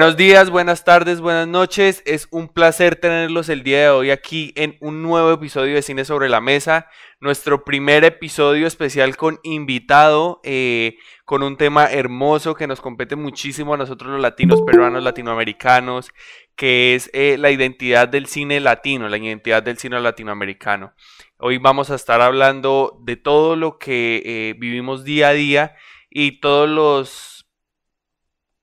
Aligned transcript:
Buenos 0.00 0.16
días, 0.16 0.48
buenas 0.48 0.82
tardes, 0.82 1.20
buenas 1.20 1.46
noches. 1.46 2.02
Es 2.06 2.26
un 2.30 2.48
placer 2.48 2.96
tenerlos 2.96 3.50
el 3.50 3.62
día 3.62 3.80
de 3.82 3.88
hoy 3.90 4.10
aquí 4.10 4.50
en 4.56 4.78
un 4.80 5.02
nuevo 5.02 5.30
episodio 5.30 5.74
de 5.74 5.82
Cine 5.82 6.06
sobre 6.06 6.30
la 6.30 6.40
Mesa. 6.40 6.88
Nuestro 7.20 7.66
primer 7.66 8.04
episodio 8.04 8.66
especial 8.66 9.18
con 9.18 9.40
invitado, 9.42 10.40
eh, 10.42 10.96
con 11.26 11.42
un 11.42 11.58
tema 11.58 11.84
hermoso 11.84 12.54
que 12.54 12.66
nos 12.66 12.80
compete 12.80 13.14
muchísimo 13.14 13.74
a 13.74 13.76
nosotros 13.76 14.10
los 14.12 14.22
latinos, 14.22 14.62
peruanos, 14.62 15.02
latinoamericanos, 15.02 16.12
que 16.56 16.94
es 16.94 17.10
eh, 17.12 17.36
la 17.38 17.50
identidad 17.50 18.08
del 18.08 18.24
cine 18.24 18.58
latino, 18.58 19.06
la 19.06 19.18
identidad 19.18 19.62
del 19.62 19.76
cine 19.76 20.00
latinoamericano. 20.00 20.94
Hoy 21.36 21.58
vamos 21.58 21.90
a 21.90 21.96
estar 21.96 22.22
hablando 22.22 22.98
de 23.02 23.16
todo 23.16 23.54
lo 23.54 23.76
que 23.76 24.22
eh, 24.24 24.54
vivimos 24.58 25.04
día 25.04 25.28
a 25.28 25.32
día 25.34 25.76
y 26.08 26.40
todos 26.40 26.70
los 26.70 27.39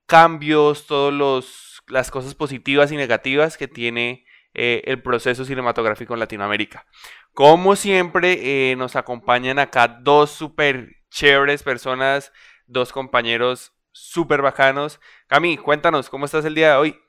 cambios, 0.08 0.88
todas 0.88 1.84
las 1.88 2.10
cosas 2.10 2.34
positivas 2.34 2.92
y 2.92 2.96
negativas 2.96 3.58
que 3.58 3.68
tiene 3.68 4.26
eh, 4.54 4.82
el 4.86 5.04
proceso 5.04 5.46
cinematográfico 5.46 6.14
en 6.14 6.22
Latinoamérica. 6.22 6.88
Como 7.34 7.76
siempre, 7.76 8.72
eh, 8.72 8.76
nos 8.76 8.96
acompañan 8.96 9.60
acá 9.60 10.00
dos 10.02 10.32
súper 10.32 10.96
chéveres 11.12 11.62
personas, 11.62 12.32
dos 12.66 12.92
compañeros 12.92 13.74
súper 13.92 14.42
bacanos. 14.42 15.00
Cami, 15.28 15.58
cuéntanos, 15.58 16.10
¿cómo 16.10 16.26
estás 16.26 16.46
el 16.46 16.56
día 16.56 16.72
de 16.72 16.78
hoy? 16.78 17.00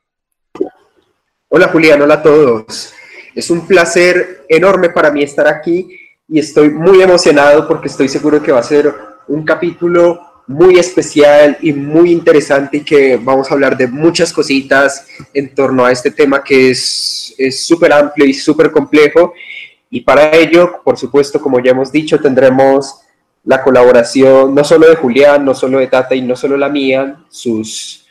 Hola 1.49 1.69
Julián, 1.69 2.03
hola 2.03 2.15
a 2.15 2.23
todos. 2.23 2.93
Es 3.35 3.49
un 3.49 3.67
placer 3.67 4.45
enorme 4.49 4.91
para 4.91 5.11
mí 5.11 5.23
estar 5.23 5.47
aquí 5.47 5.89
y 6.29 6.39
estoy 6.39 6.71
muy 6.71 7.01
emocionado 7.01 7.67
porque 7.67 7.89
estoy 7.89 8.09
seguro 8.09 8.43
que 8.43 8.53
va 8.53 8.59
a 8.59 8.65
ser 8.65 8.93
un 9.29 9.45
capítulo 9.45 10.28
muy 10.49 10.79
especial 10.79 11.59
y 11.61 11.75
muy 11.75 12.11
interesante 12.11 12.79
y 12.79 12.81
que 12.81 13.19
vamos 13.19 13.51
a 13.51 13.55
hablar 13.55 13.77
de 13.77 13.87
muchas 13.87 14.33
cositas 14.33 15.07
en 15.35 15.55
torno 15.55 15.85
a 15.85 15.93
este 15.93 16.11
tema 16.11 16.43
que 16.43 16.71
es 16.71 17.35
súper 17.51 17.93
amplio 17.93 18.27
y 18.27 18.33
súper 18.33 18.73
complejo. 18.73 19.35
Y 19.91 20.01
para 20.01 20.35
ello, 20.35 20.81
por 20.83 20.97
supuesto, 20.97 21.41
como 21.41 21.61
ya 21.61 21.73
hemos 21.73 21.93
dicho, 21.93 22.19
tendremos 22.19 23.01
la 23.45 23.63
colaboración 23.63 24.55
no 24.55 24.65
solo 24.65 24.89
de 24.89 24.97
Julián, 24.97 25.45
no 25.45 25.55
solo 25.55 25.79
de 25.79 25.87
Tata 25.87 26.15
y 26.15 26.23
no 26.23 26.35
solo 26.35 26.57
la 26.57 26.71
mía, 26.71 27.25
sus, 27.29 28.07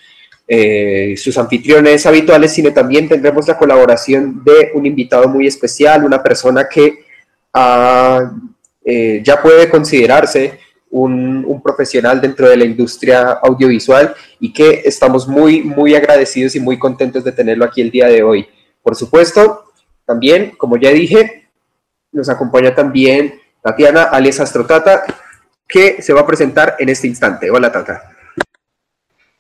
eh, 0.48 1.16
sus 1.18 1.38
anfitriones 1.40 2.06
habituales, 2.06 2.54
sino 2.54 2.72
también 2.72 3.10
tendremos 3.10 3.48
la 3.48 3.58
colaboración 3.58 4.44
de 4.44 4.72
un 4.76 4.86
invitado 4.86 5.28
muy 5.28 5.48
especial, 5.48 6.06
una 6.06 6.22
persona 6.22 6.68
que 6.70 7.00
ah, 7.54 8.32
eh, 8.86 9.22
ya 9.24 9.42
puede 9.42 9.70
considerarse 9.70 10.67
un, 10.90 11.62
profesional 11.64 12.22
dentro 12.22 12.48
de 12.48 12.58
la 12.58 12.66
industria 12.66 13.32
audiovisual 13.44 14.16
y 14.40 14.54
que 14.54 14.82
estamos 14.86 15.28
muy, 15.28 15.62
muy 15.64 15.96
agradecidos 15.96 16.56
y 16.56 16.60
muy 16.60 16.80
contentos 16.80 17.24
de 17.24 17.32
tenerlo 17.32 17.66
aquí 17.66 17.82
el 17.82 17.92
día 17.92 18.08
de 18.08 18.24
hoy. 18.24 18.48
Por 18.82 18.96
supuesto, 18.96 19.74
también, 20.06 20.52
como 20.58 20.78
ya 20.78 20.92
dije, 20.92 21.50
nos 22.12 22.30
acompaña 22.30 22.74
también 22.74 23.40
Tatiana 23.62 24.04
alias 24.04 24.40
Astrotata, 24.40 25.04
que 25.68 26.02
se 26.02 26.14
va 26.14 26.22
a 26.22 26.28
presentar 26.28 26.76
en 26.80 26.90
este 26.90 27.08
instante. 27.08 27.52
Hola, 27.52 27.72
Tata. 27.72 28.17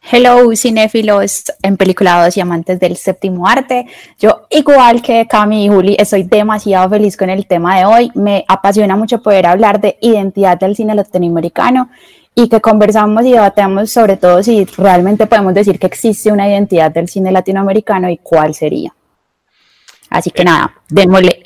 Hello, 0.09 0.55
cinéfilos, 0.55 1.52
peliculados 1.77 2.38
y 2.38 2.39
amantes 2.39 2.80
del 2.80 2.95
séptimo 2.95 3.45
arte. 3.45 3.88
Yo, 4.17 4.47
igual 4.50 5.02
que 5.02 5.27
Cami 5.27 5.66
y 5.66 5.67
Juli, 5.67 5.97
estoy 6.00 6.23
demasiado 6.23 6.90
feliz 6.90 7.18
con 7.18 7.29
el 7.29 7.45
tema 7.45 7.78
de 7.78 7.85
hoy. 7.85 8.12
Me 8.16 8.46
apasiona 8.47 8.96
mucho 8.96 9.22
poder 9.22 9.46
hablar 9.46 9.81
de 9.81 9.97
identidad 10.00 10.57
del 10.57 10.78
cine 10.78 10.96
latinoamericano 10.96 11.90
y 12.34 12.47
que 12.47 12.62
conversamos 12.62 13.25
y 13.25 13.34
debatamos 13.34 13.91
sobre 13.91 14.16
todo 14.16 14.41
si 14.44 14.63
realmente 14.78 15.28
podemos 15.28 15.53
decir 15.53 15.78
que 15.78 15.88
existe 15.88 16.31
una 16.31 16.47
identidad 16.47 16.90
del 16.90 17.09
cine 17.09 17.29
latinoamericano 17.29 18.09
y 18.09 18.16
cuál 18.16 18.53
sería. 18.53 18.96
Así 20.09 20.31
que 20.31 20.46
nada, 20.46 20.73
démosle. 20.88 21.44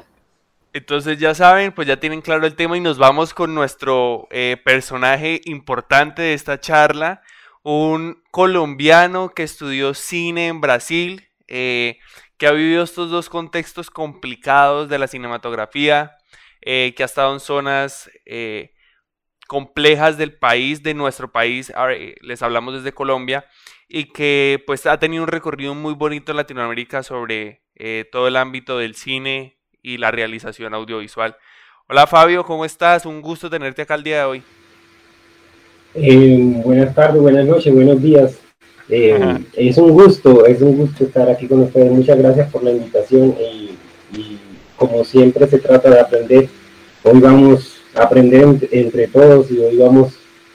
Entonces 0.71 1.17
ya 1.17 1.33
saben, 1.33 1.71
pues 1.71 1.87
ya 1.87 1.99
tienen 1.99 2.21
claro 2.21 2.45
el 2.45 2.55
tema 2.55 2.77
y 2.77 2.79
nos 2.79 2.99
vamos 2.99 3.33
con 3.33 3.55
nuestro 3.55 4.27
eh, 4.29 4.55
personaje 4.63 5.41
importante 5.45 6.21
de 6.21 6.35
esta 6.35 6.59
charla 6.59 7.23
un 7.63 8.23
colombiano 8.31 9.29
que 9.29 9.43
estudió 9.43 9.93
cine 9.93 10.47
en 10.47 10.61
Brasil, 10.61 11.27
eh, 11.47 11.99
que 12.37 12.47
ha 12.47 12.51
vivido 12.51 12.83
estos 12.83 13.11
dos 13.11 13.29
contextos 13.29 13.89
complicados 13.89 14.89
de 14.89 14.99
la 14.99 15.07
cinematografía, 15.07 16.17
eh, 16.61 16.93
que 16.95 17.03
ha 17.03 17.05
estado 17.05 17.33
en 17.33 17.39
zonas 17.39 18.09
eh, 18.25 18.73
complejas 19.47 20.17
del 20.17 20.37
país, 20.37 20.81
de 20.81 20.93
nuestro 20.93 21.31
país, 21.31 21.71
les 22.21 22.41
hablamos 22.41 22.73
desde 22.73 22.93
Colombia, 22.93 23.45
y 23.87 24.05
que 24.05 24.63
pues 24.65 24.85
ha 24.85 24.97
tenido 24.97 25.23
un 25.23 25.27
recorrido 25.27 25.75
muy 25.75 25.93
bonito 25.93 26.31
en 26.31 26.37
Latinoamérica 26.37 27.03
sobre 27.03 27.61
todo 28.11 28.27
el 28.27 28.37
ámbito 28.37 28.77
del 28.77 28.95
cine 28.95 29.59
y 29.81 29.97
la 29.97 30.11
realización 30.11 30.73
audiovisual. 30.73 31.35
Hola 31.89 32.07
Fabio, 32.07 32.45
¿cómo 32.45 32.63
estás? 32.63 33.05
Un 33.05 33.21
gusto 33.21 33.49
tenerte 33.49 33.81
acá 33.81 33.95
el 33.95 34.03
día 34.03 34.19
de 34.19 34.23
hoy. 34.23 34.60
Eh, 35.93 36.61
buenas 36.63 36.95
tardes, 36.95 37.21
buenas 37.21 37.45
noches, 37.45 37.73
buenos 37.73 38.01
días. 38.01 38.35
Eh, 38.87 39.39
es 39.55 39.77
un 39.77 39.91
gusto, 39.91 40.45
es 40.45 40.61
un 40.61 40.77
gusto 40.77 41.03
estar 41.03 41.29
aquí 41.29 41.47
con 41.47 41.61
ustedes. 41.61 41.91
Muchas 41.91 42.17
gracias 42.17 42.49
por 42.49 42.63
la 42.63 42.71
invitación 42.71 43.35
y, 43.37 43.71
como 44.77 45.03
siempre 45.03 45.47
se 45.47 45.59
trata 45.59 45.89
de 45.89 45.99
aprender. 45.99 46.47
Hoy 47.03 47.19
vamos 47.19 47.81
a 47.93 48.03
aprender 48.03 48.69
entre, 48.71 49.07
todos 49.07 49.51
y 49.51 49.59
hoy 49.59 49.77
vamos 49.77 50.13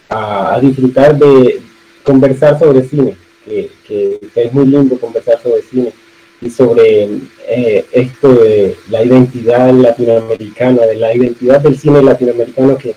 a, 0.08 0.58
disfrutar 0.60 1.16
de 1.18 1.60
conversar 2.02 2.58
sobre 2.58 2.82
cine, 2.82 3.16
que, 3.44 4.18
es 4.34 4.52
muy 4.52 4.66
lindo 4.66 4.98
conversar 4.98 5.38
sobre 5.42 5.62
cine 5.62 5.92
y 6.40 6.50
sobre 6.50 7.08
eh, 7.48 7.84
esto 7.92 8.34
de 8.34 8.76
la 8.90 9.04
identidad 9.04 9.70
latinoamericana, 9.72 10.86
de 10.86 10.96
la 10.96 11.14
identidad 11.14 11.60
del 11.60 11.78
cine 11.78 12.02
latinoamericano 12.02 12.78
que, 12.78 12.94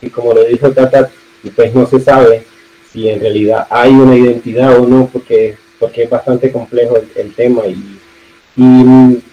que 0.00 0.10
como 0.10 0.32
lo 0.32 0.44
dijo 0.44 0.70
Tata, 0.72 1.10
y 1.44 1.50
pues 1.50 1.74
no 1.74 1.86
se 1.86 2.00
sabe 2.00 2.44
si 2.90 3.08
en 3.08 3.20
realidad 3.20 3.66
hay 3.70 3.92
una 3.92 4.16
identidad 4.16 4.80
o 4.80 4.86
no, 4.86 5.08
porque, 5.12 5.56
porque 5.78 6.04
es 6.04 6.10
bastante 6.10 6.50
complejo 6.50 6.96
el, 7.14 7.34
tema 7.34 7.62
y, 7.66 8.00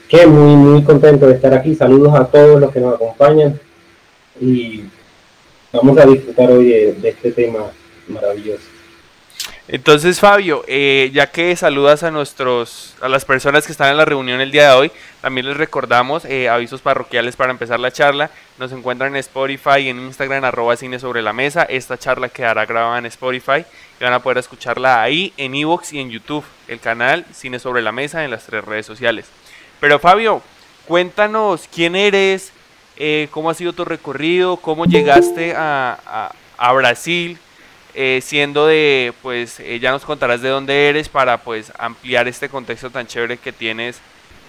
que 0.08 0.28
muy, 0.28 0.56
muy 0.56 0.84
contento 0.84 1.28
de 1.28 1.36
estar 1.36 1.54
aquí. 1.54 1.74
Saludos 1.74 2.14
a 2.14 2.26
todos 2.26 2.60
los 2.60 2.72
que 2.72 2.82
nos 2.82 2.96
acompañan 2.96 3.58
y 4.40 4.84
vamos 5.72 5.98
a 5.98 6.06
disfrutar 6.06 6.52
hoy 6.52 6.66
de 6.66 7.10
este 7.10 7.32
tema 7.32 7.72
maravilloso. 8.08 8.71
Entonces, 9.74 10.20
Fabio, 10.20 10.66
eh, 10.68 11.12
ya 11.14 11.32
que 11.32 11.56
saludas 11.56 12.04
a 12.04 12.12
nuestros, 12.12 12.94
a 13.00 13.08
las 13.08 13.24
personas 13.24 13.66
que 13.66 13.72
están 13.72 13.90
en 13.90 13.96
la 13.96 14.04
reunión 14.04 14.42
el 14.42 14.52
día 14.52 14.68
de 14.68 14.76
hoy, 14.76 14.92
también 15.22 15.48
les 15.48 15.56
recordamos 15.56 16.26
eh, 16.26 16.50
avisos 16.50 16.82
parroquiales 16.82 17.38
para 17.38 17.52
empezar 17.52 17.80
la 17.80 17.90
charla. 17.90 18.32
Nos 18.60 18.74
encuentran 18.74 19.14
en 19.14 19.22
Spotify 19.22 19.80
y 19.80 19.88
en 19.88 20.02
Instagram 20.02 20.44
arroba 20.44 20.76
cine 20.76 21.00
sobre 21.00 21.22
la 21.22 21.32
mesa. 21.32 21.64
Esta 21.64 21.98
charla 21.98 22.28
quedará 22.28 22.66
grabada 22.66 22.98
en 22.98 23.06
Spotify 23.06 23.64
y 23.98 24.04
van 24.04 24.12
a 24.12 24.22
poder 24.22 24.40
escucharla 24.40 25.02
ahí, 25.02 25.32
en 25.38 25.56
Evox 25.56 25.94
y 25.94 26.02
en 26.02 26.10
YouTube, 26.10 26.44
el 26.68 26.82
canal 26.82 27.26
Cine 27.32 27.58
sobre 27.58 27.82
la 27.82 27.94
mesa 27.94 28.26
en 28.26 28.32
las 28.32 28.46
tres 28.46 28.66
redes 28.66 28.86
sociales. 28.86 29.28
Pero 29.80 30.00
Fabio, 30.00 30.42
cuéntanos 30.86 31.70
quién 31.74 31.96
eres, 31.96 32.52
eh, 32.98 33.30
cómo 33.32 33.50
ha 33.50 33.54
sido 33.54 33.72
tu 33.72 33.86
recorrido, 33.86 34.58
cómo 34.58 34.84
llegaste 34.84 35.54
a, 35.56 36.34
a 36.58 36.74
Brasil, 36.74 37.40
eh, 37.94 38.22
siendo 38.24 38.68
de, 38.68 39.14
pues 39.22 39.60
eh, 39.60 39.80
ya 39.80 39.92
nos 39.92 40.06
contarás 40.06 40.42
de 40.42 40.50
dónde 40.50 40.90
eres 40.90 41.10
para 41.10 41.38
pues 41.44 41.72
ampliar 41.78 42.28
este 42.28 42.50
contexto 42.50 42.90
tan 42.90 43.08
chévere 43.08 43.38
que 43.38 43.52
tienes 43.52 44.00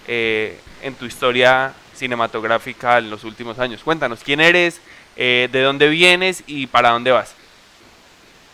eh, 0.07 0.57
en 0.81 0.93
tu 0.95 1.05
historia 1.05 1.73
cinematográfica 1.95 2.99
en 2.99 3.09
los 3.09 3.23
últimos 3.23 3.59
años. 3.59 3.81
Cuéntanos 3.83 4.21
quién 4.23 4.39
eres, 4.39 4.79
de 5.15 5.61
dónde 5.61 5.89
vienes 5.89 6.43
y 6.47 6.65
para 6.65 6.89
dónde 6.89 7.11
vas. 7.11 7.35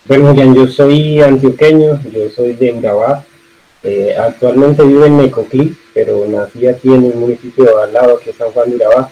Bueno, 0.06 0.33
yo 0.53 0.68
soy 0.68 1.21
antioqueño, 1.21 2.01
yo 2.12 2.30
soy 2.35 2.53
de 2.53 2.69
Engabar. 2.69 3.24
actualmente 4.19 4.83
vivo 4.83 5.06
en 5.06 5.18
Necoclí, 5.18 5.77
pero 5.94 6.25
nací 6.27 6.68
aquí 6.68 6.89
en 6.89 7.06
el 7.06 7.15
municipio 7.15 7.81
al 7.81 7.94
lado 7.94 8.19
que 8.19 8.31
es 8.31 8.35
San 8.35 8.51
Juan 8.51 8.69
de 8.71 8.75
Urabá 8.75 9.09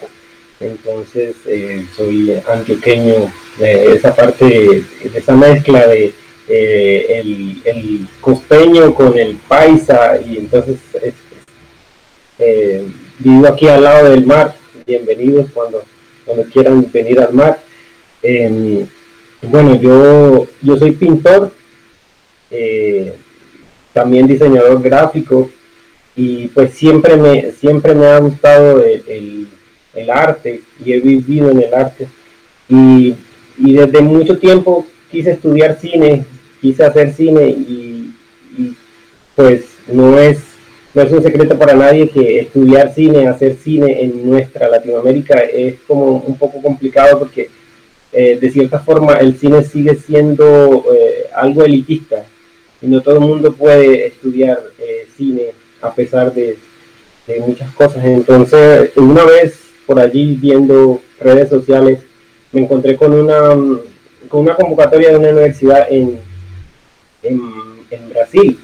entonces 0.60 1.36
eh, 1.46 1.86
soy 1.96 2.34
antioqueño, 2.46 3.32
de 3.58 3.94
esa 3.94 4.14
parte, 4.14 4.44
de 4.44 5.18
esa 5.18 5.34
mezcla 5.34 5.86
de 5.86 6.12
eh, 6.48 7.60
el, 7.64 8.08
costeño 8.20 8.94
con 8.94 9.18
el 9.18 9.36
paisa 9.36 10.20
y 10.20 10.38
entonces 10.38 10.76
eh, 12.38 12.86
vivo 13.18 13.46
aquí 13.46 13.68
al 13.68 13.84
lado 13.84 14.10
del 14.10 14.26
mar, 14.26 14.56
bienvenidos 14.86 15.50
cuando, 15.52 15.82
cuando 16.24 16.44
quieran 16.44 16.90
venir 16.92 17.20
al 17.20 17.32
mar. 17.32 17.60
Em, 18.22 18.86
bueno, 19.42 19.80
yo, 19.80 20.46
yo 20.62 20.76
soy 20.76 20.92
pintor, 20.92 21.52
también 23.92 24.26
diseñador 24.26 24.82
gráfico 24.82 25.50
y 26.16 26.48
pues 26.48 26.74
siempre 26.74 27.16
me, 27.16 27.52
siempre 27.52 27.94
me 27.94 28.06
ha 28.06 28.18
gustado 28.18 28.82
el 28.84 29.04
el 29.06 29.48
arte 30.10 30.62
y 30.84 30.92
he 30.92 31.00
vivido 31.00 31.50
en 31.50 31.62
el 31.62 31.74
arte. 31.74 32.08
Y, 32.68 33.14
desde 33.56 34.00
mucho 34.00 34.38
tiempo 34.38 34.86
quise 35.10 35.32
estudiar 35.32 35.78
cine, 35.80 36.24
quise 36.60 36.84
hacer 36.84 37.12
cine 37.12 37.48
y, 37.48 38.14
pues 39.34 39.64
no 39.88 40.18
es, 40.18 40.38
no 40.94 41.02
es 41.02 41.12
un 41.12 41.22
secreto 41.22 41.58
para 41.58 41.74
nadie 41.74 42.08
que 42.08 42.40
estudiar 42.40 42.92
cine, 42.94 43.26
hacer 43.26 43.56
cine 43.56 44.02
en 44.02 44.28
nuestra 44.28 44.68
Latinoamérica 44.68 45.38
es 45.40 45.76
como 45.86 46.18
un 46.18 46.36
poco 46.36 46.60
complicado 46.60 47.20
porque 47.20 47.50
eh, 48.12 48.38
de 48.40 48.50
cierta 48.50 48.80
forma 48.80 49.14
el 49.14 49.38
cine 49.38 49.62
sigue 49.64 49.94
siendo 49.96 50.84
eh, 50.94 51.26
algo 51.34 51.64
elitista 51.64 52.24
y 52.80 52.86
no 52.86 53.00
todo 53.00 53.14
el 53.14 53.20
mundo 53.20 53.52
puede 53.52 54.06
estudiar 54.06 54.58
eh, 54.78 55.06
cine 55.16 55.52
a 55.80 55.92
pesar 55.94 56.32
de, 56.32 56.58
de, 57.26 57.40
muchas 57.40 57.72
cosas. 57.74 58.04
Entonces, 58.04 58.90
una 58.96 59.24
vez 59.24 59.67
por 59.88 59.98
allí 59.98 60.36
viendo 60.36 61.00
redes 61.18 61.48
sociales, 61.48 62.00
me 62.52 62.60
encontré 62.60 62.94
con 62.94 63.14
una, 63.14 63.56
con 64.28 64.40
una 64.42 64.54
convocatoria 64.54 65.08
de 65.08 65.16
una 65.16 65.30
universidad 65.30 65.86
en, 65.90 66.20
en, 67.22 67.48
Brasil. 68.10 68.58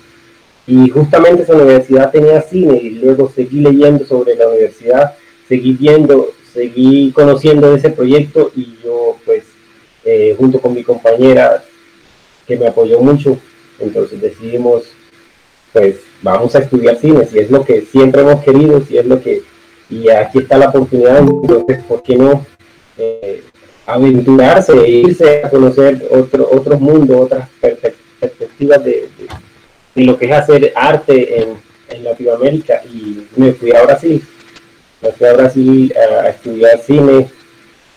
Y 0.66 0.90
justamente 0.90 1.44
esa 1.44 1.54
universidad 1.54 2.10
tenía 2.10 2.42
cine 2.42 2.76
y 2.76 2.90
luego 2.90 3.32
seguí 3.34 3.60
leyendo 3.60 4.04
sobre 4.04 4.36
la 4.36 4.48
universidad, 4.48 5.14
seguí 5.48 5.72
viendo, 5.72 6.28
seguí 6.52 7.10
conociendo 7.12 7.74
ese 7.74 7.88
proyecto 7.88 8.52
y 8.54 8.76
yo 8.84 9.16
pues 9.24 9.44
eh, 10.04 10.34
junto 10.36 10.60
con 10.60 10.74
mi 10.74 10.82
compañera 10.82 11.64
que 12.46 12.58
me 12.58 12.66
apoyó 12.66 13.00
mucho, 13.00 13.38
entonces 13.78 14.20
decidimos 14.20 14.84
pues 15.72 15.96
vamos 16.22 16.54
a 16.54 16.58
estudiar 16.58 16.96
cine, 16.98 17.26
si 17.26 17.38
es 17.38 17.50
lo 17.50 17.64
que 17.64 17.82
siempre 17.82 18.20
hemos 18.20 18.44
querido, 18.44 18.84
si 18.84 18.98
es 18.98 19.06
lo 19.06 19.22
que, 19.22 19.42
y 19.90 20.08
aquí 20.08 20.38
está 20.38 20.58
la 20.58 20.68
oportunidad, 20.68 21.18
entonces, 21.18 21.82
¿por 21.84 22.02
qué 22.02 22.16
no 22.16 22.44
eh, 22.96 23.42
aventurarse, 23.86 24.72
e 24.72 24.90
irse 24.90 25.44
a 25.44 25.50
conocer 25.50 26.06
otro, 26.10 26.48
otros 26.50 26.80
mundos, 26.80 27.20
otras 27.20 27.48
perspectivas 27.60 28.84
de, 28.84 29.08
de, 29.94 30.04
lo 30.04 30.18
que 30.18 30.26
es 30.26 30.32
hacer 30.32 30.72
arte 30.74 31.42
en, 31.42 31.48
en 31.90 32.04
Latinoamérica? 32.04 32.82
Y 32.84 33.26
me 33.36 33.52
fui 33.52 33.72
a 33.72 33.82
Brasil, 33.82 34.22
me 35.02 35.12
fui 35.12 35.26
a 35.26 35.32
Brasil 35.34 35.94
a 35.96 36.28
estudiar 36.28 36.80
cine, 36.80 37.28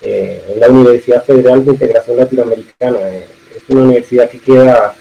eh, 0.02 0.44
en 0.48 0.60
la 0.60 0.70
Universidad 0.70 1.24
Federal 1.24 1.66
de 1.66 1.72
Integración 1.72 2.18
Latinoamericana. 2.18 2.98
Eh, 3.10 3.26
es 3.56 3.64
una 3.68 3.84
universidad 3.84 4.30
que 4.30 4.40
queda 4.40 4.94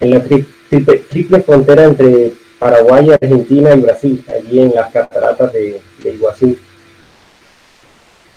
en 0.00 0.10
la 0.10 0.20
triple, 0.20 1.42
frontera 1.42 1.84
entre 1.84 2.32
Paraguay, 2.58 3.10
Argentina 3.10 3.74
y 3.74 3.80
Brasil, 3.80 4.24
allí 4.28 4.60
en 4.60 4.74
las 4.74 4.90
cataratas 4.90 5.52
de, 5.52 5.80
Iguazú. 6.10 6.56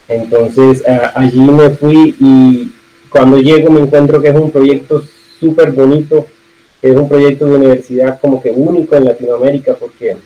Entonces 0.08 0.84
allí 1.16 1.40
me 1.40 1.70
fui 1.72 2.16
y 2.20 2.72
cuando 3.10 3.38
llego 3.38 3.72
me 3.72 3.82
encuentro 3.82 4.22
que 4.22 4.30
es 4.30 4.36
un 4.36 4.52
proyecto 4.52 5.04
súper 5.40 5.72
bonito, 5.72 6.28
es 6.82 6.96
un 6.96 7.10
proyecto 7.10 7.46
de 7.46 7.56
universidad 7.56 8.20
como 8.20 8.42
que 8.42 8.52
único 8.52 8.96
en 8.96 9.06
Latinoamérica 9.06 9.74
porque, 9.74 10.18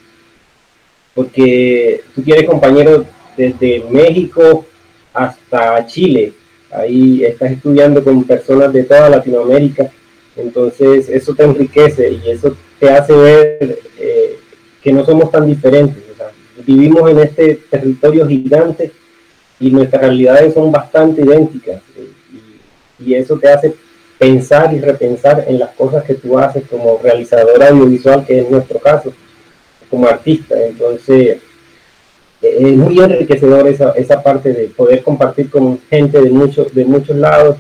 porque 1.14 2.02
tú 2.14 2.22
tienes 2.22 2.46
compañeros 2.46 3.06
desde 3.38 3.86
México, 3.90 4.66
hasta 5.14 5.86
Chile. 5.86 6.34
Ahí 6.72 7.24
estás 7.24 7.52
estudiando 7.52 8.04
con 8.04 8.24
personas 8.26 8.74
de 8.74 8.84
toda 8.84 9.10
Latinoamérica. 9.10 9.90
Entonces 10.36 11.10
eso 11.10 11.34
te 11.34 11.44
enriquece 11.44 12.12
y 12.12 12.30
eso 12.30 12.56
te 12.80 12.90
hace 12.90 13.14
ver 13.14 13.80
eh, 13.98 14.40
que 14.82 14.92
no 14.92 15.06
somos 15.06 15.32
tan 15.32 15.46
diferentes. 15.46 16.10
Vivimos 16.74 17.10
en 17.10 17.20
este 17.20 17.56
territorio 17.70 18.28
gigante 18.28 18.92
y 19.60 19.72
nuestras 19.72 20.04
realidades 20.04 20.54
son 20.54 20.72
bastante 20.72 21.22
idénticas. 21.22 21.82
Y, 23.00 23.14
eso 23.14 23.40
te 23.40 23.50
hace 23.50 23.74
pensar 24.20 24.74
y 24.74 24.80
repensar 24.80 25.46
en 25.48 25.58
las 25.58 25.72
cosas 25.72 26.04
que 26.04 26.14
tú 26.16 26.38
haces 26.38 26.64
como 26.70 27.00
realizador 27.02 27.64
audiovisual, 27.64 28.26
que 28.26 28.40
es 28.40 28.50
nuestro 28.50 28.78
caso, 28.78 29.14
como 29.90 30.08
artista. 30.08 30.56
Entonces, 30.64 31.38
es 32.42 32.78
muy 32.78 33.00
enriquecedor 33.00 33.68
esa, 33.68 33.92
esa 33.92 34.22
parte 34.22 34.54
de 34.54 34.68
poder 34.68 35.02
compartir 35.02 35.50
con 35.50 35.80
gente 35.90 36.22
de, 36.22 36.30
muchos 36.30 36.74
de 36.76 36.86
muchos 36.86 37.16
lados 37.16 37.58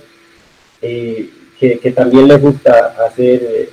eh, 0.81 1.29
que, 1.59 1.91
también 1.91 2.27
les 2.27 2.41
gusta 2.41 2.95
hacer 3.06 3.69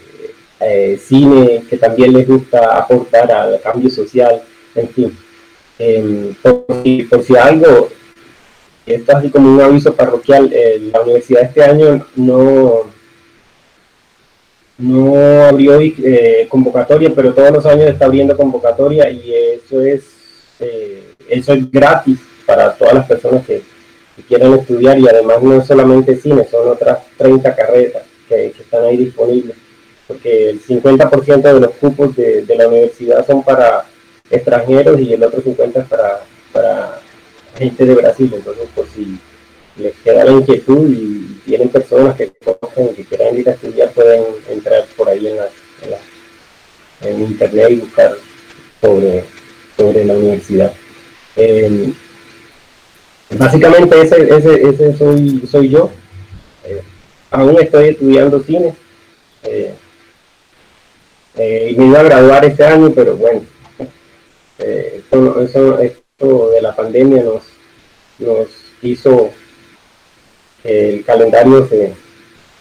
eh, 0.61 0.99
cine, 1.05 1.63
que 1.69 1.77
también 1.77 2.13
les 2.13 2.27
gusta 2.27 2.79
aportar 2.79 3.31
al 3.31 3.61
cambio 3.61 3.91
social, 3.91 4.41
en 4.75 4.89
fin. 4.89 5.26
Em, 5.79 6.35
por, 6.43 6.65
si, 6.83 7.03
por, 7.05 7.23
si, 7.23 7.37
algo, 7.37 7.89
esto 8.87 9.13
es 9.13 9.17
así 9.19 9.31
como 9.31 9.55
un 9.55 9.61
aviso 9.61 9.95
parroquial, 9.95 10.51
eh, 10.53 10.91
la 10.93 11.03
universidad 11.03 11.43
este 11.43 11.63
año 11.63 12.07
no, 12.17 12.83
no 14.79 15.45
abrió 15.45 15.79
convocatoria, 16.49 17.13
pero 17.15 17.35
todos 17.35 17.51
los 17.51 17.67
años 17.67 17.91
está 17.91 18.07
abriendo 18.07 18.37
convocatoria 18.37 19.11
y 19.11 19.35
eso 19.35 19.83
es 19.83 20.17
eh, 20.59 21.15
eso 21.29 21.53
es 21.53 21.71
gratis 21.71 22.19
para 22.47 22.73
todas 22.75 22.95
las 22.95 23.07
personas 23.07 23.45
que, 23.47 23.63
quieran 24.27 24.55
estudiar 24.55 24.99
y 24.99 25.07
además 25.07 25.43
no 25.43 25.63
solamente 25.63 26.17
cine, 26.17 26.47
son 26.51 26.69
otras 26.69 27.01
30 27.19 27.55
carreras 27.55 28.03
que, 28.27 28.47
están 28.47 28.85
ahí 28.85 28.97
disponibles, 28.97 29.55
porque 30.09 30.49
el 30.49 30.63
50% 30.63 31.43
de 31.43 31.61
los 31.61 31.73
cupos 31.73 32.17
de, 32.17 32.47
la 32.57 32.67
universidad 32.67 33.27
son 33.27 33.43
para 33.43 33.85
extranjeros 34.31 35.01
y 35.01 35.13
el 35.13 35.23
otro 35.23 35.43
50% 35.43 35.77
es 35.77 35.89
para, 35.89 36.25
para 36.53 37.01
gente 37.59 37.85
de 37.85 37.95
Brasil, 37.95 38.33
entonces 38.35 38.69
por 38.75 38.87
si 38.89 39.19
les 39.77 39.95
queda 39.99 40.25
la 40.25 40.33
inquietud 40.33 40.89
y 40.91 41.41
tienen 41.45 41.69
personas 41.69 42.17
que 42.17 42.33
conocen 42.45 42.95
que 42.95 43.05
quieran 43.05 43.39
ir 43.39 43.49
a 43.49 43.53
estudiar, 43.53 43.91
pueden 43.93 44.25
entrar 44.51 44.85
por 44.97 45.09
ahí 45.09 45.27
en, 45.27 45.37
la, 45.37 45.49
en 47.03 47.21
internet 47.21 47.71
y 47.71 47.77
buscar 47.77 48.17
sobre 48.81 49.25
sobre 49.77 50.05
la 50.05 50.15
universidad. 50.15 50.73
Eh, 51.37 51.93
básicamente 53.31 54.01
ese, 54.01 54.23
ese, 54.23 54.69
ese 54.69 54.97
soy, 54.97 55.43
soy 55.51 55.69
yo. 55.69 55.91
Eh, 56.65 56.83
aún 57.31 57.59
estoy 57.61 57.89
estudiando 57.91 58.43
cine. 58.43 58.75
Eh, 59.45 59.75
y 61.71 61.75
me 61.77 61.87
iba 61.87 62.01
a 62.01 62.05
graduar 62.05 62.45
este 62.47 62.65
año, 62.65 62.91
pero 62.95 63.15
bueno, 63.17 63.43
esto, 64.59 66.51
de 66.51 66.63
la 66.63 66.75
pandemia 66.75 67.23
nos, 67.23 68.49
hizo 68.83 69.31
que 70.63 70.95
el 70.95 71.05
calendario 71.05 71.69
se, 71.69 71.95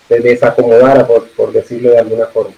desacomodara, 0.09 1.05
por, 1.07 1.29
por 1.31 1.51
decirlo 1.51 1.91
de 1.91 1.99
alguna 1.99 2.25
forma. 2.27 2.53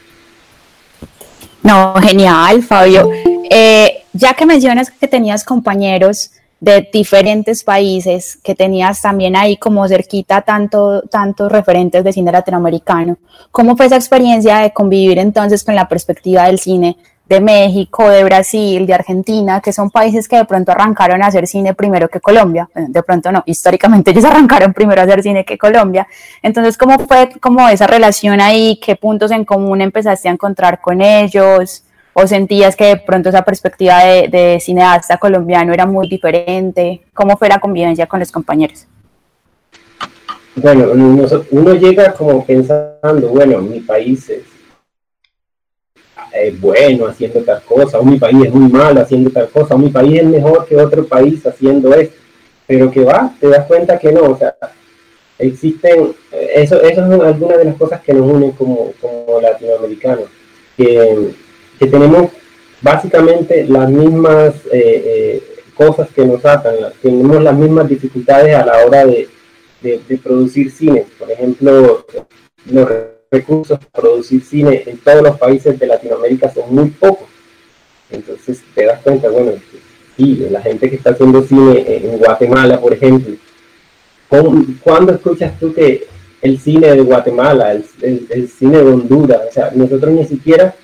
No, 1.63 1.95
genial, 1.95 2.63
Fabio. 2.63 3.09
Eh, 3.49 4.03
ya 4.13 4.33
que 4.33 4.45
mencionas 4.45 4.91
que 4.91 5.07
tenías 5.07 5.43
compañeros 5.43 6.31
de 6.59 6.89
diferentes 6.91 7.63
países, 7.63 8.39
que 8.43 8.55
tenías 8.55 9.01
también 9.01 9.35
ahí 9.35 9.57
como 9.57 9.87
cerquita 9.87 10.41
tanto, 10.41 11.01
tantos 11.03 11.51
referentes 11.51 12.03
de 12.03 12.13
cine 12.13 12.31
latinoamericano, 12.31 13.17
¿cómo 13.51 13.77
fue 13.77 13.85
esa 13.85 13.95
experiencia 13.95 14.59
de 14.59 14.73
convivir 14.73 15.19
entonces 15.19 15.63
con 15.63 15.75
la 15.75 15.87
perspectiva 15.87 16.45
del 16.45 16.59
cine 16.59 16.97
de 17.27 17.41
México, 17.41 18.09
de 18.09 18.23
Brasil, 18.23 18.85
de 18.85 18.93
Argentina, 18.93 19.59
que 19.59 19.73
son 19.73 19.89
países 19.89 20.27
que 20.27 20.37
de 20.37 20.45
pronto 20.45 20.71
arrancaron 20.71 21.21
a 21.21 21.27
hacer 21.27 21.45
cine 21.47 21.73
primero 21.73 22.07
que 22.07 22.21
Colombia, 22.21 22.69
de 22.73 23.03
pronto 23.03 23.31
no, 23.31 23.43
históricamente 23.45 24.11
ellos 24.11 24.25
arrancaron 24.25 24.73
primero 24.73 25.01
a 25.01 25.03
hacer 25.03 25.21
cine 25.21 25.43
que 25.43 25.57
Colombia. 25.57 26.07
Entonces, 26.41 26.77
¿cómo 26.77 26.97
fue 26.99 27.29
como 27.39 27.67
esa 27.67 27.87
relación 27.87 28.39
ahí? 28.39 28.79
¿Qué 28.83 28.95
puntos 28.95 29.31
en 29.31 29.45
común 29.45 29.81
empezaste 29.81 30.29
a 30.29 30.31
encontrar 30.31 30.79
con 30.81 31.01
ellos? 31.01 31.83
o 32.19 32.25
sentías 32.25 32.75
que 32.75 32.85
de 32.85 32.97
pronto 32.97 33.29
esa 33.29 33.43
perspectiva 33.43 33.99
de, 34.03 34.57
cineasta 34.59 35.19
colombiano 35.19 35.71
era 35.71 35.85
muy 35.85 36.09
diferente? 36.09 37.01
¿Cómo 37.13 37.37
fue 37.37 37.47
la 37.47 37.59
convivencia 37.59 38.07
con 38.07 38.19
los 38.19 38.31
compañeros? 38.31 38.87
Bueno, 40.55 40.87
uno, 41.51 41.73
llega 41.75 42.13
como 42.13 42.43
pensando, 42.43 43.27
bueno, 43.29 43.59
mi 43.59 43.81
país 43.81 44.27
es, 44.31 44.41
bueno 46.59 47.07
haciendo 47.07 47.41
tal 47.41 47.61
cosa, 47.63 47.99
o 47.99 48.03
mi 48.03 48.17
país 48.17 48.45
es 48.45 48.53
muy 48.53 48.71
malo 48.71 49.01
haciendo 49.01 49.29
tal 49.29 49.49
cosa, 49.49 49.75
o 49.75 49.77
mi 49.77 49.89
país 49.89 50.19
es 50.19 50.25
mejor 50.25 50.65
que 50.65 50.75
otro 50.75 51.05
país 51.05 51.45
haciendo 51.45 51.93
esto, 51.93 52.15
pero 52.65 52.91
que 52.91 53.03
va, 53.03 53.33
te 53.39 53.47
das 53.47 53.65
cuenta 53.65 53.97
que 53.97 54.11
no, 54.11 54.21
o 54.21 54.37
sea, 54.37 54.55
existen, 55.39 56.15
eso, 56.53 56.81
eso 56.81 57.13
es 57.13 57.21
alguna 57.21 57.57
de 57.57 57.65
las 57.65 57.75
cosas 57.75 58.01
que 58.01 58.13
nos 58.13 58.29
unen 58.29 58.51
como, 58.51 58.93
como 59.01 59.41
latinoamericanos, 59.41 60.25
que 60.75 61.33
que 61.77 61.87
tenemos 61.87 62.31
básicamente 62.81 63.65
las 63.65 63.89
mismas 63.89 64.55
eh, 64.71 65.03
eh, 65.05 65.43
cosas 65.75 66.09
que 66.09 66.25
nos 66.25 66.43
atan, 66.43 66.75
tenemos 67.01 67.41
las 67.41 67.55
mismas 67.55 67.87
dificultades 67.87 68.55
a 68.55 68.65
la 68.65 68.85
hora 68.85 69.05
de, 69.05 69.29
producir 70.23 70.71
cine. 70.71 71.05
Por 71.17 71.31
ejemplo, 71.31 72.05
los 72.65 72.89
recursos 73.29 73.79
para 73.79 73.91
producir 73.91 74.41
cine 74.43 74.83
en 74.85 74.97
todos 74.97 75.21
los 75.21 75.37
países 75.37 75.77
de 75.77 75.87
Latinoamérica 75.87 76.53
son 76.53 76.73
muy 76.73 76.89
pocos. 76.89 77.27
Entonces 78.09 78.61
te 78.73 78.85
das 78.85 79.01
cuenta, 79.01 79.29
bueno, 79.29 79.53
sí, 80.15 80.47
la 80.49 80.61
gente 80.61 80.89
que 80.89 80.95
está 80.95 81.11
haciendo 81.11 81.43
cine 81.43 81.83
en 81.87 82.17
Guatemala, 82.17 82.79
por 82.79 82.93
ejemplo, 82.93 83.35
¿cuándo 84.83 85.13
escuchas 85.13 85.59
tú 85.59 85.73
que 85.73 86.07
el 86.41 86.59
cine 86.59 86.93
de 86.93 87.01
Guatemala, 87.01 87.73
el, 87.73 88.27
el 88.29 88.47
cine 88.47 88.77
de 88.77 88.91
Honduras, 88.91 89.41
o 89.49 89.51
sea, 89.51 89.71
nosotros 89.73 90.11
ni 90.11 90.25
siquiera 90.25 90.75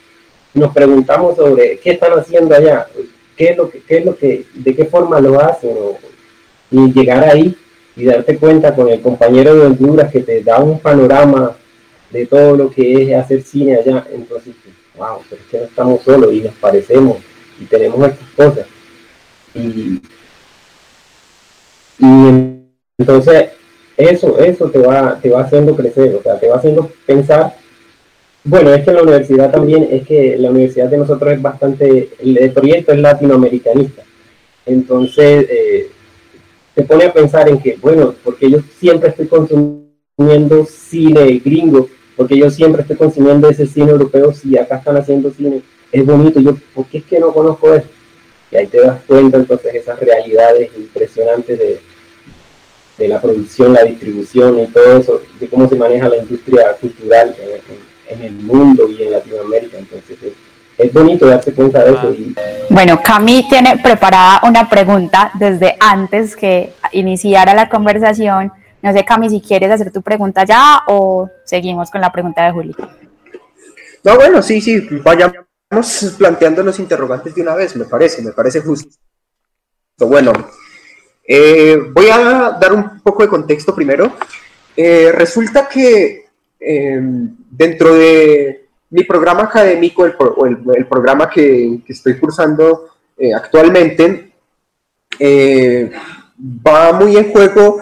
nos 0.53 0.73
preguntamos 0.73 1.35
sobre 1.35 1.77
qué 1.79 1.91
están 1.91 2.13
haciendo 2.13 2.55
allá, 2.55 2.87
qué 3.37 3.45
es 3.45 3.57
lo 3.57 3.69
que, 3.69 3.81
qué 3.81 3.97
es 3.97 4.05
lo 4.05 4.15
que, 4.15 4.45
de 4.53 4.75
qué 4.75 4.85
forma 4.85 5.19
lo 5.19 5.39
hacen, 5.39 5.71
y 6.71 6.91
llegar 6.91 7.23
ahí 7.23 7.55
y 7.95 8.05
darte 8.05 8.37
cuenta 8.37 8.75
con 8.75 8.89
el 8.89 9.01
compañero 9.01 9.53
de 9.55 9.67
Honduras 9.67 10.11
que 10.11 10.21
te 10.21 10.41
da 10.41 10.59
un 10.59 10.79
panorama 10.79 11.55
de 12.13 12.25
todo 12.27 12.55
lo 12.55 12.69
que 12.69 13.03
es 13.03 13.17
hacer 13.17 13.41
cine 13.41 13.75
allá, 13.75 14.07
entonces, 14.13 14.53
wow, 14.95 15.17
pero 15.29 15.41
es 15.41 15.47
que 15.49 15.57
no 15.57 15.63
estamos 15.65 16.01
solos 16.03 16.31
y 16.31 16.41
nos 16.41 16.53
parecemos 16.55 17.17
y 17.59 17.65
tenemos 17.65 18.07
estas 18.07 18.29
cosas. 18.29 18.67
Y, 19.55 19.99
y 21.99 22.59
entonces 22.97 23.49
eso, 23.97 24.39
eso 24.39 24.69
te 24.69 24.79
va, 24.79 25.19
te 25.21 25.29
va 25.29 25.41
haciendo 25.41 25.75
crecer, 25.75 26.15
o 26.15 26.21
sea, 26.21 26.39
te 26.39 26.47
va 26.47 26.57
haciendo 26.57 26.89
pensar. 27.05 27.55
Bueno, 28.43 28.73
es 28.73 28.83
que 28.83 28.91
la 28.91 29.03
universidad 29.03 29.51
también, 29.51 29.87
es 29.89 30.05
que 30.05 30.37
la 30.37 30.51
universidad 30.51 30.89
de 30.89 30.97
nosotros 30.97 31.33
es 31.33 31.41
bastante, 31.41 32.09
el 32.19 32.51
proyecto 32.51 32.91
es 32.91 32.99
latinoamericanista. 32.99 34.03
Entonces, 34.65 35.47
eh, 35.49 35.91
te 36.75 36.83
pone 36.83 37.05
a 37.05 37.13
pensar 37.13 37.47
en 37.49 37.59
que, 37.59 37.77
bueno, 37.81 38.15
porque 38.23 38.49
yo 38.49 38.59
siempre 38.79 39.09
estoy 39.09 39.27
consumiendo 39.27 40.65
cine 40.65 41.41
gringo, 41.43 41.87
porque 42.23 42.37
yo 42.37 42.49
siempre 42.49 42.83
estoy 42.83 42.95
consumiendo 42.95 43.49
ese 43.49 43.67
cine 43.67 43.91
europeo, 43.91 44.31
si 44.31 44.57
acá 44.57 44.77
están 44.77 44.95
haciendo 44.95 45.29
cine, 45.29 45.61
es 45.91 46.05
bonito, 46.05 46.39
yo, 46.39 46.55
¿por 46.73 46.85
qué 46.85 46.99
es 46.99 47.03
que 47.03 47.19
no 47.19 47.33
conozco 47.33 47.73
eso? 47.73 47.85
Y 48.49 48.55
ahí 48.55 48.67
te 48.67 48.79
das 48.79 49.01
cuenta 49.05 49.35
entonces 49.35 49.75
esas 49.75 49.99
realidades 49.99 50.71
impresionantes 50.77 51.59
de, 51.59 51.81
de 52.97 53.07
la 53.09 53.19
producción, 53.19 53.73
la 53.73 53.83
distribución 53.83 54.57
y 54.57 54.67
todo 54.67 54.97
eso, 54.97 55.21
de 55.37 55.49
cómo 55.49 55.67
se 55.67 55.75
maneja 55.75 56.07
la 56.07 56.15
industria 56.15 56.77
cultural 56.79 57.35
en, 58.07 58.21
el 58.21 58.31
mundo 58.31 58.89
y 58.89 59.03
en 59.03 59.11
Latinoamérica. 59.11 59.79
Entonces 59.79 60.17
es, 60.77 60.93
bonito 60.93 61.25
darse 61.25 61.53
cuenta 61.53 61.83
de 61.83 61.91
eso. 61.91 62.15
Bueno, 62.69 63.01
Cami 63.03 63.49
tiene 63.49 63.79
preparada 63.83 64.39
una 64.47 64.69
pregunta 64.69 65.29
desde 65.33 65.75
antes 65.77 66.37
que 66.37 66.71
iniciara 66.93 67.53
la 67.53 67.67
conversación. 67.67 68.53
No 68.83 68.91
sé, 68.91 69.05
Cami, 69.05 69.29
si 69.29 69.39
quieres 69.39 69.71
hacer 69.71 69.93
tu 69.93 70.01
pregunta 70.01 70.43
ya 70.43 70.81
o 70.87 71.29
seguimos 71.45 71.89
con 71.89 72.01
la 72.01 72.11
pregunta 72.11 72.43
de 72.43 72.51
Juli. 72.51 72.75
No, 74.03 74.15
bueno, 74.17 74.41
sí, 74.41 74.59
sí, 74.59 74.85
vayamos 75.01 75.37
planteando 76.17 76.61
los 76.63 76.77
interrogantes 76.79 77.33
de 77.33 77.41
una 77.43 77.55
vez, 77.55 77.77
me 77.77 77.85
parece, 77.85 78.21
me 78.21 78.33
parece 78.33 78.59
justo. 78.59 78.93
Bueno, 79.99 80.33
eh, 81.25 81.77
voy 81.93 82.07
a 82.09 82.57
dar 82.59 82.73
un 82.73 82.99
poco 82.99 83.23
de 83.23 83.29
contexto 83.29 83.73
primero. 83.73 84.17
Eh, 84.75 85.13
resulta 85.13 85.69
que 85.69 86.25
em, 86.59 87.37
dentro 87.49 87.93
de 87.93 88.67
mi 88.89 89.05
programa 89.05 89.43
académico, 89.43 90.05
el, 90.05 90.13
el, 90.75 90.87
programa 90.87 91.29
que, 91.29 91.79
estoy 91.87 92.19
cursando 92.19 92.89
eh, 93.17 93.33
actualmente, 93.33 94.33
va 96.67 96.91
muy 96.91 97.15
en 97.15 97.31
juego, 97.31 97.81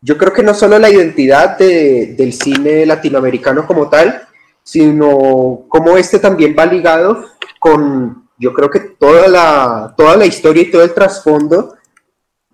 yo 0.00 0.16
creo 0.16 0.32
que 0.32 0.42
no 0.42 0.54
solo 0.54 0.78
la 0.78 0.90
identidad 0.90 1.58
del 1.58 2.32
cine 2.32 2.86
latinoamericano 2.86 3.66
como 3.66 3.88
tal, 3.88 4.22
sino 4.62 5.64
cómo 5.68 5.96
este 5.96 6.18
también 6.18 6.54
va 6.58 6.66
ligado 6.66 7.26
con, 7.58 8.28
yo 8.38 8.54
creo 8.54 8.70
que 8.70 8.80
toda 8.80 9.28
la, 9.28 9.94
toda 9.96 10.16
la 10.16 10.26
historia 10.26 10.62
y 10.62 10.70
todo 10.70 10.82
el 10.82 10.94
trasfondo 10.94 11.76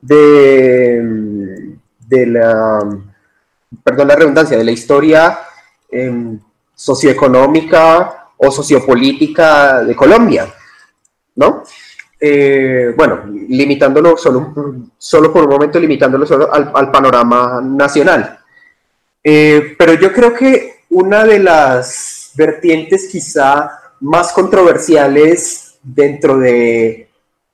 de, 0.00 1.76
de 2.00 2.26
la, 2.26 2.80
perdón 3.82 4.08
la 4.08 4.16
redundancia, 4.16 4.56
de 4.56 4.64
la 4.64 4.72
historia 4.72 5.38
em, 5.90 6.40
socioeconómica 6.74 8.30
o 8.36 8.50
sociopolítica 8.50 9.84
de 9.84 9.94
Colombia, 9.94 10.52
¿no? 11.36 11.62
Eh, 12.18 12.94
bueno, 12.96 13.24
limitándolo 13.26 14.16
solo, 14.16 14.52
solo 14.96 15.32
por 15.32 15.44
un 15.44 15.50
momento, 15.50 15.78
limitándolo 15.78 16.26
solo 16.26 16.52
al, 16.52 16.90
panorama 16.90 17.60
nacional. 17.62 18.38
Eh, 19.22 19.74
pero 19.78 19.94
yo 19.94 20.12
creo 20.12 20.32
que 20.32 20.80
una 20.90 21.24
de 21.24 21.38
las 21.38 22.32
vertientes 22.36 23.08
quizá 23.10 23.70
más 24.00 24.32
controversiales 24.32 25.78
dentro 25.82 26.38
de 26.38 27.06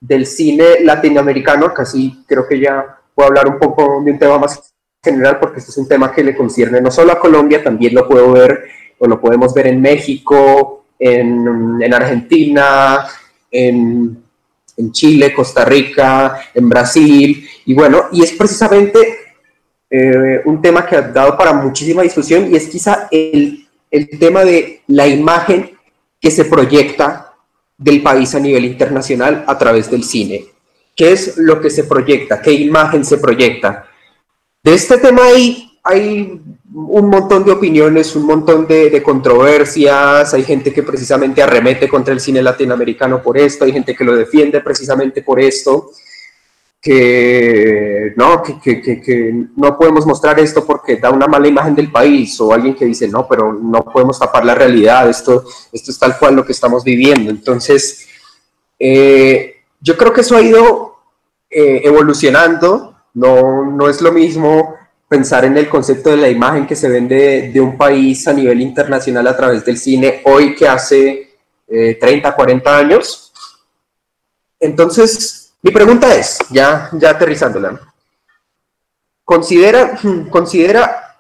del 0.02 0.26
cine 0.26 0.81
latinoamericano, 0.83 1.73
casi 1.73 2.25
creo 2.26 2.47
que 2.49 2.59
ya 2.59 2.99
puedo 3.14 3.28
hablar 3.28 3.47
un 3.47 3.59
poco 3.59 4.02
de 4.02 4.11
un 4.11 4.19
tema 4.19 4.37
más 4.37 4.75
general, 5.02 5.38
porque 5.38 5.61
este 5.61 5.71
es 5.71 5.78
un 5.78 5.87
tema 5.87 6.12
que 6.12 6.25
le 6.25 6.35
concierne 6.35 6.81
no 6.81 6.90
solo 6.90 7.12
a 7.12 7.21
Colombia, 7.21 7.62
también 7.62 7.95
lo 7.95 8.09
puedo 8.09 8.33
ver 8.33 8.64
o 8.99 9.07
lo 9.07 9.21
podemos 9.21 9.54
ver 9.54 9.69
en 9.69 9.81
México, 9.81 10.87
en, 10.99 11.81
en 11.81 11.95
Argentina, 11.95 13.07
en, 13.49 14.21
en, 14.76 14.92
Chile, 14.92 15.32
Costa 15.34 15.64
Rica, 15.64 16.40
en 16.54 16.68
Brasil, 16.68 17.48
y 17.66 17.74
bueno, 17.74 18.04
y 18.12 18.22
es 18.22 18.32
precisamente 18.32 19.18
eh, 19.90 20.40
un 20.44 20.60
tema 20.62 20.86
que 20.86 20.96
ha 20.96 21.02
dado 21.02 21.36
para 21.36 21.52
muchísima 21.52 22.02
discusión 22.02 22.52
y 22.52 22.56
es 22.56 22.68
quizá 22.68 23.08
el, 23.10 23.68
el 23.90 24.08
tema 24.18 24.44
de 24.44 24.82
la 24.86 25.06
imagen 25.06 25.78
que 26.20 26.30
se 26.30 26.44
proyecta 26.46 27.34
del 27.76 28.02
país 28.02 28.34
a 28.34 28.40
nivel 28.40 28.64
internacional 28.64 29.44
a 29.46 29.58
través 29.58 29.90
del 29.90 30.04
cine. 30.04 30.46
¿Qué 30.94 31.12
es 31.12 31.36
lo 31.36 31.60
que 31.60 31.70
se 31.70 31.84
proyecta? 31.84 32.40
¿Qué 32.40 32.52
imagen 32.52 33.04
se 33.04 33.18
proyecta? 33.18 33.86
De 34.62 34.74
este 34.74 34.98
tema 34.98 35.24
hay, 35.24 35.71
hay 35.82 36.40
un 36.74 37.10
montón 37.10 37.44
de 37.44 37.52
opiniones, 37.52 38.14
un 38.14 38.26
montón 38.26 38.66
de, 38.66 39.02
controversias, 39.02 40.32
hay 40.32 40.44
gente 40.44 40.72
que 40.72 40.82
precisamente 40.82 41.42
arremete 41.42 41.88
contra 41.88 42.14
el 42.14 42.20
cine 42.20 42.40
latinoamericano 42.40 43.22
por 43.22 43.36
esto, 43.36 43.64
hay 43.64 43.72
gente 43.72 43.94
que 43.94 44.04
lo 44.04 44.14
defiende 44.14 44.60
precisamente 44.60 45.22
por 45.22 45.40
esto. 45.40 45.90
Que 46.80 48.12
no, 48.16 48.42
que, 48.42 49.46
no 49.56 49.78
podemos 49.78 50.04
mostrar 50.04 50.40
esto 50.40 50.66
porque 50.66 50.96
da 50.96 51.10
una 51.10 51.28
mala 51.28 51.46
imagen 51.46 51.76
del 51.76 51.92
país, 51.92 52.40
o 52.40 52.52
alguien 52.52 52.74
que 52.74 52.86
dice, 52.86 53.06
no, 53.06 53.28
pero 53.28 53.52
no 53.52 53.84
podemos 53.84 54.18
tapar 54.18 54.44
la 54.44 54.56
realidad, 54.56 55.08
esto, 55.08 55.44
esto 55.70 55.92
es 55.92 55.98
tal 55.98 56.18
cual 56.18 56.34
lo 56.34 56.44
que 56.44 56.50
estamos 56.50 56.82
viviendo. 56.82 57.30
Entonces, 57.30 58.08
eh, 58.80 59.62
yo 59.80 59.96
creo 59.96 60.12
que 60.12 60.22
eso 60.22 60.36
ha 60.36 60.42
ido 60.42 60.96
eh, 61.48 61.82
evolucionando, 61.84 62.96
no, 63.14 63.64
no 63.64 63.88
es 63.88 64.02
lo 64.02 64.10
mismo 64.10 64.74
pensar 65.12 65.45
en 65.45 65.59
el 65.59 65.69
concepto 65.69 66.09
de 66.09 66.16
la 66.16 66.31
imagen 66.31 66.66
que 66.66 66.75
se 66.75 66.88
vende 66.88 67.50
de 67.52 67.61
un 67.61 67.76
país 67.76 68.26
a 68.26 68.33
nivel 68.33 68.62
internacional 68.62 69.26
a 69.26 69.37
través 69.37 69.62
del 69.62 69.76
cine 69.76 70.23
hoy 70.25 70.54
que 70.54 70.66
hace 70.66 71.35
30, 71.69 72.28
eh, 72.31 72.33
40 72.35 72.78
años. 72.78 73.31
Entonces, 74.59 75.52
mi 75.61 75.71
pregunta 75.71 76.14
es, 76.14 76.38
ya, 76.49 76.88
ya 76.95 77.11
aterrizándola, 77.11 77.78
¿considera, 79.23 79.99
¿considera 80.31 81.19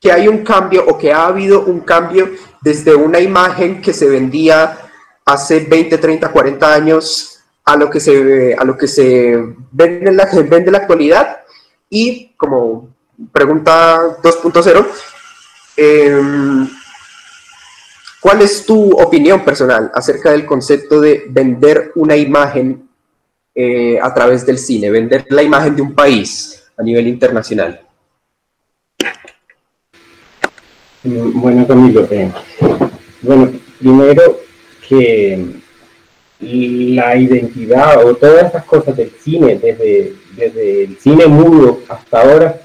que 0.00 0.12
hay 0.12 0.28
un 0.28 0.44
cambio 0.44 0.86
o 0.86 0.96
que 0.96 1.12
ha 1.12 1.26
habido 1.26 1.64
un 1.64 1.80
cambio 1.80 2.30
desde 2.60 2.94
una 2.94 3.18
imagen 3.18 3.82
que 3.82 3.92
se 3.92 4.06
vendía 4.08 4.78
hace 5.24 5.58
20, 5.58 5.98
30, 5.98 6.30
40 6.30 6.72
años 6.72 7.40
a 7.64 7.74
lo 7.74 7.90
que 7.90 7.98
se, 7.98 8.54
a 8.54 8.62
lo 8.62 8.78
que 8.78 8.86
se 8.86 9.34
vende 9.72 10.08
vende 10.48 10.66
en 10.66 10.72
la 10.72 10.78
actualidad? 10.78 11.38
Y 11.88 12.32
como 12.36 12.88
pregunta 13.32 14.18
2.0, 14.22 14.86
eh, 15.76 16.20
¿cuál 18.20 18.42
es 18.42 18.66
tu 18.66 18.90
opinión 18.92 19.44
personal 19.44 19.90
acerca 19.94 20.32
del 20.32 20.44
concepto 20.44 21.00
de 21.00 21.24
vender 21.28 21.92
una 21.94 22.16
imagen 22.16 22.88
eh, 23.54 23.98
a 24.00 24.12
través 24.12 24.44
del 24.44 24.58
cine, 24.58 24.90
vender 24.90 25.24
la 25.30 25.42
imagen 25.42 25.76
de 25.76 25.82
un 25.82 25.94
país 25.94 26.64
a 26.76 26.82
nivel 26.82 27.08
internacional? 27.08 27.80
Bueno, 31.02 31.66
Camilo, 31.66 32.06
eh, 32.10 32.32
bueno, 33.22 33.52
primero 33.78 34.40
que 34.88 35.56
la 36.40 37.16
identidad 37.16 38.04
o 38.04 38.14
todas 38.16 38.46
estas 38.46 38.64
cosas 38.64 38.96
del 38.96 39.10
cine, 39.10 39.56
desde, 39.56 40.14
desde 40.36 40.84
el 40.84 40.98
cine 40.98 41.26
mudo 41.26 41.80
hasta 41.88 42.22
ahora, 42.22 42.60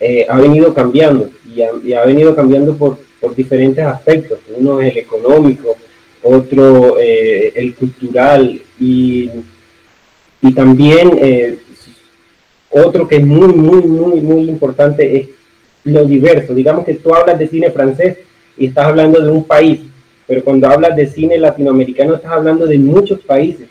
eh, 0.00 0.26
ha 0.28 0.38
venido 0.38 0.74
cambiando 0.74 1.30
y 1.46 1.92
ha, 1.94 2.04
venido 2.04 2.34
cambiando 2.34 2.76
por, 2.76 2.98
diferentes 3.34 3.82
aspectos. 3.82 4.38
Uno 4.54 4.82
es 4.82 4.92
el 4.92 4.98
económico, 4.98 5.76
otro 6.22 6.98
el 6.98 7.74
cultural 7.74 8.60
y 8.78 9.30
y 10.44 10.52
también 10.52 11.18
eh, 11.22 11.58
otro 12.68 13.08
que 13.08 13.16
es 13.16 13.24
muy, 13.24 13.54
muy, 13.54 13.80
muy, 13.80 14.20
muy 14.20 14.42
importante 14.42 15.18
es 15.18 15.28
lo 15.84 16.04
diverso. 16.04 16.54
Digamos 16.54 16.84
que 16.84 16.94
tú 16.94 17.14
hablas 17.14 17.38
de 17.38 17.48
cine 17.48 17.70
francés 17.70 18.18
y 18.58 18.66
estás 18.66 18.84
hablando 18.84 19.22
de 19.22 19.30
un 19.30 19.44
país, 19.44 19.80
pero 20.26 20.44
cuando 20.44 20.68
hablas 20.68 20.96
de 20.96 21.06
cine 21.06 21.38
latinoamericano 21.38 22.16
estás 22.16 22.32
hablando 22.32 22.66
de 22.66 22.78
muchos 22.78 23.20
países 23.20 23.68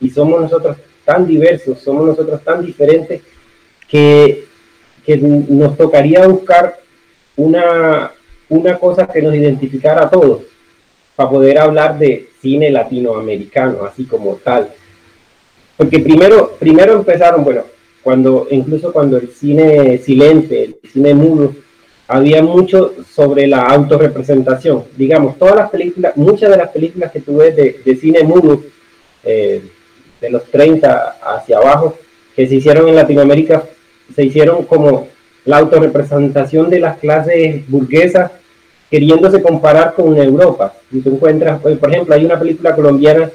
y 0.00 0.10
somos 0.10 0.40
nosotros 0.40 0.78
tan 1.06 1.26
diversos, 1.26 1.78
somos 1.78 2.04
nosotros 2.04 2.42
tan 2.42 2.66
diferentes 2.66 3.22
que, 3.88 4.44
que 5.04 5.16
nos 5.16 5.76
tocaría 5.78 6.26
buscar 6.26 6.78
una, 7.36 8.12
una 8.48 8.78
cosa 8.78 9.06
que 9.06 9.22
nos 9.22 9.34
identificara 9.34 10.02
a 10.04 10.10
todos. 10.10 10.42
para 11.14 11.30
poder 11.30 11.58
hablar 11.58 11.98
de 11.98 12.28
cine 12.42 12.70
latinoamericano, 12.70 13.84
así 13.84 14.04
como 14.04 14.34
tal. 14.34 14.68
Porque 15.76 16.00
primero, 16.00 16.56
primero 16.58 16.92
empezaron, 16.94 17.42
bueno, 17.42 17.62
cuando, 18.02 18.46
incluso 18.50 18.92
cuando 18.92 19.16
el 19.16 19.28
cine 19.28 19.98
silente, 19.98 20.64
el 20.64 20.76
cine 20.92 21.14
mudo, 21.14 21.54
había 22.08 22.42
mucho 22.42 22.94
sobre 23.10 23.46
la 23.46 23.62
autorrepresentación. 23.62 24.84
Digamos, 24.96 25.38
todas 25.38 25.56
las 25.56 25.70
películas, 25.70 26.16
muchas 26.16 26.50
de 26.50 26.56
las 26.56 26.68
películas 26.70 27.10
que 27.10 27.20
tuve 27.20 27.52
de, 27.52 27.80
de 27.84 27.96
cine 27.96 28.22
mudo, 28.22 28.62
eh, 29.24 29.62
de 30.20 30.30
los 30.30 30.44
30 30.44 31.18
hacia 31.22 31.58
abajo, 31.58 31.98
que 32.34 32.46
se 32.46 32.56
hicieron 32.56 32.88
en 32.88 32.96
Latinoamérica, 32.96 33.64
se 34.14 34.24
hicieron 34.24 34.64
como 34.64 35.08
la 35.44 35.58
autorrepresentación 35.58 36.70
de 36.70 36.80
las 36.80 36.98
clases 36.98 37.68
burguesas 37.68 38.30
queriéndose 38.90 39.42
comparar 39.42 39.94
con 39.94 40.16
Europa. 40.16 40.74
Y 40.90 41.00
tú 41.00 41.14
encuentras, 41.14 41.60
pues, 41.60 41.78
por 41.78 41.90
ejemplo, 41.90 42.14
hay 42.14 42.24
una 42.24 42.38
película 42.38 42.74
colombiana 42.74 43.30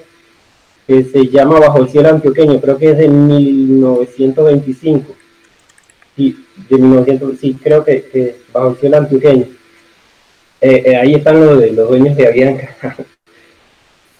que 0.88 1.04
se 1.04 1.28
llama 1.28 1.60
Bajo 1.60 1.80
el 1.80 1.90
cielo 1.90 2.10
antioqueño, 2.10 2.60
creo 2.60 2.78
que 2.78 2.92
es 2.92 2.98
de 2.98 3.08
1925. 3.08 5.16
Sí, 6.16 6.46
de 6.70 6.78
1900, 6.78 7.40
sí 7.40 7.58
creo 7.62 7.84
que, 7.84 8.38
Bajo 8.54 8.72
el 8.72 8.78
cielo 8.78 8.98
antioqueño. 8.98 9.46
Eh, 10.62 10.84
eh, 10.86 10.96
ahí 10.96 11.16
están 11.16 11.44
los, 11.44 11.72
los 11.72 11.90
dueños 11.90 12.16
de 12.16 12.28
Avianca. 12.28 12.76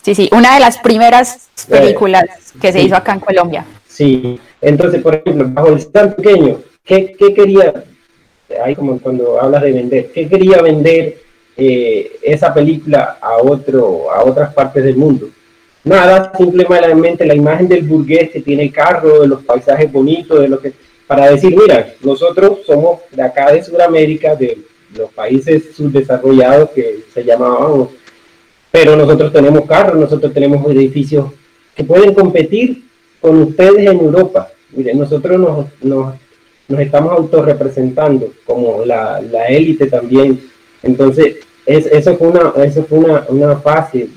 Sí, 0.02 0.16
sí, 0.16 0.30
una 0.32 0.56
de 0.56 0.60
las 0.60 0.80
primeras 0.80 1.50
películas 1.70 2.26
que 2.60 2.72
se 2.72 2.82
hizo 2.82 2.96
acá 2.96 3.14
en 3.14 3.20
Colombia. 3.20 3.66
Sí, 3.88 4.40
entonces, 4.62 5.02
por 5.02 5.16
ejemplo, 5.16 5.48
Bajo 5.50 5.70
el 5.70 5.88
antioqueño, 5.94 6.60
¿qué, 6.84 7.16
qué 7.18 7.34
quería? 7.34 7.84
Ahí 8.64 8.76
como 8.76 9.00
cuando 9.00 9.40
hablas 9.40 9.62
de 9.62 9.72
vender, 9.72 10.12
¿qué 10.12 10.28
quería 10.28 10.62
vender 10.62 11.18
eh, 11.56 12.14
esa 12.22 12.54
película 12.54 13.18
a, 13.22 13.38
otro, 13.38 14.12
a 14.12 14.24
otras 14.24 14.54
partes 14.54 14.84
del 14.84 14.98
mundo? 14.98 15.30
Nada, 15.84 16.32
simplemente 16.38 17.26
la 17.26 17.36
imagen 17.36 17.68
del 17.68 17.84
burgués 17.84 18.30
que 18.32 18.42
tiene 18.42 18.64
el 18.64 18.74
carro, 18.74 19.22
de 19.22 19.28
los 19.28 19.44
paisajes 19.44 19.92
bonitos, 19.92 20.40
de 20.42 20.48
lo 20.48 20.60
que, 20.60 20.74
para 21.08 21.30
decir, 21.30 21.56
mira, 21.56 21.94
nosotros 22.02 22.60
somos 22.66 23.00
de 23.12 23.22
acá 23.22 23.52
de 23.52 23.64
Sudamérica, 23.64 24.36
de 24.36 24.60
los 24.96 25.12
países 25.12 25.76
subdesarrollados 25.76 26.72
que 26.72 27.04
se 27.14 27.24
llamaban, 27.24 27.88
pero 28.72 28.96
nosotros 28.96 29.34
tenemos 29.34 29.66
carros, 29.66 30.00
nosotros 30.00 30.34
tenemos 30.34 30.66
edificios 30.72 31.32
que 31.76 31.84
pueden 31.84 32.14
competir 32.14 32.84
con 33.20 33.42
ustedes 33.44 33.90
en 33.90 34.00
Europa. 34.00 34.50
Miren, 34.72 35.00
nosotros 35.00 35.40
nos, 35.40 35.66
nos, 35.82 36.16
nos 36.68 36.80
estamos 36.80 37.12
autorrepresentando 37.12 38.34
como 38.46 38.86
la, 38.86 39.22
la 39.22 39.48
élite 39.48 39.88
también. 39.88 40.40
Entonces, 40.82 41.36
es, 41.66 41.86
eso 41.86 42.18
fue 42.18 42.30
una, 42.30 42.54
eso 42.64 42.84
fue 42.86 43.00
una, 43.00 43.26
una 43.30 43.58
fase 43.58 44.08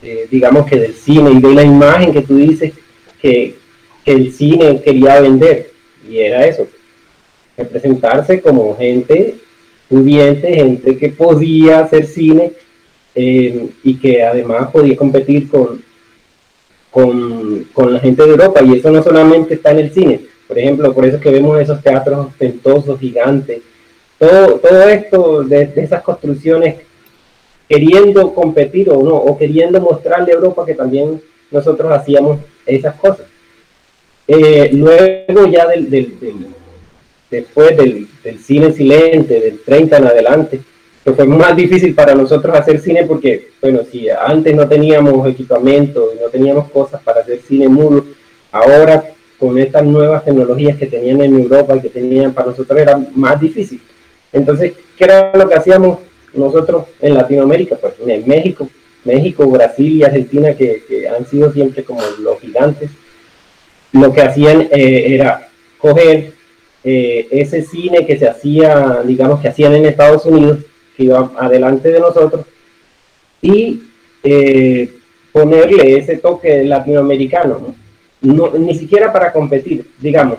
de, 0.00 0.26
digamos 0.30 0.66
que 0.66 0.78
del 0.78 0.94
cine 0.94 1.32
y 1.32 1.40
de 1.40 1.54
la 1.54 1.64
imagen 1.64 2.12
que 2.12 2.22
tú 2.22 2.36
dices 2.36 2.72
que, 3.20 3.56
el 4.04 4.32
cine 4.32 4.80
quería 4.80 5.20
vender. 5.20 5.70
Y 6.08 6.16
era 6.20 6.46
eso, 6.46 6.66
representarse 7.58 8.40
como 8.40 8.74
gente 8.74 9.34
pudiente, 9.86 10.54
gente 10.54 10.96
que 10.96 11.10
podía 11.10 11.80
hacer 11.80 12.06
cine 12.06 12.52
eh, 13.14 13.68
y 13.82 13.98
que 13.98 14.22
además 14.22 14.70
podía 14.70 14.96
competir 14.96 15.48
con, 15.48 15.82
con, 16.90 17.92
la 17.92 18.00
gente 18.00 18.22
de 18.22 18.30
Europa. 18.30 18.62
Y 18.62 18.78
eso 18.78 18.90
no 18.90 19.02
solamente 19.02 19.54
está 19.54 19.70
en 19.70 19.78
el 19.78 19.92
cine. 19.92 20.20
Por 20.46 20.58
ejemplo, 20.58 20.94
por 20.94 21.04
eso 21.04 21.20
que 21.20 21.30
vemos 21.30 21.60
esos 21.60 21.82
teatros 21.82 22.28
ostentosos, 22.28 22.98
gigantes. 22.98 23.60
Todo, 24.18 24.58
todo 24.58 24.82
esto 24.88 25.44
de, 25.44 25.72
esas 25.76 26.02
construcciones 26.02 26.76
queriendo 27.68 28.34
competir 28.34 28.88
o 28.90 29.02
no, 29.02 29.14
o 29.16 29.36
queriendo 29.36 29.80
mostrarle 29.80 30.32
a 30.32 30.36
Europa 30.36 30.64
que 30.64 30.74
también 30.74 31.20
nosotros 31.50 31.92
hacíamos 31.92 32.38
esas 32.64 32.94
cosas. 32.94 33.26
Eh, 34.26 34.70
luego 34.72 35.46
ya 35.50 35.66
del, 35.66 35.88
después 37.30 37.76
del, 37.76 38.08
cine 38.38 38.72
silente, 38.72 39.40
del 39.40 39.60
30 39.60 39.96
en 39.96 40.04
adelante, 40.04 40.60
pues 41.14 41.28
fue 41.28 41.36
más 41.36 41.56
difícil 41.56 41.94
para 41.94 42.14
nosotros 42.14 42.56
hacer 42.56 42.80
cine 42.80 43.04
porque, 43.04 43.50
bueno, 43.60 43.80
si 43.90 44.08
antes 44.10 44.54
no 44.54 44.68
teníamos 44.68 45.26
equipamiento 45.28 46.10
y 46.14 46.20
no 46.20 46.28
teníamos 46.28 46.70
cosas 46.70 47.02
para 47.02 47.20
hacer 47.20 47.40
cine 47.40 47.68
mudo, 47.68 48.04
ahora 48.52 49.04
con 49.38 49.58
estas 49.58 49.84
nuevas 49.84 50.24
tecnologías 50.24 50.76
que 50.76 50.86
tenían 50.86 51.22
en 51.22 51.38
Europa 51.38 51.76
y 51.76 51.80
que 51.80 51.88
tenían 51.88 52.32
para 52.32 52.48
nosotros 52.48 52.78
era 52.78 53.00
más 53.14 53.40
difícil. 53.40 53.80
Entonces, 54.32 54.72
¿qué 54.96 55.04
era 55.04 55.32
lo 55.34 55.48
que 55.48 55.54
hacíamos? 55.54 55.98
nosotros 56.34 56.84
en 57.00 57.14
Latinoamérica, 57.14 57.76
pues 57.76 57.94
en 58.06 58.28
México, 58.28 58.68
México, 59.04 59.46
Brasil 59.48 59.96
y 59.96 60.04
Argentina, 60.04 60.54
que, 60.54 61.08
han 61.08 61.26
sido 61.26 61.52
siempre 61.52 61.84
como 61.84 62.02
los 62.20 62.38
gigantes, 62.40 62.90
lo 63.92 64.12
que 64.12 64.20
hacían 64.20 64.68
eh, 64.70 65.14
era 65.14 65.48
coger 65.78 66.32
eh, 66.84 67.26
ese 67.30 67.62
cine 67.62 68.06
que 68.06 68.18
se 68.18 68.28
hacía, 68.28 69.02
digamos, 69.04 69.40
que 69.40 69.48
hacían 69.48 69.74
en 69.74 69.86
Estados 69.86 70.26
Unidos, 70.26 70.58
que 70.98 71.04
iba 71.04 71.30
adelante 71.38 71.88
de 71.90 72.00
nosotros, 72.00 72.44
y 73.40 73.84
eh, 74.24 74.92
ponerle 75.32 75.96
ese 75.96 76.18
toque 76.18 76.64
latinoamericano, 76.64 77.74
¿no? 78.20 78.50
ni 78.58 78.74
siquiera 78.74 79.12
para 79.12 79.32
competir, 79.32 79.88
digamos, 80.00 80.38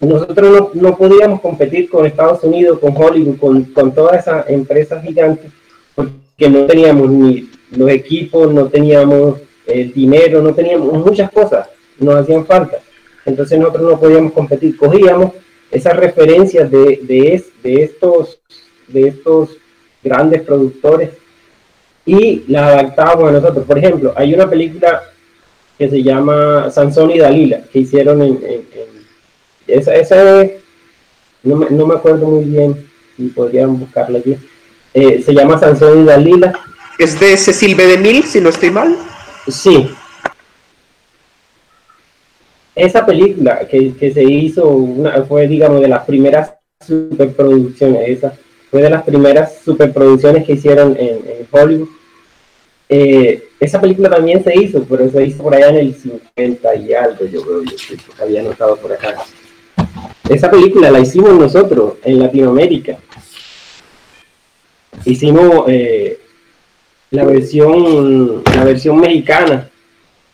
nosotros 0.00 0.70
no, 0.74 0.96
podíamos 0.96 1.40
competir 1.40 1.90
con 1.90 2.06
Estados 2.06 2.44
Unidos, 2.44 2.78
con 2.78 2.96
Hollywood, 2.96 3.38
con, 3.72 3.92
todas 3.92 4.20
esas 4.20 4.48
empresas 4.48 5.02
gigantes, 5.02 5.50
porque 5.96 6.48
no 6.48 6.66
teníamos 6.66 7.10
ni 7.10 7.50
los 7.72 7.90
equipos, 7.90 8.52
no 8.54 8.68
teníamos 8.68 9.40
el 9.66 9.92
dinero, 9.92 10.40
no 10.40 10.54
teníamos 10.54 11.04
muchas 11.04 11.32
cosas, 11.32 11.68
nos 11.98 12.14
hacían 12.14 12.46
falta. 12.46 12.78
Entonces 13.26 13.58
nosotros 13.58 13.90
no 13.90 14.00
podíamos 14.00 14.32
competir. 14.32 14.76
Cogíamos 14.76 15.32
esas 15.70 15.96
referencias 15.96 16.70
de, 16.70 17.00
de 17.62 17.82
estos, 17.82 18.38
de 18.88 19.08
estos 19.08 19.56
grandes 20.02 20.42
productores 20.42 21.10
y 22.04 22.44
las 22.48 22.74
adaptábamos 22.74 23.28
a 23.28 23.32
nosotros. 23.32 23.64
Por 23.66 23.78
ejemplo, 23.78 24.12
hay 24.16 24.34
una 24.34 24.48
película 24.48 25.02
que 25.76 25.88
se 25.88 26.02
llama 26.02 26.70
Sansón 26.70 27.10
y 27.10 27.18
Dalila, 27.18 27.62
que 27.72 27.80
hicieron 27.80 28.22
en 28.22 28.66
esa, 29.66 29.94
esa 29.94 30.46
no, 31.42 31.56
me, 31.56 31.70
no 31.70 31.86
me 31.86 31.94
acuerdo 31.94 32.26
muy 32.26 32.44
bien, 32.44 32.88
y 33.18 33.28
podrían 33.28 33.78
buscarla 33.78 34.18
aquí. 34.20 34.36
Eh, 34.94 35.22
se 35.22 35.34
llama 35.34 35.58
Sansón 35.58 36.02
y 36.02 36.04
Dalila. 36.06 36.58
¿Es 36.98 37.20
de 37.20 37.36
Cecil 37.36 37.74
B. 37.74 37.86
DeMille, 37.86 38.26
si 38.26 38.40
no 38.40 38.48
estoy 38.48 38.70
mal? 38.70 38.96
Sí. 39.46 39.90
Esa 42.74 43.04
película 43.04 43.66
que, 43.68 43.94
que 43.94 44.12
se 44.12 44.22
hizo 44.22 44.68
una, 44.68 45.22
fue, 45.24 45.46
digamos, 45.46 45.80
de 45.80 45.88
las 45.88 46.04
primeras 46.04 46.54
superproducciones, 46.84 48.08
esa 48.08 48.32
fue 48.70 48.82
de 48.82 48.90
las 48.90 49.02
primeras 49.02 49.58
superproducciones 49.64 50.44
que 50.44 50.52
hicieron 50.52 50.96
en, 50.98 51.46
Hollywood. 51.50 51.88
Eh, 52.88 53.48
esa 53.60 53.80
película 53.80 54.08
también 54.08 54.42
se 54.42 54.54
hizo, 54.54 54.84
pero 54.84 55.10
se 55.10 55.26
hizo 55.26 55.42
por 55.42 55.54
allá 55.54 55.68
en 55.70 55.76
el 55.76 55.94
50 55.94 56.76
y 56.76 56.94
algo, 56.94 57.26
yo 57.26 57.42
creo, 57.42 57.62
yo 57.62 57.96
había 58.22 58.42
notado 58.42 58.76
por 58.76 58.92
acá. 58.92 59.16
Esa 60.28 60.50
película 60.50 60.90
la 60.90 61.00
hicimos 61.00 61.34
nosotros 61.34 61.94
en 62.04 62.18
Latinoamérica. 62.18 62.98
Hicimos 65.04 65.64
eh, 65.68 66.18
la 67.10 67.24
versión 67.24 68.42
la 68.44 68.64
versión 68.64 69.00
mexicana, 69.00 69.70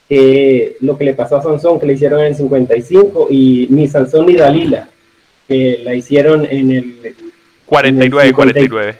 que 0.08 0.76
lo 0.80 0.98
que 0.98 1.04
le 1.04 1.14
pasó 1.14 1.36
a 1.36 1.42
Sansón, 1.42 1.78
que 1.78 1.86
le 1.86 1.94
hicieron 1.94 2.20
en 2.20 2.26
el 2.26 2.34
55, 2.34 3.28
y 3.30 3.66
ni 3.70 3.88
Sansón 3.88 4.26
ni 4.26 4.34
Dalila, 4.34 4.88
que 5.46 5.80
la 5.84 5.94
hicieron 5.94 6.44
en 6.44 6.70
el 6.70 7.14
49, 7.66 8.32
49. 8.32 8.94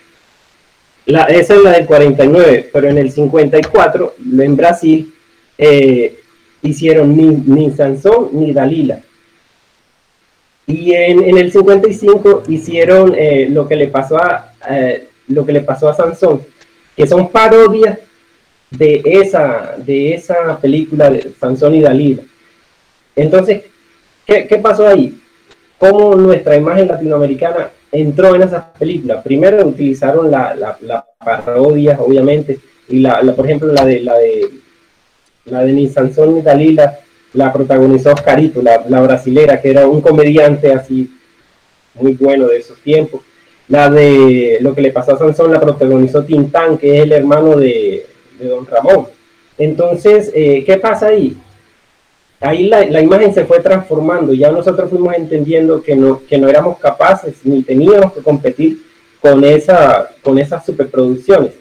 La, 1.07 1.25
esa 1.25 1.55
es 1.55 1.63
la 1.63 1.73
del 1.73 1.87
49, 1.87 2.71
pero 2.73 2.89
en 2.89 2.99
el 2.99 3.11
54, 3.11 4.15
en 4.41 4.57
Brasil, 4.57 5.15
eh, 5.59 6.21
hicieron 6.63 7.15
ni, 7.17 7.27
ni 7.27 7.71
Sansón 7.73 8.31
ni 8.33 8.53
Dalila. 8.53 9.01
Y 10.67 10.93
en, 10.95 11.37
el 11.37 11.53
55 11.53 12.45
hicieron 12.49 13.15
eh, 13.15 13.49
lo, 13.51 13.69
que 13.69 13.77
le 13.77 13.89
pasó 13.89 14.17
a, 14.17 14.55
eh, 14.71 15.09
lo 15.29 15.45
que 15.45 15.53
le 15.53 15.61
pasó 15.61 15.91
a 15.91 15.95
Sansón, 15.95 16.43
que 16.97 17.07
son 17.07 17.29
parodias 17.29 17.99
de 18.71 19.03
esa, 19.05 19.75
de 19.77 20.15
esa 20.15 20.59
película 20.59 21.11
de 21.11 21.33
Sansón 21.39 21.75
y 21.75 21.83
Dalila. 21.83 22.23
Entonces, 23.15 23.65
¿qué, 24.27 24.47
¿qué, 24.47 24.57
pasó 24.57 24.89
ahí? 24.89 25.21
¿Cómo 25.77 26.15
nuestra 26.15 26.57
imagen 26.57 26.89
latinoamericana 26.89 27.71
entró 27.95 28.35
en 28.35 28.43
esas 28.43 28.65
películas? 28.79 29.23
Primero 29.23 29.67
utilizaron 29.67 30.31
la, 30.31 30.55
la, 30.55 30.77
la 30.83 31.05
parodia, 31.25 31.99
obviamente, 32.01 32.59
y 32.89 33.01
la, 33.01 33.21
por 33.35 33.47
ejemplo, 33.47 33.73
la 33.73 33.85
de 33.85 34.01
la 34.01 34.19
de 34.19 34.51
la 35.47 35.65
de 35.65 35.73
ni 35.73 35.89
Sansón 35.89 36.35
ni 36.35 36.43
Dalila 36.43 36.99
la 37.35 37.53
protagonizó 37.53 38.13
Oscarito, 38.13 38.63
la, 38.63 38.85
la 38.89 39.01
brasilera, 39.01 39.61
que 39.61 39.71
era 39.71 39.87
un 39.89 40.01
comediante 40.01 40.73
así 40.73 41.11
muy 41.95 42.13
bueno 42.15 42.47
de 42.47 42.59
esos 42.59 42.79
tiempos. 42.81 43.23
La 43.69 43.89
de 43.91 44.59
lo 44.61 44.75
que 44.75 44.83
le 44.83 44.93
pasó 44.93 45.15
a 45.15 45.19
Sansón 45.19 45.53
la 45.53 45.61
protagonizó 45.61 46.25
Tintán, 46.25 46.79
que 46.79 46.97
es 46.97 47.03
el 47.03 47.13
hermano 47.13 47.57
de, 47.57 48.07
Don 48.39 48.67
Ramón. 48.67 49.07
Entonces, 49.57 50.31
eh, 50.35 50.65
¿qué 50.67 50.77
pasa 50.77 51.07
ahí? 51.07 51.37
Ahí 52.45 52.65
la, 52.65 52.85
la, 52.85 53.01
imagen 53.01 53.33
se 53.33 53.47
fue 53.47 53.61
transformando, 53.61 54.35
ya 54.35 54.51
nosotros 54.51 54.91
fuimos 54.91 55.15
entendiendo 55.15 55.83
que 55.83 55.97
no, 55.97 56.21
que 56.29 56.37
no 56.37 56.47
éramos 56.47 56.79
capaces 56.79 57.37
ni 57.45 57.63
teníamos 57.63 58.13
que 58.13 58.21
competir 58.21 58.83
con, 59.19 59.43
esa, 59.43 60.11
con 60.21 60.39
esas 60.39 60.67
superproducciones. 60.67 61.53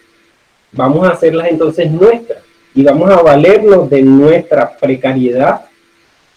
Vamos 0.74 1.08
a 1.08 1.12
hacerlas 1.12 1.48
entonces 1.50 1.90
nuestras 1.90 2.40
y 2.76 2.84
vamos 2.84 3.10
a 3.10 3.22
valernos 3.22 3.90
de 3.90 4.02
nuestra 4.02 4.76
precariedad 4.78 5.62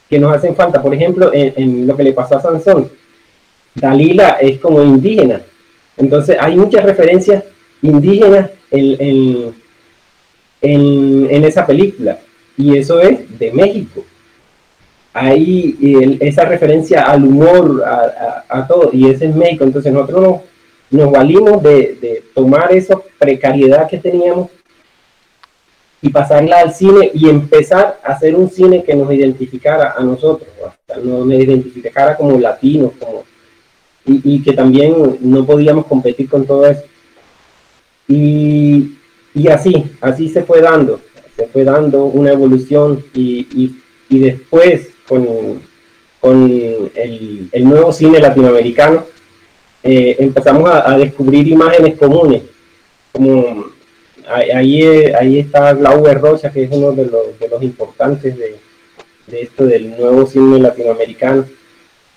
que 0.08 0.20
nos 0.20 0.32
hacen 0.32 0.54
falta. 0.54 0.80
Por 0.80 0.94
ejemplo, 0.94 1.30
en, 1.32 1.84
lo 1.84 1.96
que 1.96 2.04
le 2.04 2.12
pasó 2.12 2.36
a 2.36 2.42
Sansón, 2.42 2.88
Dalila 3.74 4.38
es 4.40 4.60
como 4.60 4.80
indígena. 4.80 5.40
Entonces 5.96 6.36
hay 6.38 6.54
muchas 6.54 6.84
referencias 6.84 7.42
indígenas 7.82 8.50
en, 8.70 9.52
en, 10.60 11.44
esa 11.44 11.66
película. 11.66 12.20
Y 12.56 12.76
eso 12.76 13.00
es 13.00 13.38
de 13.38 13.50
México. 13.50 14.04
Hay 15.18 16.18
esa 16.20 16.44
referencia 16.44 17.04
al 17.04 17.24
humor, 17.24 17.82
a, 18.48 18.66
todo, 18.66 18.90
y 18.92 19.08
ese 19.08 19.24
es 19.24 19.34
México. 19.34 19.64
Entonces 19.64 19.90
nosotros 19.90 20.20
nos, 20.20 20.40
nos 20.90 21.10
valimos 21.10 21.62
de, 21.62 21.96
de 21.98 22.22
tomar 22.34 22.70
esa 22.74 22.98
precariedad 23.18 23.88
que 23.88 23.96
teníamos 23.96 24.50
y 26.02 26.10
pasarla 26.10 26.60
al 26.60 26.74
cine 26.74 27.10
y 27.14 27.30
empezar 27.30 27.98
a 28.04 28.12
hacer 28.12 28.36
un 28.36 28.50
cine 28.50 28.84
que 28.84 28.94
nos 28.94 29.10
identificara 29.10 29.94
a 29.96 30.04
nosotros, 30.04 30.50
nos 31.02 31.26
identificara 31.30 32.14
como 32.14 32.38
latinos, 32.38 32.92
como, 32.98 33.24
y, 34.04 34.42
que 34.42 34.52
también 34.52 35.18
no 35.20 35.46
podíamos 35.46 35.86
competir 35.86 36.28
con 36.28 36.44
todo 36.44 36.66
eso. 36.66 36.82
Y, 38.06 38.98
y, 39.34 39.48
así, 39.48 39.92
así 40.02 40.28
se 40.28 40.44
fue 40.44 40.60
dando, 40.60 41.00
se 41.36 41.46
fue 41.46 41.64
dando 41.64 42.04
una 42.04 42.32
evolución 42.32 43.02
y, 43.14 43.74
y 44.10 44.18
después 44.18 44.90
con, 45.08 45.62
con 46.20 46.50
el, 46.94 47.48
el, 47.52 47.64
nuevo 47.64 47.92
cine 47.92 48.18
latinoamericano 48.18 49.04
eh, 49.82 50.16
empezamos 50.18 50.68
a, 50.68 50.90
a 50.90 50.98
descubrir 50.98 51.46
imágenes 51.46 51.96
comunes, 51.96 52.42
como 53.12 53.66
ahí, 54.28 54.82
ahí 54.82 55.38
está 55.38 55.72
Glauber 55.74 56.20
Rocha, 56.20 56.50
que 56.50 56.64
es 56.64 56.70
uno 56.72 56.92
de 56.92 57.06
los, 57.06 57.38
de 57.38 57.48
los 57.48 57.62
importantes 57.62 58.36
de, 58.36 58.56
de, 59.26 59.40
esto 59.40 59.64
del 59.66 59.96
nuevo 59.96 60.26
cine 60.26 60.58
latinoamericano. 60.58 61.44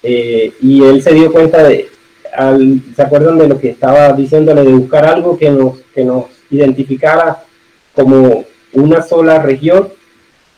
Eh, 0.02 0.54
y 0.62 0.84
él 0.84 1.02
se 1.02 1.14
dio 1.14 1.32
cuenta 1.32 1.64
de, 1.64 1.90
al, 2.34 2.82
¿se 2.96 3.02
acuerdan 3.02 3.38
de 3.38 3.48
lo 3.48 3.60
que 3.60 3.70
estaba 3.70 4.14
diciéndole, 4.14 4.64
de 4.64 4.74
buscar 4.74 5.06
algo 5.06 5.38
que 5.38 5.50
nos, 5.50 5.80
que 5.94 6.04
nos 6.04 6.26
identificara 6.50 7.44
como 7.94 8.46
una 8.74 9.02
sola 9.02 9.40
región 9.42 9.90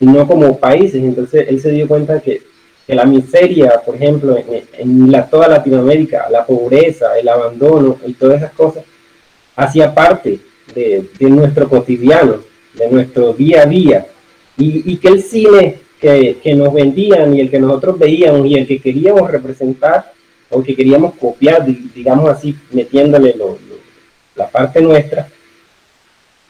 y 0.02 0.06
no 0.06 0.28
como 0.28 0.60
países? 0.60 1.02
Entonces 1.02 1.46
él 1.48 1.62
se 1.62 1.72
dio 1.72 1.88
cuenta 1.88 2.20
que, 2.20 2.42
que 2.86 2.96
la 2.96 3.06
miseria, 3.06 3.82
por 3.86 3.96
ejemplo, 3.96 4.36
en, 4.38 4.64
en 4.78 5.12
la, 5.12 5.28
toda 5.28 5.48
Latinoamérica, 5.48 6.28
la 6.30 6.46
pobreza, 6.46 7.18
el 7.18 7.30
abandono 7.30 7.98
y 8.06 8.14
todas 8.14 8.38
esas 8.38 8.52
cosas, 8.52 8.84
hacía 9.56 9.94
parte 9.94 10.40
de, 10.76 11.08
nuestro 11.20 11.70
cotidiano, 11.70 12.42
de 12.74 12.90
nuestro 12.90 13.34
día 13.34 13.64
a 13.64 13.66
día, 13.66 14.08
y, 14.58 14.98
que 14.98 15.08
el 15.08 15.24
cine 15.24 15.80
que, 16.00 16.38
que, 16.44 16.54
nos 16.54 16.74
vendían 16.74 17.36
y 17.36 17.42
el 17.42 17.50
que 17.50 17.60
nosotros 17.60 17.98
veíamos 17.98 18.46
y 18.46 18.56
el 18.56 18.68
que 18.68 18.80
queríamos 18.80 19.30
representar 19.30 20.12
o 20.50 20.62
que 20.62 20.76
queríamos 20.76 21.16
copiar, 21.16 21.66
digamos 21.66 22.30
así, 22.30 22.56
metiéndole 22.72 23.36
la 24.36 24.48
parte 24.50 24.82
nuestra, 24.82 25.28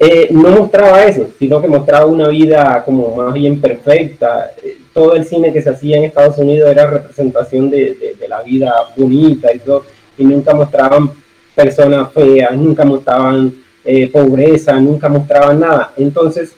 eh, 0.04 0.30
no 0.32 0.50
mostraba 0.50 1.06
eso, 1.06 1.28
sino 1.38 1.62
que 1.62 1.68
mostraba 1.68 2.08
una 2.08 2.28
vida 2.28 2.82
como 2.84 3.16
más 3.16 3.36
bien 3.36 3.62
perfecta. 3.62 4.50
Todo 4.92 5.14
el 5.14 5.26
cine 5.26 5.54
que 5.54 5.62
se 5.62 5.70
hacía 5.70 5.98
en 5.98 6.06
Estados 6.06 6.40
Unidos 6.40 6.72
era 6.72 6.90
representación 6.90 7.70
de, 7.70 8.18
la 8.28 8.42
vida 8.42 8.74
bonita 8.98 9.54
y 9.54 9.60
todo, 9.60 9.86
y 10.18 10.24
nunca 10.24 10.56
mostraban 10.56 11.12
personas 11.54 12.12
feas, 12.14 12.52
nunca 12.58 12.84
mostraban 12.84 13.54
eh, 13.86 14.10
pobreza, 14.10 14.74
nunca 14.80 15.08
mostraban 15.08 15.60
nada. 15.60 15.94
Entonces, 15.96 16.56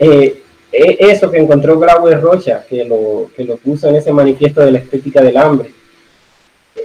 eh, 0.00 0.42
e, 0.72 0.96
eso 0.98 1.30
que 1.30 1.38
encontró 1.38 1.78
Glauber 1.78 2.20
Rocha, 2.20 2.64
que 2.68 2.84
lo, 2.84 3.30
que 3.36 3.44
lo 3.44 3.58
puso 3.58 3.88
en 3.90 3.94
ese 3.94 4.12
manifiesto 4.12 4.60
de 4.60 4.72
la 4.72 4.78
estética 4.78 5.22
del 5.22 5.36
hambre, 5.36 5.70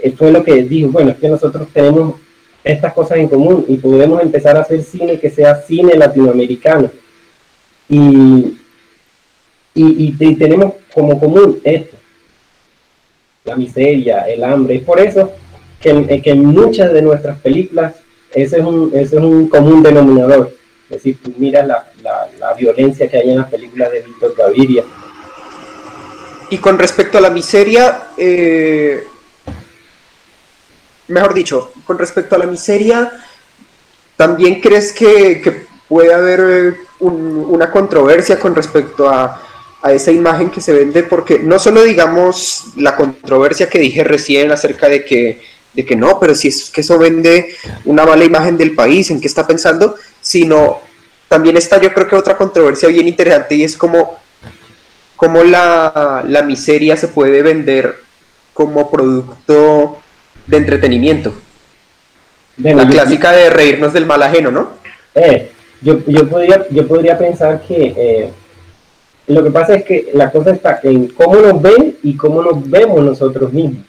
eh, 0.04 0.12
fue 0.12 0.32
lo 0.32 0.44
que 0.44 0.62
dijo, 0.62 0.92
bueno, 0.92 1.10
es 1.10 1.18
que 1.18 1.28
nosotros 1.28 1.68
tenemos 1.74 2.20
estas 2.72 2.94
cosas 2.94 3.18
en 3.20 3.28
común 3.28 3.66
y 3.68 3.78
podemos 3.78 4.22
empezar 4.22 4.58
a 4.58 4.62
hacer 4.62 4.84
cine 4.84 5.20
que 5.20 5.30
sea 5.30 5.62
cine 5.62 5.96
latinoamericano. 5.96 6.92
Y, 7.90 8.58
y, 9.74 10.36
tenemos 10.36 10.74
como 10.94 11.20
común 11.20 11.60
esto, 11.64 11.96
la 13.46 13.56
miseria, 13.56 14.22
el 14.22 14.44
hambre. 14.44 14.76
Es 14.76 14.84
por 14.84 15.00
eso 15.00 15.32
que, 15.80 16.22
que 16.22 16.32
en 16.32 16.46
muchas 16.46 16.92
de 16.92 17.02
nuestras 17.02 17.40
películas 17.40 17.94
ese 18.34 18.60
es 18.60 18.66
un, 18.66 18.92
ese 18.94 19.18
es 19.18 19.22
un 19.22 19.48
común 19.48 19.82
denominador. 19.82 20.54
Es 20.90 20.98
decir, 20.98 21.18
tú 21.22 21.34
miras 21.38 21.68
la, 21.68 21.88
la, 22.40 22.54
violencia 22.54 23.10
que 23.10 23.18
hay 23.18 23.32
en 23.32 23.40
las 23.40 23.50
películas 23.50 23.92
de 23.92 24.02
Víctor 24.02 24.36
Gaviria. 24.38 24.84
Y 26.50 26.58
con 26.58 26.80
respecto 26.80 27.18
a 27.18 27.22
la 27.22 27.30
miseria, 27.30 28.10
eh, 28.18 29.04
mejor 31.08 31.34
dicho, 31.34 31.72
con 31.86 31.98
respecto 31.98 32.36
a 32.36 32.40
la 32.40 32.46
miseria, 32.46 33.12
¿también 34.16 34.62
crees 34.62 34.92
que, 34.94 35.66
puede 35.88 36.14
haber 36.14 36.40
eh, 36.42 36.78
una 37.00 37.72
controversia 37.72 38.38
con 38.38 38.54
respecto 38.54 39.10
a, 39.10 39.42
a, 39.82 39.94
esa 39.94 40.12
imagen 40.12 40.50
que 40.50 40.60
se 40.60 40.74
vende? 40.74 41.04
Porque 41.04 41.40
no 41.40 41.60
solo 41.60 41.84
digamos 41.84 42.74
la 42.76 42.96
controversia 42.96 43.70
que 43.70 43.80
dije 43.80 44.04
recién 44.04 44.52
acerca 44.52 44.90
de 44.90 45.06
que 45.06 45.42
de 45.78 45.86
que 45.86 45.96
no, 45.96 46.20
pero 46.20 46.34
si 46.34 46.48
es 46.48 46.72
que 46.72 46.82
eso 46.82 46.98
vende 46.98 47.56
una 47.86 48.04
mala 48.04 48.26
imagen 48.26 48.58
del 48.58 48.74
país, 48.74 49.12
en 49.12 49.22
qué 49.22 49.28
está 49.28 49.46
pensando, 49.46 49.96
sino 50.20 50.82
también 51.28 51.56
está 51.56 51.80
yo 51.80 51.94
creo 51.94 52.08
que 52.08 52.16
otra 52.16 52.36
controversia 52.36 52.90
bien 52.90 53.08
interesante 53.08 53.54
y 53.54 53.64
es 53.64 53.78
como, 53.78 54.18
como 55.16 55.44
la, 55.44 56.24
miseria 56.48 56.98
se 56.98 57.10
puede 57.10 57.44
vender 57.44 58.02
como 58.56 58.90
producto 58.90 60.00
de 60.48 60.58
entretenimiento. 60.58 61.34
la 62.58 62.88
clásica 62.88 63.32
de 63.32 63.50
reírnos 63.50 63.94
del 63.94 64.06
mal 64.06 64.24
ajeno, 64.24 64.52
¿no? 64.52 64.70
Eh, 65.14 65.52
yo, 65.82 66.00
yo, 66.08 66.28
podría, 66.28 66.66
yo 66.70 66.88
podría 66.88 67.18
pensar 67.18 67.62
que 67.62 67.94
eh, 67.96 68.30
lo 69.28 69.44
que 69.44 69.52
pasa 69.52 69.76
es 69.76 69.84
que 69.84 70.10
la 70.14 70.32
cosa 70.32 70.52
está 70.52 70.80
en 70.84 71.10
cómo 71.10 71.36
nos 71.36 71.62
ven 71.62 71.98
y 72.02 72.16
cómo 72.16 72.42
nos 72.42 72.68
vemos 72.68 73.04
nosotros 73.04 73.54
mismos 73.54 73.86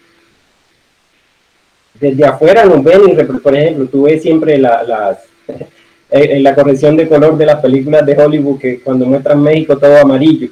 desde 2.00 2.24
afuera 2.24 2.64
nos 2.64 2.82
ven 2.82 3.00
y, 3.08 3.38
por 3.38 3.56
ejemplo, 3.56 3.86
tú 3.86 4.02
ves 4.02 4.22
siempre 4.22 4.58
la, 4.58 4.82
las, 4.82 5.18
en 6.10 6.42
la 6.42 6.54
corrección 6.54 6.96
de 6.96 7.08
color 7.08 7.36
de 7.36 7.46
las 7.46 7.60
películas 7.60 8.04
de 8.06 8.16
Hollywood 8.16 8.58
que 8.58 8.80
cuando 8.80 9.06
muestran 9.06 9.42
México 9.42 9.76
todo 9.76 9.98
amarillo. 9.98 10.48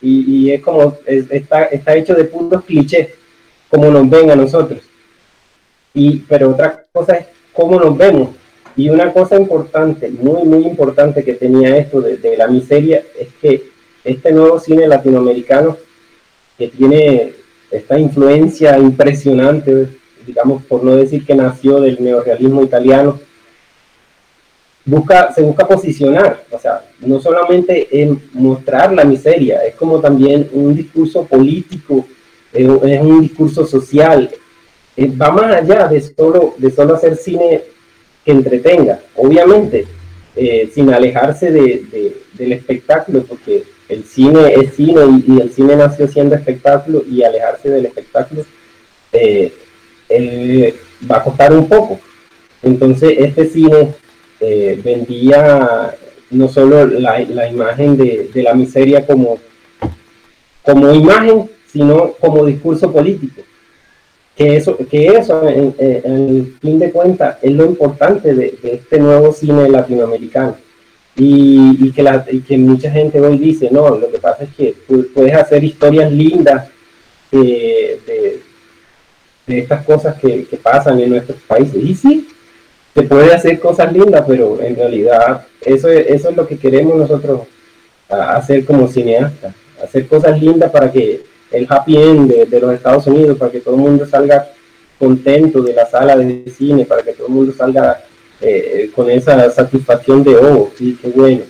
Y, 0.00 0.50
es 0.50 0.60
como, 0.60 0.98
está, 1.06 1.64
está 1.64 1.94
hecho 1.94 2.14
de 2.14 2.24
puntos 2.24 2.62
clichés, 2.64 3.08
como 3.70 3.90
nos 3.90 4.08
ven 4.10 4.30
a 4.30 4.36
nosotros. 4.36 4.82
Y, 5.94 6.18
pero 6.28 6.50
otra 6.50 6.84
cosa 6.92 7.14
es 7.16 7.26
cómo 7.52 7.78
nos 7.78 7.96
vemos. 7.96 8.30
Y 8.76 8.90
una 8.90 9.12
cosa 9.12 9.36
importante, 9.36 10.10
muy, 10.10 10.42
muy 10.42 10.66
importante 10.66 11.24
que 11.24 11.34
tenía 11.34 11.76
esto 11.76 12.00
de, 12.00 12.36
la 12.36 12.48
miseria, 12.48 13.02
es 13.18 13.28
que 13.40 13.70
este 14.02 14.32
nuevo 14.32 14.58
cine 14.58 14.88
latinoamericano, 14.88 15.78
que 16.58 16.68
tiene 16.68 17.32
esta 17.70 17.98
influencia 17.98 18.76
impresionante 18.78 19.88
digamos, 20.26 20.62
por 20.64 20.82
no 20.82 20.96
decir 20.96 21.24
que 21.24 21.34
nació 21.34 21.80
del 21.80 22.02
neorealismo 22.02 22.62
italiano, 22.62 23.20
busca, 24.84 25.32
se 25.32 25.42
busca 25.42 25.66
posicionar, 25.66 26.44
o 26.50 26.58
sea, 26.58 26.84
no 27.00 27.20
solamente 27.20 27.88
en 28.02 28.22
mostrar 28.32 28.92
la 28.92 29.04
miseria, 29.04 29.64
es 29.64 29.74
como 29.74 30.00
también 30.00 30.48
un 30.52 30.74
discurso 30.74 31.24
político, 31.24 32.06
es 32.52 33.00
un 33.00 33.20
discurso 33.20 33.66
social, 33.66 34.30
eh, 34.96 35.10
va 35.10 35.30
más 35.30 35.54
allá 35.56 35.88
de 35.88 36.00
solo, 36.00 36.54
de 36.56 36.70
solo 36.70 36.94
hacer 36.94 37.16
cine 37.16 37.62
que 38.24 38.32
entretenga, 38.32 39.00
obviamente, 39.16 39.86
eh, 40.36 40.70
sin 40.72 40.92
alejarse 40.92 41.50
de, 41.50 42.16
del 42.32 42.52
espectáculo, 42.52 43.24
porque 43.24 43.64
el 43.88 44.04
cine 44.04 44.54
es 44.54 44.74
cine 44.74 45.00
y, 45.26 45.40
el 45.40 45.52
cine 45.52 45.76
nació 45.76 46.08
siendo 46.08 46.34
espectáculo 46.34 47.04
y 47.08 47.22
alejarse 47.22 47.70
del 47.70 47.86
espectáculo 47.86 48.44
eh, 49.12 49.52
va 51.10 51.16
a 51.16 51.24
costar 51.24 51.52
un 51.52 51.68
poco. 51.68 52.00
Entonces, 52.62 53.14
este 53.18 53.46
cine 53.46 53.94
vendía 54.82 55.96
no 56.30 56.48
solo 56.48 56.86
la, 56.86 57.20
imagen 57.20 57.96
de, 57.96 58.30
la 58.42 58.54
miseria 58.54 59.06
como, 59.06 59.38
como 60.62 60.92
imagen, 60.92 61.50
sino 61.66 62.12
como 62.12 62.44
discurso 62.44 62.92
político. 62.92 63.42
Que 64.36 64.56
eso, 64.56 64.76
que 64.90 65.06
eso 65.06 65.48
en, 65.48 65.74
el 65.78 66.56
fin 66.60 66.78
de 66.78 66.90
cuentas 66.90 67.38
es 67.40 67.52
lo 67.52 67.66
importante 67.66 68.34
de, 68.34 68.58
este 68.62 68.98
nuevo 68.98 69.32
cine 69.32 69.68
latinoamericano. 69.68 70.56
Y, 71.16 71.92
que 71.92 72.02
la, 72.02 72.24
que 72.24 72.58
mucha 72.58 72.90
gente 72.90 73.20
hoy 73.20 73.38
dice, 73.38 73.68
no, 73.70 73.88
lo 73.96 74.10
que 74.10 74.18
pasa 74.18 74.44
es 74.44 74.54
que 74.54 74.74
puedes 75.14 75.34
hacer 75.34 75.62
historias 75.62 76.10
lindas 76.10 76.68
de, 77.30 78.00
de, 79.46 79.58
estas 79.60 79.84
cosas 79.84 80.18
que, 80.18 80.44
que, 80.44 80.56
pasan 80.56 80.98
en 80.98 81.10
nuestros 81.10 81.38
países. 81.42 81.76
Y 81.76 81.94
sí, 81.94 82.28
se 82.94 83.02
puede 83.02 83.32
hacer 83.32 83.60
cosas 83.60 83.92
lindas, 83.92 84.24
pero 84.26 84.60
en 84.60 84.74
realidad 84.74 85.46
eso, 85.60 85.88
eso 85.88 86.30
es 86.30 86.36
lo 86.36 86.48
que 86.48 86.58
queremos 86.58 86.96
nosotros 86.96 87.42
hacer 88.08 88.64
como 88.64 88.88
cineastas, 88.88 89.54
hacer 89.82 90.06
cosas 90.08 90.40
lindas 90.40 90.70
para 90.70 90.90
que 90.90 91.22
el 91.50 91.66
happy 91.68 91.96
end 91.96 92.32
de, 92.48 92.60
los 92.60 92.74
Estados 92.74 93.06
Unidos, 93.06 93.38
para 93.38 93.50
que 93.50 93.60
todo 93.60 93.74
el 93.74 93.80
mundo 93.80 94.06
salga 94.06 94.48
contento 94.98 95.62
de 95.62 95.72
la 95.72 95.86
sala 95.86 96.16
de 96.16 96.44
cine, 96.50 96.84
para 96.84 97.02
que 97.02 97.12
todo 97.12 97.26
el 97.28 97.32
mundo 97.32 97.52
salga 97.56 98.02
eh, 98.40 98.90
con 98.94 99.10
esa 99.10 99.50
satisfacción 99.50 100.22
de, 100.24 100.36
oh, 100.36 100.70
sí, 100.76 100.98
qué 101.00 101.08
bueno, 101.08 101.42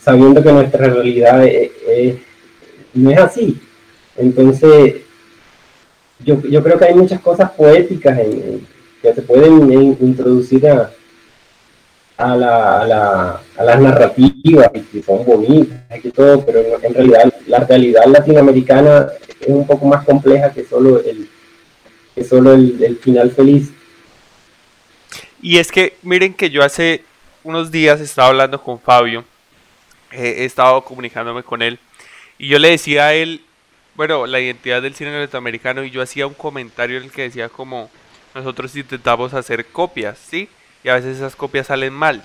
sabiendo 0.00 0.42
que 0.42 0.52
nuestra 0.52 0.86
realidad 0.86 1.44
no 2.94 3.10
es 3.10 3.18
así. 3.18 3.60
Entonces, 4.16 4.96
yo, 6.24 6.40
yo, 6.42 6.62
creo 6.62 6.78
que 6.78 6.84
hay 6.84 6.94
muchas 6.94 7.20
cosas 7.20 7.50
poéticas 7.52 8.18
que 9.00 9.14
se 9.14 9.22
pueden 9.22 9.72
introducir 10.00 10.68
a, 10.68 10.92
a, 12.20 12.36
la, 12.36 12.80
a, 12.80 12.86
la, 12.86 13.40
a 13.56 13.64
las 13.64 13.80
narrativas 13.80 14.70
que 14.70 15.02
son 15.02 15.24
bonitas 15.24 16.04
y 16.04 16.10
todo, 16.10 16.44
pero 16.44 16.60
en 16.82 16.94
realidad 16.94 17.34
la 17.46 17.60
realidad 17.60 18.04
latinoamericana 18.06 19.08
es 19.40 19.48
un 19.48 19.66
poco 19.66 19.86
más 19.86 20.04
compleja 20.04 20.52
que 20.52 20.64
solo 20.64 21.00
el, 21.02 21.28
que 22.14 22.24
solo 22.24 22.52
el, 22.52 22.98
final 23.02 23.30
feliz. 23.30 23.70
Y 25.40 25.58
es 25.58 25.72
que 25.72 25.96
miren 26.02 26.34
que 26.34 26.50
yo 26.50 26.62
hace 26.62 27.04
unos 27.42 27.70
días 27.70 28.00
estaba 28.00 28.28
hablando 28.28 28.62
con 28.62 28.78
Fabio, 28.78 29.24
he 30.12 30.44
estado 30.44 30.82
comunicándome 30.84 31.42
con 31.42 31.62
él, 31.62 31.78
y 32.38 32.48
yo 32.48 32.58
le 32.58 32.70
decía 32.70 33.06
a 33.06 33.14
él, 33.14 33.40
bueno, 33.94 34.26
la 34.26 34.40
identidad 34.40 34.82
del 34.82 34.94
cine 34.94 35.18
latinoamericano, 35.18 35.84
y 35.84 35.90
yo 35.90 36.02
hacía 36.02 36.26
un 36.26 36.34
comentario 36.34 36.98
en 36.98 37.04
el 37.04 37.10
que 37.10 37.22
decía 37.22 37.48
como 37.48 37.90
nosotros 38.34 38.76
intentamos 38.76 39.32
hacer 39.32 39.64
copias, 39.66 40.18
¿sí? 40.18 40.48
Y 40.82 40.88
a 40.88 40.94
veces 40.94 41.16
esas 41.16 41.36
copias 41.36 41.66
salen 41.66 41.92
mal. 41.92 42.24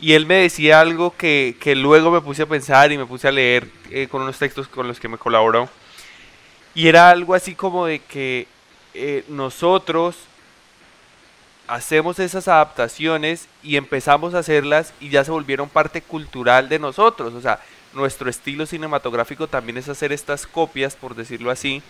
Y 0.00 0.12
él 0.12 0.26
me 0.26 0.36
decía 0.36 0.80
algo 0.80 1.14
que, 1.16 1.56
luego 1.76 2.10
me 2.10 2.20
puse 2.20 2.42
a 2.42 2.46
pensar 2.46 2.92
y 2.92 2.98
me 2.98 3.06
puse 3.06 3.28
a 3.28 3.32
leer 3.32 3.68
eh, 3.90 4.08
con 4.08 4.22
unos 4.22 4.38
textos 4.38 4.68
con 4.68 4.86
los 4.86 5.00
que 5.00 5.08
me 5.08 5.18
colaboró. 5.18 5.68
Y 6.74 6.88
era 6.88 7.08
algo 7.08 7.34
así 7.34 7.54
como 7.54 7.86
de 7.86 8.00
que 8.00 8.46
eh, 8.92 9.24
nosotros 9.28 10.16
hacemos 11.66 12.18
esas 12.18 12.46
adaptaciones 12.48 13.48
y 13.62 13.76
empezamos 13.76 14.34
a 14.34 14.40
hacerlas 14.40 14.92
y 15.00 15.08
ya 15.08 15.24
se 15.24 15.30
volvieron 15.30 15.68
parte 15.68 16.02
cultural 16.02 16.68
de 16.68 16.78
nosotros. 16.78 17.32
O 17.32 17.40
sea, 17.40 17.60
nuestro 17.94 18.28
estilo 18.28 18.66
cinematográfico 18.66 19.48
también 19.48 19.78
es 19.78 19.88
hacer 19.88 20.12
estas 20.12 20.46
copias, 20.46 20.94
por 20.94 21.14
decirlo 21.14 21.50
así. 21.50 21.82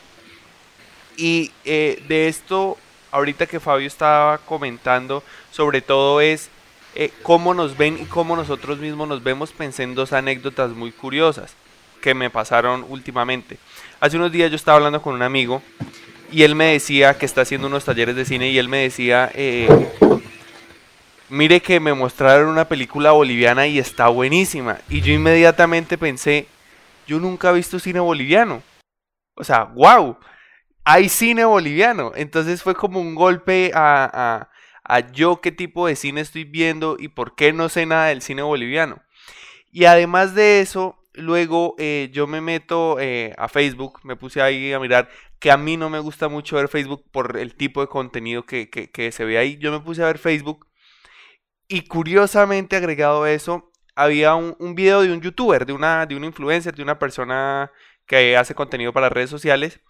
Y 1.17 1.51
eh, 1.65 2.03
de 2.07 2.29
esto 2.29 2.79
ahorita 3.17 3.47
que 3.47 3.61
Fabio 3.61 3.87
estaba 3.87 4.39
comentando, 4.39 5.23
sobre 5.51 5.81
todo 5.81 6.21
es 6.21 6.51
eh, 6.95 7.11
cómo 7.23 7.55
nos 7.55 7.77
ven 7.77 7.99
y 8.01 8.05
cómo 8.05 8.37
nosotros 8.37 8.79
mismos 8.79 9.09
nos 9.09 9.23
vemos. 9.23 9.53
Pensé 9.53 9.85
en 9.85 9.95
dos 9.95 10.13
anécdotas 10.13 10.73
muy 10.73 10.93
curiosas 10.93 11.55
que 12.03 12.15
me 12.15 12.29
pasaron 12.29 12.85
últimamente. 12.89 13.59
Hace 14.01 14.19
unos 14.19 14.33
días 14.33 14.51
yo 14.51 14.57
estaba 14.57 14.77
hablando 14.77 15.01
con 15.01 15.15
un 15.15 15.23
amigo 15.23 15.63
y 16.31 16.43
él 16.43 16.55
me 16.55 16.73
decía 16.73 17.17
que 17.17 17.25
está 17.25 17.41
haciendo 17.41 17.69
unos 17.69 17.87
talleres 17.87 18.17
de 18.17 18.27
cine 18.27 18.51
y 18.51 18.59
él 18.59 18.69
me 18.69 18.79
decía, 18.79 19.31
eh, 19.35 19.67
mire 21.31 21.63
que 21.63 21.81
me 21.81 21.95
mostraron 21.95 22.49
una 22.49 22.69
película 22.69 23.13
boliviana 23.13 23.67
y 23.67 23.79
está 23.79 24.09
buenísima. 24.09 24.79
Y 24.91 25.01
yo 25.01 25.15
inmediatamente 25.15 25.97
pensé, 25.97 26.49
yo 27.07 27.19
nunca 27.19 27.49
he 27.49 27.55
visto 27.55 27.79
cine 27.79 28.01
boliviano. 28.01 28.63
O 29.37 29.45
sea, 29.45 29.65
wow 29.65 30.19
hay 30.87 31.09
cine 31.09 31.45
boliviano. 31.45 32.13
Entonces 32.15 32.63
fue 32.63 32.75
como 32.77 33.01
un 33.01 33.17
golpe 33.17 33.73
a, 33.75 34.49
yo 35.13 35.41
qué 35.41 35.51
tipo 35.51 35.89
de 35.89 35.97
cine 35.97 36.21
estoy 36.21 36.45
viendo 36.45 36.97
y 36.99 37.09
por 37.09 37.35
qué 37.35 37.53
no 37.53 37.69
sé 37.69 37.87
nada 37.87 38.07
del 38.07 38.23
cine 38.23 38.43
boliviano. 38.43 39.03
Y 39.73 39.87
además 39.87 40.35
de 40.37 40.61
eso, 40.61 41.03
luego 41.13 41.75
eh, 41.79 42.09
yo 42.13 42.29
me 42.29 42.41
meto 42.41 42.99
eh, 43.01 43.35
a 43.37 43.49
Facebook, 43.49 43.99
me 44.05 44.15
puse 44.15 44.41
ahí 44.41 44.73
a 44.73 44.79
mirar, 44.79 45.11
que 45.41 45.51
a 45.51 45.57
mí 45.57 45.77
no 45.77 45.91
me 45.91 45.99
gusta 45.99 46.29
mucho 46.29 46.55
ver 46.55 46.69
Facebook 46.69 47.05
por 47.11 47.37
el 47.37 47.57
tipo 47.57 47.81
de 47.81 47.89
contenido 47.89 48.47
que, 48.47 49.11
se 49.13 49.25
ve 49.25 49.39
ahí. 49.39 49.59
Yo 49.59 49.73
me 49.73 49.81
puse 49.81 50.05
a 50.05 50.07
ver 50.07 50.19
Facebook 50.19 50.69
y 51.67 51.83
curiosamente 51.83 52.77
agregado 52.77 53.25
a 53.25 53.33
eso, 53.33 53.73
había 53.97 54.37
un, 54.37 54.55
un, 54.61 54.77
video 54.77 55.03
de 55.03 55.13
un 55.13 55.21
youtuber, 55.21 55.67
de 55.67 55.73
una, 55.73 56.07
de 56.07 56.15
una 56.15 56.27
influencer, 56.27 56.77
de 56.77 56.83
una 56.85 56.99
persona 57.01 57.73
que 58.07 58.37
hace 58.37 58.55
contenido 58.55 58.93
para 58.93 59.09
redes 59.09 59.31
sociales 59.31 59.81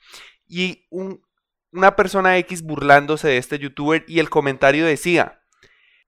y 0.47 0.87
una 0.91 1.97
persona 1.97 2.39
X 2.39 2.63
burlándose 2.63 3.29
de 3.29 3.39
este 3.39 3.59
youtuber 3.59 4.05
y 4.09 4.21
el 4.21 4.31
comentario 4.31 4.87
decía, 4.87 5.43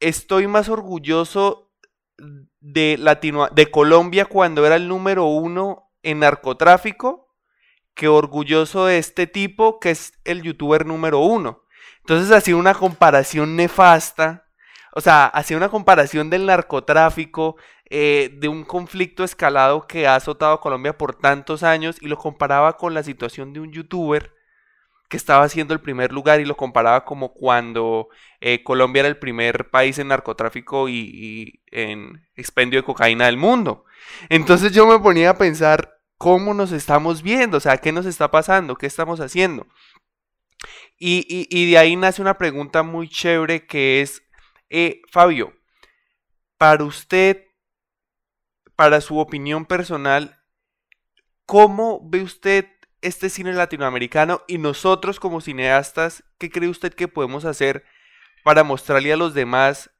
estoy 0.01 0.47
más 0.47 0.69
orgulloso 0.69 1.73
de, 2.61 2.97
Latino 2.99 3.49
de 3.49 3.71
Colombia 3.71 4.25
cuando 4.25 4.67
era 4.67 4.77
el 4.77 4.89
número 4.89 5.25
uno 5.25 5.91
en 6.03 6.21
narcotráfico 6.21 7.29
que 7.95 8.09
orgulloso 8.09 8.87
de 8.87 8.99
este 8.99 9.27
tipo 9.27 9.81
que 9.81 9.91
es 9.91 10.13
el 10.25 10.43
youtuber 10.43 10.87
número 10.87 11.19
uno. 11.19 11.65
Entonces 12.01 12.31
hacía 12.31 12.57
una 12.57 12.75
comparación 12.75 13.57
nefasta, 13.57 14.47
o 14.95 15.01
sea, 15.01 15.27
hacía 15.27 15.57
una 15.57 15.69
comparación 15.69 16.31
del 16.31 16.47
narcotráfico, 16.47 17.57
eh, 17.91 18.31
de 18.39 18.49
un 18.49 18.65
conflicto 18.65 19.25
escalado 19.25 19.87
que 19.87 20.07
ha 20.07 20.15
azotado 20.15 20.53
a 20.53 20.61
Colombia 20.61 20.99
por 20.99 21.15
tantos 21.15 21.63
años 21.63 21.97
y 22.01 22.09
lo 22.09 22.19
comparaba 22.19 22.77
con 22.77 22.93
la 22.93 23.03
situación 23.03 23.53
de 23.53 23.61
un 23.61 23.73
youtuber 23.73 24.35
que 25.09 25.17
estaba 25.17 25.45
haciendo 25.45 25.73
el 25.73 25.81
primer 25.81 26.13
lugar 26.13 26.41
y 26.41 26.45
lo 26.45 26.57
comparaba 26.57 27.05
como 27.05 27.33
cuando 27.33 28.09
eh, 28.41 28.63
Colombia 28.63 29.01
era 29.01 29.09
el 29.09 29.19
primer 29.19 29.71
país 29.71 29.99
en 29.99 30.09
narcotráfico 30.09 30.89
y, 30.89 31.63
en 31.71 32.27
expendio 32.37 32.79
de 32.79 32.85
cocaína 32.85 33.27
del 33.27 33.39
mundo. 33.39 33.85
Entonces 34.29 34.73
yo 34.73 34.87
me 34.87 34.99
ponía 34.99 35.31
a 35.31 35.39
pensar 35.39 35.99
cómo 36.19 36.53
nos 36.53 36.73
estamos 36.73 37.23
viendo, 37.23 37.57
o 37.57 37.61
sea, 37.61 37.79
qué 37.79 37.91
nos 37.91 38.05
está 38.05 38.31
pasando, 38.31 38.77
qué 38.77 38.87
estamos 38.87 39.21
haciendo. 39.21 39.67
Y, 40.99 41.47
y 41.51 41.71
de 41.71 41.79
ahí 41.79 41.97
nace 41.97 42.21
una 42.21 42.37
pregunta 42.37 42.83
muy 42.83 43.09
chévere 43.09 43.67
que 43.67 44.03
es, 44.03 44.23
eh, 44.69 45.01
Fabio, 45.11 45.55
para 46.59 46.85
usted, 46.85 47.45
para 48.79 49.01
su 49.01 49.19
opinión 49.19 49.67
personal, 49.67 50.39
¿cómo 51.47 52.01
ve 52.05 52.23
usted 52.23 52.67
este 53.03 53.29
cine 53.29 53.53
latinoamericano 53.53 54.43
y 54.47 54.59
nosotros 54.59 55.19
como 55.19 55.41
cineastas, 55.41 56.23
qué 56.39 56.49
cree 56.49 56.69
usted 56.69 56.95
que 56.95 57.09
podemos 57.09 57.45
hacer 57.45 57.85
para 58.45 58.63
mostrarle 58.63 59.13
a 59.13 59.17
los 59.17 59.35
demás 59.35 59.91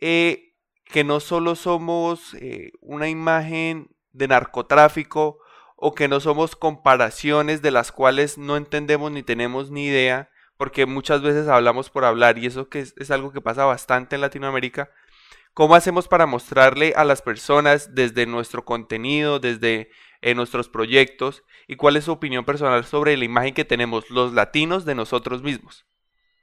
eh, 0.00 0.54
que 0.84 1.02
no 1.02 1.18
solo 1.18 1.56
somos 1.56 2.34
eh, 2.34 2.70
una 2.80 3.08
imagen 3.08 3.96
de 4.12 4.28
narcotráfico 4.28 5.40
o 5.74 5.96
que 5.96 6.06
no 6.06 6.20
somos 6.20 6.54
comparaciones 6.54 7.62
de 7.62 7.72
las 7.72 7.90
cuales 7.90 8.38
no 8.38 8.56
entendemos 8.56 9.10
ni 9.10 9.24
tenemos 9.24 9.72
ni 9.72 9.86
idea, 9.86 10.30
porque 10.56 10.86
muchas 10.86 11.20
veces 11.20 11.48
hablamos 11.48 11.90
por 11.90 12.04
hablar 12.04 12.38
y 12.38 12.46
eso 12.46 12.68
que 12.68 12.78
es 12.78 13.10
algo 13.10 13.32
que 13.32 13.40
pasa 13.40 13.64
bastante 13.64 14.14
en 14.14 14.20
Latinoamérica, 14.20 14.92
¿Cómo 15.54 15.74
hacemos 15.74 16.08
para 16.08 16.26
mostrarle 16.26 16.92
a 16.96 17.04
las 17.04 17.22
personas 17.22 17.94
desde 17.94 18.26
nuestro 18.26 18.64
contenido, 18.64 19.40
desde 19.40 19.90
eh, 20.22 20.34
nuestros 20.34 20.68
proyectos 20.68 21.42
y 21.66 21.76
cuál 21.76 21.96
es 21.96 22.04
su 22.04 22.12
opinión 22.12 22.44
personal 22.44 22.84
sobre 22.84 23.16
la 23.16 23.24
imagen 23.24 23.54
que 23.54 23.64
tenemos 23.64 24.08
los 24.10 24.32
latinos 24.32 24.84
de 24.84 24.94
nosotros 24.94 25.42
mismos? 25.42 25.84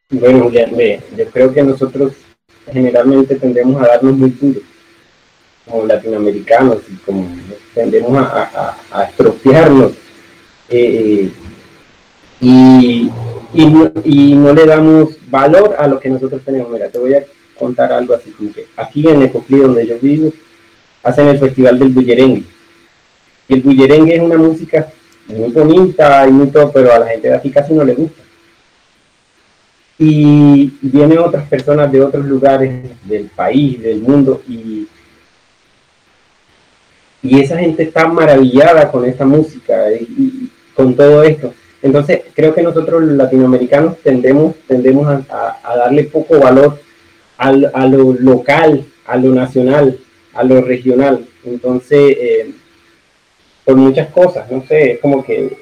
Bueno, 0.09 0.43
Julián, 0.43 0.71
yo 1.15 1.25
creo 1.31 1.53
que 1.53 1.63
nosotros 1.63 2.13
generalmente 2.71 3.35
tendemos 3.35 3.81
a 3.81 3.87
darnos 3.87 4.13
muy 4.13 4.29
duros 4.29 4.63
como 5.65 5.85
latinoamericanos 5.85 6.77
y 6.89 6.95
como 6.97 7.27
tendemos 7.73 8.17
a, 8.17 8.77
a, 8.91 9.03
estropearnos 9.03 9.93
eh, 10.69 11.29
y, 12.39 13.11
y, 13.53 14.35
no, 14.35 14.53
le 14.53 14.65
damos 14.65 15.17
valor 15.29 15.75
a 15.77 15.87
lo 15.87 15.99
que 15.99 16.09
nosotros 16.09 16.41
tenemos. 16.45 16.71
Mira, 16.71 16.89
te 16.89 16.99
voy 16.99 17.13
a 17.15 17.25
contar 17.57 17.91
algo 17.91 18.13
así 18.13 18.31
como 18.31 18.53
que 18.53 18.67
aquí 18.75 19.07
en 19.07 19.21
Ecoclí, 19.23 19.59
donde 19.59 19.87
yo 19.87 19.97
vivo, 19.99 20.31
hacen 21.03 21.27
el 21.27 21.39
festival 21.39 21.79
del 21.79 21.89
bullerengue. 21.89 22.43
Y 23.47 23.53
el 23.53 23.61
bullerengue 23.61 24.15
es 24.15 24.21
una 24.21 24.37
música 24.37 24.87
muy 25.27 25.51
bonita 25.51 26.27
y 26.27 26.31
muy 26.31 26.47
todo, 26.47 26.71
pero 26.71 26.93
a 26.93 26.99
la 26.99 27.07
gente 27.07 27.29
de 27.29 27.35
aquí 27.35 27.51
casi 27.51 27.73
no 27.73 27.83
le 27.83 27.93
gusta. 27.93 28.21
Y 29.99 30.73
vienen 30.81 31.17
otras 31.19 31.47
personas 31.47 31.91
de 31.91 32.01
otros 32.01 32.25
lugares 32.25 32.83
del 33.03 33.25
país, 33.27 33.81
del 33.81 34.01
mundo, 34.01 34.43
y, 34.47 34.87
y 37.23 37.41
esa 37.41 37.57
gente 37.57 37.83
está 37.83 38.07
maravillada 38.07 38.91
con 38.91 39.05
esta 39.05 39.25
música 39.25 39.91
y, 39.91 40.51
con 40.75 40.95
todo 40.95 41.23
esto. 41.23 41.53
Entonces, 41.81 42.21
creo 42.35 42.53
que 42.53 42.61
nosotros 42.61 43.03
los 43.03 43.17
latinoamericanos 43.17 43.97
tendemos, 44.03 44.55
tendemos 44.67 45.07
a, 45.29 45.75
darle 45.75 46.03
poco 46.03 46.39
valor 46.39 46.79
al, 47.37 47.71
a 47.73 47.85
lo 47.85 48.13
local, 48.13 48.85
a 49.05 49.17
lo 49.17 49.33
nacional, 49.33 49.97
a 50.33 50.43
lo 50.43 50.61
regional. 50.61 51.25
Entonces, 51.45 52.17
eh, 52.19 52.51
por 53.63 53.75
muchas 53.75 54.09
cosas, 54.09 54.49
no 54.51 54.63
sé, 54.67 54.93
es 54.93 54.99
como 54.99 55.23
que, 55.23 55.57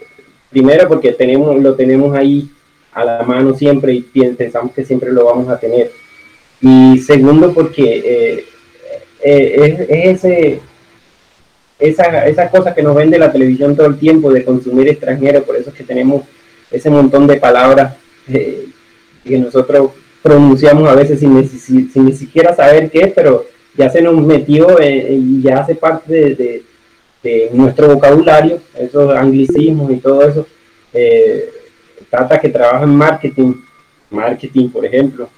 primero 0.49 0.87
porque 0.87 1.11
tenemos, 1.11 1.55
lo 1.61 1.75
tenemos 1.75 2.15
ahí 2.15 2.49
a 2.93 3.03
la 3.03 3.23
mano 3.23 3.53
siempre 3.53 3.93
y 3.93 4.01
pensamos 4.01 4.73
que 4.73 4.85
siempre 4.85 5.11
lo 5.11 5.25
vamos 5.25 5.49
a 5.49 5.59
tener. 5.59 5.91
Y 6.61 6.97
segundo 6.99 7.53
porque 7.53 8.01
eh, 8.05 8.45
eh, 9.21 9.87
es, 9.89 10.23
ese 10.23 10.61
esa, 11.77 12.25
esa 12.25 12.49
cosa 12.49 12.73
que 12.73 12.81
nos 12.81 12.95
vende 12.95 13.19
la 13.19 13.33
televisión 13.33 13.75
todo 13.75 13.87
el 13.87 13.99
tiempo 13.99 14.31
de 14.31 14.45
consumir 14.45 14.87
extranjero, 14.87 15.43
por 15.43 15.57
eso 15.57 15.71
es 15.71 15.75
que 15.75 15.83
tenemos 15.83 16.23
ese 16.71 16.89
montón 16.89 17.27
de 17.27 17.35
palabras 17.35 17.95
que 18.25 19.37
nosotros 19.37 19.91
pronunciamos 20.25 20.89
a 20.89 20.95
veces 20.95 21.19
sin, 21.19 21.47
sin, 21.47 22.03
ni 22.03 22.11
siquiera 22.13 22.55
saber 22.55 22.89
qué, 22.89 23.13
pero 23.15 23.45
ya 23.77 23.91
se 23.91 24.01
nos 24.01 24.15
metió 24.15 24.79
eh, 24.79 25.07
y 25.11 25.43
ya 25.43 25.59
hace 25.59 25.75
parte 25.75 26.11
de, 26.33 26.63
nuestro 27.53 27.93
vocabulario, 27.93 28.59
esos 28.75 29.15
anglicismos 29.15 29.91
y 29.91 29.97
todo 29.97 30.27
eso. 30.27 30.47
Eh, 30.93 31.49
trata 32.09 32.39
que 32.39 32.49
trabaja 32.49 32.83
en 32.85 32.95
marketing, 32.95 33.53
marketing, 34.09 34.69
por 34.69 34.83
ejemplo. 34.83 35.29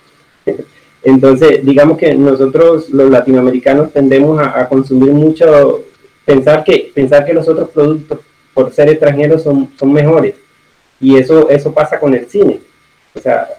Entonces, 1.04 1.66
digamos 1.66 1.98
que 1.98 2.14
nosotros 2.14 2.90
los 2.90 3.10
latinoamericanos 3.10 3.92
tendemos 3.92 4.40
a, 4.40 4.58
a 4.58 4.70
consumir 4.70 5.12
mucho 5.12 5.84
pensar 6.24 6.64
que, 6.64 6.92
pensar 6.96 7.26
que 7.26 7.34
los 7.34 7.48
otros 7.50 7.70
productos, 7.72 8.20
por 8.54 8.72
ser 8.72 8.88
extranjeros, 8.88 9.44
son, 9.44 9.70
son 9.78 9.92
mejores. 9.92 10.36
Y 11.02 11.18
eso, 11.18 11.50
eso 11.50 11.74
pasa 11.74 12.00
con 12.00 12.14
el 12.14 12.26
cine. 12.28 12.62
O 13.14 13.20
sea, 13.20 13.50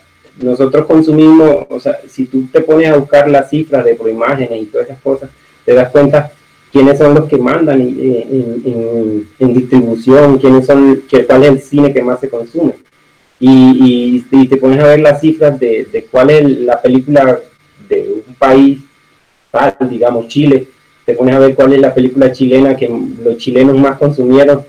nosotros 0.40 0.86
consumimos, 0.86 1.66
o 1.68 1.80
sea, 1.80 1.98
si 2.08 2.26
tú 2.26 2.46
te 2.52 2.60
pones 2.60 2.88
a 2.88 2.96
buscar 2.96 3.28
las 3.28 3.50
cifras 3.50 3.84
de 3.84 3.94
por 3.94 4.08
imágenes 4.08 4.62
y 4.62 4.66
todas 4.66 4.88
esas 4.88 5.00
cosas, 5.02 5.30
te 5.64 5.74
das 5.74 5.90
cuenta 5.90 6.32
quiénes 6.72 6.98
son 6.98 7.14
los 7.14 7.28
que 7.28 7.38
mandan 7.38 7.80
en, 7.80 9.26
en, 9.38 9.54
distribución, 9.54 10.38
quiénes 10.38 10.66
son, 10.66 11.02
cuál 11.26 11.44
es 11.44 11.50
el 11.50 11.60
cine 11.60 11.92
que 11.92 12.02
más 12.02 12.20
se 12.20 12.28
consume. 12.28 12.74
Y, 13.40 14.24
y, 14.30 14.48
te 14.48 14.56
pones 14.56 14.80
a 14.80 14.88
ver 14.88 15.00
las 15.00 15.20
cifras 15.20 15.58
de, 15.60 15.86
de, 15.92 16.04
cuál 16.04 16.30
es 16.30 16.44
la 16.60 16.80
película 16.82 17.38
de 17.88 18.22
un 18.26 18.34
país, 18.34 18.80
digamos 19.88 20.28
Chile, 20.28 20.68
te 21.04 21.14
pones 21.14 21.34
a 21.34 21.38
ver 21.38 21.54
cuál 21.54 21.72
es 21.72 21.80
la 21.80 21.94
película 21.94 22.32
chilena 22.32 22.76
que 22.76 22.90
los 23.22 23.38
chilenos 23.38 23.78
más 23.78 23.98
consumieron 23.98 24.62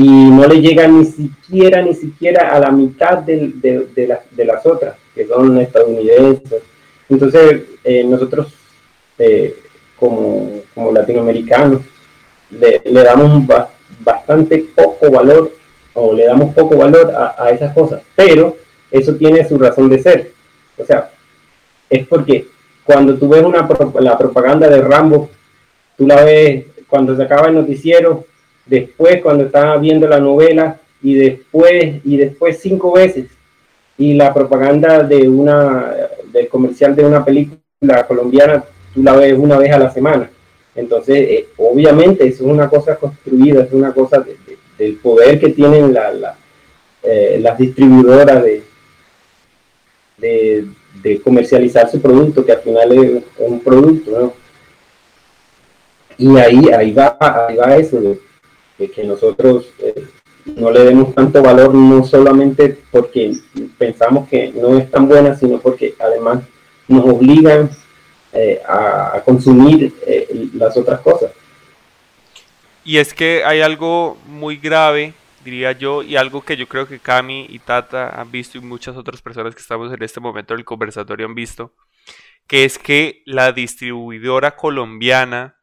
y 0.00 0.08
no 0.08 0.46
le 0.48 0.62
llega 0.62 0.88
ni 0.88 1.04
siquiera, 1.04 1.82
ni 1.82 1.94
siquiera 1.94 2.54
a 2.54 2.58
la 2.58 2.70
mitad 2.70 3.18
de, 3.18 3.52
de, 3.54 4.44
las 4.46 4.64
otras, 4.64 4.96
que 5.14 5.26
son 5.26 5.60
estadounidenses. 5.60 6.62
Entonces, 7.06 7.64
eh, 7.84 8.02
nosotros, 8.04 8.50
eh, 9.18 9.54
como, 9.98 10.62
como, 10.74 10.90
latinoamericanos, 10.90 11.82
le, 12.50 12.80
damos 12.82 13.46
bastante 13.98 14.64
poco 14.74 15.10
valor 15.10 15.52
o 15.92 16.14
le 16.14 16.24
damos 16.24 16.54
poco 16.54 16.78
valor 16.78 17.12
a, 17.14 17.34
a 17.36 17.50
esas 17.50 17.74
cosas, 17.74 18.00
pero 18.16 18.56
eso 18.90 19.14
tiene 19.16 19.46
su 19.46 19.58
razón 19.58 19.90
de 19.90 20.02
ser. 20.02 20.32
O 20.78 20.84
sea, 20.86 21.10
es 21.90 22.06
porque 22.06 22.46
cuando 22.84 23.18
tú 23.18 23.28
ves 23.28 23.44
una, 23.44 23.68
la 24.00 24.16
propaganda 24.16 24.66
de 24.66 24.80
Rambo 24.80 25.28
tú 25.98 26.06
la 26.06 26.24
ves 26.24 26.64
cuando 26.88 27.14
se 27.14 27.22
acaba 27.22 27.48
el 27.48 27.54
noticiero, 27.56 28.24
después 28.66 29.20
cuando 29.22 29.44
estás 29.44 29.80
viendo 29.80 30.06
la 30.08 30.20
novela 30.20 30.80
y 31.02 31.14
después 31.14 31.96
y 32.04 32.16
después 32.16 32.58
cinco 32.60 32.92
veces 32.92 33.26
y 33.98 34.14
la 34.14 34.32
propaganda 34.32 35.02
de 35.02 35.28
una 35.28 35.94
del 36.32 36.48
comercial 36.48 36.94
de 36.94 37.04
una 37.04 37.24
película 37.24 38.06
colombiana 38.06 38.64
tú 38.94 39.02
la 39.02 39.14
ves 39.16 39.34
una 39.36 39.58
vez 39.58 39.72
a 39.72 39.78
la 39.78 39.90
semana 39.90 40.30
entonces 40.74 41.16
eh, 41.16 41.48
obviamente 41.56 42.26
eso 42.26 42.44
es 42.44 42.50
una 42.50 42.68
cosa 42.68 42.96
construida 42.96 43.62
es 43.62 43.72
una 43.72 43.92
cosa 43.92 44.24
del 44.78 44.96
poder 44.96 45.40
que 45.40 45.50
tienen 45.50 45.92
la, 45.92 46.36
eh, 47.02 47.38
las 47.42 47.58
distribuidoras 47.58 48.42
de, 48.42 48.62
de, 50.18 50.66
de 51.02 51.20
comercializar 51.20 51.90
su 51.90 52.00
producto 52.00 52.44
que 52.44 52.52
al 52.52 52.60
final 52.60 52.92
es 52.92 53.22
un 53.38 53.60
producto 53.60 54.10
¿no? 54.10 54.40
Y 56.20 56.36
ahí, 56.36 56.68
ahí, 56.68 56.92
va, 56.92 57.16
ahí 57.18 57.56
va 57.56 57.76
eso, 57.76 57.98
de, 58.80 58.90
que 58.90 59.04
nosotros 59.04 59.66
eh, 59.78 60.06
no 60.56 60.70
le 60.70 60.80
demos 60.80 61.14
tanto 61.14 61.42
valor, 61.42 61.74
no 61.74 62.04
solamente 62.04 62.78
porque 62.90 63.32
pensamos 63.78 64.28
que 64.28 64.52
no 64.52 64.78
es 64.78 64.90
tan 64.90 65.08
buena, 65.08 65.36
sino 65.36 65.58
porque 65.60 65.94
además 65.98 66.40
nos 66.88 67.04
obligan 67.04 67.70
eh, 68.32 68.60
a, 68.66 69.22
consumir 69.24 69.94
eh, 70.06 70.48
las 70.54 70.76
otras 70.76 71.00
cosas. 71.00 71.32
Y 72.84 72.96
es 72.96 73.12
que 73.12 73.44
hay 73.44 73.60
algo 73.60 74.16
muy 74.26 74.56
grave, 74.56 75.14
diría 75.44 75.72
yo, 75.72 76.02
y 76.02 76.16
algo 76.16 76.42
que 76.42 76.56
yo 76.56 76.66
creo 76.66 76.88
que 76.88 76.98
Cami 76.98 77.46
y 77.48 77.58
Tata 77.58 78.20
han 78.20 78.30
visto 78.30 78.58
y 78.58 78.62
muchas 78.62 78.96
otras 78.96 79.20
personas 79.20 79.54
que 79.54 79.60
estamos 79.60 79.92
en 79.92 80.02
este 80.02 80.20
momento 80.20 80.54
del 80.54 80.64
conversatorio 80.64 81.26
han 81.26 81.34
visto, 81.34 81.72
que 82.46 82.64
es 82.64 82.78
que 82.78 83.22
la 83.26 83.52
distribuidora 83.52 84.56
colombiana 84.56 85.59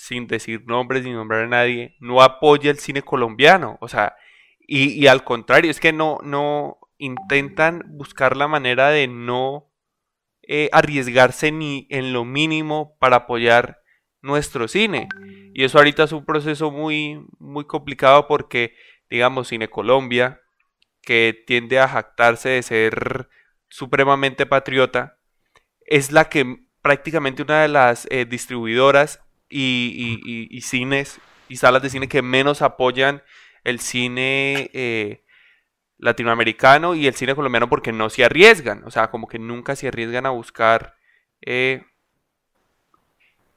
sin 0.00 0.26
decir 0.26 0.64
nombres 0.66 1.04
ni 1.04 1.12
nombrar 1.12 1.44
a 1.44 1.46
nadie, 1.46 1.94
no 2.00 2.22
apoya 2.22 2.70
el 2.70 2.78
cine 2.78 3.02
colombiano. 3.02 3.76
O 3.82 3.88
sea, 3.88 4.16
y, 4.58 5.06
al 5.08 5.24
contrario, 5.24 5.70
es 5.70 5.78
que 5.78 5.92
no, 5.92 6.18
no 6.22 6.78
intentan 6.96 7.84
buscar 7.86 8.36
la 8.36 8.48
manera 8.48 8.88
de 8.88 9.08
no 9.08 9.70
eh, 10.42 10.70
arriesgarse 10.72 11.52
ni 11.52 11.86
en 11.90 12.14
lo 12.14 12.24
mínimo 12.24 12.96
para 12.98 13.16
apoyar 13.16 13.82
nuestro 14.22 14.68
cine. 14.68 15.06
Y 15.52 15.64
eso 15.64 15.76
ahorita 15.76 16.04
es 16.04 16.12
un 16.12 16.24
proceso 16.24 16.70
muy, 16.70 17.22
muy 17.38 17.64
complicado 17.66 18.26
porque, 18.26 18.74
digamos, 19.10 19.48
Cine 19.48 19.68
Colombia, 19.68 20.40
que 21.02 21.44
tiende 21.46 21.78
a 21.78 21.88
jactarse 21.88 22.48
de 22.48 22.62
ser 22.62 23.28
supremamente 23.68 24.46
patriota, 24.46 25.18
es 25.84 26.10
la 26.10 26.30
que 26.30 26.64
prácticamente 26.80 27.42
una 27.42 27.60
de 27.62 27.68
las 27.68 28.06
eh, 28.10 28.24
distribuidoras 28.24 29.20
y, 29.50 30.60
cines 30.62 31.20
y 31.48 31.56
salas 31.56 31.82
de 31.82 31.90
cine 31.90 32.08
que 32.08 32.22
menos 32.22 32.62
apoyan 32.62 33.22
el 33.64 33.80
cine 33.80 34.70
eh, 34.72 35.24
latinoamericano 35.98 36.94
y 36.94 37.06
el 37.06 37.14
cine 37.14 37.34
colombiano 37.34 37.68
porque 37.68 37.92
no 37.92 38.08
se 38.08 38.24
arriesgan, 38.24 38.84
o 38.84 38.90
sea, 38.90 39.10
como 39.10 39.28
que 39.28 39.38
nunca 39.38 39.76
se 39.76 39.88
arriesgan 39.88 40.26
a 40.26 40.30
buscar 40.30 40.94
eh, 41.42 41.82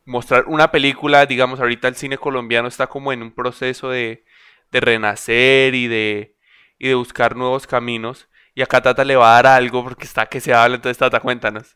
mostrar 0.06 0.46
una 0.48 0.72
película, 0.72 1.26
digamos, 1.26 1.60
ahorita 1.60 1.88
el 1.88 1.96
cine 1.96 2.18
colombiano 2.18 2.68
está 2.68 2.88
como 2.88 3.14
en 3.14 3.22
un 3.22 3.32
proceso 3.32 3.90
de, 3.90 4.26
de 4.72 4.80
renacer 4.80 5.76
y 5.76 5.88
de, 5.88 6.36
y 6.78 6.90
de 6.90 6.96
buscar 6.96 7.36
nuevos 7.36 7.68
caminos. 7.68 8.28
Y 8.56 8.62
acá 8.62 8.82
Tata 8.82 9.04
le 9.04 9.16
va 9.16 9.32
a 9.32 9.42
dar 9.42 9.58
algo 9.58 9.84
porque 9.84 10.06
está 10.06 10.28
que 10.28 10.40
se 10.42 10.54
habla, 10.54 10.76
entonces 10.76 10.98
Tata, 10.98 11.20
cuéntanos. 11.20 11.76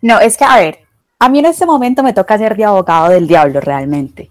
No, 0.00 0.20
es 0.20 0.36
que, 0.36 0.44
a 0.44 0.56
ver, 0.56 0.83
a 1.24 1.28
mí 1.30 1.38
en 1.38 1.46
este 1.46 1.64
momento 1.64 2.02
me 2.02 2.12
toca 2.12 2.36
ser 2.36 2.54
de 2.54 2.66
abogado 2.66 3.08
del 3.08 3.26
diablo 3.26 3.58
realmente. 3.58 4.30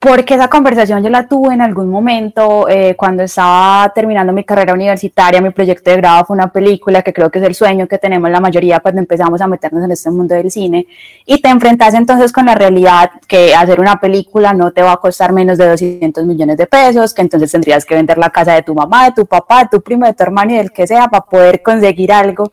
Porque 0.00 0.34
esa 0.34 0.48
conversación 0.48 1.02
yo 1.02 1.08
la 1.10 1.28
tuve 1.28 1.54
en 1.54 1.60
algún 1.60 1.88
momento 1.88 2.68
eh, 2.68 2.96
cuando 2.96 3.22
estaba 3.22 3.92
terminando 3.94 4.32
mi 4.32 4.42
carrera 4.42 4.74
universitaria, 4.74 5.40
mi 5.40 5.50
proyecto 5.50 5.90
de 5.90 5.96
grado 5.96 6.24
fue 6.24 6.34
una 6.34 6.48
película 6.48 7.02
que 7.02 7.12
creo 7.12 7.30
que 7.30 7.38
es 7.38 7.44
el 7.44 7.54
sueño 7.54 7.86
que 7.86 7.98
tenemos 7.98 8.28
la 8.30 8.40
mayoría 8.40 8.80
cuando 8.80 9.00
empezamos 9.00 9.40
a 9.40 9.46
meternos 9.46 9.84
en 9.84 9.92
este 9.92 10.10
mundo 10.10 10.34
del 10.34 10.50
cine. 10.50 10.88
Y 11.24 11.40
te 11.40 11.48
enfrentas 11.50 11.94
entonces 11.94 12.32
con 12.32 12.46
la 12.46 12.56
realidad 12.56 13.12
que 13.28 13.54
hacer 13.54 13.80
una 13.80 14.00
película 14.00 14.52
no 14.52 14.72
te 14.72 14.82
va 14.82 14.92
a 14.92 14.96
costar 14.96 15.32
menos 15.32 15.56
de 15.56 15.68
200 15.68 16.26
millones 16.26 16.56
de 16.56 16.66
pesos, 16.66 17.14
que 17.14 17.22
entonces 17.22 17.52
tendrías 17.52 17.84
que 17.84 17.94
vender 17.94 18.18
la 18.18 18.30
casa 18.30 18.54
de 18.54 18.62
tu 18.62 18.74
mamá, 18.74 19.04
de 19.04 19.12
tu 19.12 19.24
papá, 19.24 19.62
de 19.62 19.68
tu 19.70 19.80
primo, 19.80 20.04
de 20.04 20.14
tu 20.14 20.24
hermano 20.24 20.52
y 20.52 20.56
del 20.56 20.72
que 20.72 20.88
sea 20.88 21.06
para 21.06 21.24
poder 21.24 21.62
conseguir 21.62 22.12
algo 22.12 22.52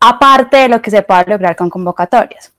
aparte 0.00 0.56
de 0.56 0.68
lo 0.68 0.80
que 0.80 0.90
se 0.90 1.02
pueda 1.02 1.24
lograr 1.26 1.54
con 1.54 1.68
convocatorias. 1.68 2.52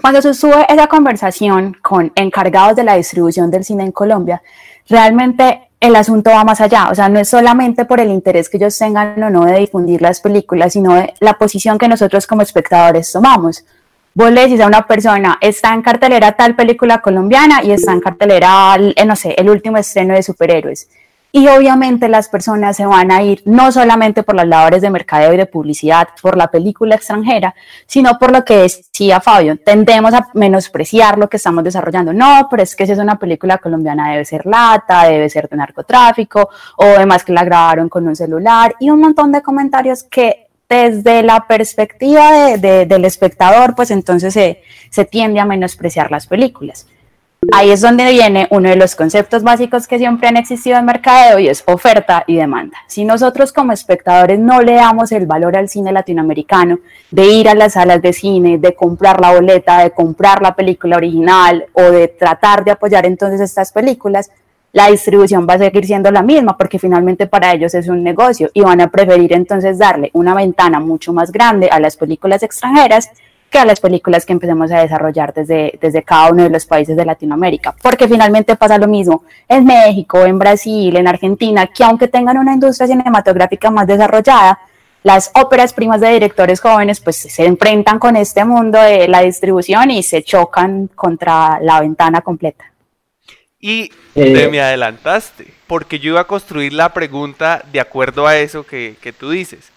Cuando 0.00 0.22
se 0.22 0.32
sube 0.32 0.64
esa 0.68 0.86
conversación 0.86 1.76
con 1.82 2.12
encargados 2.14 2.76
de 2.76 2.84
la 2.84 2.94
distribución 2.94 3.50
del 3.50 3.64
cine 3.64 3.84
en 3.84 3.92
Colombia, 3.92 4.40
realmente 4.88 5.70
el 5.80 5.96
asunto 5.96 6.30
va 6.30 6.44
más 6.44 6.60
allá, 6.60 6.88
o 6.90 6.94
sea, 6.94 7.08
no 7.08 7.18
es 7.18 7.28
solamente 7.28 7.84
por 7.84 8.00
el 8.00 8.10
interés 8.10 8.48
que 8.48 8.56
ellos 8.56 8.78
tengan 8.78 9.20
o 9.22 9.30
no 9.30 9.44
de 9.44 9.58
difundir 9.58 10.02
las 10.02 10.20
películas, 10.20 10.72
sino 10.72 10.94
de 10.94 11.14
la 11.20 11.34
posición 11.34 11.78
que 11.78 11.88
nosotros 11.88 12.26
como 12.26 12.42
espectadores 12.42 13.12
tomamos. 13.12 13.64
Vos 14.14 14.32
le 14.32 14.42
decís 14.42 14.60
a 14.60 14.66
una 14.66 14.86
persona, 14.86 15.38
está 15.40 15.74
en 15.74 15.82
cartelera 15.82 16.32
tal 16.32 16.56
película 16.56 17.00
colombiana 17.00 17.62
y 17.62 17.70
está 17.70 17.92
en 17.92 18.00
cartelera, 18.00 18.76
no 19.06 19.16
sé, 19.16 19.34
el 19.36 19.50
último 19.50 19.76
estreno 19.78 20.14
de 20.14 20.22
superhéroes 20.22 20.88
y 21.30 21.46
obviamente 21.48 22.08
las 22.08 22.28
personas 22.28 22.76
se 22.76 22.86
van 22.86 23.10
a 23.10 23.22
ir 23.22 23.42
no 23.44 23.70
solamente 23.70 24.22
por 24.22 24.34
las 24.34 24.48
labores 24.48 24.80
de 24.80 24.90
mercadeo 24.90 25.34
y 25.34 25.36
de 25.36 25.46
publicidad, 25.46 26.08
por 26.22 26.36
la 26.36 26.48
película 26.48 26.94
extranjera, 26.94 27.54
sino 27.86 28.18
por 28.18 28.32
lo 28.32 28.44
que 28.44 28.56
decía 28.56 29.20
Fabio, 29.20 29.58
tendemos 29.58 30.14
a 30.14 30.28
menospreciar 30.34 31.18
lo 31.18 31.28
que 31.28 31.36
estamos 31.36 31.62
desarrollando. 31.64 32.12
No, 32.12 32.48
pero 32.50 32.62
es 32.62 32.74
que 32.74 32.86
si 32.86 32.92
es 32.92 32.98
una 32.98 33.18
película 33.18 33.58
colombiana 33.58 34.10
debe 34.10 34.24
ser 34.24 34.46
lata, 34.46 35.04
debe 35.04 35.28
ser 35.28 35.48
de 35.48 35.56
narcotráfico, 35.56 36.48
o 36.76 36.84
además 36.84 37.24
que 37.24 37.32
la 37.32 37.44
grabaron 37.44 37.88
con 37.88 38.08
un 38.08 38.16
celular, 38.16 38.74
y 38.80 38.90
un 38.90 39.00
montón 39.00 39.30
de 39.30 39.42
comentarios 39.42 40.04
que 40.04 40.46
desde 40.68 41.22
la 41.22 41.46
perspectiva 41.46 42.56
del 42.56 43.04
espectador, 43.04 43.74
pues 43.74 43.90
entonces 43.90 44.34
se, 44.34 44.62
se 44.90 45.04
tiende 45.04 45.40
a 45.40 45.46
menospreciar 45.46 46.10
las 46.10 46.26
películas. 46.26 46.86
Ahí 47.52 47.70
es 47.70 47.80
donde 47.80 48.10
viene 48.10 48.48
uno 48.50 48.68
de 48.68 48.76
los 48.76 48.96
conceptos 48.96 49.42
básicos 49.42 49.86
que 49.86 49.98
siempre 49.98 50.28
han 50.28 50.36
existido 50.36 50.76
en 50.76 50.84
mercadeo 50.84 51.38
y 51.38 51.48
es 51.48 51.62
oferta 51.66 52.24
y 52.26 52.36
demanda. 52.36 52.76
Si 52.88 53.04
nosotros 53.04 53.52
como 53.52 53.72
espectadores 53.72 54.38
no 54.38 54.60
le 54.60 54.74
damos 54.74 55.12
el 55.12 55.26
valor 55.26 55.56
al 55.56 55.68
cine 55.68 55.92
latinoamericano, 55.92 56.80
de 57.10 57.26
ir 57.26 57.48
a 57.48 57.54
las 57.54 57.74
salas 57.74 58.02
de 58.02 58.12
cine, 58.12 58.58
de 58.58 58.74
comprar 58.74 59.20
la 59.20 59.32
boleta, 59.32 59.82
de 59.82 59.92
comprar 59.92 60.42
la 60.42 60.54
película 60.54 60.96
original 60.96 61.66
o 61.72 61.82
de 61.82 62.08
tratar 62.08 62.64
de 62.64 62.72
apoyar 62.72 63.06
entonces 63.06 63.40
estas 63.40 63.72
películas, 63.72 64.30
la 64.72 64.90
distribución 64.90 65.46
va 65.48 65.54
a 65.54 65.58
seguir 65.58 65.86
siendo 65.86 66.10
la 66.10 66.22
misma 66.22 66.56
porque 66.56 66.78
finalmente 66.78 67.26
para 67.26 67.52
ellos 67.52 67.72
es 67.74 67.88
un 67.88 68.02
negocio 68.02 68.50
y 68.52 68.60
van 68.60 68.80
a 68.80 68.90
preferir 68.90 69.32
entonces 69.32 69.78
darle 69.78 70.10
una 70.12 70.34
ventana 70.34 70.80
mucho 70.80 71.12
más 71.12 71.32
grande 71.32 71.68
a 71.70 71.80
las 71.80 71.96
películas 71.96 72.42
extranjeras 72.42 73.10
que 73.50 73.58
a 73.58 73.64
las 73.64 73.80
películas 73.80 74.26
que 74.26 74.32
empecemos 74.32 74.70
a 74.70 74.80
desarrollar 74.80 75.32
desde, 75.32 75.78
desde 75.80 76.02
cada 76.02 76.30
uno 76.30 76.42
de 76.42 76.50
los 76.50 76.66
países 76.66 76.96
de 76.96 77.04
Latinoamérica, 77.04 77.74
porque 77.82 78.06
finalmente 78.08 78.56
pasa 78.56 78.78
lo 78.78 78.88
mismo 78.88 79.24
en 79.48 79.64
México, 79.64 80.24
en 80.24 80.38
Brasil, 80.38 80.96
en 80.96 81.08
Argentina, 81.08 81.66
que 81.66 81.84
aunque 81.84 82.08
tengan 82.08 82.38
una 82.38 82.54
industria 82.54 82.86
cinematográfica 82.86 83.70
más 83.70 83.86
desarrollada, 83.86 84.58
las 85.02 85.30
óperas 85.34 85.72
primas 85.72 86.00
de 86.00 86.10
directores 86.10 86.60
jóvenes 86.60 87.00
pues 87.00 87.16
se 87.16 87.46
enfrentan 87.46 87.98
con 87.98 88.16
este 88.16 88.44
mundo 88.44 88.80
de 88.80 89.08
la 89.08 89.22
distribución 89.22 89.90
y 89.90 90.02
se 90.02 90.22
chocan 90.22 90.88
contra 90.88 91.58
la 91.60 91.80
ventana 91.80 92.20
completa. 92.20 92.70
Y 93.60 93.90
te 94.14 94.48
me 94.48 94.60
adelantaste, 94.60 95.52
porque 95.66 95.98
yo 95.98 96.10
iba 96.10 96.20
a 96.20 96.26
construir 96.26 96.72
la 96.72 96.92
pregunta 96.92 97.64
de 97.72 97.80
acuerdo 97.80 98.26
a 98.26 98.36
eso 98.36 98.64
que, 98.64 98.96
que 99.00 99.12
tú 99.12 99.30
dices. 99.30 99.72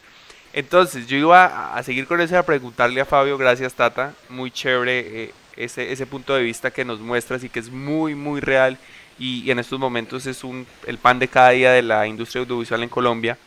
Entonces, 0.54 1.08
yo 1.08 1.18
iba 1.18 1.76
a 1.76 1.82
seguir 1.84 2.08
con 2.08 2.20
eso 2.20 2.36
y 2.36 2.38
a 2.38 2.44
preguntarle 2.44 3.00
a 3.00 3.06
Fabio, 3.06 3.38
gracias 3.38 3.74
Tata, 3.74 4.14
muy 4.28 4.52
chévere 4.52 5.00
eh, 5.00 5.34
ese, 5.56 5.92
ese 5.94 6.06
punto 6.06 6.36
de 6.36 6.44
vista 6.44 6.72
que 6.72 6.84
nos 6.84 7.00
muestras 7.00 7.44
y 7.44 7.50
que 7.50 7.60
es 7.60 7.70
muy, 7.70 8.16
muy 8.16 8.42
real 8.42 8.78
y, 9.18 9.50
en 9.52 9.60
estos 9.60 9.80
momentos 9.80 10.26
es 10.26 10.44
un, 10.44 10.66
el 10.88 10.98
pan 10.98 11.20
de 11.20 11.28
cada 11.28 11.52
día 11.52 11.72
de 11.72 11.84
la 11.84 12.08
industria 12.08 12.42
audiovisual 12.42 12.84
en 12.84 12.90
Colombia. 12.90 13.38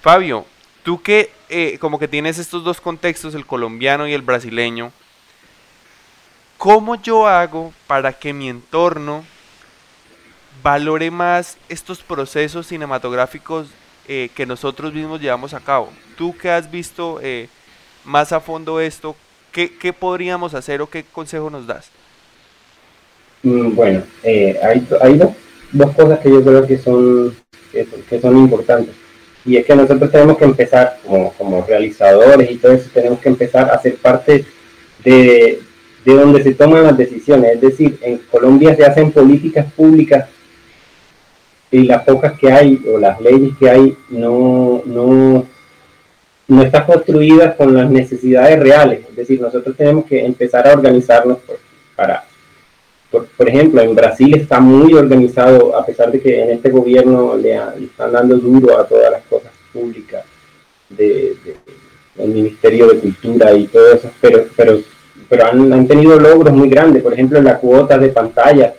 Fabio, 0.00 0.46
tú 0.82 1.02
que 1.02 1.30
eh, 1.48 1.78
como 1.78 1.98
que 1.98 2.08
tienes 2.08 2.38
estos 2.38 2.64
dos 2.64 2.80
contextos, 2.80 3.34
el 3.34 3.46
colombiano 3.46 4.08
y 4.08 4.12
el 4.12 4.22
brasileño, 4.22 4.92
¿cómo 6.58 6.96
yo 6.96 7.28
hago 7.28 7.72
para 7.86 8.12
que 8.12 8.32
mi 8.32 8.48
entorno 8.48 9.24
valore 10.62 11.10
más 11.10 11.58
estos 11.68 12.02
procesos 12.02 12.66
cinematográficos 12.66 13.68
eh, 14.06 14.28
que 14.34 14.44
nosotros 14.44 14.92
mismos 14.92 15.20
llevamos 15.20 15.54
a 15.54 15.60
cabo. 15.60 15.88
Tú 16.16 16.36
que 16.36 16.50
has 16.50 16.70
visto 16.70 17.20
eh, 17.22 17.48
más 18.04 18.32
a 18.32 18.40
fondo 18.40 18.80
esto, 18.80 19.16
¿qué, 19.50 19.72
¿qué, 19.78 19.92
podríamos 19.92 20.52
hacer 20.54 20.82
o 20.82 20.90
qué 20.90 21.04
consejo 21.04 21.48
nos 21.48 21.66
das? 21.66 21.90
Mm, 23.42 23.74
bueno, 23.74 24.02
eh, 24.22 24.58
hay, 24.62 24.86
hay 25.00 25.16
dos, 25.16 25.30
dos, 25.72 25.94
cosas 25.94 26.18
que 26.20 26.30
yo 26.30 26.44
creo 26.44 26.66
que 26.66 26.78
son, 26.78 27.34
son 28.20 28.38
importantes. 28.38 28.94
Y 29.46 29.56
es 29.56 29.64
que 29.64 29.74
nosotros 29.74 30.10
tenemos 30.10 30.38
que 30.38 30.44
empezar, 30.44 30.98
como, 31.04 31.32
como 31.32 31.64
realizadores 31.66 32.50
y 32.50 32.56
todo 32.56 32.72
eso, 32.72 32.90
tenemos 32.92 33.18
que 33.20 33.28
empezar 33.28 33.70
a 33.70 33.80
ser 33.80 33.96
parte 33.96 34.44
de, 35.02 35.60
de 36.04 36.14
donde 36.14 36.42
se 36.42 36.54
toman 36.54 36.84
las 36.84 36.96
decisiones. 36.96 37.54
Es 37.54 37.60
decir, 37.60 37.98
en 38.02 38.18
Colombia 38.30 38.74
se 38.76 38.84
hacen 38.84 39.12
políticas 39.12 39.70
públicas 39.72 40.28
y 41.74 41.82
las 41.82 42.04
pocas 42.04 42.38
que 42.38 42.52
hay 42.52 42.80
o 42.92 42.98
las 42.98 43.20
leyes 43.20 43.50
que 43.58 43.68
hay 43.68 43.96
no, 44.10 44.80
no, 44.86 45.44
no 46.46 46.62
están 46.62 46.86
construidas 46.86 47.56
con 47.56 47.74
las 47.74 47.90
necesidades 47.90 48.60
reales. 48.60 49.00
Es 49.10 49.16
decir, 49.16 49.40
nosotros 49.40 49.76
tenemos 49.76 50.04
que 50.04 50.24
empezar 50.24 50.68
a 50.68 50.74
organizarnos 50.74 51.38
para, 51.96 52.24
por, 53.10 53.48
ejemplo, 53.48 53.82
en 53.82 53.92
Brasil 53.92 54.36
está 54.36 54.60
muy 54.60 54.94
organizado, 54.94 55.76
a 55.76 55.84
pesar 55.84 56.12
de 56.12 56.20
que 56.20 56.44
en 56.44 56.50
este 56.50 56.70
gobierno 56.70 57.36
le, 57.36 57.58
están 57.84 58.12
dando 58.12 58.36
duro 58.36 58.78
a 58.78 58.86
todas 58.86 59.10
las 59.10 59.24
cosas 59.24 59.50
públicas 59.72 60.24
de, 60.90 61.34
del 62.14 62.28
Ministerio 62.28 62.86
de 62.86 63.00
Cultura 63.00 63.52
y 63.52 63.66
todo 63.66 63.94
eso, 63.94 64.12
pero, 64.20 64.44
pero, 64.54 64.78
pero 65.28 65.46
han, 65.46 65.72
han 65.72 65.88
tenido 65.88 66.20
logros 66.20 66.54
muy 66.54 66.68
grandes, 66.68 67.02
por 67.02 67.14
ejemplo, 67.14 67.42
la 67.42 67.58
cuota 67.58 67.98
de 67.98 68.10
pantalla 68.10 68.74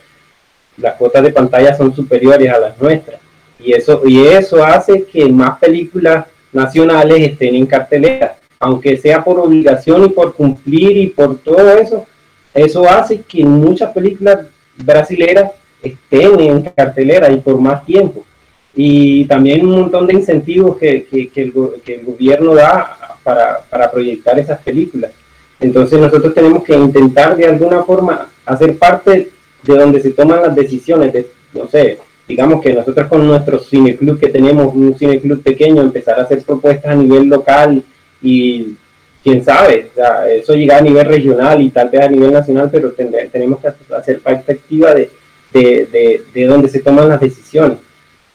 las 0.78 0.95
cuotas 0.95 1.23
de 1.23 1.32
pantalla 1.32 1.76
son 1.76 1.95
superiores 1.95 2.51
a 2.51 2.59
las 2.59 2.80
nuestras. 2.80 3.19
Y 3.59 3.73
eso, 3.73 4.01
y 4.05 4.26
eso 4.26 4.63
hace 4.63 5.05
que 5.05 5.28
más 5.30 5.57
películas 5.59 6.26
nacionales 6.51 7.21
estén 7.21 7.55
en 7.55 7.65
cartelera, 7.65 8.38
aunque 8.59 8.97
sea 8.97 9.23
por 9.23 9.39
obligación 9.39 10.05
y 10.05 10.09
por 10.09 10.34
cumplir 10.34 10.97
y 10.97 11.07
por 11.07 11.38
todo 11.38 11.78
eso, 11.78 12.05
eso 12.53 12.89
hace 12.89 13.21
que 13.21 13.43
muchas 13.43 13.91
películas 13.91 14.47
brasileras 14.78 15.51
estén 15.82 16.39
en 16.39 16.61
cartelera 16.63 17.32
y 17.32 17.38
por 17.38 17.59
más 17.59 17.86
tiempo. 17.86 18.26
Y 18.73 19.26
también 19.26 19.65
un 19.65 19.82
montón 19.82 20.07
de 20.07 20.13
incentivos 20.13 20.78
que, 20.78 21.07
el, 21.11 21.32
que 21.32 21.93
el, 21.93 22.03
gobierno 22.03 22.55
da 22.55 23.17
para, 23.23 23.61
para 23.69 23.89
proyectar 23.89 24.38
esas 24.38 24.59
películas. 24.61 25.11
Entonces 25.59 25.99
nosotros 25.99 26.34
tenemos 26.34 26.63
que 26.63 26.76
intentar 26.76 27.36
de 27.38 27.47
alguna 27.47 27.84
forma 27.84 28.30
hacer 28.45 28.78
parte 28.78 29.32
de 29.66 29.76
donde 29.76 30.01
se 30.01 30.11
toman 30.11 30.41
las 30.41 30.55
decisiones, 30.55 31.13
de, 31.13 31.28
no 31.53 31.68
sé, 31.68 31.99
digamos 32.28 32.61
que 32.61 32.74
nosotros 32.74 33.07
con 33.07 33.28
nuestro 33.28 33.59
cineclub 33.59 34.20
que 34.20 34.30
tenemos, 34.30 34.74
un 34.74 34.97
cineclub 34.97 35.41
pequeño, 35.43 35.82
empezar 35.82 36.20
a 36.20 36.24
hacer 36.24 36.43
propuestas 36.43 36.91
a 36.91 36.95
nivel 36.95 37.28
local 37.28 37.84
y 38.22 38.76
quién 39.24 39.43
sabe, 39.43 39.91
eso 40.30 40.53
llega 40.53 40.78
a 40.78 40.82
nivel 40.82 41.05
regional 41.05 41.61
y 41.61 41.70
tal 41.70 41.89
vez 41.89 42.01
a 42.01 42.09
nivel 42.09 42.32
nacional, 42.32 42.70
pero 42.72 42.91
tenemos 42.91 43.59
que 43.59 43.70
hacer 43.95 44.20
parte 44.22 44.53
activa 44.53 44.93
de, 44.93 45.09
de, 45.51 46.24
de, 46.34 46.45
donde 46.45 46.70
se 46.70 46.80
toman 46.80 47.09
las 47.09 47.20
decisiones. 47.20 47.80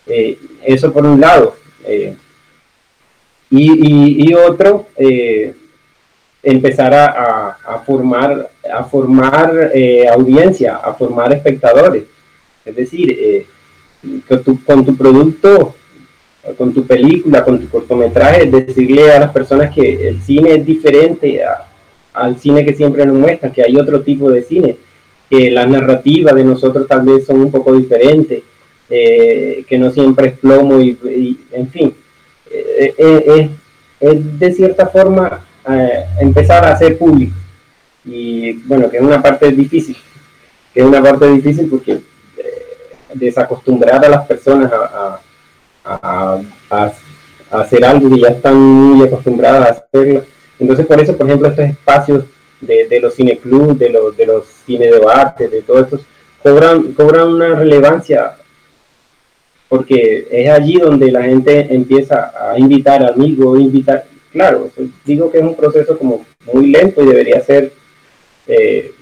Eh, 0.07 0.39
eso 0.65 0.93
por 0.93 1.05
un 1.05 1.21
lado. 1.21 1.57
Eh, 1.85 2.17
y, 3.51 4.29
y, 4.29 4.35
otro, 4.35 4.87
eh, 4.97 5.55
empezar 6.43 6.95
a, 6.95 7.83
formar, 7.85 8.51
a 8.73 8.85
formar 8.85 9.71
eh, 9.75 10.09
audiencia, 10.09 10.77
a 10.77 10.95
formar 10.95 11.33
espectadores. 11.33 12.05
Es 12.65 12.77
decir, 12.77 13.17
eh, 13.19 13.47
con, 14.29 14.43
tu, 14.43 14.65
con 14.65 14.85
tu 14.85 14.97
producto, 14.97 15.75
con 16.57 16.73
tu 16.73 16.87
película, 16.87 17.45
con 17.45 17.61
tu 17.61 17.69
cortometraje, 17.69 18.47
decirle 18.47 19.13
a 19.13 19.21
las 19.21 19.31
personas 19.31 19.75
que 19.75 20.09
el 20.09 20.23
cine 20.23 20.55
es 20.55 20.65
diferente 20.65 21.43
al 22.13 22.39
cine 22.39 22.65
que 22.65 22.75
siempre 22.75 23.07
nos 23.07 23.17
muestra, 23.17 23.53
que 23.53 23.63
hay 23.63 23.77
otro 23.77 24.03
tipo 24.03 24.31
de 24.31 24.43
cine, 24.43 24.77
que 25.29 25.51
las 25.51 25.69
narrativas 25.69 26.35
de 26.35 26.43
nosotros 26.43 26.89
tal 26.89 27.03
vez 27.03 27.25
son 27.25 27.41
un 27.41 27.53
poco 27.53 27.73
diferentes, 27.77 28.43
eh, 28.89 29.65
que 29.69 29.79
no 29.79 29.93
siempre 29.93 30.29
es 30.29 30.39
plomo 30.39 30.81
y, 30.81 31.39
en 31.53 31.69
fin, 31.69 31.95
es 34.01 34.39
de 34.39 34.53
cierta 34.53 34.87
forma 34.89 35.45
empezar 36.19 36.65
a 36.65 36.73
hacer 36.73 36.99
público. 36.99 37.37
Y 38.05 38.53
bueno, 38.65 38.91
que 38.91 38.97
es 38.97 39.03
una 39.03 39.23
parte 39.23 39.51
difícil, 39.51 39.97
que 40.73 40.81
es 40.81 40.87
una 40.87 41.03
parte 41.03 41.31
difícil 41.31 41.69
porque 41.69 41.93
eh, 41.93 42.03
desacostumbrar 43.15 44.05
a 44.05 44.09
las 44.09 44.27
personas 44.27 44.73
a, 44.73 45.21
a, 45.85 46.41
a, 46.71 46.93
hacer 47.51 47.85
algo 47.85 48.09
que 48.11 48.21
ya 48.21 48.29
están 48.29 48.57
muy 48.57 49.07
acostumbradas 49.07 49.67
a 49.67 49.71
hacerlo. 49.71 50.25
Entonces, 50.59 50.87
por 50.87 51.01
eso, 51.01 51.17
por 51.17 51.27
ejemplo, 51.27 51.49
estos 51.49 51.65
espacios 51.65 52.25
de, 52.61 52.87
de 52.87 53.01
los 53.01 53.15
cineclubs, 53.15 53.79
de 53.79 53.91
los, 53.91 54.17
de 54.17 54.27
los 54.27 54.47
cine 54.67 54.87
de 54.87 55.49
de 55.49 55.63
todo 55.63 55.81
esto, 55.81 56.01
cobran, 56.43 56.93
cobran 56.93 57.29
una 57.29 57.55
relevancia 57.55 58.37
porque 59.71 60.27
es 60.33 60.51
allí 60.51 60.79
donde 60.79 61.13
la 61.13 61.23
gente 61.23 61.73
empieza 61.73 62.33
a 62.37 62.59
invitar 62.59 63.05
amigos, 63.05 63.61
invitar, 63.61 64.05
claro, 64.33 64.71
digo 65.05 65.31
que 65.31 65.39
es 65.39 65.45
un 65.45 65.57
proceso 65.57 65.97
como 65.99 66.25
muy 66.53 66.69
lento 66.69 67.03
y 67.03 67.07
debería 67.07 67.41
ser, 67.41 67.73
eh, 68.47 68.93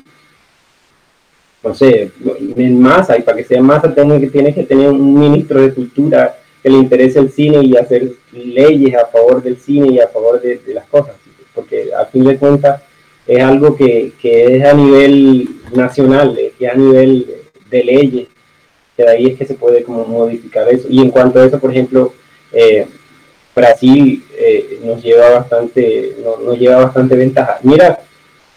no 1.62 1.74
sé, 1.74 2.11
en 2.57 2.81
masa, 2.81 3.18
y 3.18 3.22
para 3.22 3.37
que 3.37 3.45
sea 3.45 3.59
en 3.59 3.64
masa 3.64 3.95
tiene 3.95 4.20
que, 4.20 4.29
tiene 4.29 4.55
que 4.55 4.64
tener 4.64 4.89
un 4.89 5.18
ministro 5.18 5.61
de 5.61 5.74
cultura 5.74 6.39
que 6.62 6.70
le 6.70 6.79
interese 6.79 7.18
el 7.18 7.31
cine 7.31 7.62
y 7.62 7.76
hacer 7.76 8.12
leyes 8.33 8.95
a 8.95 9.07
favor 9.07 9.43
del 9.43 9.59
cine 9.59 9.93
y 9.93 10.01
a 10.01 10.09
favor 10.09 10.41
de, 10.41 10.61
las 10.74 10.87
cosas, 10.87 11.14
porque 11.55 11.91
a 11.95 12.07
fin 12.07 12.24
de 12.24 12.37
cuentas 12.37 12.83
es 13.26 13.43
algo 13.43 13.76
que, 13.76 14.12
es 14.22 14.64
a 14.64 14.72
nivel 14.72 15.49
nacional, 15.72 16.37
que 16.59 16.66
es 16.66 16.72
a 16.72 16.76
nivel 16.76 17.26
de 17.70 17.85
leyes, 17.85 18.29
que 18.97 19.03
de 19.05 19.11
ahí 19.11 19.26
es 19.26 19.39
que 19.39 19.47
se 19.47 19.55
puede 19.55 19.85
como 19.85 20.05
modificar 20.05 20.68
eso. 20.68 20.89
Y 20.91 21.01
en 21.01 21.11
cuanto 21.11 21.39
a 21.39 21.45
eso, 21.45 21.61
por 21.61 21.70
ejemplo, 21.70 22.14
eh, 22.53 22.87
Brasil 23.59 24.25
eh, 24.37 24.81
nos 24.83 25.03
lleva 25.03 25.31
bastante, 25.31 26.17
nos 26.45 26.59
lleva 26.59 26.85
bastante 26.85 27.15
ventaja. 27.17 27.59
Mira, 27.63 28.01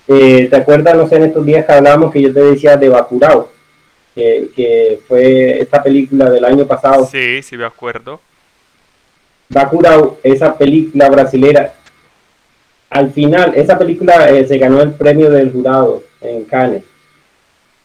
eh, 0.07 0.47
¿te 0.49 0.55
acuerdas, 0.55 0.95
no 0.95 1.07
sé, 1.07 1.17
en 1.17 1.23
estos 1.23 1.45
días 1.45 1.65
que 1.65 1.73
hablábamos 1.73 2.11
que 2.11 2.21
yo 2.21 2.33
te 2.33 2.39
decía 2.41 2.77
de 2.77 2.89
Bacurau? 2.89 3.49
Que, 4.15 4.49
que 4.55 4.99
fue 5.07 5.61
esta 5.61 5.81
película 5.81 6.29
del 6.29 6.45
año 6.45 6.65
pasado. 6.65 7.07
Sí, 7.11 7.41
sí 7.41 7.57
me 7.57 7.65
acuerdo. 7.65 8.19
Bacurau, 9.49 10.17
esa 10.23 10.57
película 10.57 11.09
brasilera, 11.09 11.73
al 12.89 13.11
final, 13.11 13.53
esa 13.55 13.77
película 13.77 14.27
se 14.45 14.57
ganó 14.57 14.81
el 14.81 14.91
premio 14.91 15.29
del 15.29 15.51
jurado 15.51 16.03
en 16.21 16.43
Cannes. 16.43 16.83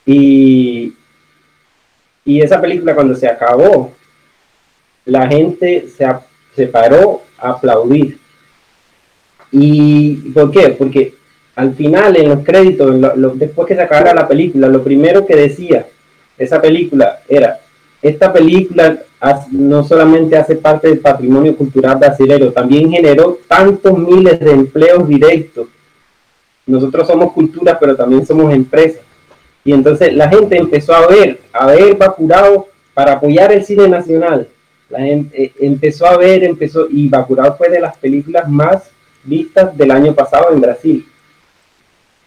Y, 0.05 0.95
y 2.25 2.41
esa 2.41 2.61
película 2.61 2.95
cuando 2.95 3.15
se 3.15 3.29
acabó, 3.29 3.93
la 5.05 5.29
gente 5.29 5.87
se, 5.97 6.05
se 6.57 6.67
paró 6.67 7.23
a 7.39 7.51
aplaudir. 7.51 8.19
¿Y 9.53 10.17
por 10.33 10.51
qué? 10.51 10.71
Porque 10.71 11.15
al 11.55 11.75
final, 11.75 12.17
en 12.17 12.31
los 12.31 12.45
créditos, 12.45 12.95
después 13.35 13.69
que 13.69 13.75
se 13.75 13.83
acabara 13.83 14.15
la 14.15 14.27
película, 14.27 14.69
lo 14.69 14.83
primero 14.83 15.25
que 15.25 15.37
decía 15.37 15.87
esa 16.37 16.61
película 16.61 17.21
era, 17.29 17.61
esta 18.03 18.33
película 18.33 18.99
no 19.53 19.83
solamente 19.83 20.37
hace 20.37 20.57
parte 20.57 20.89
del 20.89 20.99
patrimonio 20.99 21.57
cultural 21.57 21.97
brasileño, 21.97 22.53
también 22.53 22.91
generó 22.91 23.39
tantos 23.49 23.97
miles 23.99 24.39
de 24.39 24.51
empleos 24.51 25.09
directos. 25.09 25.69
Nosotros 26.67 27.07
somos 27.07 27.33
cultura, 27.33 27.79
pero 27.79 27.97
también 27.97 28.27
somos 28.27 28.53
empresas. 28.53 29.01
Y 29.65 29.73
entonces 29.73 30.13
la 30.15 30.29
gente 30.29 30.57
empezó 30.59 30.95
a 30.95 31.07
ver, 31.07 31.41
a 31.53 31.67
ver 31.67 31.97
Bacurao 31.97 32.69
para 32.93 33.15
apoyar 33.15 33.53
el 33.53 33.65
cine 33.65 33.89
nacional. 33.89 34.49
La 34.89 35.01
gente 35.01 35.45
eh, 35.45 35.53
empezó 35.61 36.07
a 36.07 36.17
ver, 36.17 36.45
empezó, 36.45 36.87
y 36.91 37.09
Bacurao 37.09 37.57
fue 37.57 37.69
de 37.69 37.81
las 37.81 37.97
películas 37.97 38.49
más 38.49 38.91
vistas 39.25 39.77
del 39.77 39.91
año 39.91 40.15
pasado 40.15 40.53
en 40.53 40.61
Brasil. 40.61 41.07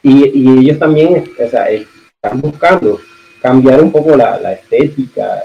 Y, 0.01 0.60
ellos 0.60 0.80
también 0.80 1.24
están 1.38 2.41
buscando 2.41 2.99
cambiar 3.41 3.82
un 3.82 3.91
poco 3.91 4.16
la, 4.16 4.53
estética, 4.53 5.43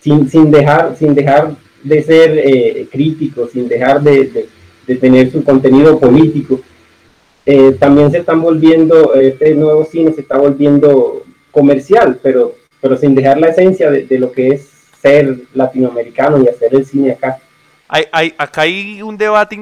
sin, 0.00 0.28
sin, 0.28 0.50
dejar, 0.50 0.96
sin 0.96 1.14
dejar 1.14 1.54
de 1.82 2.02
ser 2.02 2.38
eh, 2.38 2.88
críticos, 2.90 3.50
sin 3.52 3.68
dejar 3.68 4.02
de, 4.02 4.48
tener 5.00 5.30
su 5.30 5.42
contenido 5.42 5.98
político. 5.98 6.60
Eh, 7.44 7.76
también 7.78 8.10
se 8.10 8.18
están 8.18 8.40
volviendo, 8.40 9.14
este 9.14 9.54
nuevo 9.54 9.84
cine 9.84 10.12
se 10.12 10.20
está 10.20 10.36
volviendo 10.36 11.24
comercial, 11.50 12.18
pero, 12.22 12.54
pero 12.80 12.96
sin 12.96 13.14
dejar 13.14 13.38
la 13.38 13.48
esencia 13.48 13.90
de, 13.90 14.18
lo 14.18 14.30
que 14.32 14.48
es 14.48 14.68
ser 15.02 15.36
latinoamericano 15.52 16.42
y 16.42 16.48
hacer 16.48 16.74
el 16.74 16.86
cine 16.86 17.12
acá. 17.12 17.38
Hay, 17.88 18.06
hay, 18.10 18.34
acá 18.38 18.62
hay 18.62 19.02
un 19.02 19.18
debate 19.18 19.54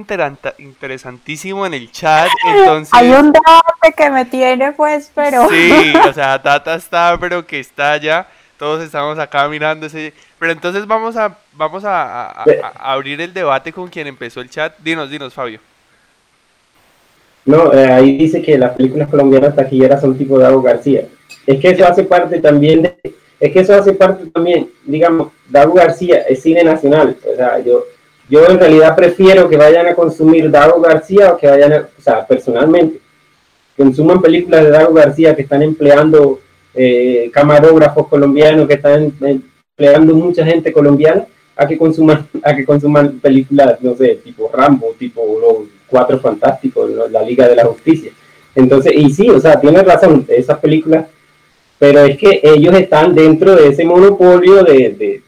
interesantísimo 0.58 1.66
en 1.66 1.74
el 1.74 1.90
chat, 1.90 2.28
entonces... 2.46 2.94
Hay 2.94 3.10
un 3.10 3.32
debate 3.32 3.94
que 3.96 4.10
me 4.10 4.24
tiene 4.26 4.70
pues, 4.72 5.10
pero... 5.14 5.48
Sí, 5.48 5.92
o 6.08 6.12
sea, 6.12 6.40
Tata 6.40 6.76
está, 6.76 7.16
pero 7.18 7.44
que 7.44 7.58
está 7.58 7.96
ya, 7.96 8.28
todos 8.56 8.84
estamos 8.84 9.18
acá 9.18 9.48
mirando 9.48 9.86
ese... 9.86 10.12
Pero 10.38 10.52
entonces 10.52 10.86
vamos 10.86 11.16
a, 11.16 11.36
vamos 11.52 11.82
a, 11.84 12.44
abrir 12.78 13.20
el 13.20 13.34
debate 13.34 13.72
con 13.72 13.88
quien 13.88 14.06
empezó 14.06 14.40
el 14.40 14.48
chat. 14.48 14.74
Dinos, 14.78 15.10
dinos, 15.10 15.34
Fabio. 15.34 15.60
No, 17.44 17.74
eh, 17.74 17.92
ahí 17.92 18.16
dice 18.16 18.40
que 18.40 18.56
las 18.56 18.74
películas 18.74 19.08
colombianas 19.08 19.54
taquilleras 19.54 20.00
son 20.00 20.16
tipo 20.16 20.38
de 20.38 20.44
Dago 20.44 20.62
García. 20.62 21.02
Es 21.46 21.60
que 21.60 21.70
eso 21.70 21.86
hace 21.86 22.04
parte 22.04 22.40
también 22.40 22.82
de, 22.82 22.89
es 23.40 23.52
que 23.52 23.60
eso 23.60 23.74
hace 23.74 23.94
parte 23.94 24.26
también, 24.26 24.70
digamos, 24.84 25.32
Dago 25.48 25.72
García 25.72 26.18
es 26.28 26.42
cine 26.42 26.62
nacional, 26.62 27.16
o 27.32 27.36
sea, 27.36 27.58
yo, 27.60 27.86
yo 28.28 28.46
en 28.46 28.58
realidad 28.58 28.94
prefiero 28.94 29.48
que 29.48 29.56
vayan 29.56 29.86
a 29.86 29.94
consumir 29.94 30.50
Dago 30.50 30.80
García 30.80 31.32
o 31.32 31.38
que 31.38 31.48
vayan 31.48 31.72
a, 31.72 31.88
o 31.98 32.02
sea, 32.02 32.26
personalmente, 32.26 33.00
consuman 33.76 34.20
películas 34.20 34.62
de 34.62 34.70
Dago 34.70 34.92
García 34.92 35.34
que 35.34 35.42
están 35.42 35.62
empleando 35.62 36.38
eh, 36.74 37.30
camarógrafos 37.32 38.08
colombianos, 38.08 38.68
que 38.68 38.74
están 38.74 39.12
empleando 39.20 40.14
mucha 40.14 40.44
gente 40.44 40.70
colombiana, 40.70 41.24
a 41.56 41.66
que 41.66 41.78
consuman, 41.78 42.28
a 42.42 42.54
que 42.54 42.64
consuman 42.64 43.18
películas, 43.20 43.80
no 43.80 43.94
sé, 43.94 44.16
tipo 44.16 44.50
Rambo, 44.52 44.94
tipo 44.98 45.22
Los 45.40 45.68
Cuatro 45.86 46.18
Fantásticos, 46.20 46.90
La 47.10 47.22
Liga 47.22 47.48
de 47.48 47.56
la 47.56 47.64
Justicia. 47.64 48.12
Entonces, 48.54 48.92
y 48.94 49.10
sí, 49.10 49.28
o 49.30 49.40
sea, 49.40 49.58
tienes 49.60 49.84
razón, 49.84 50.26
esas 50.28 50.58
películas 50.58 51.06
pero 51.80 52.04
es 52.04 52.18
que 52.18 52.42
ellos 52.42 52.74
están 52.74 53.14
dentro 53.14 53.56
de 53.56 53.68
ese 53.68 53.86
monopolio 53.86 54.62
de, 54.62 55.22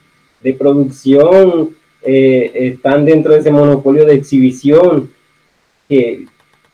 producción, 0.58 1.70
eh, 2.02 2.50
están 2.54 3.06
dentro 3.06 3.32
de 3.32 3.40
ese 3.40 3.50
monopolio 3.50 4.04
de 4.04 4.16
exhibición, 4.16 5.10
que, 5.88 6.26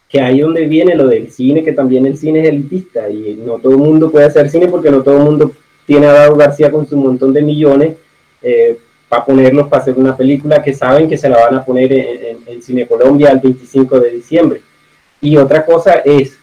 que 0.09 0.20
ahí 0.20 0.41
donde 0.41 0.66
viene 0.66 0.97
lo 0.97 1.07
del 1.07 1.31
cine, 1.31 1.62
que 1.62 1.72
también 1.72 2.07
el 2.07 2.18
cine 2.18 2.41
es 2.41 2.49
elitista 2.49 3.09
y 3.09 3.41
no 3.41 3.61
todo 3.61 3.74
el 3.74 3.79
mundo 3.79 4.11
puede 4.11 4.26
hacer 4.26 4.51
cine 4.51 4.66
porque 4.66 4.91
no 4.91 5.01
todo 5.05 5.18
el 5.18 5.22
mundo 5.22 5.53
tiene 5.87 6.07
a 6.07 6.12
Dado 6.12 6.35
García 6.35 6.72
con 6.72 6.85
su 6.85 6.97
montón 6.97 7.33
de 7.33 7.43
millones 7.43 7.95
eh, 8.43 8.79
para 9.09 9.24
ponerlos 9.24 9.68
para 9.68 9.83
hacer 9.83 9.95
una 9.97 10.16
película 10.16 10.61
que 10.61 10.74
saben 10.74 11.09
que 11.09 11.16
se 11.16 11.29
la 11.29 11.39
van 11.39 11.55
a 11.55 11.64
poner 11.64 11.93
en, 11.93 12.39
en 12.47 12.62
Cine 12.62 12.85
Colombia 12.85 13.31
el 13.31 13.39
25 13.39 14.01
de 14.01 14.11
diciembre. 14.11 14.61
Y 15.20 15.37
otra 15.37 15.64
cosa 15.64 16.03
es, 16.05 16.38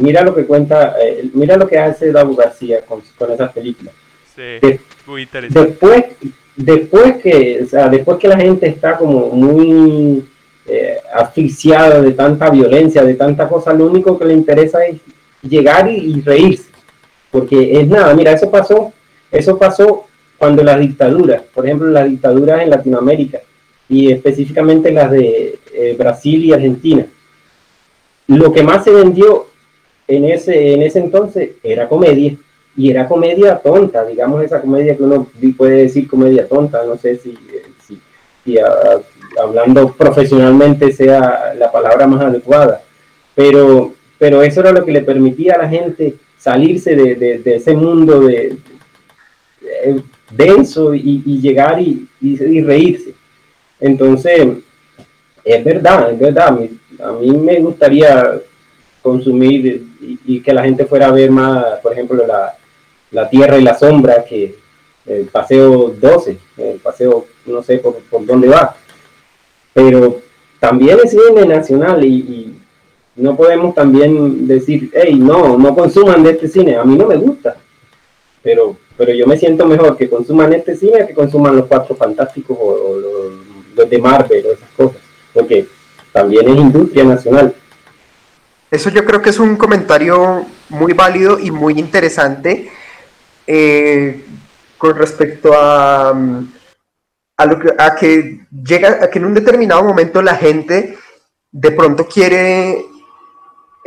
mira 0.00 0.22
lo 0.22 0.34
que 0.34 0.46
cuenta, 0.46 0.96
eh, 1.00 1.30
mira 1.32 1.56
lo 1.56 1.68
que 1.68 1.78
hace 1.78 2.12
Dabu 2.12 2.34
García 2.34 2.80
con, 2.82 3.02
con 3.16 3.30
esas 3.30 3.52
películas. 3.52 3.94
Sí, 4.34 4.80
muy 5.06 5.22
interesante. 5.22 5.70
Después, 5.70 6.04
después 6.56 7.16
que, 7.22 7.60
o 7.64 7.68
sea, 7.68 7.88
después 7.88 8.18
que 8.18 8.28
la 8.28 8.36
gente 8.36 8.66
está 8.66 8.96
como 8.96 9.28
muy 9.28 10.24
eh, 10.66 10.96
asfixiada 11.14 12.00
de 12.00 12.12
tanta 12.12 12.48
violencia, 12.50 13.02
de 13.02 13.14
tanta 13.14 13.48
cosa, 13.48 13.72
lo 13.72 13.86
único 13.86 14.18
que 14.18 14.24
le 14.24 14.34
interesa 14.34 14.84
es 14.84 14.98
llegar 15.42 15.90
y, 15.90 16.20
reírse. 16.20 16.70
Porque 17.30 17.80
es 17.80 17.88
nada, 17.88 18.14
mira, 18.14 18.32
eso 18.32 18.50
pasó, 18.50 18.92
eso 19.30 19.58
pasó 19.58 20.06
cuando 20.38 20.62
las 20.62 20.80
dictaduras, 20.80 21.42
por 21.54 21.66
ejemplo, 21.66 21.88
las 21.88 22.08
dictaduras 22.08 22.62
en 22.62 22.70
Latinoamérica 22.70 23.40
y 23.88 24.10
específicamente 24.10 24.90
las 24.90 25.10
de 25.10 25.58
eh, 25.72 25.94
Brasil 25.98 26.44
y 26.44 26.52
Argentina. 26.52 27.06
Lo 28.26 28.52
que 28.52 28.62
más 28.62 28.84
se 28.84 28.92
vendió 28.92 29.49
en 30.10 30.24
ese, 30.24 30.74
en 30.74 30.82
ese 30.82 30.98
entonces 30.98 31.50
era 31.62 31.88
comedia 31.88 32.36
y 32.76 32.90
era 32.90 33.06
comedia 33.06 33.58
tonta, 33.58 34.04
digamos 34.04 34.42
esa 34.42 34.60
comedia 34.60 34.96
que 34.96 35.02
uno 35.04 35.28
puede 35.56 35.82
decir 35.82 36.08
comedia 36.08 36.48
tonta, 36.48 36.84
no 36.84 36.96
sé 36.96 37.16
si, 37.16 37.38
si, 37.86 38.58
hablando 39.40 39.92
profesionalmente 39.92 40.92
sea 40.92 41.54
la 41.56 41.70
palabra 41.70 42.08
más 42.08 42.22
adecuada, 42.22 42.82
pero, 43.36 43.94
pero 44.18 44.42
eso 44.42 44.60
era 44.60 44.72
lo 44.72 44.84
que 44.84 44.92
le 44.92 45.02
permitía 45.02 45.54
a 45.54 45.62
la 45.62 45.68
gente 45.68 46.16
salirse 46.38 46.96
de, 46.96 47.42
ese 47.44 47.74
mundo 47.74 48.20
de, 48.20 48.56
denso 50.30 50.92
y, 50.92 51.40
llegar 51.40 51.80
y, 51.80 52.08
y, 52.20 52.62
reírse. 52.62 53.14
Entonces, 53.78 54.48
es 55.44 55.64
verdad, 55.64 56.12
es 56.12 56.18
verdad, 56.18 56.58
a 56.98 57.12
mí 57.12 57.30
me 57.30 57.60
gustaría 57.60 58.40
consumir 59.02 59.86
y, 60.00 60.40
que 60.40 60.52
la 60.52 60.62
gente 60.62 60.86
fuera 60.86 61.08
a 61.08 61.12
ver 61.12 61.30
más, 61.30 61.80
por 61.82 61.92
ejemplo, 61.92 62.26
la, 62.26 62.56
la 63.10 63.28
Tierra 63.28 63.58
y 63.58 63.62
la 63.62 63.78
Sombra 63.78 64.24
que 64.24 64.56
el 65.06 65.26
Paseo 65.26 65.94
12, 65.98 66.38
el 66.58 66.78
Paseo, 66.78 67.26
no 67.46 67.62
sé 67.62 67.78
por, 67.78 67.96
por 68.10 68.24
dónde 68.24 68.48
va. 68.48 68.76
Pero 69.72 70.20
también 70.58 70.98
es 71.02 71.10
cine 71.10 71.46
nacional 71.46 72.04
y, 72.04 72.56
no 73.16 73.36
podemos 73.36 73.74
también 73.74 74.46
decir, 74.46 74.90
hey, 74.94 75.14
no, 75.18 75.58
no 75.58 75.74
consuman 75.74 76.22
de 76.22 76.30
este 76.30 76.48
cine, 76.48 76.76
a 76.76 76.84
mí 76.84 76.96
no 76.96 77.06
me 77.06 77.16
gusta. 77.16 77.56
Pero, 78.42 78.78
pero 78.96 79.12
yo 79.12 79.26
me 79.26 79.36
siento 79.36 79.66
mejor 79.66 79.96
que 79.96 80.08
consuman 80.08 80.54
este 80.54 80.74
cine 80.74 81.06
que 81.06 81.12
consuman 81.12 81.56
los 81.56 81.66
Cuatro 81.66 81.94
Fantásticos 81.96 82.56
o, 82.58 82.96
los, 82.98 83.76
los 83.76 83.90
de 83.90 83.98
Marvel 83.98 84.46
o 84.46 84.52
esas 84.52 84.70
cosas, 84.70 85.02
porque 85.34 85.66
también 86.12 86.48
es 86.48 86.56
industria 86.56 87.04
nacional. 87.04 87.54
Eso 88.70 88.88
yo 88.90 89.04
creo 89.04 89.20
que 89.20 89.30
es 89.30 89.38
un 89.38 89.56
comentario 89.56 90.46
muy 90.68 90.92
válido 90.92 91.38
y 91.38 91.50
muy 91.50 91.78
interesante 91.78 92.70
eh, 93.46 94.24
con 94.78 94.96
respecto 94.96 95.52
a, 95.54 96.10
a, 97.36 97.46
lo 97.46 97.58
que, 97.58 97.74
a 97.76 97.96
que 97.96 98.46
llega, 98.64 98.98
a 99.02 99.10
que 99.10 99.18
en 99.18 99.24
un 99.24 99.34
determinado 99.34 99.82
momento 99.82 100.22
la 100.22 100.36
gente 100.36 100.96
de 101.50 101.72
pronto 101.72 102.06
quiere, 102.06 102.86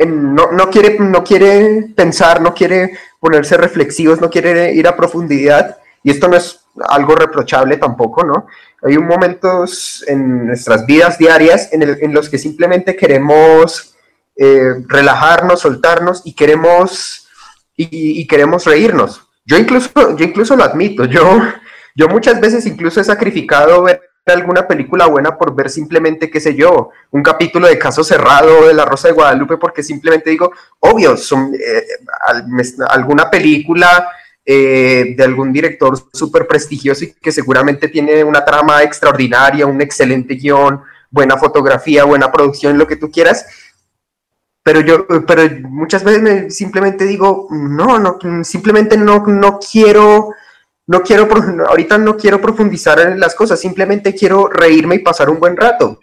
no, 0.06 0.52
no, 0.52 0.68
quiere, 0.68 0.98
no 0.98 1.24
quiere 1.24 1.92
pensar, 1.96 2.42
no 2.42 2.52
quiere 2.52 2.92
ponerse 3.18 3.56
reflexivos, 3.56 4.20
no 4.20 4.28
quiere 4.28 4.74
ir 4.74 4.86
a 4.86 4.96
profundidad, 4.96 5.78
y 6.02 6.10
esto 6.10 6.28
no 6.28 6.36
es 6.36 6.60
algo 6.88 7.14
reprochable 7.14 7.78
tampoco, 7.78 8.22
¿no? 8.22 8.46
Hay 8.82 8.98
momentos 8.98 10.04
en 10.06 10.48
nuestras 10.48 10.84
vidas 10.84 11.16
diarias 11.16 11.72
en, 11.72 11.82
en 11.82 12.12
los 12.12 12.28
que 12.28 12.36
simplemente 12.36 12.94
queremos 12.94 13.93
eh, 14.36 14.74
relajarnos, 14.86 15.60
soltarnos 15.60 16.22
y 16.24 16.34
queremos, 16.34 17.28
y, 17.76 18.26
queremos 18.26 18.64
reírnos. 18.64 19.22
Yo 19.44 19.58
incluso, 19.58 19.90
yo 20.16 20.24
incluso 20.24 20.56
lo 20.56 20.64
admito, 20.64 21.04
yo 21.04 21.40
Yo 21.94 22.08
muchas 22.08 22.40
veces 22.40 22.66
incluso 22.66 23.00
he 23.00 23.04
sacrificado 23.04 23.84
ver 23.84 24.00
alguna 24.26 24.66
película 24.66 25.06
buena 25.06 25.36
por 25.36 25.54
ver 25.54 25.70
simplemente, 25.70 26.30
qué 26.30 26.40
sé 26.40 26.54
yo, 26.54 26.90
un 27.10 27.22
capítulo 27.22 27.68
de 27.68 27.78
Caso 27.78 28.02
Cerrado 28.02 28.66
de 28.66 28.74
La 28.74 28.84
Rosa 28.84 29.08
de 29.08 29.14
Guadalupe, 29.14 29.58
porque 29.58 29.82
simplemente 29.82 30.30
digo, 30.30 30.50
obvio, 30.80 31.16
son, 31.16 31.54
eh, 31.54 31.84
alguna 32.88 33.30
película 33.30 34.08
eh, 34.44 35.14
de 35.16 35.24
algún 35.24 35.52
director 35.52 35.96
súper 36.12 36.48
prestigioso 36.48 37.04
y 37.04 37.12
que 37.12 37.30
seguramente 37.30 37.88
tiene 37.88 38.24
una 38.24 38.44
trama 38.44 38.82
extraordinaria, 38.82 39.66
un 39.66 39.80
excelente 39.80 40.34
guion, 40.34 40.82
buena 41.10 41.36
fotografía, 41.36 42.04
buena 42.04 42.32
producción, 42.32 42.78
lo 42.78 42.88
que 42.88 42.96
tú 42.96 43.10
quieras. 43.10 43.46
Pero 44.64 44.80
yo, 44.80 45.06
pero 45.26 45.42
muchas 45.68 46.02
veces 46.02 46.56
simplemente 46.56 47.04
digo, 47.04 47.46
no, 47.50 48.00
no, 48.00 48.18
simplemente 48.42 48.96
no, 48.96 49.24
no 49.26 49.60
quiero 49.60 50.30
no 50.86 51.02
quiero, 51.02 51.28
ahorita 51.66 51.98
no 51.98 52.16
quiero 52.16 52.40
profundizar 52.40 53.00
en 53.00 53.18
las 53.18 53.34
cosas, 53.34 53.60
simplemente 53.60 54.14
quiero 54.14 54.48
reírme 54.48 54.96
y 54.96 54.98
pasar 55.00 55.30
un 55.30 55.40
buen 55.40 55.56
rato. 55.56 56.00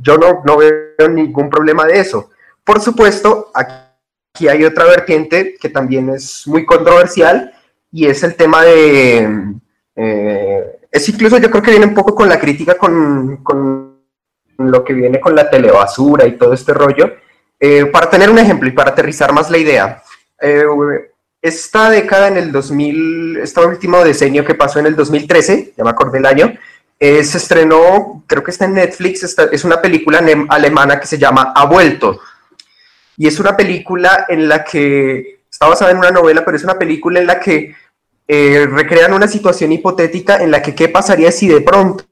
Yo 0.00 0.18
no, 0.18 0.42
no 0.44 0.56
veo 0.58 1.08
ningún 1.08 1.48
problema 1.48 1.86
de 1.86 2.00
eso. 2.00 2.30
Por 2.64 2.80
supuesto, 2.80 3.50
aquí 3.54 4.48
hay 4.48 4.64
otra 4.64 4.84
vertiente 4.84 5.56
que 5.60 5.68
también 5.68 6.10
es 6.10 6.46
muy 6.46 6.66
controversial 6.66 7.52
y 7.90 8.06
es 8.06 8.22
el 8.22 8.34
tema 8.34 8.62
de... 8.64 9.54
Eh, 9.96 10.80
es 10.90 11.08
incluso 11.08 11.38
yo 11.38 11.50
creo 11.50 11.62
que 11.62 11.70
viene 11.70 11.86
un 11.86 11.94
poco 11.94 12.14
con 12.14 12.28
la 12.28 12.38
crítica 12.38 12.76
con, 12.76 13.38
con 13.38 14.00
lo 14.58 14.84
que 14.84 14.92
viene 14.92 15.20
con 15.20 15.34
la 15.34 15.48
telebasura 15.48 16.26
y 16.26 16.36
todo 16.36 16.52
este 16.52 16.74
rollo. 16.74 17.14
Eh, 17.66 17.86
para 17.86 18.10
tener 18.10 18.28
un 18.28 18.38
ejemplo 18.38 18.68
y 18.68 18.72
para 18.72 18.90
aterrizar 18.90 19.32
más 19.32 19.50
la 19.50 19.56
idea, 19.56 20.02
eh, 20.38 20.66
esta 21.40 21.88
década 21.88 22.28
en 22.28 22.36
el 22.36 22.52
2000, 22.52 23.38
este 23.38 23.64
último 23.64 24.04
decenio 24.04 24.44
que 24.44 24.54
pasó 24.54 24.80
en 24.80 24.86
el 24.86 24.94
2013, 24.94 25.72
ya 25.74 25.82
me 25.82 25.88
acordé 25.88 26.18
el 26.18 26.26
año, 26.26 26.52
eh, 27.00 27.24
se 27.24 27.38
estrenó, 27.38 28.22
creo 28.26 28.44
que 28.44 28.50
está 28.50 28.66
en 28.66 28.74
Netflix, 28.74 29.38
es 29.50 29.64
una 29.64 29.80
película 29.80 30.22
alemana 30.50 31.00
que 31.00 31.06
se 31.06 31.16
llama 31.16 31.54
Ha 31.56 31.64
vuelto. 31.64 32.20
Y 33.16 33.28
es 33.28 33.40
una 33.40 33.56
película 33.56 34.26
en 34.28 34.46
la 34.46 34.62
que, 34.62 35.40
está 35.50 35.66
basada 35.66 35.90
en 35.90 35.96
una 35.96 36.10
novela, 36.10 36.44
pero 36.44 36.58
es 36.58 36.64
una 36.64 36.78
película 36.78 37.18
en 37.18 37.26
la 37.26 37.40
que 37.40 37.74
recrean 38.28 39.14
una 39.14 39.26
situación 39.26 39.72
hipotética 39.72 40.36
en 40.36 40.50
la 40.50 40.60
que 40.60 40.74
qué 40.74 40.90
pasaría 40.90 41.32
si 41.32 41.48
de 41.48 41.62
pronto 41.62 42.04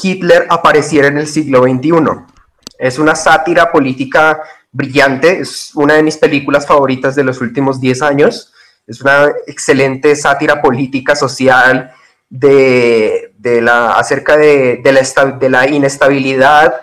Hitler 0.00 0.46
apareciera 0.48 1.08
en 1.08 1.18
el 1.18 1.26
siglo 1.26 1.64
XXI. 1.64 2.33
Es 2.78 2.98
una 2.98 3.14
sátira 3.14 3.70
política 3.70 4.42
brillante, 4.72 5.40
es 5.40 5.70
una 5.74 5.94
de 5.94 6.02
mis 6.02 6.16
películas 6.16 6.66
favoritas 6.66 7.14
de 7.14 7.24
los 7.24 7.40
últimos 7.40 7.80
10 7.80 8.02
años, 8.02 8.52
es 8.86 9.00
una 9.00 9.32
excelente 9.46 10.14
sátira 10.16 10.60
política, 10.60 11.14
social, 11.14 11.92
de, 12.28 13.32
la, 13.62 13.92
acerca 13.92 14.36
de, 14.36 14.80
la, 14.82 15.24
de 15.38 15.48
la 15.48 15.68
inestabilidad 15.68 16.74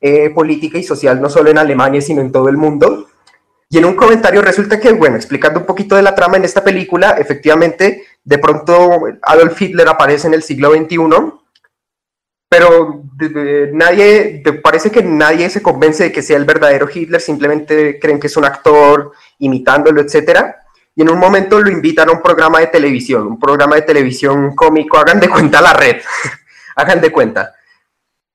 eh, 0.00 0.30
política 0.30 0.78
y 0.78 0.84
social, 0.84 1.20
no 1.20 1.30
solo 1.30 1.50
en 1.50 1.58
Alemania, 1.58 2.00
sino 2.00 2.20
en 2.20 2.30
todo 2.30 2.48
el 2.48 2.56
mundo. 2.56 3.08
Y 3.70 3.78
en 3.78 3.84
un 3.84 3.96
comentario 3.96 4.42
resulta 4.42 4.78
que, 4.78 4.92
bueno, 4.92 5.16
explicando 5.16 5.60
un 5.60 5.66
poquito 5.66 5.96
de 5.96 6.02
la 6.02 6.14
trama 6.14 6.36
en 6.36 6.44
esta 6.44 6.62
película, 6.62 7.12
efectivamente, 7.12 8.04
de 8.24 8.38
pronto 8.38 9.00
Adolf 9.22 9.60
Hitler 9.60 9.88
aparece 9.88 10.26
en 10.26 10.34
el 10.34 10.42
siglo 10.42 10.72
XXI 10.72 10.98
pero 12.48 13.04
nadie, 13.72 14.42
parece 14.62 14.90
que 14.90 15.02
nadie 15.02 15.50
se 15.50 15.60
convence 15.60 16.04
de 16.04 16.12
que 16.12 16.22
sea 16.22 16.38
el 16.38 16.46
verdadero 16.46 16.88
Hitler, 16.92 17.20
simplemente 17.20 17.98
creen 18.00 18.18
que 18.18 18.28
es 18.28 18.36
un 18.36 18.46
actor 18.46 19.12
imitándolo, 19.38 20.00
etc. 20.00 20.54
Y 20.94 21.02
en 21.02 21.10
un 21.10 21.18
momento 21.18 21.60
lo 21.60 21.70
invitan 21.70 22.08
a 22.08 22.12
un 22.12 22.22
programa 22.22 22.60
de 22.60 22.68
televisión, 22.68 23.26
un 23.26 23.38
programa 23.38 23.76
de 23.76 23.82
televisión 23.82 24.54
cómico, 24.54 24.96
hagan 24.96 25.20
de 25.20 25.28
cuenta 25.28 25.60
la 25.60 25.74
red, 25.74 25.96
hagan 26.76 27.00
de 27.02 27.12
cuenta. 27.12 27.54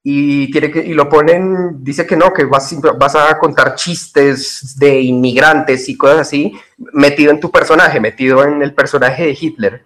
Y, 0.03 0.51
tiene 0.51 0.69
que, 0.69 0.79
y 0.79 0.93
lo 0.93 1.09
ponen, 1.09 1.83
dice 1.83 2.05
que 2.05 2.17
no, 2.17 2.33
que 2.33 2.43
vas, 2.43 2.75
vas 2.99 3.15
a 3.15 3.37
contar 3.39 3.73
chistes 3.75 4.77
de 4.77 4.99
inmigrantes 4.99 5.89
y 5.89 5.97
cosas 5.97 6.19
así, 6.19 6.53
metido 6.91 7.31
en 7.31 7.39
tu 7.39 7.49
personaje, 7.49 7.99
metido 7.99 8.43
en 8.43 8.61
el 8.61 8.75
personaje 8.75 9.25
de 9.25 9.37
Hitler. 9.39 9.85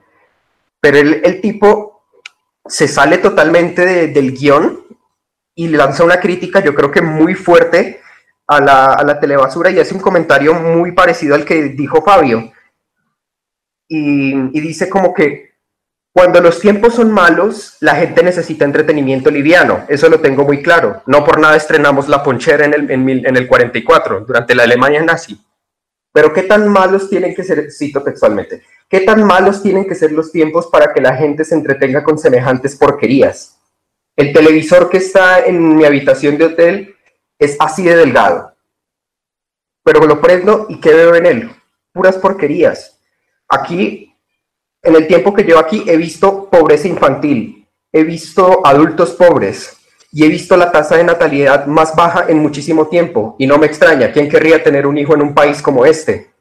Pero 0.81 0.97
el, 0.97 1.21
el 1.23 1.39
tipo 1.39 1.96
se 2.69 2.87
sale 2.87 3.17
totalmente 3.17 4.07
del 4.07 4.33
guion 4.33 4.85
y 5.55 5.67
lanza 5.69 6.03
una 6.03 6.19
crítica, 6.19 6.63
yo 6.63 6.75
creo 6.75 6.91
que 6.91 7.01
muy 7.01 7.33
fuerte 7.33 8.01
a 8.47 8.61
la, 8.61 8.93
a 8.93 9.19
telebasura 9.19 9.71
y 9.71 9.79
hace 9.79 9.93
un 9.93 9.99
comentario 9.99 10.53
muy 10.53 10.91
parecido 10.91 11.35
al 11.35 11.45
que 11.45 11.63
dijo 11.69 12.01
Fabio. 12.01 12.51
Y, 13.89 14.33
y, 14.57 14.61
dice 14.61 14.89
como 14.89 15.13
que 15.13 15.47
cuando 16.13 16.41
los 16.41 16.59
tiempos 16.59 16.95
son 16.95 17.11
malos, 17.11 17.77
la 17.79 17.95
gente 17.95 18.23
necesita 18.23 18.65
entretenimiento 18.65 19.29
liviano. 19.29 19.85
Eso 19.87 20.09
lo 20.09 20.19
tengo 20.19 20.43
muy 20.43 20.61
claro. 20.61 21.03
No 21.05 21.23
por 21.23 21.39
nada 21.39 21.55
estrenamos 21.55 22.09
La 22.09 22.23
Ponchera 22.23 22.65
en 22.65 22.73
el, 22.73 22.91
en, 22.91 23.07
en 23.07 23.37
el 23.37 23.47
44, 23.47 24.21
durante 24.21 24.55
la 24.55 24.63
Alemania 24.63 25.03
nazi. 25.03 25.39
Pero 26.11 26.33
¿qué 26.33 26.43
tan 26.43 26.67
malos 26.69 27.09
tienen 27.09 27.35
que 27.35 27.43
ser, 27.43 27.71
cito 27.71 28.01
textualmente, 28.01 28.63
qué 28.89 29.01
tan 29.01 29.23
malos 29.23 29.61
tienen 29.61 29.85
que 29.85 29.95
ser 29.95 30.11
los 30.11 30.31
tiempos 30.31 30.67
para 30.67 30.93
que 30.93 31.01
la 31.01 31.15
gente 31.15 31.43
se 31.43 31.55
entretenga 31.55 32.03
con 32.03 32.17
semejantes 32.17 32.75
porquerías? 32.75 33.59
El 34.15 34.33
televisor 34.33 34.89
que 34.89 34.97
está 34.97 35.45
en 35.45 35.75
mi 35.75 35.85
habitación 35.85 36.37
de 36.37 36.45
hotel 36.45 36.95
es 37.37 37.55
así 37.59 37.83
de 37.83 37.95
delgado. 37.95 38.53
Pero 39.83 40.05
lo 40.05 40.19
prendo 40.19 40.65
y 40.69 40.79
¿qué 40.79 40.93
veo 40.93 41.15
en 41.15 41.25
él? 41.25 41.51
Puras 41.93 42.17
porquerías. 42.17 42.99
Aquí, 43.47 44.15
en 44.81 44.95
el 44.95 45.07
tiempo 45.07 45.33
que 45.33 45.43
llevo 45.43 45.59
aquí, 45.59 45.83
he 45.87 45.97
visto 45.97 46.49
pobreza 46.49 46.87
infantil, 46.87 47.67
he 47.91 48.03
visto 48.03 48.65
adultos 48.65 49.11
pobres, 49.11 49.77
y 50.11 50.25
he 50.25 50.29
visto 50.29 50.55
la 50.55 50.71
tasa 50.71 50.97
de 50.97 51.03
natalidad 51.03 51.65
más 51.67 51.95
baja 51.95 52.25
en 52.27 52.39
muchísimo 52.39 52.87
tiempo 52.87 53.35
y 53.37 53.47
no 53.47 53.57
me 53.57 53.67
extraña, 53.67 54.11
¿quién 54.11 54.29
querría 54.29 54.63
tener 54.63 54.87
un 54.87 54.97
hijo 54.97 55.13
en 55.13 55.21
un 55.21 55.33
país 55.33 55.61
como 55.61 55.85
este? 55.85 56.31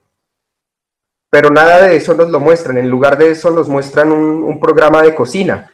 Pero 1.31 1.51
nada 1.51 1.83
de 1.83 1.97
eso 1.97 2.14
nos 2.14 2.31
lo 2.31 2.41
muestran, 2.41 2.79
en 2.79 2.89
lugar 2.89 3.18
de 3.18 3.31
eso 3.31 3.51
nos 3.51 3.68
muestran 3.68 4.12
un, 4.12 4.61
programa 4.61 5.03
de 5.03 5.14
cocina. 5.14 5.70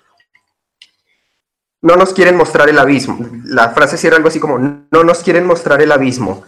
No 1.81 1.97
nos 1.97 2.13
quieren 2.13 2.37
mostrar 2.37 2.69
el 2.69 2.79
abismo. 2.79 3.19
La 3.45 3.71
frase 3.71 3.97
cierra 3.97 4.17
algo 4.17 4.29
así 4.29 4.41
como, 4.41 4.59
no 4.59 5.05
nos 5.05 5.23
quieren 5.23 5.47
mostrar 5.47 5.83
el 5.83 5.93
abismo. 5.93 6.45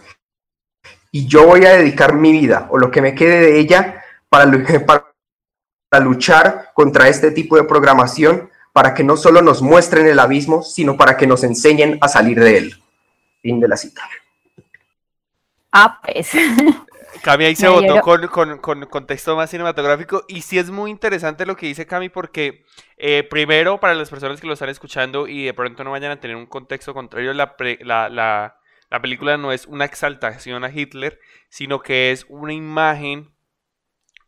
Y 1.11 1.27
yo 1.27 1.45
voy 1.45 1.65
a 1.65 1.75
dedicar 1.75 2.13
mi 2.13 2.31
vida 2.31 2.67
o 2.71 2.77
lo 2.77 2.91
que 2.91 3.01
me 3.01 3.15
quede 3.15 3.39
de 3.39 3.59
ella 3.59 4.03
para, 4.27 4.51
para 5.89 6.03
luchar 6.03 6.71
contra 6.73 7.07
este 7.07 7.31
tipo 7.31 7.55
de 7.55 7.63
programación 7.63 8.49
para 8.75 8.93
que 8.93 9.05
no 9.05 9.15
solo 9.15 9.41
nos 9.41 9.61
muestren 9.61 10.05
el 10.07 10.19
abismo, 10.19 10.61
sino 10.61 10.97
para 10.97 11.15
que 11.15 11.25
nos 11.25 11.45
enseñen 11.45 11.97
a 12.01 12.09
salir 12.09 12.37
de 12.37 12.57
él. 12.57 12.83
Fin 13.41 13.61
de 13.61 13.69
la 13.69 13.77
cita. 13.77 14.01
Ah, 15.71 16.01
pues. 16.03 16.31
Cami 17.21 17.45
ahí 17.45 17.55
se 17.55 17.67
votó 17.67 18.01
con, 18.01 18.85
contexto 18.87 19.35
más 19.35 19.49
cinematográfico 19.49 20.23
y 20.27 20.41
sí 20.41 20.57
es 20.57 20.69
muy 20.69 20.91
interesante 20.91 21.45
lo 21.45 21.55
que 21.55 21.67
dice 21.67 21.85
Cami 21.85 22.09
porque 22.09 22.65
eh, 22.97 23.23
primero 23.29 23.79
para 23.79 23.95
las 23.95 24.09
personas 24.09 24.39
que 24.39 24.47
lo 24.47 24.53
están 24.53 24.69
escuchando 24.69 25.27
y 25.27 25.45
de 25.45 25.53
pronto 25.53 25.83
no 25.83 25.91
vayan 25.91 26.11
a 26.11 26.19
tener 26.19 26.35
un 26.35 26.45
contexto 26.45 26.93
contrario, 26.93 27.33
la, 27.33 27.55
la, 27.79 28.59
película 29.01 29.37
no 29.37 29.51
es 29.51 29.65
una 29.65 29.85
exaltación 29.85 30.63
a 30.63 30.71
Hitler, 30.71 31.19
sino 31.49 31.81
que 31.81 32.11
es 32.11 32.25
una 32.29 32.53
imagen, 32.53 33.31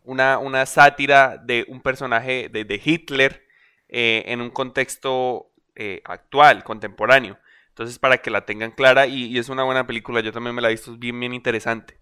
una, 0.04 0.38
una 0.40 0.66
sátira 0.66 1.38
de 1.38 1.66
un 1.70 1.82
personaje 1.82 2.50
de, 2.50 2.66
de 2.66 2.82
Hitler 2.84 3.48
eh, 3.90 4.24
en 4.28 4.42
un 4.42 4.50
contexto 4.50 5.52
eh, 5.76 6.02
actual, 6.06 6.64
contemporáneo. 6.64 7.40
Entonces, 7.70 8.00
para 8.00 8.18
que 8.18 8.32
la 8.32 8.46
tengan 8.46 8.72
clara, 8.72 9.06
y, 9.06 9.38
es 9.38 9.50
una 9.50 9.64
buena 9.64 9.86
película, 9.86 10.20
yo 10.22 10.32
también 10.32 10.56
me 10.56 10.62
la 10.62 10.70
he 10.70 10.72
visto, 10.72 10.92
es 10.92 11.00
bien, 11.00 11.20
bien 11.20 11.36
interesante. 11.36 12.00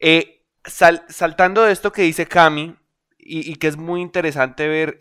Eh, 0.00 0.42
saltando 0.64 1.62
de 1.62 1.72
esto 1.72 1.92
que 1.92 2.02
dice 2.02 2.26
Cami, 2.26 2.76
y, 3.18 3.56
que 3.56 3.66
es 3.66 3.76
muy 3.76 4.00
interesante 4.00 4.66
ver 4.68 4.96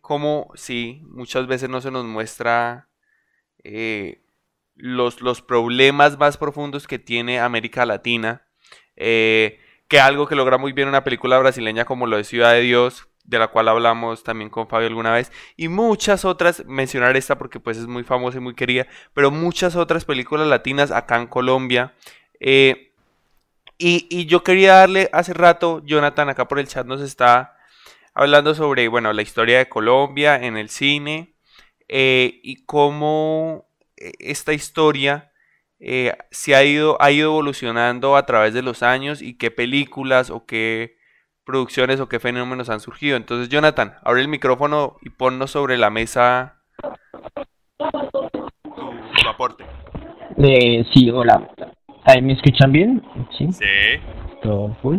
cómo, 0.00 0.50
sí, 0.54 1.02
muchas 1.04 1.46
veces 1.46 1.68
no 1.68 1.82
se 1.82 1.90
nos 1.90 2.06
muestra 2.06 2.88
los, 4.76 5.20
los, 5.20 5.42
problemas 5.42 6.18
más 6.18 6.38
profundos 6.38 6.86
que 6.86 6.98
tiene 6.98 7.38
América 7.38 7.84
Latina, 7.84 8.46
que 8.94 10.00
algo 10.00 10.26
que 10.26 10.36
logra 10.36 10.56
muy 10.56 10.72
bien 10.72 10.88
una 10.88 11.04
película 11.04 11.38
brasileña 11.38 11.84
como 11.84 12.06
lo 12.06 12.16
de 12.16 12.24
Ciudad 12.24 12.52
de 12.52 12.62
Dios, 12.62 13.08
de 13.26 13.38
la 13.38 13.48
cual 13.48 13.68
hablamos 13.68 14.22
también 14.22 14.50
con 14.50 14.68
Fabio 14.68 14.88
alguna 14.88 15.12
vez, 15.12 15.32
y 15.56 15.68
muchas 15.68 16.24
otras, 16.24 16.64
mencionar 16.66 17.16
esta 17.16 17.36
porque 17.36 17.60
pues 17.60 17.76
es 17.76 17.86
muy 17.86 18.04
famosa 18.04 18.38
y 18.38 18.40
muy 18.40 18.54
querida, 18.54 18.86
pero 19.14 19.30
muchas 19.30 19.76
otras 19.76 20.04
películas 20.04 20.46
latinas 20.46 20.90
acá 20.90 21.16
en 21.16 21.26
Colombia. 21.26 21.94
Eh, 22.40 22.92
y, 23.78 24.26
yo 24.26 24.42
quería 24.42 24.74
darle 24.74 25.10
hace 25.12 25.34
rato, 25.34 25.82
Jonathan 25.84 26.28
acá 26.28 26.48
por 26.48 26.58
el 26.58 26.68
chat 26.68 26.86
nos 26.86 27.00
está 27.00 27.56
hablando 28.14 28.54
sobre, 28.54 28.88
bueno, 28.88 29.12
la 29.12 29.22
historia 29.22 29.58
de 29.58 29.68
Colombia 29.68 30.36
en 30.36 30.56
el 30.56 30.68
cine 30.68 31.34
eh, 31.88 32.40
y 32.42 32.64
cómo 32.64 33.68
eh, 33.96 34.12
esta 34.18 34.52
historia 34.52 35.32
se 36.30 36.54
ha 36.54 36.64
ido, 36.64 36.96
ha 37.02 37.10
ido 37.10 37.30
evolucionando 37.30 38.16
a 38.16 38.24
través 38.24 38.54
de 38.54 38.62
los 38.62 38.82
años 38.82 39.20
y 39.20 39.36
qué 39.36 39.50
películas 39.50 40.30
o 40.30 40.46
qué 40.46 40.96
producciones 41.46 42.00
o 42.00 42.08
qué 42.08 42.18
fenómenos 42.18 42.68
han 42.68 42.80
surgido. 42.80 43.16
Entonces, 43.16 43.48
Jonathan, 43.48 43.96
abre 44.02 44.20
el 44.20 44.28
micrófono 44.28 44.96
y 45.00 45.10
ponnos 45.10 45.52
sobre 45.52 45.78
la 45.78 45.90
mesa 45.90 46.56
tu, 47.78 49.28
aporte. 49.28 49.64
Eh, 50.38 50.84
sí, 50.92 51.08
hola. 51.10 51.48
¿Me 52.22 52.32
escuchan 52.34 52.70
bien? 52.72 53.02
Sí. 53.36 53.50
Sí. 53.52 53.64
Todo 54.40 54.74
full. 54.80 54.98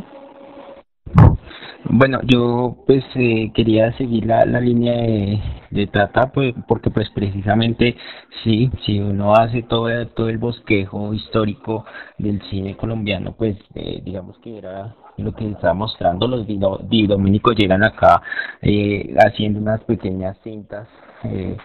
Bueno, 1.89 2.20
yo 2.24 2.84
pues 2.86 3.03
eh, 3.16 3.51
quería 3.55 3.93
seguir 3.93 4.26
la, 4.26 4.45
la 4.45 4.60
línea 4.60 4.93
de, 4.93 5.41
de 5.72 5.88
Tata, 5.88 6.32
pues, 6.34 6.53
porque 6.68 6.89
pues 6.89 7.10
precisamente 7.12 7.95
sí, 8.43 8.70
si 8.86 8.99
uno 8.99 9.34
hace 9.34 9.64
todo, 9.64 10.05
todo 10.08 10.28
el 10.28 10.38
bosquejo 10.38 11.14
histórico 11.14 11.86
del 12.18 12.41
cine 12.49 12.76
colombiano, 12.76 13.32
pues 13.38 13.58
eh, 13.74 14.01
digamos 14.03 14.38
que 14.39 14.58
era 14.58 14.95
lo 15.16 15.34
que 15.34 15.49
estaba 15.49 15.74
mostrando, 15.74 16.28
los 16.28 16.45
dominicos 16.45 17.55
llegan 17.55 17.84
acá 17.84 18.22
eh, 18.62 19.16
haciendo 19.26 19.60
unas 19.60 19.82
pequeñas 19.86 20.38
cintas, 20.43 20.89
eh, 21.24 21.55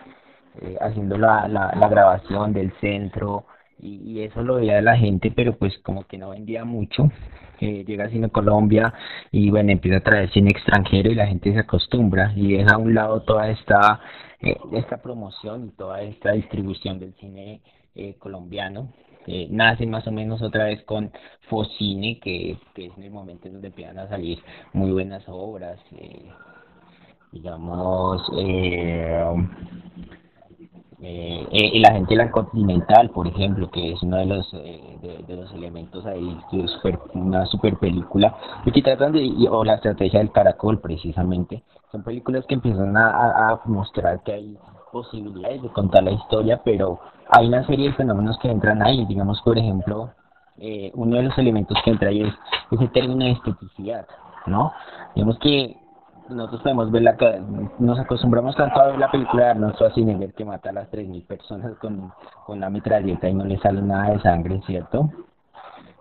eh, 0.63 0.77
haciendo 0.81 1.19
la, 1.19 1.49
la, 1.49 1.75
la 1.79 1.89
grabación 1.89 2.53
del 2.53 2.73
centro, 2.81 3.45
y, 3.83 4.21
eso 4.21 4.43
lo 4.43 4.57
veía 4.57 4.81
la 4.81 4.97
gente, 4.97 5.31
pero 5.31 5.57
pues 5.57 5.77
como 5.79 6.05
que 6.05 6.19
no 6.19 6.31
vendía 6.31 6.65
mucho. 6.65 7.11
Eh, 7.61 7.85
llega 7.87 8.09
Cine 8.09 8.29
Colombia 8.31 8.93
y 9.31 9.51
bueno, 9.51 9.71
empieza 9.71 9.99
a 9.99 10.01
traer 10.01 10.31
cine 10.33 10.51
extranjero 10.51 11.11
y 11.11 11.15
la 11.15 11.27
gente 11.27 11.53
se 11.53 11.61
acostumbra 11.61 12.33
y 12.35 12.57
deja 12.57 12.75
a 12.75 12.79
un 12.79 12.95
lado 12.95 13.23
toda 13.23 13.51
esta, 13.51 14.01
eh, 14.41 14.57
esta 14.73 15.01
promoción 15.01 15.67
y 15.67 15.71
toda 15.71 16.03
esta 16.03 16.33
distribución 16.33 16.99
del 16.99 17.15
cine 17.15 17.61
eh, 17.95 18.17
colombiano. 18.19 18.89
Eh, 19.27 19.47
nace 19.51 19.87
más 19.87 20.07
o 20.09 20.13
menos 20.13 20.43
otra 20.43 20.65
vez 20.65 20.83
con 20.85 21.13
Focine, 21.49 22.19
que, 22.19 22.59
que 22.75 22.87
es 22.87 22.97
en 22.97 23.05
el 23.05 23.11
momento 23.11 23.47
en 23.47 23.55
donde 23.55 23.69
empiezan 23.69 23.99
a 23.99 24.09
salir 24.09 24.39
muy 24.73 24.91
buenas 24.91 25.23
obras, 25.29 25.79
eh, 25.93 26.29
digamos, 27.31 28.21
eh, 28.39 29.25
eh, 31.05 31.49
eh, 31.51 31.81
la 31.81 32.31
Continental, 32.31 33.11
por 33.11 33.27
ejemplo, 33.27 33.69
que 33.71 33.93
es 33.93 34.03
uno 34.05 34.19
de 34.19 34.27
los 34.27 34.55
eh, 34.55 34.99
de, 35.27 35.37
los 35.37 35.53
elementos 35.53 36.07
ahí, 36.07 36.39
que 36.49 36.61
es 36.61 36.71
una 37.15 37.45
super 37.47 37.77
película, 37.77 38.37
y 38.65 38.71
que 38.71 38.83
tratan 38.83 39.13
de, 39.13 39.29
o 39.51 39.65
la 39.65 39.75
estrategia 39.75 40.21
del 40.21 40.31
caracol 40.31 40.79
precisamente, 40.81 41.65
son 41.91 42.05
películas 42.05 42.45
que 42.47 42.55
empiezan 42.55 42.97
a, 42.97 43.51
a, 43.51 43.61
mostrar 43.65 44.23
que 44.23 44.33
hay 44.33 44.57
posibilidades 44.93 45.63
de 45.63 45.69
contar 45.71 46.05
la 46.05 46.13
historia, 46.13 46.61
pero 46.65 47.01
hay 47.31 47.49
una 47.49 47.67
serie 47.67 47.89
de 47.89 47.95
fenómenos 47.95 48.39
que 48.39 48.49
entran 48.49 48.81
ahí, 48.81 49.05
digamos, 49.07 49.43
por 49.43 49.59
ejemplo, 49.59 50.11
eh, 50.59 50.93
uno 50.95 51.17
de 51.17 51.25
los 51.25 51.37
elementos 51.37 51.77
que 51.85 51.91
entra 51.91 52.11
ahí 52.11 52.23
es 52.23 52.35
ese 52.71 52.87
término 52.89 53.25
de 53.25 53.33
esteticidad, 53.33 54.07
¿no? 54.47 54.73
Digamos 55.17 55.37
que 55.41 55.82
nosotros 56.29 56.63
podemos 56.63 56.91
ver 56.91 57.03
la 57.03 57.17
nos 57.79 57.99
acostumbramos 57.99 58.57
tanto 58.57 58.81
a 58.81 58.87
ver 58.89 58.99
la 58.99 59.11
película 59.11 59.45
de 59.45 59.51
Arnold 59.51 59.75
Schwarzenegger 59.75 60.33
que 60.35 60.45
mata 60.45 60.71
a 60.71 60.73
las 60.73 60.91
3.000 60.91 61.27
personas 61.27 61.77
con, 61.79 62.13
con 62.47 62.61
la 62.61 62.71
metralleta 62.71 63.29
y 63.29 63.35
no 63.35 63.45
le 63.45 63.59
sale 63.59 63.83
nada 63.83 64.13
de 64.13 64.21
sangre, 64.21 64.61
¿cierto? 64.67 65.11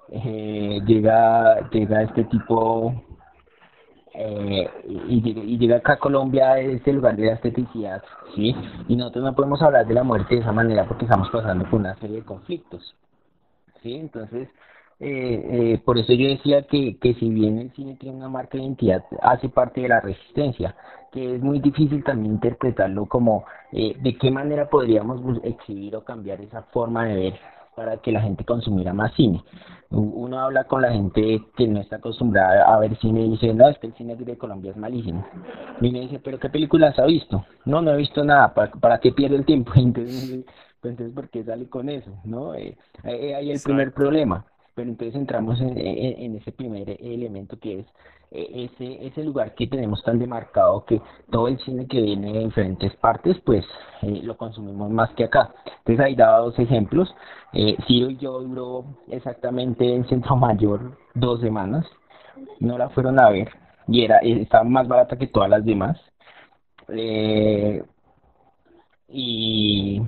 Eh, 0.09 0.81
llega, 0.85 1.69
llega 1.69 2.03
este 2.03 2.25
tipo 2.25 2.93
eh, 4.13 4.69
y, 4.87 5.53
y, 5.53 5.57
llega 5.57 5.77
acá 5.77 5.93
a 5.93 5.99
Colombia 5.99 6.59
este 6.59 6.91
lugar 6.91 7.15
de 7.15 7.27
la 7.27 7.33
esteticidad, 7.33 8.03
¿sí? 8.35 8.53
Y 8.89 8.95
nosotros 8.97 9.23
no 9.23 9.33
podemos 9.33 9.61
hablar 9.61 9.87
de 9.87 9.93
la 9.93 10.03
muerte 10.03 10.35
de 10.35 10.41
esa 10.41 10.51
manera 10.51 10.85
porque 10.85 11.05
estamos 11.05 11.29
pasando 11.29 11.63
por 11.69 11.79
una 11.79 11.95
serie 11.95 12.17
de 12.17 12.25
conflictos, 12.25 12.93
¿sí? 13.81 13.95
Entonces, 13.95 14.49
eh, 15.03 15.73
eh, 15.73 15.81
por 15.83 15.97
eso 15.97 16.13
yo 16.13 16.27
decía 16.27 16.61
que, 16.61 16.95
que 16.99 17.15
si 17.15 17.27
bien 17.27 17.57
el 17.57 17.71
cine 17.71 17.95
tiene 17.95 18.17
una 18.17 18.29
marca 18.29 18.55
de 18.55 18.65
identidad, 18.65 19.03
hace 19.23 19.49
parte 19.49 19.81
de 19.81 19.89
la 19.89 19.99
resistencia, 19.99 20.75
que 21.11 21.35
es 21.35 21.41
muy 21.41 21.59
difícil 21.59 22.03
también 22.03 22.35
interpretarlo 22.35 23.07
como 23.07 23.43
eh, 23.71 23.95
de 23.99 24.15
qué 24.19 24.29
manera 24.29 24.69
podríamos 24.69 25.39
exhibir 25.43 25.95
o 25.95 26.03
cambiar 26.03 26.39
esa 26.41 26.61
forma 26.71 27.05
de 27.05 27.15
ver 27.15 27.33
para 27.75 27.97
que 27.97 28.11
la 28.11 28.21
gente 28.21 28.45
consumiera 28.45 28.93
más 28.93 29.11
cine. 29.15 29.43
Uno 29.89 30.39
habla 30.39 30.65
con 30.65 30.83
la 30.83 30.91
gente 30.91 31.41
que 31.57 31.67
no 31.67 31.79
está 31.79 31.95
acostumbrada 31.95 32.63
a 32.71 32.79
ver 32.79 32.95
cine 32.99 33.21
y 33.21 33.31
dice, 33.31 33.53
no, 33.55 33.69
es 33.69 33.79
que 33.79 33.87
el 33.87 33.93
cine 33.95 34.15
de 34.15 34.37
Colombia 34.37 34.69
es 34.69 34.77
malísimo. 34.77 35.25
Y 35.81 35.89
me 35.89 36.01
dice, 36.01 36.19
pero 36.19 36.37
¿qué 36.37 36.49
películas 36.49 36.99
ha 36.99 37.05
visto? 37.05 37.43
No, 37.65 37.81
no 37.81 37.91
he 37.91 37.97
visto 37.97 38.23
nada, 38.23 38.53
¿para, 38.53 38.71
para 38.71 38.99
qué 38.99 39.11
pierde 39.11 39.37
el 39.37 39.45
tiempo? 39.45 39.71
Entonces, 39.75 40.45
pues 40.79 40.91
entonces, 40.93 41.15
¿por 41.15 41.29
qué 41.29 41.43
sale 41.43 41.69
con 41.69 41.89
eso? 41.89 42.11
¿No? 42.23 42.55
Eh, 42.55 42.75
ahí 43.03 43.51
el 43.51 43.61
primer 43.61 43.93
problema 43.93 44.45
pero 44.75 44.89
entonces 44.89 45.15
entramos 45.15 45.59
en, 45.61 45.77
en, 45.77 46.35
ese 46.35 46.51
primer 46.51 46.89
elemento 47.01 47.59
que 47.59 47.79
es 47.79 47.85
eh, 48.31 48.69
ese, 48.73 49.05
ese 49.05 49.23
lugar 49.23 49.53
que 49.55 49.67
tenemos 49.67 50.01
tan 50.03 50.19
demarcado 50.19 50.85
que 50.85 51.01
todo 51.29 51.47
el 51.47 51.59
cine 51.59 51.87
que 51.87 52.01
viene 52.01 52.33
de 52.33 52.45
diferentes 52.45 52.95
partes, 52.95 53.37
pues 53.45 53.65
eh, 54.01 54.21
lo 54.23 54.37
consumimos 54.37 54.89
más 54.89 55.11
que 55.11 55.25
acá. 55.25 55.53
Entonces 55.79 56.05
ahí 56.05 56.15
daba 56.15 56.39
dos 56.39 56.57
ejemplos. 56.59 57.13
Eh, 57.53 57.75
Ciro 57.87 58.09
y 58.09 58.17
yo 58.17 58.39
duró 58.41 58.85
exactamente 59.09 59.93
en 59.93 60.07
Centro 60.07 60.35
Mayor 60.35 60.97
dos 61.13 61.41
semanas. 61.41 61.85
No 62.59 62.77
la 62.77 62.89
fueron 62.89 63.19
a 63.19 63.29
ver 63.29 63.49
y 63.87 64.03
era 64.05 64.19
estaba 64.19 64.63
más 64.63 64.87
barata 64.87 65.17
que 65.17 65.27
todas 65.27 65.49
las 65.49 65.65
demás. 65.65 65.99
Eh, 66.89 67.83
y 69.07 70.01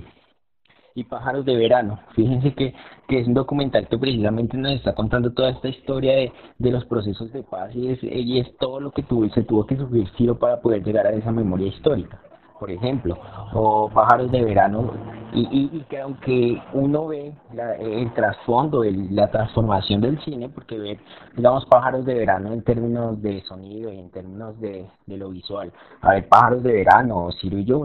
y 0.94 1.04
Pájaros 1.04 1.44
de 1.44 1.56
Verano. 1.56 1.98
Fíjense 2.14 2.54
que, 2.54 2.72
que, 3.08 3.18
es 3.18 3.26
un 3.26 3.34
documental 3.34 3.88
que 3.88 3.98
precisamente 3.98 4.56
nos 4.56 4.72
está 4.72 4.94
contando 4.94 5.32
toda 5.32 5.50
esta 5.50 5.68
historia 5.68 6.14
de, 6.14 6.32
de 6.58 6.70
los 6.70 6.84
procesos 6.84 7.32
de 7.32 7.42
paz 7.42 7.74
y 7.74 7.88
es, 7.88 7.98
y 8.02 8.38
es 8.38 8.56
todo 8.58 8.80
lo 8.80 8.92
que 8.92 9.02
tuvo, 9.02 9.28
se 9.30 9.42
tuvo 9.42 9.66
que 9.66 9.76
sufrir 9.76 10.08
Ciro 10.16 10.38
para 10.38 10.60
poder 10.60 10.84
llegar 10.84 11.06
a 11.06 11.10
esa 11.10 11.32
memoria 11.32 11.66
histórica, 11.66 12.20
por 12.60 12.70
ejemplo, 12.70 13.18
o 13.54 13.90
Pájaros 13.90 14.30
de 14.30 14.44
Verano, 14.44 14.92
y, 15.32 15.68
y, 15.72 15.80
que 15.90 16.00
aunque 16.00 16.62
uno 16.72 17.08
ve 17.08 17.34
el 17.80 18.14
trasfondo, 18.14 18.84
la 18.84 19.28
transformación 19.32 20.00
del 20.00 20.20
cine, 20.20 20.48
porque 20.48 20.78
ve, 20.78 21.00
digamos, 21.36 21.66
Pájaros 21.66 22.04
de 22.04 22.14
Verano 22.14 22.52
en 22.52 22.62
términos 22.62 23.20
de 23.20 23.42
sonido 23.42 23.92
y 23.92 23.98
en 23.98 24.10
términos 24.10 24.60
de, 24.60 24.86
de 25.06 25.16
lo 25.16 25.30
visual, 25.30 25.72
a 26.02 26.10
ver, 26.10 26.28
Pájaros 26.28 26.62
de 26.62 26.72
Verano, 26.72 27.24
o 27.24 27.32
Ciro 27.32 27.58
y 27.58 27.64
yo, 27.64 27.84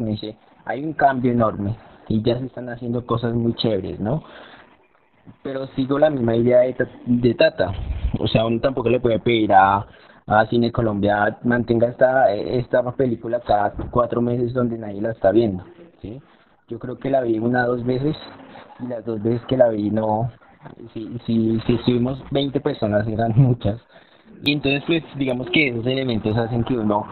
hay 0.66 0.84
un 0.84 0.94
cambio 0.94 1.32
enorme 1.32 1.76
y 2.10 2.22
ya 2.22 2.38
se 2.40 2.48
están 2.48 2.68
haciendo 2.70 3.06
cosas 3.06 3.34
muy 3.34 3.54
chéveres, 3.54 4.00
¿no? 4.00 4.24
Pero 5.44 5.68
sigo 5.76 5.98
la 6.00 6.10
misma 6.10 6.36
idea 6.36 6.60
de, 6.62 6.76
de 7.06 7.34
Tata, 7.36 7.72
o 8.20 8.28
sea, 8.28 8.46
uno 8.46 8.60
tampoco 8.60 8.90
le 8.90 9.00
puede 9.00 9.20
pedir 9.20 9.54
a, 9.54 9.86
a 10.28 10.46
Cine 10.48 10.72
Colombia 10.72 11.38
mantenga 11.44 11.88
esta, 11.88 12.32
esta 12.34 12.92
película 12.92 13.40
cada 13.40 13.72
cuatro 13.92 14.22
meses 14.22 14.54
donde 14.54 14.78
nadie 14.78 15.02
la 15.02 15.12
está 15.12 15.32
viendo, 15.32 15.64
¿sí? 16.02 16.20
Yo 16.68 16.80
creo 16.80 17.00
que 17.00 17.10
la 17.10 17.22
vi 17.22 17.40
una 17.40 17.66
dos 17.66 17.86
veces 17.86 18.16
y 18.80 18.88
las 18.88 19.06
dos 19.06 19.22
veces 19.24 19.42
que 19.48 19.58
la 19.58 19.70
vi 19.70 19.90
no, 19.90 20.32
si, 20.94 21.18
si, 21.26 21.60
si 21.66 21.76
estuvimos 21.76 22.22
20 22.32 22.60
personas 22.62 23.08
eran 23.08 23.34
muchas. 23.36 23.82
Y 24.44 24.54
entonces, 24.54 24.84
pues, 24.88 25.04
digamos 25.18 25.50
que 25.50 25.70
esos 25.70 25.86
elementos 25.86 26.36
hacen 26.38 26.64
que 26.64 26.78
uno 26.78 27.06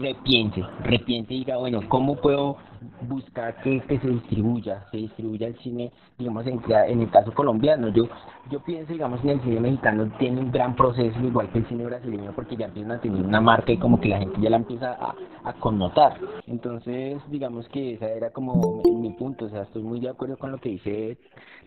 repiense, 0.00 0.62
repiense 0.84 1.34
y 1.34 1.38
diga, 1.38 1.56
bueno, 1.56 1.80
¿cómo 1.88 2.16
puedo 2.16 2.56
buscar 3.02 3.60
que, 3.62 3.80
que, 3.80 3.98
se 3.98 4.08
distribuya, 4.08 4.84
se 4.90 4.98
distribuya 4.98 5.48
el 5.48 5.58
cine, 5.58 5.92
digamos, 6.18 6.46
en, 6.46 6.60
en 6.68 7.00
el 7.00 7.10
caso 7.10 7.32
colombiano. 7.32 7.88
Yo 7.88 8.08
yo 8.50 8.60
pienso, 8.60 8.92
digamos, 8.92 9.22
en 9.24 9.30
el 9.30 9.40
cine 9.42 9.60
mexicano 9.60 10.10
tiene 10.18 10.40
un 10.40 10.50
gran 10.50 10.74
proceso, 10.74 11.20
igual 11.20 11.50
que 11.50 11.58
el 11.58 11.66
cine 11.66 11.84
brasileño, 11.84 12.32
porque 12.34 12.56
ya 12.56 12.66
empiezan 12.66 12.92
a 12.92 13.00
tener 13.00 13.22
una 13.22 13.40
marca 13.40 13.72
y 13.72 13.76
como 13.76 14.00
que 14.00 14.08
la 14.08 14.18
gente 14.18 14.40
ya 14.40 14.50
la 14.50 14.56
empieza 14.56 14.92
a, 14.92 15.14
a 15.44 15.52
connotar. 15.54 16.18
Entonces, 16.46 17.20
digamos 17.28 17.68
que 17.68 17.94
esa 17.94 18.08
era 18.08 18.30
como 18.30 18.82
mi, 18.84 19.10
punto, 19.10 19.46
o 19.46 19.48
sea, 19.50 19.62
estoy 19.62 19.82
muy 19.82 20.00
de 20.00 20.08
acuerdo 20.08 20.38
con 20.38 20.52
lo 20.52 20.58
que 20.58 20.70
dice 20.70 21.18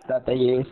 Tata 0.07 0.34
y 0.34 0.49
es 0.49 0.68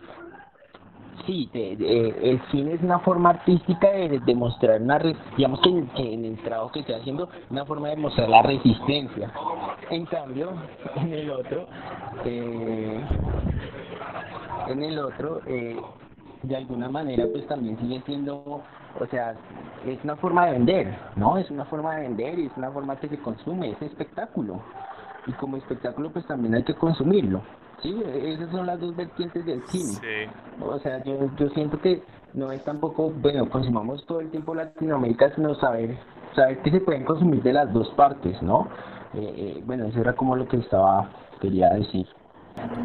sí, 1.29 1.49
el 1.53 2.41
cine 2.49 2.73
es 2.73 2.81
una 2.81 2.99
forma 2.99 3.29
artística 3.31 3.89
de 3.89 4.19
demostrar 4.25 4.81
una, 4.81 4.99
digamos 5.37 5.59
que, 5.61 5.69
en 6.13 6.25
el 6.25 6.37
trabajo 6.37 6.71
que 6.71 6.79
estoy 6.79 6.95
haciendo, 6.95 7.29
una 7.49 7.65
forma 7.65 7.89
de 7.89 7.97
mostrar 7.97 8.29
la 8.29 8.41
resistencia. 8.41 9.31
En 9.89 10.05
cambio, 10.07 10.51
en 10.95 11.13
el 11.13 11.29
otro, 11.29 11.67
eh, 12.25 13.01
en 14.67 14.83
el 14.83 14.99
otro, 14.99 15.41
eh, 15.45 15.79
de 16.43 16.55
alguna 16.55 16.89
manera, 16.89 17.25
pues 17.31 17.45
también 17.47 17.77
sigue 17.79 18.01
siendo, 18.05 18.61
o 18.99 19.05
sea, 19.11 19.35
es 19.85 20.03
una 20.03 20.15
forma 20.15 20.47
de 20.47 20.53
vender, 20.53 20.97
¿no? 21.15 21.37
Es 21.37 21.49
una 21.51 21.65
forma 21.65 21.95
de 21.95 22.03
vender 22.03 22.39
y 22.39 22.45
es 22.47 22.57
una 22.57 22.71
forma 22.71 22.95
que 22.95 23.07
se 23.07 23.19
consume, 23.19 23.71
es 23.71 23.81
espectáculo. 23.81 24.61
Y 25.27 25.33
como 25.33 25.57
espectáculo, 25.57 26.11
pues 26.11 26.25
también 26.25 26.55
hay 26.55 26.63
que 26.63 26.73
consumirlo. 26.73 27.41
Sí, 27.81 27.95
esas 28.25 28.51
son 28.51 28.65
las 28.65 28.79
dos 28.79 28.95
vertientes 28.95 29.45
del 29.45 29.61
cine. 29.67 30.29
O 30.61 30.79
sea, 30.79 31.03
yo, 31.03 31.29
yo 31.37 31.49
siento 31.49 31.79
que 31.79 32.01
no 32.33 32.51
es 32.51 32.63
tampoco, 32.63 33.09
bueno, 33.09 33.49
consumamos 33.49 34.05
todo 34.05 34.19
el 34.19 34.29
tiempo 34.29 34.53
Latinoamérica, 34.53 35.33
sino 35.35 35.55
saber, 35.55 35.97
saber 36.35 36.61
que 36.61 36.71
se 36.71 36.81
pueden 36.81 37.05
consumir 37.05 37.41
de 37.41 37.53
las 37.53 37.71
dos 37.73 37.89
partes, 37.91 38.41
¿no? 38.41 38.67
Eh, 39.13 39.33
eh, 39.37 39.63
bueno, 39.65 39.85
eso 39.87 39.99
era 40.01 40.13
como 40.13 40.35
lo 40.35 40.47
que 40.47 40.57
estaba, 40.57 41.09
quería 41.41 41.69
decir. 41.69 42.07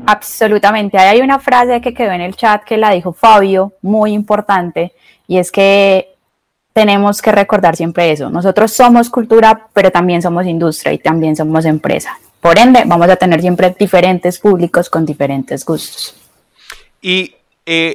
Absolutamente. 0.06 0.98
Hay 0.98 1.20
una 1.20 1.38
frase 1.38 1.80
que 1.80 1.92
quedó 1.92 2.12
en 2.12 2.20
el 2.20 2.36
chat 2.36 2.62
que 2.62 2.76
la 2.76 2.90
dijo 2.90 3.12
Fabio, 3.12 3.72
muy 3.82 4.12
importante, 4.12 4.92
y 5.26 5.38
es 5.38 5.50
que 5.50 6.14
tenemos 6.72 7.20
que 7.22 7.32
recordar 7.32 7.76
siempre 7.76 8.10
eso. 8.10 8.30
Nosotros 8.30 8.72
somos 8.72 9.10
cultura, 9.10 9.68
pero 9.72 9.90
también 9.90 10.22
somos 10.22 10.46
industria 10.46 10.92
y 10.92 10.98
también 10.98 11.36
somos 11.36 11.64
empresa. 11.64 12.18
Por 12.44 12.58
ende, 12.58 12.82
vamos 12.84 13.08
a 13.08 13.16
tener 13.16 13.40
siempre 13.40 13.74
diferentes 13.78 14.38
públicos 14.38 14.90
con 14.90 15.06
diferentes 15.06 15.64
gustos. 15.64 16.14
Y 17.00 17.36
eh, 17.64 17.94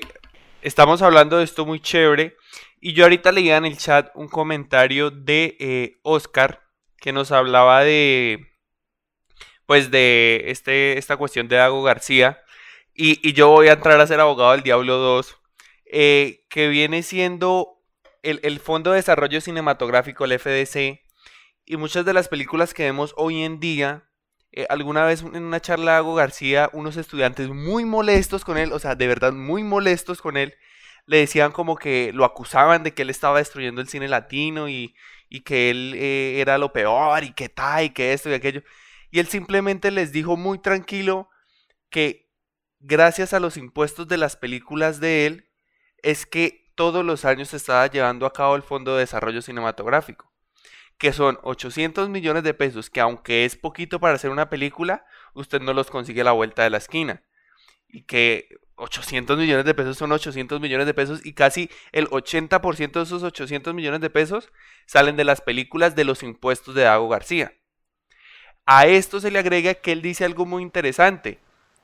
estamos 0.64 1.04
hablando 1.04 1.38
de 1.38 1.44
esto 1.44 1.68
muy 1.68 1.80
chévere. 1.80 2.36
Y 2.82 2.94
yo 2.94 3.04
ahorita 3.04 3.32
leía 3.32 3.58
en 3.58 3.66
el 3.66 3.78
chat 3.78 4.10
un 4.16 4.28
comentario 4.28 5.12
de 5.12 5.56
eh, 5.60 6.00
Oscar 6.02 6.64
que 6.98 7.14
nos 7.14 7.32
hablaba 7.32 7.84
de, 7.84 8.48
pues 9.68 9.92
de 9.92 10.46
este, 10.48 10.98
esta 10.98 11.16
cuestión 11.16 11.48
de 11.48 11.58
Dago 11.58 11.84
García. 11.84 12.40
Y, 12.96 13.34
yo 13.34 13.50
voy 13.50 13.68
a 13.68 13.74
entrar 13.74 14.02
a 14.02 14.08
ser 14.08 14.20
abogado 14.20 14.54
del 14.54 14.64
Diablo 14.64 14.98
2, 14.98 15.38
eh, 15.92 16.48
que 16.50 16.70
viene 16.70 17.04
siendo 17.04 17.84
el, 18.24 18.60
Fondo 18.60 18.90
de 18.90 18.96
Desarrollo 18.96 19.42
Cinematográfico, 19.42 20.26
el 20.26 20.40
FDC, 20.40 21.02
y 21.68 21.78
muchas 21.78 22.04
de 22.04 22.14
las 22.14 22.30
películas 22.30 22.74
que 22.74 22.86
vemos 22.86 23.14
hoy 23.16 23.44
en 23.44 23.60
día, 23.60 24.09
eh, 24.52 24.66
alguna 24.70 25.06
vez 25.06 25.22
en 25.22 25.44
una 25.44 25.60
charla 25.60 25.92
de 25.92 25.96
Dago 25.98 26.16
García, 26.16 26.70
unos 26.74 26.98
estudiantes 26.98 27.50
muy 27.50 27.86
molestos 27.86 28.44
con 28.46 28.58
él, 28.58 28.72
o 28.74 28.80
sea, 28.80 28.96
de 28.96 29.08
verdad 29.08 29.34
muy 29.34 29.64
molestos 29.64 30.22
con 30.22 30.38
él, 30.38 30.56
le 31.06 31.18
decían 31.18 31.52
como 31.52 31.76
que 31.76 32.12
lo 32.14 32.26
acusaban 32.26 32.84
de 32.84 32.94
que 32.94 33.04
él 33.04 33.10
estaba 33.10 33.40
destruyendo 33.40 33.82
el 33.82 33.88
cine 33.88 34.08
latino 34.08 34.70
y, 34.70 34.96
y 35.30 35.42
que 35.42 35.70
él 35.70 35.94
eh, 35.96 36.40
era 36.40 36.58
lo 36.58 36.74
peor 36.74 37.24
y 37.24 37.34
que 37.34 37.50
tal 37.50 37.86
y 37.86 37.90
que 37.92 38.14
esto 38.14 38.30
y 38.30 38.34
aquello. 38.34 38.64
Y 39.12 39.20
él 39.20 39.28
simplemente 39.28 39.92
les 39.92 40.12
dijo 40.12 40.38
muy 40.38 40.60
tranquilo 40.60 41.30
que 41.90 42.30
gracias 42.80 43.34
a 43.34 43.40
los 43.40 43.58
impuestos 43.58 44.08
de 44.08 44.18
las 44.18 44.36
películas 44.36 45.00
de 45.00 45.26
él 45.26 45.50
es 46.04 46.26
que 46.26 46.72
todos 46.76 47.04
los 47.04 47.26
años 47.26 47.50
se 47.50 47.58
estaba 47.58 47.88
llevando 47.88 48.26
a 48.26 48.34
cabo 48.34 48.56
el 48.56 48.64
Fondo 48.64 48.94
de 48.94 49.02
Desarrollo 49.02 49.42
Cinematográfico, 49.42 50.29
que 51.00 51.14
son 51.14 51.40
800 51.44 52.10
millones 52.10 52.44
de 52.44 52.54
pesos, 52.54 52.90
que 52.90 53.00
aunque 53.00 53.46
es 53.46 53.56
poquito 53.56 54.00
para 54.00 54.16
hacer 54.16 54.30
una 54.30 54.50
película, 54.50 55.06
usted 55.34 55.62
no 55.62 55.74
los 55.74 55.90
consigue 55.90 56.22
a 56.22 56.26
la 56.26 56.34
vuelta 56.34 56.62
de 56.62 56.70
la 56.70 56.78
esquina. 56.78 57.24
Y 57.88 58.04
que 58.04 58.50
800 58.76 59.38
millones 59.38 59.64
de 59.64 59.74
pesos 59.74 59.98
son 59.98 60.12
800 60.12 60.60
millones 60.60 60.86
de 60.86 60.94
pesos 60.94 61.26
y 61.26 61.34
casi 61.34 61.70
el 61.94 62.10
80% 62.10 62.92
de 62.92 63.04
esos 63.04 63.24
800 63.24 63.74
millones 63.74 64.02
de 64.02 64.10
pesos 64.10 64.52
salen 64.86 65.16
de 65.16 65.24
las 65.24 65.40
películas 65.40 65.96
de 65.96 66.04
los 66.04 66.22
impuestos 66.22 66.76
de 66.76 66.84
Dago 66.84 67.08
García. 67.08 67.54
A 68.66 68.86
esto 68.86 69.22
se 69.22 69.32
le 69.32 69.40
agrega 69.40 69.76
que 69.76 69.94
él 69.94 70.02
dice 70.02 70.26
algo 70.26 70.46
muy 70.46 70.62
interesante. 70.62 71.40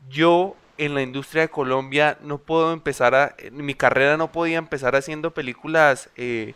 Yo 0.10 0.58
en 0.78 0.94
la 0.94 1.02
industria 1.02 1.44
de 1.44 1.50
Colombia 1.50 2.18
no 2.22 2.40
puedo 2.40 2.74
empezar 2.74 3.16
a... 3.16 3.36
mi 3.52 3.76
carrera 3.76 4.18
no 4.18 4.34
podía 4.34 4.58
empezar 4.58 4.98
haciendo 4.98 5.34
películas 5.34 6.10
eh, 6.18 6.54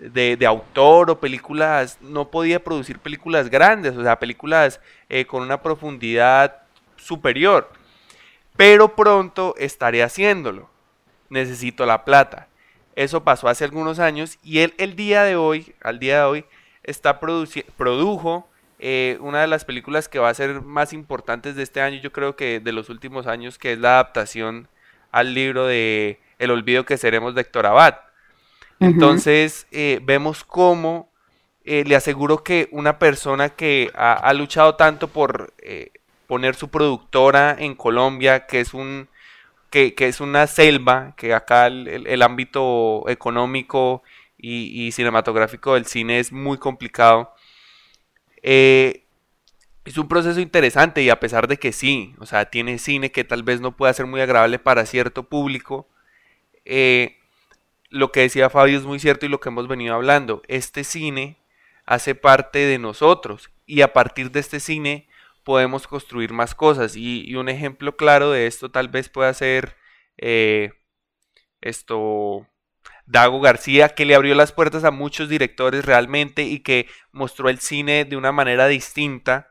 de, 0.00 0.46
autor 0.46 1.10
o 1.10 1.20
películas... 1.20 1.98
No 2.00 2.30
podía 2.30 2.62
producir 2.62 2.98
películas 2.98 3.50
grandes, 3.50 3.96
o 3.96 4.02
sea, 4.02 4.18
películas 4.18 4.80
eh, 5.08 5.24
con 5.24 5.42
una 5.42 5.62
profundidad 5.62 6.62
superior 6.96 7.70
pero 8.60 8.94
pronto 8.94 9.54
estaré 9.56 10.02
haciéndolo. 10.02 10.68
Necesito 11.30 11.86
la 11.86 12.04
plata. 12.04 12.48
Eso 12.94 13.24
pasó 13.24 13.48
hace 13.48 13.64
algunos 13.64 13.98
años 13.98 14.38
y 14.42 14.58
él 14.58 14.74
el 14.76 14.96
día 14.96 15.22
de 15.22 15.34
hoy, 15.34 15.74
al 15.80 15.98
día 15.98 16.18
de 16.18 16.24
hoy, 16.24 16.44
está 16.82 17.18
produjo 17.20 18.46
eh, 18.78 19.16
una 19.20 19.40
de 19.40 19.46
las 19.46 19.64
películas 19.64 20.10
que 20.10 20.18
va 20.18 20.28
a 20.28 20.34
ser 20.34 20.60
más 20.60 20.92
importantes 20.92 21.56
de 21.56 21.62
este 21.62 21.80
año, 21.80 22.02
yo 22.02 22.12
creo 22.12 22.36
que 22.36 22.60
de 22.60 22.72
los 22.72 22.90
últimos 22.90 23.26
años, 23.26 23.56
que 23.58 23.72
es 23.72 23.78
la 23.78 23.94
adaptación 23.94 24.68
al 25.10 25.32
libro 25.32 25.66
de 25.66 26.20
El 26.38 26.50
olvido 26.50 26.84
que 26.84 26.98
seremos 26.98 27.34
de 27.34 27.40
Héctor 27.40 27.64
Abad. 27.64 27.94
Entonces 28.80 29.66
eh, 29.70 30.00
vemos 30.02 30.42
cómo 30.42 31.10
eh, 31.64 31.84
le 31.86 31.94
aseguro 31.94 32.42
que 32.42 32.68
una 32.72 32.98
persona 32.98 33.50
que 33.50 33.90
ha, 33.94 34.14
ha 34.14 34.32
luchado 34.32 34.74
tanto 34.74 35.08
por 35.08 35.54
poner 36.26 36.54
su 36.54 36.68
productora 36.68 37.54
en 37.58 37.74
Colombia, 37.74 38.46
que 38.46 38.60
es 38.60 38.74
un 38.74 39.08
que, 39.70 39.94
es 39.98 40.20
una 40.20 40.46
selva, 40.46 41.14
que 41.16 41.32
acá 41.32 41.68
el, 41.68 42.22
ámbito 42.22 43.08
económico 43.08 44.02
y, 44.36 44.90
cinematográfico 44.92 45.74
del 45.74 45.86
cine 45.86 46.18
es 46.18 46.32
muy 46.32 46.58
complicado. 46.58 47.32
Eh, 48.42 49.04
es 49.84 49.96
un 49.96 50.08
proceso 50.08 50.40
interesante 50.40 51.02
y 51.02 51.10
a 51.10 51.20
pesar 51.20 51.48
de 51.48 51.56
que 51.58 51.72
sí, 51.72 52.14
o 52.18 52.26
sea, 52.26 52.50
tiene 52.50 52.78
cine 52.78 53.12
que 53.12 53.24
tal 53.24 53.42
vez 53.42 53.60
no 53.60 53.76
pueda 53.76 53.92
ser 53.94 54.06
muy 54.06 54.20
agradable 54.20 54.58
para 54.58 54.86
cierto 54.86 55.24
público, 55.28 55.88
eh, 56.64 57.18
lo 57.90 58.12
que 58.12 58.20
decía 58.20 58.50
Fabio 58.50 58.78
es 58.78 58.84
muy 58.84 58.98
cierto 59.00 59.26
y 59.26 59.28
lo 59.28 59.40
que 59.40 59.50
hemos 59.50 59.68
venido 59.68 59.94
hablando, 59.94 60.42
este 60.48 60.84
cine 60.84 61.36
hace 61.84 62.14
parte 62.14 62.60
de 62.60 62.78
nosotros 62.78 63.50
y 63.66 63.82
a 63.82 63.92
partir 63.92 64.30
de 64.30 64.40
este 64.40 64.60
cine 64.60 65.08
podemos 65.44 65.86
construir 65.86 66.32
más 66.32 66.54
cosas. 66.54 66.94
Y, 66.96 67.34
un 67.34 67.48
ejemplo 67.48 67.96
claro 67.96 68.30
de 68.30 68.46
esto 68.46 68.70
tal 68.70 68.88
vez 68.88 69.08
pueda 69.08 69.34
ser 69.34 69.76
eh, 70.18 70.72
esto. 71.60 72.46
Dago 73.06 73.40
García, 73.40 73.88
que 73.88 74.04
le 74.04 74.14
abrió 74.14 74.36
las 74.36 74.52
puertas 74.52 74.84
a 74.84 74.92
muchos 74.92 75.28
directores 75.28 75.84
realmente 75.84 76.44
y 76.44 76.60
que 76.60 76.86
mostró 77.10 77.48
el 77.48 77.58
cine 77.58 78.04
de 78.04 78.16
una 78.16 78.30
manera 78.30 78.68
distinta. 78.68 79.50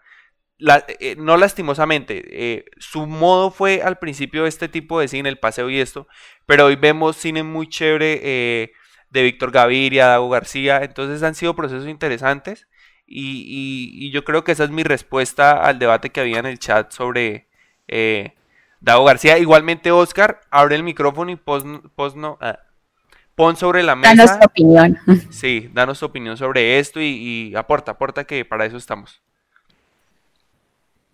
Eh, 0.99 1.15
no 1.17 1.37
lastimosamente, 1.37 2.21
eh, 2.29 2.65
su 2.77 3.07
modo 3.07 3.49
fue 3.49 3.81
al 3.81 3.97
principio 3.97 4.45
este 4.45 4.67
tipo 4.67 4.99
de 4.99 5.07
cine, 5.07 5.29
el 5.29 5.39
paseo 5.39 5.69
y 5.69 5.79
esto, 5.79 6.07
pero 6.45 6.65
hoy 6.65 6.75
vemos 6.75 7.15
cine 7.15 7.43
muy 7.43 7.67
chévere 7.69 8.73
de 9.09 9.23
Víctor 9.23 9.51
Gaviria, 9.51 10.07
Dago 10.07 10.29
García, 10.29 10.83
entonces 10.83 11.23
han 11.23 11.35
sido 11.35 11.55
procesos 11.55 11.87
interesantes 11.87 12.67
y, 13.11 14.11
yo 14.11 14.23
creo 14.23 14.43
que 14.43 14.51
esa 14.51 14.63
es 14.63 14.69
mi 14.69 14.83
respuesta 14.83 15.63
al 15.63 15.79
debate 15.79 16.11
que 16.11 16.21
había 16.21 16.39
en 16.39 16.45
el 16.45 16.59
chat 16.59 16.91
sobre 16.91 17.47
eh, 17.87 18.35
Dago 18.81 19.05
García. 19.05 19.37
Igualmente, 19.39 19.91
Oscar, 19.91 20.41
abre 20.51 20.75
el 20.75 20.83
micrófono 20.83 21.31
y 21.31 21.35
pon, 21.35 21.91
ah, 22.39 22.59
pon 23.35 23.55
sobre 23.55 23.83
la 23.83 23.95
mesa. 23.95 24.15
Danos 24.15 24.39
tu 24.39 24.45
opinión. 24.45 24.97
Sí, 25.31 25.69
danos 25.73 25.99
tu 25.99 26.05
opinión 26.05 26.37
sobre 26.37 26.79
esto 26.79 27.01
y, 27.01 27.53
aporta, 27.55 27.91
aporta 27.91 28.25
que 28.25 28.45
para 28.45 28.65
eso 28.65 28.77
estamos. 28.77 29.21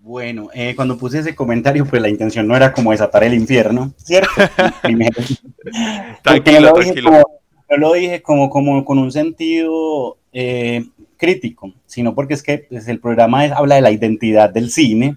Bueno, 0.06 0.49
eh, 0.53 0.76
cuando 0.76 0.99
puse 0.99 1.18
ese 1.18 1.34
comentario, 1.34 1.84
pues 1.84 1.99
la 1.99 2.10
intención 2.10 2.47
no 2.47 2.56
era 2.56 2.72
como 2.72 2.91
desatar 2.91 3.24
el 3.24 3.34
infierno, 3.34 3.91
¿cierto? 3.97 4.30
tranquilo, 6.22 6.74
tranquilo. 6.74 7.24
yo 7.72 7.78
lo 7.78 7.91
dije 7.93 8.22
como, 8.22 8.51
como 8.51 8.86
con 8.86 8.99
un 8.99 9.12
sentido 9.12 10.18
eh, 10.32 10.86
crítico, 11.18 11.74
sino 11.88 12.14
porque 12.14 12.36
es 12.36 12.43
que 12.43 12.68
pues, 12.70 12.88
el 12.88 12.99
programa 12.99 13.45
habla 13.45 13.78
de 13.78 13.82
la 13.82 13.89
identidad 13.89 14.51
del 14.51 14.70
cine 14.70 15.16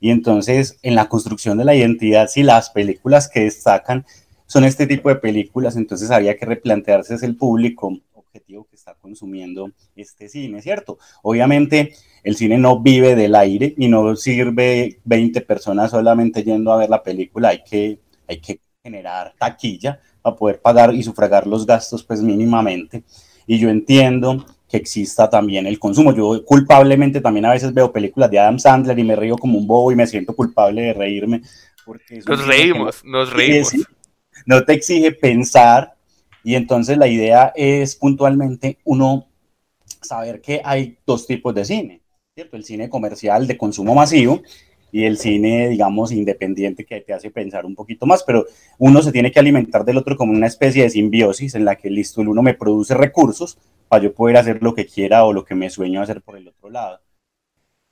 y 0.00 0.10
entonces 0.10 0.78
en 0.82 0.96
la 0.96 1.08
construcción 1.08 1.56
de 1.56 1.64
la 1.64 1.74
identidad, 1.74 2.28
si 2.28 2.42
las 2.42 2.68
películas 2.68 3.30
que 3.30 3.40
destacan 3.40 4.04
son 4.44 4.64
este 4.64 4.86
tipo 4.86 5.08
de 5.08 5.16
películas, 5.16 5.76
entonces 5.76 6.10
había 6.10 6.36
que 6.36 6.44
replantearse 6.44 7.14
es 7.14 7.22
el 7.22 7.36
público 7.36 7.96
objetivo 8.36 8.66
que 8.68 8.76
está 8.76 8.94
consumiendo 8.94 9.70
este 9.94 10.28
cine, 10.28 10.60
¿cierto? 10.60 10.98
Obviamente 11.22 11.94
el 12.22 12.36
cine 12.36 12.58
no 12.58 12.80
vive 12.80 13.14
del 13.14 13.34
aire 13.34 13.74
y 13.76 13.88
no 13.88 14.14
sirve 14.16 15.00
20 15.04 15.40
personas 15.42 15.90
solamente 15.90 16.42
yendo 16.42 16.72
a 16.72 16.76
ver 16.76 16.90
la 16.90 17.02
película, 17.02 17.48
hay 17.48 17.62
que, 17.64 18.00
hay 18.28 18.40
que 18.40 18.60
generar 18.82 19.34
taquilla 19.38 20.00
para 20.22 20.36
poder 20.36 20.60
pagar 20.60 20.94
y 20.94 21.02
sufragar 21.02 21.46
los 21.46 21.66
gastos 21.66 22.02
pues 22.02 22.20
mínimamente. 22.22 23.04
Y 23.46 23.58
yo 23.58 23.68
entiendo 23.68 24.44
que 24.68 24.76
exista 24.76 25.30
también 25.30 25.66
el 25.66 25.78
consumo. 25.78 26.12
Yo 26.12 26.44
culpablemente 26.44 27.20
también 27.20 27.46
a 27.46 27.52
veces 27.52 27.72
veo 27.72 27.92
películas 27.92 28.30
de 28.30 28.38
Adam 28.38 28.58
Sandler 28.58 28.98
y 28.98 29.04
me 29.04 29.16
río 29.16 29.36
como 29.36 29.58
un 29.58 29.66
bobo 29.66 29.92
y 29.92 29.96
me 29.96 30.06
siento 30.06 30.34
culpable 30.34 30.82
de 30.82 30.92
reírme. 30.92 31.42
Porque 31.84 32.20
nos 32.26 32.44
reímos, 32.44 33.04
nos 33.04 33.32
reímos. 33.32 33.72
No 34.44 34.64
te 34.64 34.74
exige 34.74 35.12
pensar 35.12 35.95
y 36.46 36.54
entonces 36.54 36.96
la 36.96 37.08
idea 37.08 37.52
es 37.56 37.96
puntualmente 37.96 38.78
uno 38.84 39.26
saber 40.00 40.40
que 40.40 40.62
hay 40.64 40.96
dos 41.04 41.26
tipos 41.26 41.52
de 41.52 41.64
cine, 41.64 42.02
¿cierto? 42.36 42.56
El 42.56 42.62
cine 42.62 42.88
comercial 42.88 43.48
de 43.48 43.58
consumo 43.58 43.96
masivo 43.96 44.42
y 44.92 45.06
el 45.06 45.18
cine, 45.18 45.68
digamos, 45.68 46.12
independiente 46.12 46.84
que 46.84 47.00
te 47.00 47.12
hace 47.12 47.32
pensar 47.32 47.66
un 47.66 47.74
poquito 47.74 48.06
más, 48.06 48.22
pero 48.22 48.46
uno 48.78 49.02
se 49.02 49.10
tiene 49.10 49.32
que 49.32 49.40
alimentar 49.40 49.84
del 49.84 49.96
otro 49.96 50.16
como 50.16 50.34
una 50.34 50.46
especie 50.46 50.84
de 50.84 50.90
simbiosis 50.90 51.56
en 51.56 51.64
la 51.64 51.74
que, 51.74 51.90
listo, 51.90 52.22
el 52.22 52.28
uno 52.28 52.42
me 52.42 52.54
produce 52.54 52.94
recursos 52.94 53.58
para 53.88 54.04
yo 54.04 54.14
poder 54.14 54.36
hacer 54.36 54.62
lo 54.62 54.72
que 54.72 54.86
quiera 54.86 55.24
o 55.24 55.32
lo 55.32 55.44
que 55.44 55.56
me 55.56 55.68
sueño 55.68 56.00
hacer 56.00 56.22
por 56.22 56.36
el 56.36 56.46
otro 56.46 56.70
lado. 56.70 57.00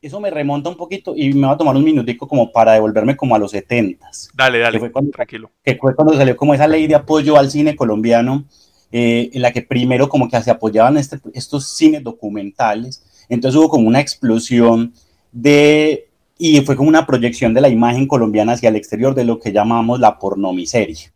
Eso 0.04 0.20
me 0.20 0.28
remonta 0.28 0.68
un 0.68 0.76
poquito 0.76 1.14
y 1.16 1.32
me 1.32 1.46
va 1.46 1.54
a 1.54 1.56
tomar 1.56 1.74
un 1.74 1.82
minutico 1.82 2.28
como 2.28 2.52
para 2.52 2.74
devolverme 2.74 3.16
como 3.16 3.34
a 3.34 3.38
los 3.38 3.52
setentas. 3.52 4.28
Dale, 4.34 4.58
dale, 4.58 4.78
tranquilo. 5.10 5.50
Que 5.62 5.76
fue 5.76 5.94
cuando 5.94 6.12
salió 6.12 6.36
como 6.36 6.52
esa 6.52 6.68
ley 6.68 6.86
de 6.86 6.94
apoyo 6.94 7.38
al 7.38 7.50
cine 7.50 7.74
colombiano, 7.74 8.44
eh, 8.92 9.30
en 9.32 9.40
la 9.40 9.50
que 9.50 9.62
primero 9.62 10.10
como 10.10 10.28
que 10.28 10.42
se 10.42 10.50
apoyaban 10.50 10.98
este, 10.98 11.18
estos 11.32 11.68
cines 11.68 12.02
documentales, 12.02 13.02
entonces 13.30 13.58
hubo 13.58 13.70
como 13.70 13.88
una 13.88 14.00
explosión 14.00 14.92
de 15.32 16.10
y 16.36 16.60
fue 16.60 16.76
como 16.76 16.90
una 16.90 17.06
proyección 17.06 17.54
de 17.54 17.62
la 17.62 17.70
imagen 17.70 18.06
colombiana 18.06 18.52
hacia 18.52 18.68
el 18.68 18.76
exterior 18.76 19.14
de 19.14 19.24
lo 19.24 19.40
que 19.40 19.52
llamamos 19.52 20.00
la 20.00 20.18
pornomiseria. 20.18 21.14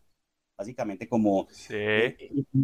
básicamente 0.56 1.06
como 1.06 1.46
eh, 1.68 2.16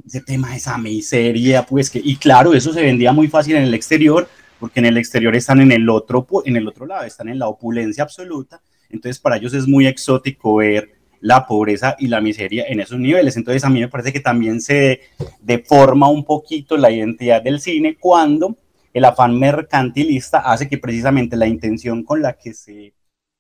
ese 0.07 0.23
tema 0.23 0.57
esa 0.57 0.79
miseria, 0.79 1.67
pues 1.67 1.91
que, 1.91 2.01
y 2.03 2.17
claro, 2.17 2.55
eso 2.55 2.73
se 2.73 2.81
vendía 2.81 3.13
muy 3.13 3.29
fácil 3.29 3.57
en 3.57 3.65
el 3.65 3.75
exterior, 3.75 4.27
porque 4.59 4.81
en 4.81 4.87
el 4.87 4.97
exterior 4.97 5.35
están 5.35 5.61
en 5.61 5.73
el 5.73 5.89
otro, 5.89 6.27
en 6.45 6.57
el 6.57 6.69
otro 6.69 6.87
lado, 6.87 7.05
están 7.05 7.29
en 7.29 7.39
la 7.39 7.49
opulencia 7.49 8.05
absoluta, 8.05 8.61
entonces 8.91 9.21
para 9.21 9.37
ellos 9.37 9.55
es 9.55 9.67
muy 9.67 9.87
exótico 9.87 10.57
ver 10.57 10.93
la 11.21 11.47
pobreza 11.47 11.97
y 11.99 12.09
la 12.09 12.21
miseria 12.21 12.67
en 12.69 12.81
esos 12.81 12.99
niveles. 12.99 13.37
Entonces 13.37 13.65
a 13.65 13.71
mí 13.71 13.81
me 13.81 13.89
parece 13.89 14.13
que 14.13 14.21
también 14.21 14.61
se 14.61 15.01
deforma 15.41 16.09
un 16.11 16.25
poquito 16.25 16.77
la 16.77 16.91
identidad 16.91 17.43
del 17.43 17.61
cine 17.61 17.97
cuando 17.99 18.57
el 18.93 19.05
afán 19.07 19.39
mercantilista 19.39 20.41
hace 20.41 20.69
que 20.69 20.79
precisamente 20.79 21.37
la 21.37 21.47
intención 21.47 22.05
con 22.05 22.21
la 22.21 22.35
que 22.35 22.53
se 22.53 22.93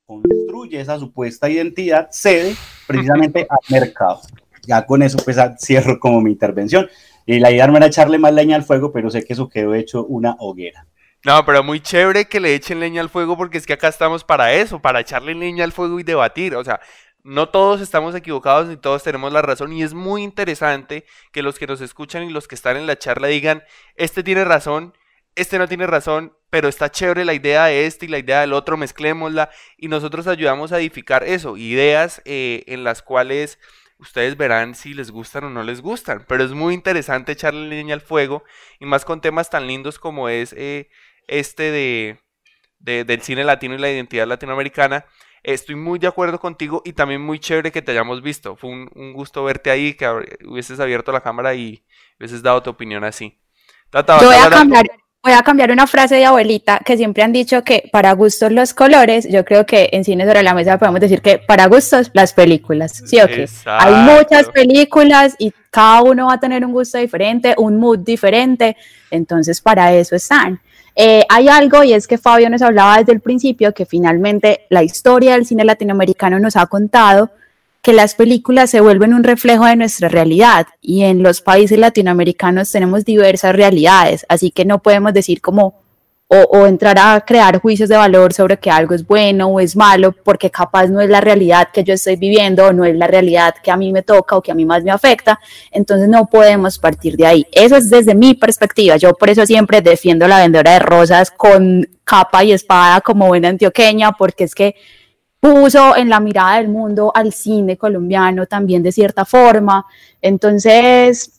construye 0.06 0.80
esa 0.80 0.98
supuesta 0.98 1.48
identidad 1.48 2.08
cede 2.10 2.56
precisamente 2.86 3.46
al 3.48 3.58
mercado 3.68 4.22
ya 4.66 4.86
con 4.86 5.02
eso 5.02 5.18
pues 5.24 5.36
cierro 5.58 5.98
como 5.98 6.20
mi 6.20 6.30
intervención. 6.32 6.88
Y 7.26 7.38
la 7.38 7.50
idea 7.50 7.66
no 7.66 7.76
era 7.76 7.86
echarle 7.86 8.18
más 8.18 8.34
leña 8.34 8.56
al 8.56 8.64
fuego, 8.64 8.92
pero 8.92 9.10
sé 9.10 9.24
que 9.24 9.32
eso 9.32 9.48
quedó 9.48 9.74
hecho 9.74 10.04
una 10.04 10.36
hoguera. 10.38 10.86
No, 11.24 11.42
pero 11.46 11.62
muy 11.62 11.80
chévere 11.80 12.26
que 12.26 12.38
le 12.38 12.54
echen 12.54 12.80
leña 12.80 13.00
al 13.00 13.08
fuego 13.08 13.36
porque 13.36 13.56
es 13.56 13.66
que 13.66 13.72
acá 13.72 13.88
estamos 13.88 14.22
para 14.24 14.52
eso, 14.52 14.80
para 14.80 15.00
echarle 15.00 15.34
leña 15.34 15.64
al 15.64 15.72
fuego 15.72 15.98
y 15.98 16.02
debatir. 16.02 16.54
O 16.54 16.62
sea, 16.62 16.80
no 17.22 17.48
todos 17.48 17.80
estamos 17.80 18.14
equivocados 18.14 18.68
ni 18.68 18.76
todos 18.76 19.02
tenemos 19.02 19.32
la 19.32 19.40
razón 19.40 19.72
y 19.72 19.82
es 19.82 19.94
muy 19.94 20.22
interesante 20.22 21.06
que 21.32 21.42
los 21.42 21.58
que 21.58 21.66
nos 21.66 21.80
escuchan 21.80 22.24
y 22.24 22.30
los 22.30 22.46
que 22.46 22.54
están 22.54 22.76
en 22.76 22.86
la 22.86 22.98
charla 22.98 23.28
digan, 23.28 23.62
este 23.96 24.22
tiene 24.22 24.44
razón, 24.44 24.92
este 25.34 25.58
no 25.58 25.66
tiene 25.66 25.86
razón, 25.86 26.36
pero 26.50 26.68
está 26.68 26.90
chévere 26.90 27.24
la 27.24 27.32
idea 27.32 27.64
de 27.64 27.86
este 27.86 28.04
y 28.04 28.08
la 28.08 28.18
idea 28.18 28.42
del 28.42 28.52
otro, 28.52 28.76
mezclémosla 28.76 29.48
y 29.78 29.88
nosotros 29.88 30.26
ayudamos 30.26 30.72
a 30.72 30.78
edificar 30.78 31.24
eso, 31.24 31.56
ideas 31.56 32.20
eh, 32.26 32.64
en 32.66 32.84
las 32.84 33.02
cuales 33.02 33.58
Ustedes 33.96 34.36
verán 34.36 34.74
si 34.74 34.92
les 34.92 35.10
gustan 35.12 35.44
o 35.44 35.50
no 35.50 35.62
les 35.62 35.80
gustan, 35.80 36.24
pero 36.28 36.42
es 36.42 36.50
muy 36.50 36.74
interesante 36.74 37.32
echarle 37.32 37.68
leña 37.68 37.94
al 37.94 38.00
fuego 38.00 38.42
y 38.80 38.86
más 38.86 39.04
con 39.04 39.20
temas 39.20 39.50
tan 39.50 39.68
lindos 39.68 40.00
como 40.00 40.28
es 40.28 40.52
eh, 40.58 40.90
este 41.28 41.70
de, 41.70 43.04
del 43.04 43.22
cine 43.22 43.44
latino 43.44 43.74
y 43.74 43.78
la 43.78 43.90
identidad 43.90 44.26
latinoamericana. 44.26 45.06
Estoy 45.42 45.74
muy 45.74 45.98
de 45.98 46.06
acuerdo 46.06 46.40
contigo 46.40 46.80
y 46.84 46.94
también 46.94 47.20
muy 47.20 47.38
chévere 47.38 47.70
que 47.70 47.82
te 47.82 47.92
hayamos 47.92 48.22
visto. 48.22 48.56
Fue 48.56 48.70
un, 48.70 49.12
gusto 49.12 49.44
verte 49.44 49.70
ahí, 49.70 49.94
que 49.94 50.08
hubieses 50.46 50.80
abierto 50.80 51.12
la 51.12 51.20
cámara 51.20 51.54
y 51.54 51.84
hubieses 52.18 52.42
dado 52.42 52.62
tu 52.62 52.70
opinión 52.70 53.04
así. 53.04 53.38
Tata, 53.90 54.18
Yo 54.20 54.26
voy 54.28 54.36
a 54.36 54.48
cambiar, 54.48 54.86
Voy 55.24 55.32
a 55.32 55.42
cambiar 55.42 55.70
una 55.70 55.86
frase 55.86 56.16
de 56.16 56.26
abuelita 56.26 56.80
que 56.84 56.98
siempre 56.98 57.22
han 57.22 57.32
dicho 57.32 57.64
que 57.64 57.88
para 57.90 58.12
gustos 58.12 58.52
los 58.52 58.74
colores, 58.74 59.26
yo 59.26 59.42
creo 59.46 59.64
que 59.64 59.88
en 59.92 60.04
Cine 60.04 60.26
sobre 60.26 60.42
la 60.42 60.52
Mesa 60.52 60.76
podemos 60.76 61.00
decir 61.00 61.22
que 61.22 61.38
para 61.38 61.64
gustos 61.64 62.10
las 62.12 62.34
películas, 62.34 63.02
¿sí 63.06 63.18
o 63.22 63.26
qué? 63.26 63.48
Hay 63.64 63.94
muchas 63.94 64.50
películas 64.50 65.34
y 65.38 65.54
cada 65.70 66.02
uno 66.02 66.26
va 66.26 66.34
a 66.34 66.40
tener 66.40 66.62
un 66.62 66.72
gusto 66.72 66.98
diferente, 66.98 67.54
un 67.56 67.78
mood 67.78 68.00
diferente, 68.00 68.76
entonces 69.10 69.62
para 69.62 69.94
eso 69.94 70.14
están. 70.14 70.60
Eh, 70.96 71.24
hay 71.28 71.48
algo 71.48 71.82
y 71.82 71.92
es 71.92 72.06
que 72.06 72.18
Fabio 72.18 72.48
nos 72.50 72.62
hablaba 72.62 72.98
desde 72.98 73.12
el 73.12 73.20
principio 73.20 73.74
que 73.74 73.84
finalmente 73.84 74.66
la 74.70 74.82
historia 74.82 75.32
del 75.32 75.46
cine 75.46 75.64
latinoamericano 75.64 76.38
nos 76.38 76.56
ha 76.56 76.66
contado 76.66 77.30
que 77.82 77.92
las 77.92 78.14
películas 78.14 78.70
se 78.70 78.80
vuelven 78.80 79.12
un 79.12 79.24
reflejo 79.24 79.66
de 79.66 79.76
nuestra 79.76 80.08
realidad 80.08 80.66
y 80.80 81.02
en 81.02 81.22
los 81.22 81.42
países 81.42 81.78
latinoamericanos 81.78 82.70
tenemos 82.70 83.04
diversas 83.04 83.54
realidades, 83.54 84.24
así 84.28 84.50
que 84.50 84.64
no 84.64 84.78
podemos 84.78 85.12
decir 85.12 85.42
como 85.42 85.83
o, 86.28 86.66
entrar 86.66 86.98
a 86.98 87.20
crear 87.20 87.60
juicios 87.60 87.88
de 87.88 87.96
valor 87.96 88.32
sobre 88.32 88.58
que 88.58 88.70
algo 88.70 88.94
es 88.94 89.06
bueno 89.06 89.46
o 89.48 89.60
es 89.60 89.76
malo, 89.76 90.12
porque 90.12 90.50
capaz 90.50 90.88
no 90.88 91.00
es 91.00 91.08
la 91.08 91.20
realidad 91.20 91.68
que 91.72 91.84
yo 91.84 91.94
estoy 91.94 92.16
viviendo 92.16 92.66
o 92.66 92.72
no 92.72 92.84
es 92.84 92.96
la 92.96 93.06
realidad 93.06 93.54
que 93.62 93.70
a 93.70 93.76
mí 93.76 93.92
me 93.92 94.02
toca 94.02 94.36
o 94.36 94.42
que 94.42 94.50
a 94.50 94.54
mí 94.54 94.64
más 94.64 94.82
me 94.82 94.90
afecta, 94.90 95.38
entonces 95.70 96.08
no 96.08 96.26
podemos 96.26 96.78
partir 96.78 97.16
de 97.16 97.26
ahí. 97.26 97.46
Eso 97.52 97.76
es 97.76 97.90
desde 97.90 98.14
mi 98.14 98.34
perspectiva, 98.34 98.96
yo 98.96 99.14
por 99.14 99.30
eso 99.30 99.46
siempre 99.46 99.80
defiendo 99.80 100.26
la 100.26 100.40
vendedora 100.40 100.72
de 100.72 100.78
rosas 100.80 101.30
con 101.30 101.86
capa 102.04 102.42
y 102.42 102.52
espada 102.52 103.00
como 103.00 103.28
buena 103.28 103.50
antioqueña, 103.50 104.12
porque 104.12 104.44
es 104.44 104.54
que 104.54 104.74
puso 105.44 105.94
en 105.94 106.08
la 106.08 106.20
mirada 106.20 106.56
del 106.56 106.68
mundo 106.68 107.12
al 107.14 107.32
cine 107.32 107.76
colombiano 107.76 108.46
también 108.46 108.82
de 108.82 108.92
cierta 108.92 109.26
forma. 109.26 109.84
Entonces, 110.22 111.33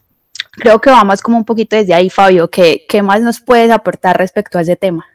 creo 0.55 0.79
que 0.79 0.89
vamos 0.89 1.21
como 1.21 1.37
un 1.37 1.45
poquito 1.45 1.75
desde 1.75 1.93
ahí, 1.93 2.09
Fabio. 2.09 2.49
¿Qué, 2.49 2.85
qué 2.87 3.01
más 3.01 3.21
nos 3.21 3.39
puedes 3.39 3.71
aportar 3.71 4.17
respecto 4.17 4.57
a 4.57 4.61
ese 4.61 4.75
tema? 4.75 5.05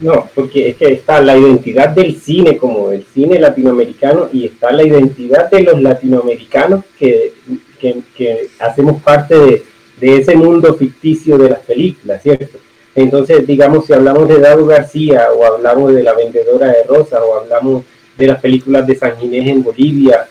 No, 0.00 0.28
porque 0.32 0.70
es 0.70 0.76
que 0.76 0.92
está 0.92 1.20
la 1.20 1.36
identidad 1.36 1.88
del 1.88 2.20
cine 2.20 2.56
como 2.56 2.92
el 2.92 3.04
cine 3.12 3.40
latinoamericano 3.40 4.28
y 4.32 4.46
está 4.46 4.70
la 4.70 4.84
identidad 4.84 5.50
de 5.50 5.64
los 5.64 5.82
latinoamericanos 5.82 6.84
que, 6.96 7.32
que, 7.80 8.48
hacemos 8.60 9.02
parte 9.02 9.36
de, 9.36 9.64
de, 10.00 10.16
ese 10.18 10.36
mundo 10.36 10.74
ficticio 10.74 11.36
de 11.36 11.50
las 11.50 11.60
películas, 11.60 12.22
¿cierto? 12.22 12.58
Entonces, 12.94 13.44
digamos, 13.44 13.86
si 13.86 13.92
hablamos 13.92 14.28
de 14.28 14.38
Dado 14.38 14.66
García 14.66 15.28
o 15.36 15.44
hablamos 15.44 15.92
de 15.92 16.04
La 16.04 16.14
Vendedora 16.14 16.68
de 16.68 16.84
Rosas 16.84 17.20
o 17.20 17.40
hablamos 17.40 17.84
de 18.16 18.26
las 18.26 18.40
películas 18.40 18.86
de 18.86 18.96
San 18.96 19.16
Ginés 19.18 19.48
en 19.48 19.64
Bolivia, 19.64 20.28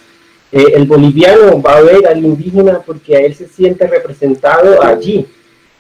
eh, 0.52 0.66
el 0.76 0.86
boliviano 0.86 1.62
va 1.62 1.78
a 1.78 1.82
ver 1.82 2.08
al 2.08 2.24
indígena 2.24 2.82
porque 2.86 3.16
a 3.16 3.20
él 3.20 3.36
se 3.36 3.48
siente 3.48 3.88
representado 3.88 4.82
allí. 4.82 5.26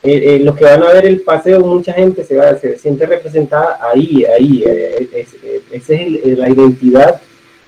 Eh, 0.03 0.35
eh, 0.35 0.39
los 0.39 0.55
que 0.55 0.63
van 0.63 0.83
a 0.83 0.93
ver 0.93 1.05
el 1.05 1.21
paseo, 1.21 1.59
mucha 1.61 1.93
gente 1.93 2.23
se, 2.23 2.35
va, 2.35 2.55
se 2.57 2.77
siente 2.77 3.05
representada 3.05 3.79
ahí, 3.81 4.25
ahí. 4.25 4.63
esa 5.71 5.93
es 5.93 6.37
la 6.37 6.49
identidad 6.49 7.21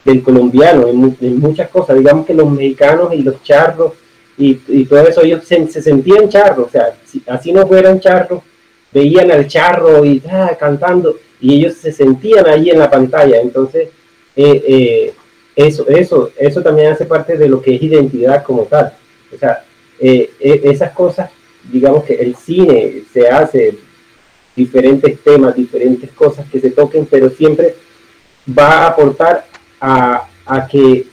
del 0.06 0.22
colombiano 0.22 0.88
en, 0.88 1.40
muchas 1.40 1.70
cosas. 1.70 1.98
Digamos 1.98 2.26
que 2.26 2.34
los 2.34 2.50
mexicanos 2.50 3.14
y 3.14 3.24
los 3.24 3.42
charros 3.44 3.94
y, 4.38 4.86
todo 4.86 5.06
eso, 5.06 5.22
ellos 5.22 5.44
se, 5.46 5.68
sentían 5.82 6.30
charros. 6.30 6.68
O 6.68 6.70
sea, 6.70 6.96
si 7.06 7.22
así 7.28 7.52
no 7.52 7.68
fueran 7.68 8.00
charros, 8.00 8.42
veían 8.92 9.32
al 9.32 9.48
charro 9.48 10.06
y 10.06 10.22
ah, 10.30 10.56
cantando 10.58 11.18
y 11.42 11.56
ellos 11.56 11.76
se 11.76 11.92
sentían 11.92 12.48
ahí 12.48 12.70
en 12.70 12.80
la 12.80 12.90
pantalla. 12.90 13.40
Entonces, 13.42 13.90
eh, 14.36 14.64
eh, 14.68 15.14
eso, 15.68 15.88
eso, 15.88 16.32
eso 16.38 16.62
también 16.62 16.94
hace 16.94 17.06
parte 17.06 17.38
de 17.38 17.50
lo 17.50 17.62
que 17.62 17.76
es 17.76 17.84
identidad 17.84 18.44
como 18.44 18.64
tal. 18.64 18.94
O 19.34 19.38
sea, 19.38 19.64
eh, 20.00 20.32
esas 20.40 20.92
cosas, 20.92 21.30
digamos 21.72 22.04
que 22.04 22.16
el 22.16 22.36
cine 22.36 23.04
se 23.12 23.28
hace 23.30 23.78
diferentes 24.56 25.20
temas, 25.20 25.56
diferentes 25.56 26.12
cosas 26.12 26.48
que 26.50 26.60
se 26.60 26.72
toquen, 26.72 27.06
pero 27.06 27.30
siempre 27.30 27.76
va 28.58 28.70
a 28.70 28.88
aportar 28.88 29.46
a, 29.80 30.28
a 30.46 30.68
que 30.68 31.08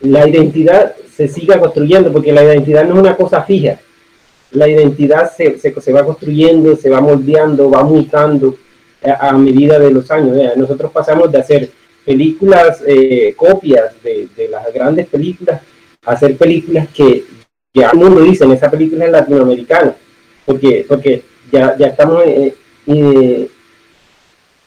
la 0.00 0.28
identidad 0.28 0.94
se 1.14 1.28
siga 1.28 1.58
construyendo, 1.58 2.12
porque 2.12 2.32
la 2.32 2.44
identidad 2.44 2.84
no 2.84 2.94
es 2.94 3.00
una 3.00 3.16
cosa 3.16 3.42
fija, 3.42 3.78
la 4.50 4.68
identidad 4.68 5.32
se, 5.34 5.58
se, 5.58 5.92
va 5.92 6.04
construyendo, 6.04 6.76
se 6.76 6.90
va 6.90 7.00
moldeando, 7.00 7.70
va 7.70 7.82
mutando 7.84 8.56
a, 9.02 9.32
medida 9.32 9.78
de 9.78 9.90
los 9.90 10.10
años. 10.10 10.36
Nosotros 10.56 10.92
pasamos 10.92 11.32
de 11.32 11.38
hacer 11.38 11.70
películas, 12.04 12.82
eh, 12.86 13.34
copias 13.36 13.94
de, 14.02 14.48
las 14.50 14.72
grandes 14.72 15.06
películas, 15.06 15.60
a 16.04 16.12
hacer 16.12 16.36
películas 16.36 16.88
que 16.88 17.24
ya 17.74 17.90
el 17.90 17.98
mundo 17.98 18.20
dice, 18.22 18.44
esa 18.52 18.70
película 18.70 19.04
es 19.04 19.12
latinoamericana, 19.12 19.94
porque, 20.44 20.84
porque 20.86 21.22
ya, 21.50 21.76
ya 21.76 21.88
estamos 21.88 22.24
eh, 22.26 22.54
eh, 22.86 23.48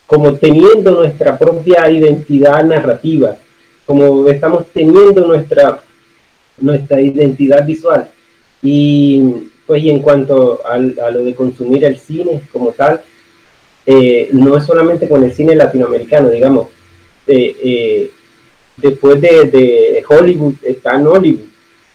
como 0.07 0.33
teniendo 0.35 0.91
nuestra 0.91 1.37
propia 1.37 1.89
identidad 1.89 2.63
narrativa, 2.63 3.35
como 3.85 4.27
estamos 4.29 4.65
teniendo 4.73 5.27
nuestra, 5.27 5.83
nuestra 6.57 7.01
identidad 7.01 7.65
visual. 7.65 8.09
Y 8.61 9.49
pues 9.67 9.83
y 9.83 9.89
en 9.89 9.99
cuanto 9.99 10.61
a 10.65 10.77
lo 10.77 11.23
de 11.23 11.35
consumir 11.35 11.83
el 11.85 11.97
cine 11.97 12.41
como 12.51 12.71
tal, 12.71 13.01
no 14.31 14.57
es 14.57 14.63
solamente 14.63 15.07
con 15.07 15.23
el 15.23 15.33
cine 15.33 15.55
latinoamericano, 15.55 16.29
digamos, 16.29 16.67
eh, 17.27 17.55
eh, 17.63 18.11
después 18.77 19.19
de, 19.21 20.03
Hollywood 20.07 20.55
está 20.61 20.97
Nollywood, 20.97 21.47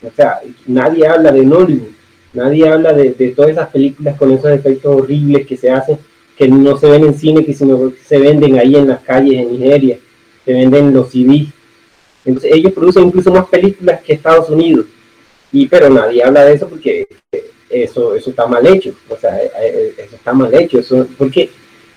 o 0.03 0.11
sea, 0.15 0.41
nadie 0.67 1.07
habla 1.07 1.31
de 1.31 1.45
Nollywood, 1.45 1.91
nadie 2.33 2.69
habla 2.69 2.93
de, 2.93 3.11
todas 3.37 3.51
esas 3.53 3.69
películas 3.69 4.17
con 4.17 4.33
esos 4.33 4.51
efectos 4.51 5.01
horribles 5.01 5.47
que 5.47 5.57
se 5.57 5.71
hacen, 5.71 5.99
que 6.37 6.49
no 6.49 6.77
se 6.79 6.89
ven 6.89 7.05
en 7.05 7.15
cine, 7.15 7.45
que 7.45 7.55
sino 7.55 7.93
se 8.05 8.19
venden 8.19 8.59
ahí 8.59 8.75
en 8.77 8.89
las 8.89 9.01
calles 9.01 9.35
en 9.35 9.53
Nigeria, 9.53 9.99
se 10.45 10.53
venden 10.53 10.95
los 10.95 11.11
CDs. 11.11 11.49
Entonces 12.25 12.53
ellos 12.55 12.73
producen 12.73 13.05
incluso 13.05 13.31
más 13.31 13.47
películas 13.47 14.01
que 14.03 14.15
Estados 14.15 14.49
Unidos, 14.49 14.87
y 15.53 15.67
pero 15.67 15.91
nadie 15.91 16.23
habla 16.23 16.45
de 16.45 16.55
eso 16.55 16.69
porque 16.69 17.07
eso, 17.69 18.15
eso 18.15 18.31
está 18.31 18.47
mal 18.47 18.67
hecho, 18.67 18.95
o 19.09 19.17
sea, 19.17 19.39
eh, 19.39 19.95
eso 19.97 20.17
está 20.17 20.33
mal 20.33 20.53
hecho, 20.55 20.79
eso, 20.81 21.07
porque 21.17 21.51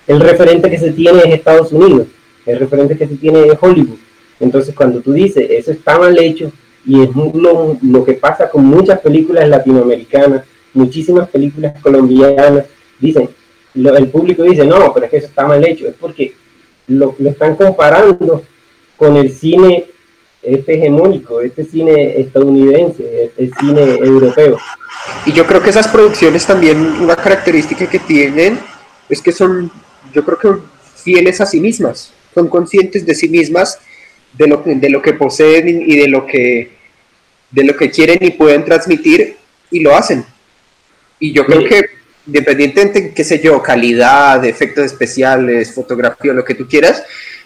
el 0.06 0.20
referente 0.20 0.70
que 0.70 0.78
se 0.78 0.92
tiene 0.92 1.18
es 1.20 1.34
Estados 1.34 1.72
Unidos, 1.72 2.06
el 2.46 2.58
referente 2.58 2.96
que 2.96 3.06
se 3.06 3.16
tiene 3.16 3.46
es 3.46 3.58
Hollywood. 3.60 3.98
Entonces, 4.40 4.74
cuando 4.74 5.00
tú 5.00 5.12
dices, 5.12 5.46
eso 5.50 5.70
está 5.70 5.98
mal 5.98 6.18
hecho, 6.18 6.52
y 6.86 7.02
es 7.02 7.10
lo, 7.14 7.78
lo 7.80 8.04
que 8.04 8.14
pasa 8.14 8.50
con 8.50 8.66
muchas 8.66 9.00
películas 9.00 9.48
latinoamericanas, 9.48 10.44
muchísimas 10.74 11.28
películas 11.28 11.80
colombianas, 11.80 12.66
dicen, 13.00 13.28
el 13.74 14.08
público 14.08 14.42
dice, 14.42 14.64
no, 14.64 14.92
pero 14.92 15.06
es 15.06 15.10
que 15.10 15.16
eso 15.18 15.26
está 15.26 15.46
mal 15.46 15.64
hecho, 15.66 15.88
es 15.88 15.94
porque 15.94 16.34
lo, 16.86 17.16
están 17.24 17.56
comparando 17.56 18.42
con 18.96 19.16
el 19.16 19.30
cine 19.30 19.86
este 20.42 20.74
hegemónico, 20.74 21.40
este 21.40 21.64
cine 21.64 22.20
estadounidense, 22.20 23.24
este 23.24 23.50
cine 23.58 23.82
europeo. 23.94 24.58
Y 25.24 25.32
yo 25.32 25.46
creo 25.46 25.62
que 25.62 25.70
esas 25.70 25.88
producciones 25.88 26.46
también, 26.46 26.78
una 27.00 27.16
característica 27.16 27.88
que 27.88 27.98
tienen 27.98 28.58
es 29.08 29.22
que 29.22 29.32
son, 29.32 29.70
yo 30.12 30.24
creo 30.24 30.38
que 30.38 30.62
fieles 30.96 31.40
a 31.40 31.46
sí 31.46 31.60
mismas, 31.60 32.12
son 32.34 32.48
conscientes 32.48 33.06
de 33.06 33.14
sí 33.14 33.28
mismas, 33.28 33.78
de 34.32 34.48
lo, 34.48 34.62
de 34.64 34.90
lo 34.90 35.00
que 35.00 35.14
poseen 35.14 35.68
y 35.68 35.96
de 35.96 36.08
lo 36.08 36.26
que, 36.26 36.72
de 37.50 37.64
lo 37.64 37.76
que 37.76 37.90
quieren 37.90 38.18
y 38.20 38.32
pueden 38.32 38.64
transmitir 38.64 39.36
y 39.70 39.80
lo 39.80 39.94
hacen. 39.94 40.24
Y 41.18 41.32
yo 41.32 41.46
creo 41.46 41.64
que 41.64 41.84
independientemente, 42.26 43.12
qué 43.12 43.24
sé 43.24 43.40
yo, 43.40 43.62
calidad, 43.62 44.44
efectos 44.44 44.86
especiales, 44.86 45.74
fotografía, 45.74 46.32
lo 46.32 46.44
que 46.44 46.54
tú 46.54 46.66
quieras, 46.66 47.02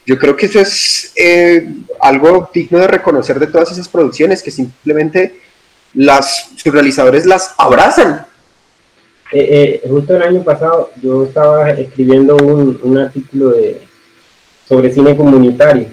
yo 0.06 0.18
creo 0.18 0.36
que 0.36 0.46
eso 0.46 0.60
es 0.60 1.12
eh, 1.16 1.68
algo 2.00 2.48
digno 2.54 2.78
de 2.78 2.86
reconocer 2.86 3.38
de 3.38 3.48
todas 3.48 3.72
esas 3.72 3.88
producciones, 3.88 4.42
que 4.42 4.50
simplemente 4.50 5.40
las, 5.94 6.50
sus 6.56 6.72
realizadores 6.72 7.26
las 7.26 7.54
abrazan. 7.58 8.26
Eh, 9.32 9.80
eh, 9.84 9.88
justo 9.88 10.16
el 10.16 10.22
año 10.22 10.42
pasado 10.42 10.90
yo 11.02 11.24
estaba 11.24 11.70
escribiendo 11.72 12.36
un, 12.36 12.80
un 12.82 12.98
artículo 12.98 13.50
de, 13.50 13.82
sobre 14.68 14.92
cine 14.92 15.16
comunitario. 15.16 15.86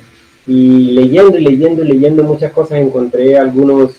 Y 0.48 0.92
leyendo 0.92 1.38
y 1.38 1.42
leyendo 1.42 1.84
y 1.84 1.88
leyendo 1.88 2.24
muchas 2.24 2.52
cosas 2.52 2.80
encontré 2.80 3.38
algunos, 3.38 3.94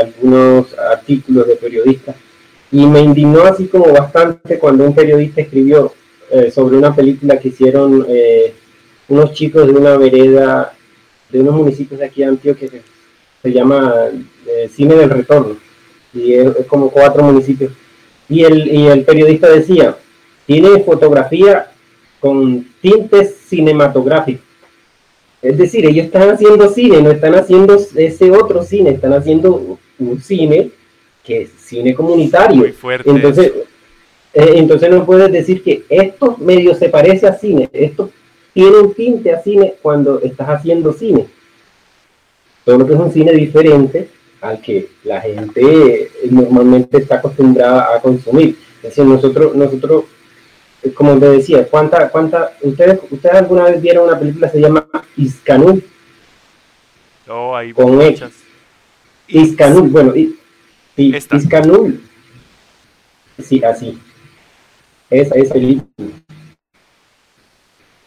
algunos 0.00 0.76
artículos 0.78 1.46
de 1.46 1.56
periodistas. 1.56 2.16
Y 2.72 2.86
me 2.86 3.00
indignó 3.00 3.42
así 3.44 3.66
como 3.66 3.92
bastante 3.92 4.58
cuando 4.58 4.84
un 4.84 4.94
periodista 4.94 5.40
escribió 5.40 5.92
eh, 6.30 6.50
sobre 6.50 6.76
una 6.76 6.94
película 6.94 7.38
que 7.38 7.48
hicieron 7.48 8.06
eh, 8.08 8.54
unos 9.08 9.32
chicos 9.32 9.66
de 9.66 9.72
una 9.72 9.96
vereda, 9.96 10.72
de 11.28 11.40
unos 11.40 11.54
municipios 11.54 11.98
de 11.98 12.06
aquí 12.06 12.20
de 12.20 12.28
Antioquia, 12.28 12.68
que 12.68 12.82
se 13.42 13.52
llama 13.52 14.06
eh, 14.46 14.70
Cine 14.72 14.94
del 14.94 15.10
Retorno, 15.10 15.56
y 16.14 16.34
es, 16.34 16.48
como 16.68 16.90
cuatro 16.90 17.24
municipios. 17.24 17.72
Y 18.28 18.44
el, 18.44 18.68
y 18.68 18.86
el 18.86 19.04
periodista 19.04 19.48
decía, 19.48 19.96
tiene 20.46 20.84
fotografía 20.84 21.69
con 22.20 22.66
tintes 22.80 23.36
cinematográficos. 23.46 24.44
Es 25.42 25.56
decir, 25.56 25.86
ellos 25.86 26.06
están 26.06 26.28
haciendo 26.28 26.68
cine, 26.68 27.00
no 27.00 27.10
están 27.10 27.34
haciendo 27.34 27.78
ese 27.96 28.30
otro 28.30 28.62
cine, 28.62 28.90
están 28.90 29.14
haciendo 29.14 29.78
un 29.98 30.20
cine 30.20 30.70
que 31.24 31.42
es 31.42 31.50
cine 31.58 31.94
comunitario. 31.94 32.72
entonces, 33.06 33.52
eh, 34.34 34.52
entonces 34.56 34.90
no 34.90 35.06
puedes 35.06 35.32
decir 35.32 35.62
que 35.62 35.84
esto 35.88 36.36
medio 36.38 36.74
se 36.74 36.90
parece 36.90 37.26
a 37.26 37.32
cine, 37.32 37.68
esto 37.72 38.10
tiene 38.52 38.78
un 38.78 38.94
tinte 38.94 39.32
a 39.32 39.42
cine 39.42 39.74
cuando 39.80 40.20
estás 40.20 40.48
haciendo 40.48 40.92
cine. 40.92 41.26
Solo 42.64 42.86
que 42.86 42.92
es 42.92 43.00
un 43.00 43.10
cine 43.10 43.32
diferente 43.32 44.08
al 44.42 44.60
que 44.60 44.88
la 45.04 45.20
gente 45.20 46.10
normalmente 46.30 46.98
está 46.98 47.16
acostumbrada 47.16 47.94
a 47.94 48.00
consumir. 48.00 48.56
Es 48.76 48.90
decir, 48.90 49.04
nosotros, 49.04 49.54
nosotros 49.54 50.04
como 50.94 51.18
te 51.18 51.28
decía, 51.28 51.66
¿cuánta, 51.68 52.08
cuánta, 52.08 52.52
ustedes, 52.62 53.00
ustedes 53.10 53.36
alguna 53.36 53.64
vez 53.64 53.82
vieron 53.82 54.08
una 54.08 54.18
película 54.18 54.50
que 54.50 54.56
se 54.58 54.62
llama 54.62 54.86
Iscanul? 55.16 55.84
No, 57.26 57.56
hay 57.56 57.72
con 57.72 57.96
muchas. 57.96 58.32
Iscanul, 59.28 59.88
bueno, 59.88 60.12
Sí, 60.96 61.14
Iscanul. 61.36 62.00
Sí, 63.38 63.62
así. 63.64 63.98
Esa, 65.08 65.34
esa 65.34 65.54
película. 65.54 65.86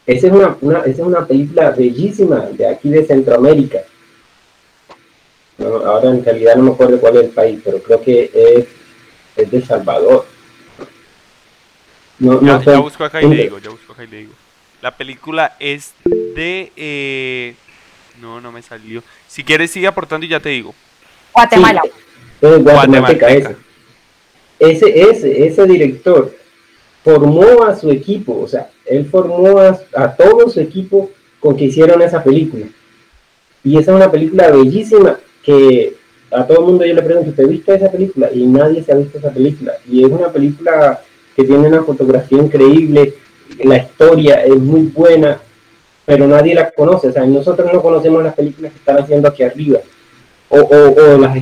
Esa 0.06 0.28
es 0.28 0.34
una, 0.34 0.58
una, 0.62 0.80
esa 0.80 0.90
es 0.90 1.00
una 1.00 1.26
película 1.26 1.72
bellísima 1.72 2.40
de 2.52 2.68
aquí 2.68 2.90
de 2.90 3.06
Centroamérica. 3.06 3.80
ahora 5.60 6.10
en 6.10 6.26
realidad 6.26 6.56
no 6.56 6.64
me 6.64 6.72
acuerdo 6.72 7.00
cuál 7.00 7.18
es 7.18 7.24
el 7.24 7.30
país, 7.30 7.62
pero 7.64 7.82
creo 7.82 8.02
que 8.02 8.30
es, 8.34 8.66
es 9.38 9.52
de 9.52 9.62
Salvador. 9.62 10.33
No, 12.20 12.42
ya, 12.42 12.54
no 12.54 12.64
ya 12.64 12.80
busco 12.80 13.04
acá 13.04 13.22
y 13.22 13.28
le 13.28 13.44
digo, 13.44 13.60
ya 13.60 13.70
busco 13.70 13.94
acá 13.94 14.04
y 14.04 14.08
le 14.08 14.18
digo. 14.18 14.34
La 14.82 14.92
película 14.96 15.56
es 15.60 15.94
de... 16.06 16.72
Eh... 16.76 17.56
No, 18.22 18.40
no 18.40 18.52
me 18.52 18.62
salió. 18.62 19.04
Si 19.28 19.44
quieres 19.44 19.72
sigue 19.72 19.88
aportando 19.88 20.26
y 20.26 20.30
ya 20.30 20.40
te 20.40 20.50
digo. 20.50 20.74
Guatemala. 21.34 21.82
Ese, 24.60 25.10
ese, 25.10 25.46
ese 25.46 25.66
director 25.66 26.34
formó 27.04 27.64
a 27.64 27.76
su 27.76 27.92
equipo, 27.92 28.40
o 28.40 28.48
sea, 28.48 28.70
él 28.86 29.06
formó 29.06 29.60
a, 29.60 30.16
todo 30.16 30.50
su 30.50 30.60
equipo 30.60 31.12
con 31.40 31.56
que 31.58 31.66
hicieron 31.66 32.02
esa 32.02 32.24
película. 32.24 32.66
Y 33.64 33.78
esa 33.78 33.92
es 33.92 33.98
una 33.98 34.12
película 34.12 34.50
bellísima 34.52 35.20
que 35.44 35.96
a 36.32 36.46
todo 36.48 36.60
el 36.60 36.66
mundo 36.66 36.86
yo 36.86 36.94
le 36.94 37.02
pregunto, 37.02 37.34
¿te 37.34 37.46
viste 37.46 37.76
esa 37.76 37.92
película? 37.92 38.30
Y 38.34 38.46
nadie 38.46 38.84
se 38.84 38.92
ha 38.92 38.96
visto 38.96 39.18
esa 39.18 39.32
película. 39.32 39.74
Y 39.90 40.04
es 40.04 40.12
una 40.12 40.32
película 40.32 41.02
que 41.36 41.44
tiene 41.44 41.68
una 41.68 41.84
fotografía 41.84 42.38
increíble, 42.38 43.14
la 43.64 43.78
historia 43.78 44.44
es 44.44 44.58
muy 44.58 44.84
buena, 44.84 45.40
pero 46.06 46.28
nadie 46.28 46.56
la 46.56 46.72
conoce. 46.72 47.10
O 47.10 47.12
sea, 47.12 47.26
nosotros 47.26 47.72
no 47.74 47.82
conocemos 47.82 48.24
las 48.24 48.36
películas 48.36 48.72
que 48.72 48.80
están 48.80 49.00
haciendo 49.00 49.28
aquí 49.28 49.44
arriba. 49.44 49.80
O, 50.50 50.60
o, 50.60 51.16
o 51.16 51.18
las, 51.18 51.38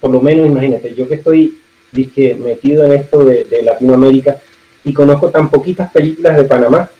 por 0.00 0.10
lo 0.10 0.20
menos 0.20 0.46
imagínate, 0.46 0.94
yo 0.94 1.08
que 1.08 1.14
estoy 1.14 1.60
dije, 1.92 2.34
metido 2.34 2.84
en 2.84 2.92
esto 2.92 3.24
de, 3.24 3.62
Latinoamérica 3.62 4.40
y 4.84 4.92
conozco 4.92 5.30
tan 5.30 5.50
poquitas 5.50 5.90
películas 5.92 6.36
de 6.36 6.44
Panamá. 6.44 6.90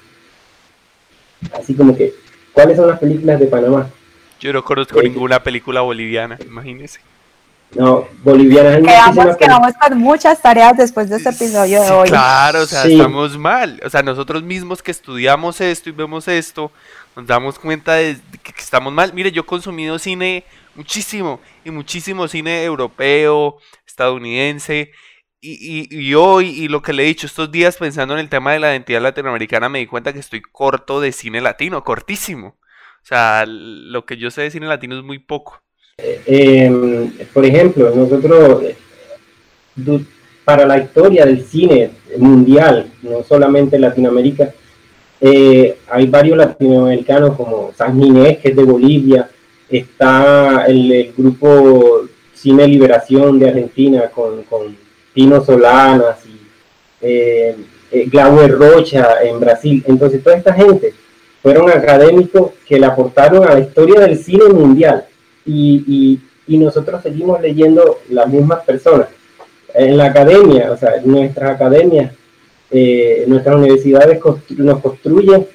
Así 1.52 1.74
como 1.74 1.96
que, 1.96 2.12
¿cuáles 2.52 2.76
son 2.76 2.88
las 2.88 2.98
películas 2.98 3.40
de 3.40 3.46
Panamá? 3.46 3.88
Yo 4.40 4.52
no 4.52 4.62
conozco 4.62 5.00
eh, 5.00 5.04
ninguna 5.04 5.42
película 5.42 5.80
boliviana, 5.80 6.38
imagínese. 6.46 7.00
No, 7.74 8.08
boliviana 8.24 8.70
hay 8.70 8.82
quedamos, 8.82 9.36
quedamos 9.36 9.72
con 9.74 9.98
muchas 9.98 10.42
tareas 10.42 10.76
después 10.76 11.08
de 11.08 11.18
este 11.18 11.30
episodio 11.30 11.80
de 11.82 11.90
hoy. 11.90 12.08
Claro, 12.08 12.62
o 12.62 12.66
sea, 12.66 12.84
estamos 12.84 13.38
mal. 13.38 13.80
O 13.84 13.90
sea, 13.90 14.02
nosotros 14.02 14.42
mismos 14.42 14.82
que 14.82 14.90
estudiamos 14.90 15.60
esto 15.60 15.88
y 15.88 15.92
vemos 15.92 16.26
esto, 16.26 16.72
nos 17.14 17.26
damos 17.26 17.58
cuenta 17.60 17.94
de 17.94 18.18
que 18.42 18.52
estamos 18.58 18.92
mal. 18.92 19.12
Mire, 19.14 19.30
yo 19.30 19.42
he 19.42 19.46
consumido 19.46 20.00
cine 20.00 20.44
muchísimo, 20.74 21.40
y 21.64 21.70
muchísimo 21.70 22.26
cine 22.26 22.64
europeo, 22.64 23.58
estadounidense. 23.86 24.90
Y, 25.40 25.88
y, 25.90 26.14
hoy, 26.14 26.48
y 26.48 26.68
lo 26.68 26.82
que 26.82 26.92
le 26.92 27.04
he 27.04 27.06
dicho 27.06 27.26
estos 27.26 27.50
días 27.50 27.76
pensando 27.76 28.14
en 28.14 28.20
el 28.20 28.28
tema 28.28 28.52
de 28.52 28.58
la 28.58 28.72
identidad 28.72 29.00
latinoamericana, 29.00 29.68
me 29.68 29.78
di 29.78 29.86
cuenta 29.86 30.12
que 30.12 30.18
estoy 30.18 30.42
corto 30.42 31.00
de 31.00 31.12
cine 31.12 31.40
latino, 31.40 31.84
cortísimo. 31.84 32.58
O 33.02 33.06
sea, 33.06 33.44
lo 33.46 34.04
que 34.04 34.16
yo 34.18 34.30
sé 34.30 34.42
de 34.42 34.50
cine 34.50 34.66
latino 34.66 34.98
es 34.98 35.04
muy 35.04 35.18
poco. 35.18 35.62
Em, 36.26 37.12
por 37.32 37.44
ejemplo, 37.44 37.94
nosotros, 37.94 38.64
para 40.44 40.66
la 40.66 40.78
historia 40.78 41.26
del 41.26 41.44
cine 41.44 41.90
mundial, 42.16 42.90
no 43.02 43.22
solamente 43.22 43.78
Latinoamérica, 43.78 44.52
eh, 45.20 45.76
hay 45.88 46.06
varios 46.06 46.38
latinoamericanos 46.38 47.36
como 47.36 47.72
San 47.76 48.00
Ginés, 48.00 48.38
que 48.38 48.48
es 48.48 48.56
de 48.56 48.64
Bolivia, 48.64 49.28
está 49.68 50.64
el, 50.66 51.12
grupo 51.16 52.02
Cine 52.32 52.66
Liberación 52.66 53.38
de 53.38 53.50
Argentina 53.50 54.08
con, 54.08 54.44
con 54.44 54.74
Tino 55.12 55.44
Solanas 55.44 56.24
y 56.24 56.40
eh, 57.02 57.54
eh, 57.92 58.06
Glauber 58.10 58.52
Rocha 58.52 59.22
en 59.22 59.38
Brasil. 59.38 59.84
Entonces, 59.86 60.22
toda 60.22 60.36
esta 60.36 60.54
gente 60.54 60.94
fueron 61.42 61.68
académicos 61.68 62.52
que 62.66 62.78
le 62.78 62.86
aportaron 62.86 63.46
a 63.46 63.54
la 63.54 63.60
historia 63.60 64.00
del 64.00 64.16
cine 64.16 64.48
mundial 64.48 65.04
y, 65.44 66.18
y, 66.46 66.58
nosotros 66.58 67.00
seguimos 67.02 67.40
leyendo 67.40 68.00
las 68.08 68.28
mismas 68.28 68.64
personas. 68.64 69.08
En 69.72 69.96
la 69.96 70.06
academia, 70.06 70.72
o 70.72 70.76
sea, 70.76 71.00
nuestras 71.04 71.52
academias, 71.52 72.12
eh, 72.72 73.24
nuestras 73.28 73.56
universidades 73.56 74.18
nos 74.56 74.80
construyen 74.80 75.46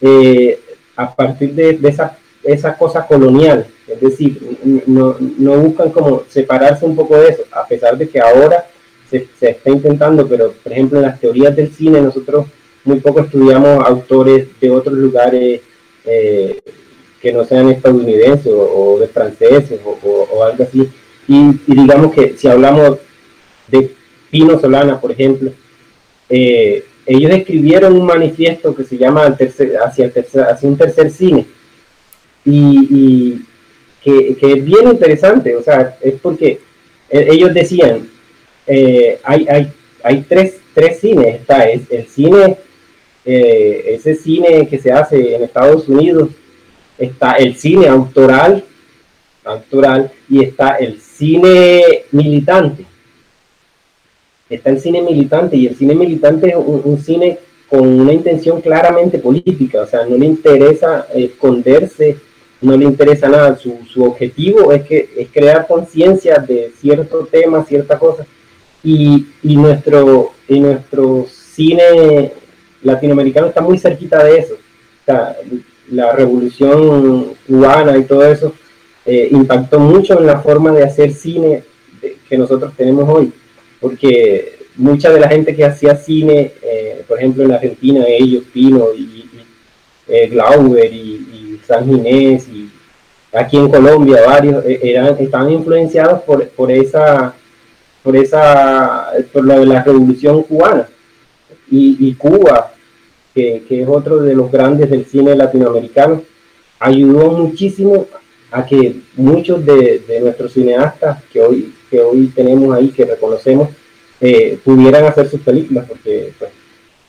eh, 0.00 0.60
a 0.94 1.14
partir 1.14 1.52
de, 1.54 1.72
de 1.78 1.88
esa 1.88 2.16
esa 2.42 2.76
cosa 2.76 3.06
colonial, 3.06 3.66
es 3.86 4.00
decir, 4.00 4.58
no, 4.86 5.16
no, 5.18 5.58
buscan 5.58 5.90
como 5.90 6.24
separarse 6.28 6.86
un 6.86 6.96
poco 6.96 7.18
de 7.18 7.28
eso, 7.28 7.42
a 7.52 7.66
pesar 7.66 7.98
de 7.98 8.08
que 8.08 8.20
ahora 8.20 8.66
se, 9.10 9.28
está 9.40 9.70
intentando, 9.70 10.26
pero 10.26 10.52
por 10.52 10.72
ejemplo 10.72 10.98
en 10.98 11.04
las 11.04 11.20
teorías 11.20 11.54
del 11.54 11.72
cine 11.72 12.00
nosotros 12.00 12.46
muy 12.84 13.00
poco 13.00 13.20
estudiamos 13.20 13.84
autores 13.86 14.48
de 14.58 14.70
otros 14.70 14.96
lugares 14.96 15.60
eh, 16.06 16.60
que 17.20 17.32
no 17.32 17.44
sean 17.44 17.68
estadounidenses 17.68 18.52
o, 18.52 18.98
de 18.98 19.08
franceses 19.08 19.80
o, 19.84 20.44
algo 20.44 20.64
así, 20.64 20.88
y, 21.28 21.52
digamos 21.66 22.12
que 22.12 22.36
si 22.36 22.48
hablamos 22.48 22.98
de 23.68 23.94
Pino 24.30 24.58
Solana, 24.58 25.00
por 25.00 25.12
ejemplo, 25.12 25.52
eh, 26.28 26.84
ellos 27.06 27.30
escribieron 27.32 27.94
un 27.94 28.06
manifiesto 28.06 28.74
que 28.74 28.84
se 28.84 28.96
llama 28.96 29.36
tercer, 29.36 29.76
hacia, 29.78 30.06
el 30.06 30.12
tercer, 30.12 30.44
hacia 30.44 30.68
un 30.68 30.76
tercer 30.76 31.10
cine, 31.10 31.46
y, 32.44 33.42
que, 34.02 34.36
es 34.40 34.64
bien 34.64 34.88
interesante, 34.88 35.54
o 35.56 35.62
sea, 35.62 35.98
es 36.00 36.14
porque 36.20 36.60
e, 37.10 37.28
ellos 37.32 37.52
decían, 37.52 38.08
eh, 38.66 39.18
hay, 39.22 39.46
hay, 39.48 39.72
hay 40.02 40.24
tres, 40.26 40.54
tres 40.72 41.00
cines, 41.00 41.34
está 41.34 41.64
el 41.68 42.06
cine, 42.08 42.56
eh, 43.24 43.96
ese 43.96 44.14
cine 44.14 44.66
que 44.66 44.78
se 44.78 44.90
hace 44.90 45.34
en 45.34 45.42
Estados 45.42 45.88
Unidos, 45.88 46.30
está 47.00 47.32
el 47.32 47.56
cine 47.56 47.88
autoral, 47.88 48.62
autoral 49.44 50.12
y 50.28 50.44
está 50.44 50.76
el 50.76 51.00
cine 51.00 52.04
militante. 52.12 52.84
Está 54.48 54.70
el 54.70 54.80
cine 54.80 55.00
militante 55.02 55.56
y 55.56 55.66
el 55.66 55.76
cine 55.76 55.94
militante 55.94 56.50
es 56.50 56.56
un, 56.56 56.98
cine 56.98 57.38
con 57.68 57.86
una 57.86 58.12
intención 58.12 58.60
claramente 58.60 59.18
política, 59.18 59.82
o 59.82 59.86
sea, 59.86 60.04
no 60.04 60.16
le 60.16 60.26
interesa 60.26 61.06
esconderse, 61.14 62.16
no 62.60 62.76
le 62.76 62.84
interesa 62.84 63.28
nada, 63.28 63.56
su, 63.56 63.78
su 63.88 64.02
objetivo 64.04 64.72
es, 64.72 64.82
que, 64.82 65.08
es 65.16 65.28
crear 65.30 65.68
conciencia 65.68 66.38
de 66.38 66.72
cierto 66.80 67.28
tema, 67.30 67.64
cierta 67.64 67.96
cosa, 67.98 68.26
y, 68.82 69.28
y, 69.42 69.56
nuestro, 69.56 70.32
y 70.48 70.58
nuestro 70.58 71.26
cine 71.30 72.32
latinoamericano 72.82 73.46
está 73.46 73.60
muy 73.60 73.78
cerquita 73.78 74.24
de 74.24 74.38
eso. 74.38 74.54
O 74.54 75.04
la 75.90 76.12
revolución 76.12 77.34
cubana 77.46 77.96
y 77.96 78.04
todo 78.04 78.24
eso 78.24 78.54
eh, 79.04 79.28
impactó 79.30 79.80
mucho 79.80 80.18
en 80.18 80.26
la 80.26 80.40
forma 80.40 80.72
de 80.72 80.84
hacer 80.84 81.12
cine 81.12 81.64
que 82.28 82.38
nosotros 82.38 82.72
tenemos 82.76 83.08
hoy, 83.08 83.32
porque 83.80 84.58
mucha 84.76 85.10
de 85.10 85.20
la 85.20 85.28
gente 85.28 85.54
que 85.54 85.64
hacía 85.64 85.96
cine, 85.96 86.52
eh, 86.62 87.04
por 87.08 87.18
ejemplo 87.18 87.44
en 87.44 87.52
Argentina, 87.52 88.04
ellos, 88.06 88.44
Pino 88.52 88.86
y, 88.96 89.24
eh, 90.06 90.28
Glauber 90.28 90.92
y, 90.92 91.60
San 91.66 91.86
Ginés, 91.86 92.48
y 92.48 92.68
aquí 93.32 93.56
en 93.56 93.68
Colombia 93.68 94.22
varios, 94.26 94.64
eran, 94.66 95.16
estaban 95.20 95.52
influenciados 95.52 96.22
por, 96.22 96.48
por 96.48 96.70
esa, 96.72 97.34
por 98.02 98.16
esa, 98.16 99.12
por 99.32 99.46
la, 99.46 99.56
la 99.58 99.82
revolución 99.82 100.42
cubana. 100.42 100.88
Y, 101.70 102.14
Cuba, 102.14 102.72
que, 103.34 103.64
que, 103.68 103.82
es 103.82 103.88
otro 103.88 104.18
de 104.18 104.34
los 104.34 104.50
grandes 104.50 104.90
del 104.90 105.06
cine 105.06 105.34
latinoamericano, 105.34 106.22
ayudó 106.78 107.32
muchísimo 107.32 108.06
a 108.50 108.66
que 108.66 108.96
muchos 109.16 109.64
de, 109.64 110.02
nuestros 110.20 110.52
cineastas 110.52 111.22
que 111.32 111.40
hoy, 111.40 111.74
que 111.90 112.00
hoy 112.00 112.26
tenemos 112.34 112.74
ahí, 112.74 112.88
que 112.88 113.04
reconocemos, 113.04 113.68
eh, 114.20 114.58
pudieran 114.64 115.04
hacer 115.04 115.28
sus 115.28 115.40
películas, 115.40 115.86
porque 115.88 116.32
pues, 116.38 116.50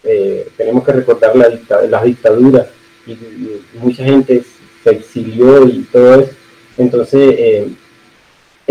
eh, 0.03 0.47
tenemos 0.55 0.83
que 0.83 0.91
recordar 0.93 1.35
la 1.35 1.49
las 1.87 2.03
dictaduras 2.03 2.67
y, 3.05 3.17
mucha 3.77 4.03
gente 4.03 4.43
se 4.83 4.89
exilió 4.91 5.67
y 5.67 5.87
todo 5.91 6.21
eso. 6.21 6.31
Entonces, 6.77 7.35
eh, 7.37 7.67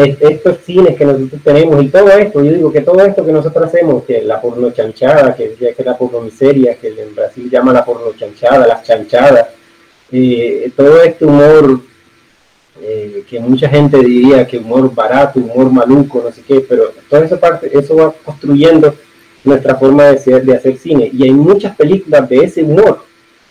estos 0.04 0.58
cines 0.58 0.96
que 0.96 1.04
nosotros 1.04 1.40
tenemos 1.42 1.82
y 1.82 1.88
todo 1.88 2.08
esto, 2.10 2.42
yo 2.42 2.52
digo 2.52 2.72
que 2.72 2.80
todo 2.80 3.04
esto 3.04 3.24
que 3.24 3.32
nosotros 3.32 3.66
hacemos, 3.66 4.04
que 4.04 4.22
la 4.22 4.40
porno 4.40 4.70
chanchada, 4.70 5.34
que, 5.34 5.54
que 5.54 5.84
la 5.84 5.96
porno 5.96 6.20
miseria, 6.20 6.76
que 6.76 6.88
en 6.88 7.14
Brasil 7.14 7.50
llama 7.50 7.72
la 7.72 7.84
porno 7.84 8.12
chanchada, 8.16 8.66
las 8.66 8.82
chanchadas, 8.82 9.48
todo 10.76 11.02
este 11.02 11.24
humor 11.24 11.80
eh, 12.82 13.24
que 13.28 13.38
mucha 13.38 13.68
gente 13.68 13.98
diría 13.98 14.46
que 14.46 14.56
humor 14.56 14.94
barato, 14.94 15.38
humor 15.38 15.70
maluco, 15.70 16.22
no 16.24 16.32
sé 16.32 16.42
qué, 16.42 16.60
pero 16.60 16.92
toda 17.10 17.24
esa 17.24 17.38
parte, 17.38 17.70
eso 17.76 17.94
va 17.94 18.12
construyendo 18.24 18.94
nuestra 19.44 19.74
forma 19.74 20.04
de, 20.04 20.18
ser, 20.18 20.44
de 20.44 20.56
hacer 20.56 20.78
cine. 20.78 21.10
Y 21.12 21.24
hay 21.24 21.30
muchas 21.30 21.76
películas 21.76 22.26
de 22.28 22.38
ese 22.38 22.62
humor 22.62 23.04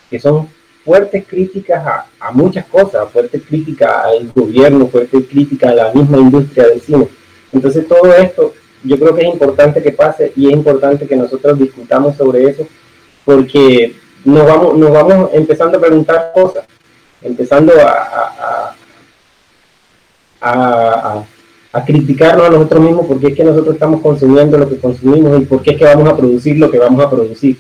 que 0.10 0.20
son 0.20 0.50
fuertes 0.84 1.26
críticas 1.28 2.06
a, 2.20 2.32
muchas 2.32 2.66
cosas, 2.66 3.10
fuertes 3.12 3.42
críticas 3.48 4.06
al 4.06 4.32
gobierno, 4.32 4.88
fuertes 4.88 5.26
críticas 5.30 5.72
a 5.72 5.76
la 5.76 5.94
misma 5.94 6.18
industria 6.18 6.68
del 6.68 6.82
cine. 6.82 7.08
Entonces 7.52 7.88
todo 7.88 8.14
esto 8.14 8.54
yo 8.84 8.98
creo 8.98 9.14
que 9.14 9.22
es 9.22 9.34
importante 9.34 9.82
que 9.82 9.92
pase 9.92 10.32
y 10.36 10.48
es 10.48 10.54
importante 10.54 11.08
que 11.08 11.16
nosotros 11.16 11.60
discutamos 11.60 12.16
sobre 12.16 12.44
eso 12.44 12.68
porque 13.26 13.96
nos 14.24 14.46
vamos, 14.46 14.78
nos 14.78 14.92
vamos 14.92 15.30
empezando 15.34 15.78
a 15.78 15.82
preguntar 15.82 16.32
cosas, 16.34 16.66
empezando 17.22 17.74
a, 17.82 18.76
a, 20.42 21.86
criticarnos 21.86 22.48
a 22.48 22.50
nosotros 22.50 22.82
mismos 22.82 23.06
porque 23.06 23.28
es 23.28 23.36
que 23.36 23.44
nosotros 23.44 23.76
estamos 23.76 24.02
consumiendo 24.02 24.58
lo 24.58 24.68
que 24.70 24.80
consumimos 24.80 25.42
y 25.42 25.46
por 25.46 25.62
qué 25.62 25.72
es 25.72 25.78
que 25.78 25.86
vamos 25.86 26.10
a 26.10 26.18
producir 26.18 26.58
lo 26.58 26.72
que 26.72 26.80
vamos 26.80 27.06
a 27.06 27.10
producir. 27.10 27.58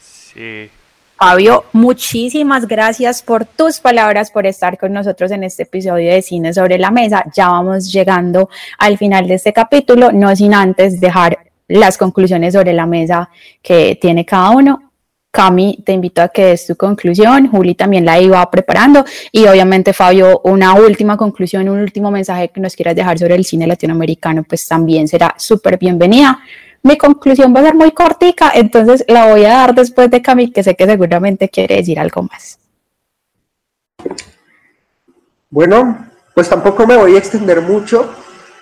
Sí. 0.00 0.70
Fabio, 1.18 1.64
muchísimas 1.72 2.68
gracias 2.68 3.22
por 3.22 3.44
tus 3.44 3.80
palabras, 3.80 4.30
por 4.30 4.46
estar 4.46 4.78
con 4.78 4.92
nosotros 4.92 5.32
en 5.32 5.42
este 5.42 5.64
episodio 5.64 6.12
de 6.12 6.22
Cine 6.22 6.54
sobre 6.54 6.78
la 6.78 6.92
Mesa. 6.92 7.24
Ya 7.34 7.48
vamos 7.48 7.92
llegando 7.92 8.48
al 8.78 8.96
final 8.98 9.26
de 9.26 9.34
este 9.34 9.52
capítulo, 9.52 10.12
no 10.12 10.34
sin 10.36 10.54
antes 10.54 11.00
dejar 11.00 11.36
las 11.66 11.98
conclusiones 11.98 12.54
sobre 12.54 12.72
la 12.72 12.86
mesa 12.86 13.28
que 13.60 13.98
tiene 14.00 14.24
cada 14.24 14.50
uno. 14.50 14.92
Cami, 15.32 15.82
te 15.84 15.92
invito 15.92 16.22
a 16.22 16.28
que 16.28 16.44
des 16.44 16.68
tu 16.68 16.76
conclusión. 16.76 17.48
Juli 17.48 17.74
también 17.74 18.04
la 18.04 18.20
iba 18.20 18.48
preparando. 18.48 19.04
Y 19.32 19.44
obviamente, 19.46 19.92
Fabio, 19.92 20.40
una 20.44 20.74
última 20.74 21.16
conclusión, 21.16 21.68
un 21.68 21.80
último 21.80 22.12
mensaje 22.12 22.48
que 22.48 22.60
nos 22.60 22.76
quieras 22.76 22.94
dejar 22.94 23.18
sobre 23.18 23.34
el 23.34 23.44
cine 23.44 23.66
latinoamericano, 23.66 24.44
pues 24.44 24.68
también 24.68 25.08
será 25.08 25.34
súper 25.36 25.78
bienvenida. 25.78 26.38
Mi 26.82 26.96
conclusión 26.96 27.54
va 27.54 27.60
a 27.60 27.64
ser 27.64 27.74
muy 27.74 27.90
cortica, 27.90 28.52
entonces 28.54 29.04
la 29.08 29.30
voy 29.30 29.44
a 29.44 29.50
dar 29.50 29.74
después 29.74 30.10
de 30.10 30.22
Cami, 30.22 30.52
que 30.52 30.62
sé 30.62 30.74
que 30.76 30.86
seguramente 30.86 31.48
quiere 31.48 31.76
decir 31.76 31.98
algo 31.98 32.22
más. 32.22 32.58
Bueno, 35.50 36.06
pues 36.34 36.48
tampoco 36.48 36.86
me 36.86 36.96
voy 36.96 37.16
a 37.16 37.18
extender 37.18 37.60
mucho, 37.62 38.14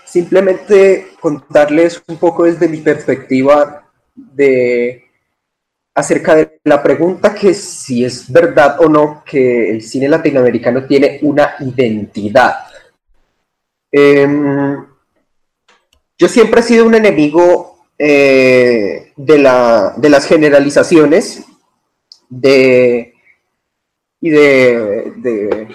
simplemente 0.04 1.08
contarles 1.20 2.02
un 2.06 2.16
poco 2.16 2.44
desde 2.44 2.68
mi 2.68 2.78
perspectiva 2.78 3.84
de 4.14 5.04
acerca 5.94 6.34
de 6.34 6.60
la 6.64 6.82
pregunta 6.82 7.34
que 7.34 7.54
si 7.54 8.04
es 8.04 8.30
verdad 8.30 8.80
o 8.80 8.88
no 8.88 9.22
que 9.24 9.70
el 9.70 9.82
cine 9.82 10.08
latinoamericano 10.08 10.84
tiene 10.84 11.18
una 11.22 11.54
identidad. 11.60 12.54
Em, 13.90 14.86
yo 16.18 16.28
siempre 16.28 16.60
he 16.60 16.62
sido 16.62 16.86
un 16.86 16.94
enemigo 16.94 17.75
eh, 17.98 19.12
de, 19.16 19.38
la, 19.38 19.94
de, 19.96 20.08
las 20.08 20.26
generalizaciones 20.26 21.44
de, 22.28 23.14
y 24.20 24.30
de, 24.30 25.12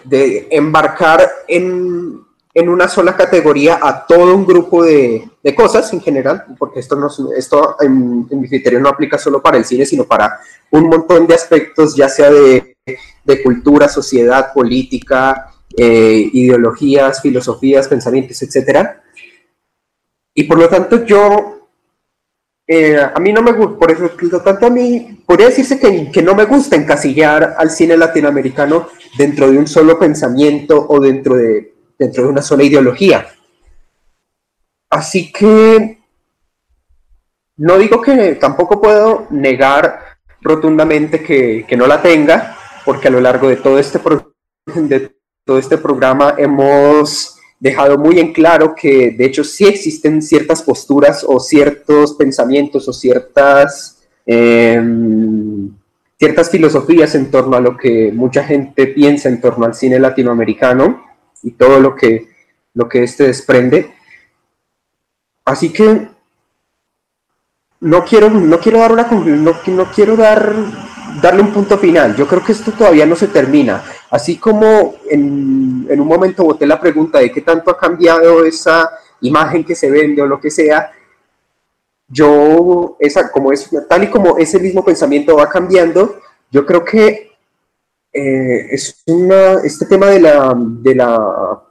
de 0.05 0.47
embarcar 0.51 1.27
en 1.47 2.21
en 2.53 2.69
una 2.69 2.87
sola 2.87 3.15
categoría 3.15 3.79
a 3.81 4.05
todo 4.05 4.35
un 4.35 4.45
grupo 4.45 4.83
de, 4.83 5.29
cosas 5.55 5.91
en 5.93 6.01
general, 6.01 6.45
porque 6.57 6.79
esto, 6.79 6.95
no, 6.95 7.09
esto 7.35 7.77
en, 7.79 8.27
mi 8.29 8.47
criterio 8.47 8.79
no 8.79 8.89
aplica 8.89 9.17
solo 9.17 9.41
para 9.41 9.57
el 9.57 9.65
cine, 9.65 9.85
sino 9.85 10.05
para 10.05 10.39
un 10.69 10.87
montón 10.87 11.27
de 11.27 11.35
aspectos, 11.35 11.95
ya 11.95 12.09
sea 12.09 12.29
de, 12.29 12.75
cultura, 13.43 13.87
sociedad, 13.87 14.53
política, 14.53 15.53
eh, 15.77 16.29
ideologías, 16.33 17.21
filosofías, 17.21 17.87
pensamientos, 17.87 18.41
etc. 18.41 18.89
Y 20.33 20.43
por 20.43 20.57
lo 20.57 20.67
tanto 20.67 21.05
yo, 21.05 21.60
eh, 22.67 22.97
a 22.97 23.19
mí 23.19 23.33
no 23.33 23.41
me 23.41 23.51
gusta, 23.51 23.77
por 23.77 23.91
eso, 23.91 24.09
tanto 24.43 24.67
a 24.67 24.69
mí, 24.69 25.23
podría 25.25 25.47
decirse 25.47 25.79
que, 25.79 26.11
que 26.11 26.21
no 26.21 26.35
me 26.35 26.45
gusta 26.45 26.75
encasillar 26.75 27.55
al 27.57 27.69
cine 27.69 27.97
latinoamericano 27.97 28.87
dentro 29.17 29.51
de 29.51 29.57
un 29.57 29.67
solo 29.67 29.99
pensamiento 29.99 30.85
o 30.87 30.99
dentro 30.99 31.35
de 31.35 31.71
dentro 32.01 32.23
de 32.23 32.29
una 32.29 32.41
sola 32.41 32.63
ideología. 32.63 33.27
Así 34.89 35.31
que 35.31 35.99
no 37.57 37.77
digo 37.77 38.01
que 38.01 38.35
tampoco 38.35 38.81
puedo 38.81 39.27
negar 39.29 40.17
rotundamente 40.41 41.23
que, 41.23 41.77
no 41.77 41.85
la 41.85 42.01
tenga, 42.01 42.57
porque 42.83 43.07
a 43.07 43.11
lo 43.11 43.21
largo 43.21 43.47
de 43.49 43.57
todo 43.57 43.77
este, 43.77 43.99
de 44.75 45.15
todo 45.45 45.59
este 45.59 45.77
programa 45.77 46.33
hemos 46.39 47.37
dejado 47.61 47.99
muy 47.99 48.19
en 48.19 48.33
claro 48.33 48.73
que 48.73 49.11
de 49.11 49.23
hecho 49.23 49.43
sí 49.43 49.67
existen 49.67 50.23
ciertas 50.23 50.63
posturas 50.63 51.23
o 51.25 51.39
ciertos 51.39 52.13
pensamientos 52.15 52.87
o 52.87 52.93
ciertas, 52.93 54.01
em, 54.25 55.69
ciertas 56.17 56.49
filosofías 56.49 57.13
en 57.13 57.29
torno 57.29 57.55
a 57.55 57.61
lo 57.61 57.77
que 57.77 58.11
mucha 58.11 58.43
gente 58.43 58.87
piensa 58.87 59.29
en 59.29 59.39
torno 59.39 59.65
al 59.65 59.75
cine 59.75 59.99
latinoamericano 59.99 61.05
y 61.43 61.51
todo 61.51 61.79
lo 61.79 61.95
que, 61.95 62.29
lo 62.73 62.89
que 62.89 63.03
este 63.03 63.25
desprende. 63.27 63.91
Así 65.45 65.69
que 65.71 66.07
no 67.79 68.05
quiero, 68.05 68.31
no 68.31 68.59
quiero 68.59 68.79
dar 68.79 68.91
una 68.91 69.03
no, 69.03 69.53
no 69.67 69.91
quiero 69.91 70.17
dar, 70.17 70.55
darle 71.21 71.41
un 71.41 71.51
punto 71.51 71.77
final. 71.77 72.15
Yo 72.15 72.27
creo 72.27 72.43
que 72.43 72.51
esto 72.51 72.71
todavía 72.71 73.05
no 73.05 73.15
se 73.15 73.27
termina. 73.27 73.83
Así 74.09 74.37
como 74.37 74.95
en, 75.09 75.87
en 75.89 75.99
un 75.99 76.07
momento 76.07 76.43
boté 76.43 76.65
la 76.65 76.79
pregunta 76.79 77.19
de 77.19 77.31
qué 77.31 77.41
tanto 77.41 77.71
ha 77.71 77.77
cambiado 77.77 78.45
esa 78.45 78.89
imagen 79.21 79.63
que 79.63 79.75
se 79.75 79.89
vende 79.89 80.21
o 80.21 80.27
lo 80.27 80.39
que 80.39 80.51
sea, 80.51 80.91
yo, 82.07 82.97
esa, 82.99 83.31
como 83.31 83.51
es, 83.51 83.69
tal 83.87 84.03
y 84.03 84.07
como 84.09 84.37
ese 84.37 84.59
mismo 84.59 84.83
pensamiento 84.83 85.37
va 85.37 85.47
cambiando, 85.47 86.19
yo 86.51 86.65
creo 86.65 86.83
que 86.83 87.31
eh, 88.11 88.67
es 88.71 89.01
una, 89.07 89.53
este 89.63 89.85
tema 89.85 90.07
de 90.07 90.19
la, 90.19 90.53
de 90.55 90.95
la, 90.95 91.61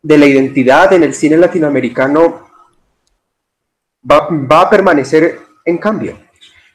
de 0.00 0.18
la 0.18 0.26
identidad 0.26 0.92
en 0.94 1.02
el 1.02 1.12
cine 1.12 1.36
latinoamericano 1.36 2.48
va, 4.10 4.28
va, 4.30 4.62
a 4.62 4.70
permanecer 4.70 5.38
en 5.66 5.76
cambio. 5.76 6.18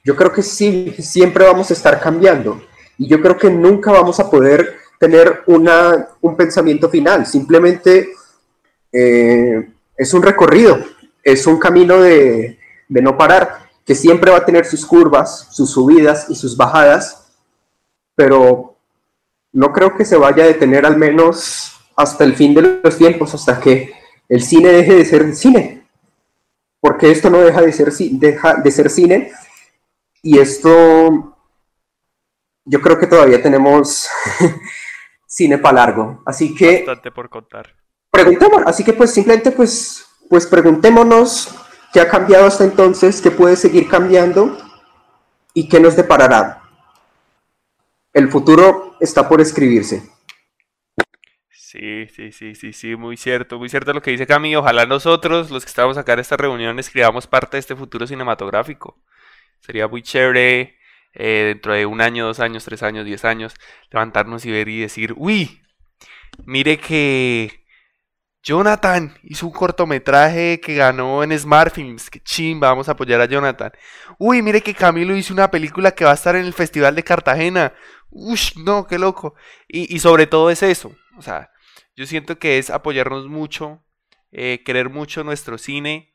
Yo 0.07 0.15
creo 0.15 0.31
que 0.31 0.41
sí, 0.41 0.95
siempre 0.99 1.43
vamos 1.43 1.69
a 1.69 1.73
estar 1.73 1.99
cambiando. 1.99 2.61
Y 2.97 3.09
yo 3.09 3.21
creo 3.21 3.37
que 3.37 3.49
nunca 3.49 3.91
vamos 3.91 4.21
a 4.21 4.29
poder 4.29 4.77
tener 4.97 5.43
una, 5.47 6.07
un 6.21 6.37
pensamiento 6.37 6.89
final, 6.89 7.25
simplemente 7.25 8.11
eh, 8.89 9.69
es 9.97 10.13
un 10.13 10.23
recorrido, 10.23 10.79
es 11.21 11.45
un 11.45 11.59
camino 11.59 11.99
de, 11.99 12.57
de 12.87 13.01
no 13.01 13.17
parar, 13.17 13.67
que 13.85 13.93
siempre 13.95 14.31
va 14.31 14.37
a 14.37 14.45
tener 14.45 14.65
sus 14.65 14.85
curvas, 14.85 15.49
sus 15.51 15.71
subidas 15.71 16.27
y 16.29 16.35
sus 16.35 16.55
bajadas, 16.55 17.27
pero 18.15 18.77
no 19.51 19.73
creo 19.73 19.93
que 19.97 20.05
se 20.05 20.15
vaya 20.15 20.45
a 20.45 20.47
detener 20.47 20.85
al 20.85 20.95
menos 20.95 21.73
hasta 21.97 22.23
el 22.23 22.33
fin 22.33 22.53
de 22.53 22.79
los 22.81 22.97
tiempos, 22.97 23.33
hasta 23.33 23.59
que 23.59 23.91
el 24.29 24.41
cine 24.41 24.69
deje 24.69 24.95
de 24.95 25.03
ser 25.03 25.35
cine, 25.35 25.85
porque 26.79 27.11
esto 27.11 27.29
no 27.29 27.39
deja 27.39 27.61
de 27.61 27.73
ser, 27.73 27.91
deja 27.91 28.55
de 28.55 28.71
ser 28.71 28.89
cine 28.89 29.33
y 30.21 30.39
esto 30.39 31.37
yo 32.65 32.81
creo 32.81 32.99
que 32.99 33.07
todavía 33.07 33.41
tenemos 33.41 34.09
cine 35.27 35.57
para 35.57 35.85
largo, 35.85 36.21
así 36.25 36.53
que 36.53 36.77
bastante 36.85 37.11
por 37.11 37.29
contar. 37.29 37.75
Preguntemos, 38.11 38.63
así 38.65 38.83
que 38.83 38.93
pues 38.93 39.13
simplemente 39.13 39.51
pues 39.51 40.05
pues 40.29 40.45
preguntémonos 40.45 41.55
qué 41.93 42.01
ha 42.01 42.09
cambiado 42.09 42.45
hasta 42.45 42.63
entonces, 42.63 43.21
qué 43.21 43.31
puede 43.31 43.55
seguir 43.55 43.87
cambiando 43.87 44.57
y 45.53 45.67
qué 45.67 45.79
nos 45.79 45.95
deparará. 45.95 46.61
El 48.13 48.29
futuro 48.29 48.95
está 48.99 49.27
por 49.29 49.41
escribirse. 49.41 50.09
Sí, 51.51 52.07
sí, 52.07 52.31
sí, 52.31 52.55
sí, 52.55 52.73
sí, 52.73 52.95
muy 52.95 53.17
cierto, 53.17 53.59
muy 53.59 53.69
cierto 53.69 53.93
lo 53.93 54.01
que 54.01 54.11
dice 54.11 54.25
Cami. 54.25 54.55
Ojalá 54.55 54.85
nosotros, 54.85 55.51
los 55.51 55.63
que 55.63 55.69
estamos 55.69 55.97
acá 55.97 56.13
en 56.13 56.19
esta 56.19 56.37
reunión, 56.37 56.79
escribamos 56.79 57.27
parte 57.27 57.57
de 57.57 57.59
este 57.59 57.75
futuro 57.75 58.07
cinematográfico. 58.07 58.97
Sería 59.67 59.89
muy 59.89 60.01
chévere 60.01 60.77
eh, 61.13 61.43
dentro 61.47 61.73
de 61.73 61.85
un 61.85 61.99
año, 61.99 62.25
dos 62.25 62.39
años, 62.39 62.63
tres 62.63 62.83
años, 62.83 63.05
diez 63.05 63.25
años, 63.25 63.53
levantarnos 63.91 64.45
y 64.45 64.51
ver 64.51 64.69
y 64.69 64.79
decir, 64.79 65.13
uy, 65.17 65.61
mire 66.45 66.77
que 66.77 67.65
Jonathan 68.41 69.13
hizo 69.23 69.45
un 69.45 69.51
cortometraje 69.51 70.61
que 70.61 70.75
ganó 70.75 71.21
en 71.21 71.37
Smart 71.37 71.73
Films. 71.73 72.09
Qué 72.09 72.21
chimba, 72.21 72.69
vamos 72.69 72.87
a 72.87 72.93
apoyar 72.93 73.19
a 73.19 73.25
Jonathan. 73.25 73.73
Uy, 74.17 74.41
mire 74.41 74.61
que 74.61 74.73
Camilo 74.73 75.17
hizo 75.17 75.33
una 75.33 75.51
película 75.51 75.91
que 75.91 76.05
va 76.05 76.11
a 76.11 76.13
estar 76.13 76.37
en 76.37 76.45
el 76.45 76.53
Festival 76.53 76.95
de 76.95 77.03
Cartagena. 77.03 77.73
Uy, 78.09 78.39
no, 78.63 78.87
qué 78.87 78.97
loco. 78.97 79.35
Y, 79.67 79.99
sobre 79.99 80.27
todo 80.27 80.49
es 80.49 80.63
eso. 80.63 80.95
O 81.17 81.21
sea, 81.21 81.51
yo 81.97 82.05
siento 82.05 82.39
que 82.39 82.57
es 82.57 82.69
apoyarnos 82.69 83.27
mucho, 83.27 83.83
eh, 84.31 84.63
querer 84.65 84.89
mucho 84.89 85.25
nuestro 85.25 85.57
cine 85.57 86.13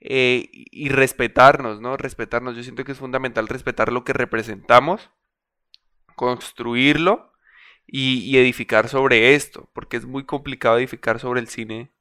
eh, 0.00 0.48
y 0.52 0.88
respetarnos, 0.88 1.80
¿no? 1.80 1.96
Respetarnos. 1.96 2.56
Yo 2.56 2.62
siento 2.62 2.84
que 2.84 2.92
es 2.92 2.98
fundamental 2.98 3.48
respetar 3.48 3.92
lo 3.92 4.04
que 4.04 4.12
representamos, 4.12 5.10
construirlo 6.16 7.32
y, 7.86 8.36
edificar 8.38 8.88
sobre 8.88 9.34
esto, 9.34 9.70
porque 9.74 9.96
es 9.96 10.06
muy 10.06 10.24
complicado 10.24 10.78
edificar 10.78 11.20
sobre 11.20 11.40
el 11.40 11.48
cine, 11.48 11.92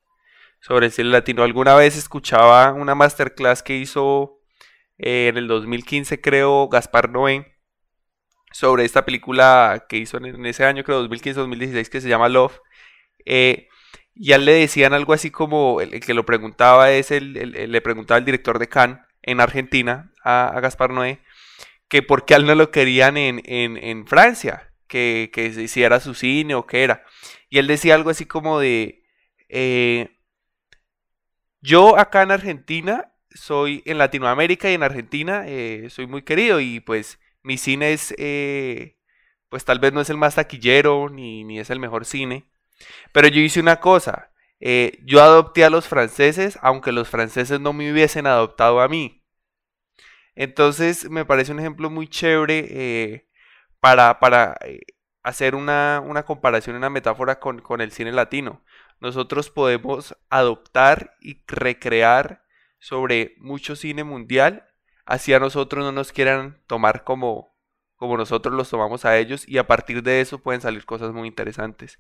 sobre 0.62 0.88
el 0.88 0.92
cine 0.92 1.10
latino. 1.10 1.44
Alguna 1.44 1.76
vez 1.76 1.98
escuchaba 1.98 2.74
una 2.74 2.96
masterclass 2.96 3.64
que 3.64 3.78
hizo 3.78 4.40
eh, 4.98 5.28
en 5.30 5.38
el 5.38 5.48
2015, 5.48 6.22
creo, 6.22 6.68
Gaspar 6.70 7.10
Noé, 7.10 7.56
sobre 8.52 8.86
esta 8.86 9.06
película 9.06 9.86
que 9.90 9.98
hizo 9.98 10.18
en, 10.18 10.46
ese 10.46 10.66
año, 10.66 10.84
creo, 10.84 11.08
2015-2016, 11.08 11.90
que 11.90 12.02
se 12.02 12.10
llama 12.10 12.30
Love. 12.30 12.60
Eh, 13.26 13.69
y 14.20 14.34
él 14.34 14.46
le 14.46 14.52
decían 14.54 14.94
algo 14.94 15.14
así 15.14 15.32
como, 15.32 15.82
el, 15.82 16.00
que 16.02 16.14
lo 16.14 16.26
preguntaba 16.26 16.92
es, 16.92 17.10
el, 17.10 17.34
le 17.34 17.82
preguntaba 17.82 18.18
el 18.18 18.26
director 18.26 18.60
de 18.60 18.68
Cannes 18.68 19.00
en 19.24 19.40
Argentina, 19.40 20.12
a, 20.24 20.60
Gaspar 20.62 20.92
Noé, 20.92 21.22
que 21.88 22.04
por 22.04 22.26
qué 22.26 22.36
a 22.36 22.38
él 22.38 22.46
no 22.46 22.54
lo 22.54 22.70
querían 22.70 23.18
en, 23.18 23.42
en 23.46 24.06
Francia 24.06 24.74
que, 24.90 25.30
que 25.34 25.46
hiciera 25.46 26.02
su 26.02 26.14
cine 26.14 26.56
o 26.56 26.68
qué 26.68 26.84
era. 26.84 27.06
Y 27.50 27.60
él 27.60 27.68
decía 27.68 27.96
algo 27.96 28.10
así 28.10 28.26
como 28.26 28.60
de, 28.60 29.06
eh, 29.48 30.18
yo 31.62 31.98
acá 31.98 32.24
en 32.24 32.32
Argentina 32.32 33.14
soy 33.30 33.84
en 33.86 33.98
Latinoamérica 33.98 34.70
y 34.70 34.74
en 34.74 34.84
Argentina 34.84 35.44
eh, 35.48 35.88
soy 35.90 36.08
muy 36.08 36.24
querido 36.24 36.60
y 36.60 36.82
pues 36.82 37.20
mi 37.44 37.58
cine 37.58 37.94
es, 37.94 38.14
eh, 38.18 38.98
pues 39.50 39.64
tal 39.64 39.80
vez 39.80 39.94
no 39.94 40.02
es 40.02 40.10
el 40.10 40.18
más 40.18 40.36
taquillero 40.36 41.10
ni, 41.10 41.44
ni, 41.44 41.60
es 41.60 41.70
el 41.70 41.80
mejor 41.80 42.06
cine, 42.06 42.49
pero 43.12 43.28
yo 43.28 43.42
hice 43.42 43.60
una 43.60 43.80
cosa, 43.80 44.32
yo 45.04 45.22
adopté 45.22 45.64
a 45.64 45.70
los 45.70 45.88
franceses 45.88 46.60
aunque 46.62 46.92
los 46.92 47.08
franceses 47.08 47.60
no 47.60 47.74
me 47.74 47.92
hubiesen 47.92 48.28
adoptado 48.28 48.82
a 48.82 48.88
mí. 48.88 49.20
Entonces 50.36 51.10
me 51.10 51.26
parece 51.26 51.52
un 51.52 51.60
ejemplo 51.60 51.90
muy 51.90 52.08
chévere 52.08 53.28
para, 53.80 54.58
eh, 54.66 54.80
hacer 55.24 55.56
una, 55.56 56.02
comparación, 56.26 56.76
una 56.76 56.90
metáfora 56.90 57.40
con, 57.40 57.82
el 57.82 57.92
cine 57.92 58.12
latino. 58.12 58.64
Nosotros 59.00 59.50
podemos 59.50 60.16
adoptar 60.30 61.18
y 61.22 61.44
recrear 61.48 62.44
sobre 62.80 63.36
mucho 63.40 63.76
cine 63.76 64.04
mundial, 64.04 64.66
así 65.06 65.34
a 65.34 65.40
nosotros 65.40 65.84
no 65.84 65.92
nos 65.92 66.12
quieran 66.14 66.62
tomar 66.68 67.04
como, 67.04 67.54
como 67.96 68.18
nosotros 68.18 68.56
los 68.56 68.70
tomamos 68.70 69.06
a 69.06 69.18
ellos 69.18 69.48
y 69.48 69.58
a 69.58 69.68
partir 69.68 70.04
de 70.04 70.22
eso 70.22 70.40
pueden 70.40 70.62
salir 70.62 70.86
cosas 70.86 71.12
muy 71.12 71.28
interesantes 71.28 72.00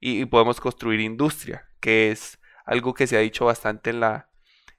y, 0.00 0.24
podemos 0.24 0.60
construir 0.60 1.00
industria, 1.00 1.68
que 1.80 2.10
es 2.10 2.38
algo 2.64 2.94
que 2.94 3.06
se 3.06 3.16
ha 3.16 3.20
dicho 3.20 3.44
bastante 3.44 3.90
en 3.90 4.00
la, 4.00 4.28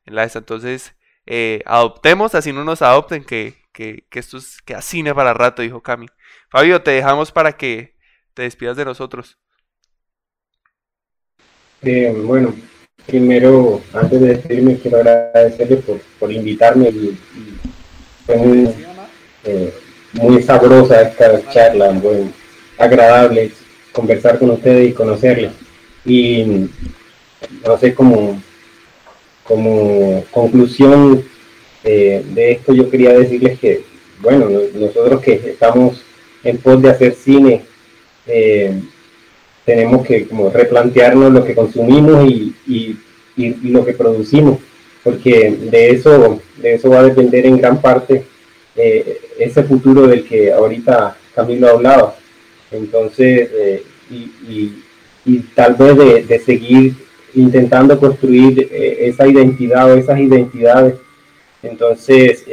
en 0.05 0.15
la 0.15 0.23
esta. 0.23 0.39
Entonces, 0.39 0.95
eh, 1.25 1.61
adoptemos, 1.65 2.33
así 2.35 2.51
no 2.51 2.63
nos 2.63 2.81
adopten, 2.81 3.23
que, 3.23 3.55
que, 3.71 4.03
esto 4.11 4.37
es 4.37 4.61
que 4.63 4.81
cine 4.81 5.13
para 5.13 5.33
rato, 5.33 5.61
dijo 5.61 5.81
Cami. 5.81 6.07
Fabio, 6.49 6.81
te 6.81 6.91
dejamos 6.91 7.31
para 7.31 7.53
que 7.53 7.95
te 8.33 8.43
despidas 8.43 8.77
de 8.77 8.85
nosotros. 8.85 9.37
Eh, 11.83 12.13
bueno, 12.25 12.53
primero, 13.05 13.81
antes 13.93 14.19
de 14.19 14.27
despedirme, 14.27 14.77
quiero 14.77 14.97
agradecerle 14.97 15.83
por, 16.19 16.31
invitarme 16.31 16.89
y, 16.89 17.17
fue 18.25 18.37
muy, 18.37 18.75
eh, 19.43 19.73
muy 20.13 20.43
sabrosa 20.43 21.01
esta 21.01 21.49
charla, 21.51 21.91
muy 21.91 22.31
agradable 22.77 23.51
conversar 23.91 24.39
con 24.39 24.51
ustedes 24.51 24.89
y 24.89 24.93
conocerles. 24.93 25.51
Y 26.05 26.69
no 27.65 27.77
sé, 27.77 27.93
como, 27.93 28.41
como 29.43 30.23
conclusión 30.31 31.23
eh, 31.83 32.23
de 32.33 32.51
esto 32.51 32.73
yo 32.73 32.89
quería 32.89 33.13
decirles 33.13 33.59
que, 33.59 33.83
bueno, 34.21 34.47
nosotros 34.75 35.21
que 35.21 35.33
estamos 35.33 36.03
en 36.43 36.57
pos 36.57 36.81
de 36.81 36.89
hacer 36.89 37.13
cine, 37.13 37.63
eh, 38.27 38.79
tenemos 39.65 40.05
que 40.05 40.27
como 40.27 40.49
replantearnos 40.49 41.31
lo 41.31 41.43
que 41.43 41.55
consumimos 41.55 42.25
y, 42.29 42.55
y, 42.67 42.97
lo 43.63 43.83
que 43.83 43.93
producimos, 43.93 44.59
porque 45.03 45.49
de 45.49 45.91
eso, 45.91 46.39
de 46.57 46.75
eso 46.75 46.89
va 46.89 46.99
a 46.99 47.03
depender 47.03 47.45
en 47.45 47.57
gran 47.57 47.81
parte 47.81 48.23
eh, 48.75 49.19
ese 49.39 49.63
futuro 49.63 50.05
del 50.05 50.23
que 50.25 50.51
ahorita 50.51 51.17
Camilo 51.33 51.69
hablaba. 51.69 52.15
Entonces, 52.71 53.49
eh, 53.53 53.83
y, 54.09 54.83
y, 55.25 55.39
tal 55.55 55.75
vez 55.75 56.27
de, 56.27 56.39
seguir 56.39 56.95
intentando 57.33 57.97
construir 57.99 58.67
esa 58.71 59.27
identidad 59.27 59.91
o 59.91 59.95
esas 59.95 60.19
identidades. 60.19 60.95
Entonces, 61.63 62.43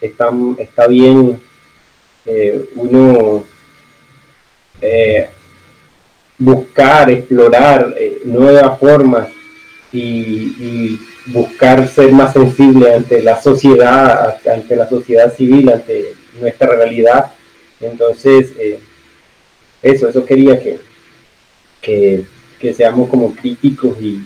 está, 0.00 0.30
está 0.58 0.86
bien 0.86 1.40
eh, 2.26 2.66
uno 2.76 3.44
eh, 4.80 5.28
buscar, 6.38 7.10
explorar 7.10 7.94
eh, 7.98 8.20
nuevas 8.24 8.78
formas 8.78 9.28
y, 9.92 10.98
buscar 11.26 11.86
ser 11.86 12.12
más 12.12 12.32
sensible 12.32 12.92
ante 12.94 13.22
la 13.22 13.40
sociedad, 13.40 14.38
ante 14.50 14.74
la 14.74 14.88
sociedad 14.88 15.32
civil, 15.34 15.70
ante 15.70 16.14
nuestra 16.40 16.68
realidad. 16.74 17.32
Entonces, 17.80 18.52
eso, 19.82 20.08
eso 20.08 20.24
quería 20.24 20.60
que, 20.60 20.78
que, 21.80 22.24
que 22.58 22.74
seamos 22.74 23.08
como 23.08 23.34
críticos 23.34 24.00
y, 24.00 24.22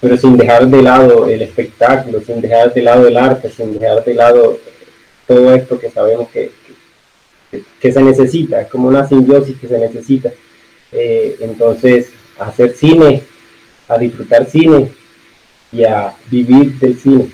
pero 0.00 0.16
sin 0.16 0.36
dejar 0.36 0.66
de 0.66 0.82
lado 0.82 1.28
el 1.28 1.42
espectáculo, 1.42 2.20
sin 2.20 2.40
dejar 2.40 2.72
de 2.72 2.82
lado 2.82 3.06
el 3.06 3.16
arte, 3.16 3.50
sin 3.50 3.78
dejar 3.78 4.04
de 4.04 4.14
lado 4.14 4.58
todo 5.26 5.54
esto 5.54 5.78
que 5.78 5.90
sabemos 5.90 6.28
que, 6.30 6.52
que 7.80 7.92
se 7.92 8.02
necesita, 8.02 8.60
es 8.62 8.68
como 8.68 8.88
una 8.88 9.06
simbiosis 9.06 9.58
que 9.58 9.68
se 9.68 9.78
necesita. 9.78 10.32
Eh, 10.92 11.36
entonces, 11.40 12.10
hacer 12.38 12.74
cine, 12.74 13.22
a 13.88 13.98
disfrutar 13.98 14.46
cine 14.46 14.92
y 15.72 15.84
a 15.84 16.16
vivir 16.30 16.78
del 16.78 16.98
cine. 16.98 17.30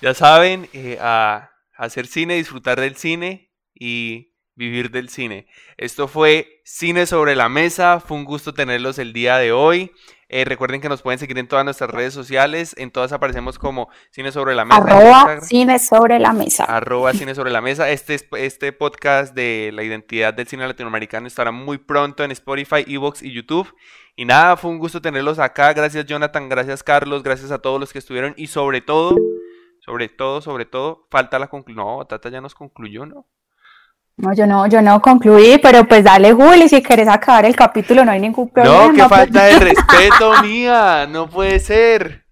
Ya 0.00 0.14
saben, 0.14 0.68
eh, 0.72 0.98
a 1.00 1.50
hacer 1.76 2.06
cine, 2.06 2.36
disfrutar 2.36 2.80
del 2.80 2.96
cine 2.96 3.50
y 3.74 4.33
vivir 4.56 4.90
del 4.90 5.08
cine. 5.08 5.46
Esto 5.76 6.08
fue 6.08 6.60
Cine 6.64 7.06
sobre 7.06 7.34
la 7.34 7.48
Mesa, 7.48 8.00
fue 8.00 8.16
un 8.16 8.24
gusto 8.24 8.54
tenerlos 8.54 8.98
el 8.98 9.12
día 9.12 9.36
de 9.36 9.52
hoy. 9.52 9.92
Eh, 10.28 10.44
recuerden 10.44 10.80
que 10.80 10.88
nos 10.88 11.02
pueden 11.02 11.18
seguir 11.18 11.38
en 11.38 11.46
todas 11.46 11.64
nuestras 11.64 11.90
redes 11.90 12.14
sociales. 12.14 12.74
En 12.78 12.90
todas 12.90 13.12
aparecemos 13.12 13.58
como 13.58 13.88
Cine 14.10 14.32
sobre 14.32 14.54
la 14.54 14.64
Mesa. 14.64 14.78
Arroba 14.80 15.40
Cine 15.42 15.78
sobre 15.78 16.18
la 16.18 16.32
Mesa. 16.32 16.64
Arroba 16.64 17.12
Cine 17.12 17.34
sobre 17.34 17.50
la 17.50 17.60
Mesa. 17.60 17.90
Este, 17.90 18.18
este 18.38 18.72
podcast 18.72 19.34
de 19.34 19.70
la 19.72 19.82
identidad 19.82 20.34
del 20.34 20.48
cine 20.48 20.66
latinoamericano 20.66 21.26
estará 21.26 21.52
muy 21.52 21.78
pronto 21.78 22.24
en 22.24 22.30
Spotify, 22.30 22.84
Evox 22.86 23.22
y 23.22 23.32
YouTube. 23.32 23.72
Y 24.16 24.24
nada, 24.24 24.56
fue 24.56 24.70
un 24.70 24.78
gusto 24.78 25.02
tenerlos 25.02 25.38
acá. 25.38 25.72
Gracias 25.72 26.06
Jonathan, 26.06 26.48
gracias 26.48 26.82
Carlos, 26.82 27.22
gracias 27.22 27.50
a 27.50 27.58
todos 27.58 27.78
los 27.78 27.92
que 27.92 27.98
estuvieron. 27.98 28.34
Y 28.36 28.46
sobre 28.46 28.80
todo, 28.80 29.16
sobre 29.84 30.08
todo, 30.08 30.40
sobre 30.40 30.64
todo, 30.64 31.06
falta 31.10 31.38
la 31.38 31.48
conclusión. 31.48 31.84
No, 31.84 32.04
Tata 32.06 32.28
ya 32.30 32.40
nos 32.40 32.54
concluyó, 32.54 33.06
¿no? 33.06 33.26
No, 34.16 34.32
yo 34.32 34.46
no, 34.46 34.66
yo 34.68 34.80
no 34.80 35.02
concluí, 35.02 35.58
pero 35.60 35.84
pues 35.86 36.04
dale, 36.04 36.32
Juli, 36.32 36.68
si 36.68 36.82
quieres 36.82 37.08
acabar 37.08 37.44
el 37.46 37.56
capítulo 37.56 38.04
no 38.04 38.12
hay 38.12 38.20
ningún 38.20 38.48
problema. 38.48 38.86
No, 38.86 38.92
qué 38.92 39.08
falta 39.08 39.44
de 39.44 39.58
respeto 39.58 40.42
mía, 40.42 41.06
no 41.08 41.28
puede 41.28 41.58
ser. 41.58 42.24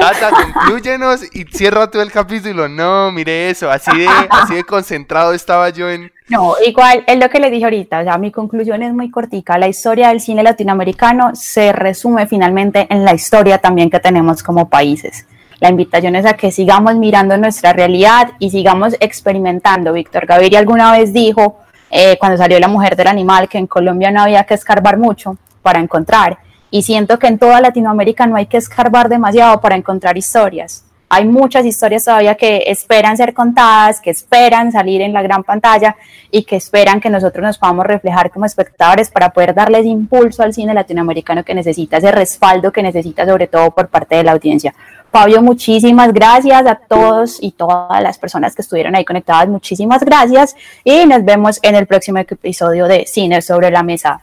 Tata, 0.00 0.30
concluyenos 0.30 1.22
y 1.34 1.44
cierra 1.44 1.90
todo 1.90 2.02
el 2.02 2.10
capítulo. 2.10 2.68
No, 2.68 3.10
mire 3.10 3.48
eso, 3.48 3.70
así 3.70 3.90
de, 3.96 4.08
así 4.28 4.54
de 4.54 4.64
concentrado 4.64 5.32
estaba 5.32 5.70
yo 5.70 5.88
en... 5.88 6.12
No, 6.28 6.54
igual, 6.66 7.04
es 7.06 7.18
lo 7.18 7.30
que 7.30 7.40
le 7.40 7.50
dije 7.50 7.64
ahorita, 7.64 8.00
o 8.00 8.04
sea, 8.04 8.18
mi 8.18 8.30
conclusión 8.30 8.82
es 8.82 8.92
muy 8.92 9.10
cortica. 9.10 9.58
La 9.58 9.68
historia 9.68 10.08
del 10.08 10.20
cine 10.20 10.42
latinoamericano 10.42 11.34
se 11.34 11.72
resume 11.72 12.26
finalmente 12.26 12.86
en 12.90 13.04
la 13.04 13.14
historia 13.14 13.58
también 13.58 13.90
que 13.90 14.00
tenemos 14.00 14.42
como 14.42 14.68
países. 14.68 15.26
La 15.60 15.68
invitación 15.68 16.16
es 16.16 16.24
a 16.24 16.32
que 16.32 16.50
sigamos 16.50 16.94
mirando 16.96 17.36
nuestra 17.36 17.74
realidad 17.74 18.32
y 18.38 18.48
sigamos 18.48 18.96
experimentando. 18.98 19.92
Víctor 19.92 20.24
Gaviria 20.24 20.58
alguna 20.58 20.92
vez 20.92 21.12
dijo, 21.12 21.58
eh, 21.90 22.16
cuando 22.18 22.38
salió 22.38 22.58
La 22.58 22.68
Mujer 22.68 22.96
del 22.96 23.08
Animal, 23.08 23.46
que 23.46 23.58
en 23.58 23.66
Colombia 23.66 24.10
no 24.10 24.22
había 24.22 24.44
que 24.44 24.54
escarbar 24.54 24.96
mucho 24.96 25.36
para 25.60 25.78
encontrar. 25.78 26.38
Y 26.70 26.82
siento 26.82 27.18
que 27.18 27.26
en 27.26 27.38
toda 27.38 27.60
Latinoamérica 27.60 28.26
no 28.26 28.36
hay 28.36 28.46
que 28.46 28.56
escarbar 28.56 29.10
demasiado 29.10 29.60
para 29.60 29.76
encontrar 29.76 30.16
historias. 30.16 30.84
Hay 31.12 31.24
muchas 31.24 31.66
historias 31.66 32.04
todavía 32.04 32.36
que 32.36 32.62
esperan 32.68 33.16
ser 33.16 33.34
contadas, 33.34 34.00
que 34.00 34.10
esperan 34.10 34.70
salir 34.70 35.02
en 35.02 35.12
la 35.12 35.22
gran 35.22 35.42
pantalla 35.42 35.96
y 36.30 36.44
que 36.44 36.54
esperan 36.54 37.00
que 37.00 37.10
nosotros 37.10 37.42
nos 37.44 37.58
podamos 37.58 37.84
reflejar 37.84 38.30
como 38.30 38.46
espectadores 38.46 39.10
para 39.10 39.30
poder 39.30 39.52
darles 39.52 39.84
impulso 39.84 40.44
al 40.44 40.54
cine 40.54 40.72
latinoamericano 40.72 41.44
que 41.44 41.52
necesita, 41.52 41.96
ese 41.96 42.12
respaldo 42.12 42.70
que 42.70 42.84
necesita 42.84 43.26
sobre 43.26 43.48
todo 43.48 43.72
por 43.72 43.88
parte 43.88 44.14
de 44.14 44.22
la 44.22 44.30
audiencia. 44.30 44.72
Fabio, 45.10 45.42
muchísimas 45.42 46.12
gracias 46.12 46.66
a 46.66 46.76
todos 46.76 47.38
y 47.40 47.52
todas 47.52 48.00
las 48.02 48.18
personas 48.18 48.54
que 48.54 48.62
estuvieron 48.62 48.94
ahí 48.94 49.04
conectadas. 49.04 49.48
Muchísimas 49.48 50.04
gracias 50.04 50.54
y 50.84 51.04
nos 51.06 51.24
vemos 51.24 51.58
en 51.62 51.74
el 51.74 51.86
próximo 51.86 52.18
episodio 52.18 52.86
de 52.86 53.06
Cine 53.06 53.42
sobre 53.42 53.70
la 53.70 53.82
Mesa. 53.82 54.20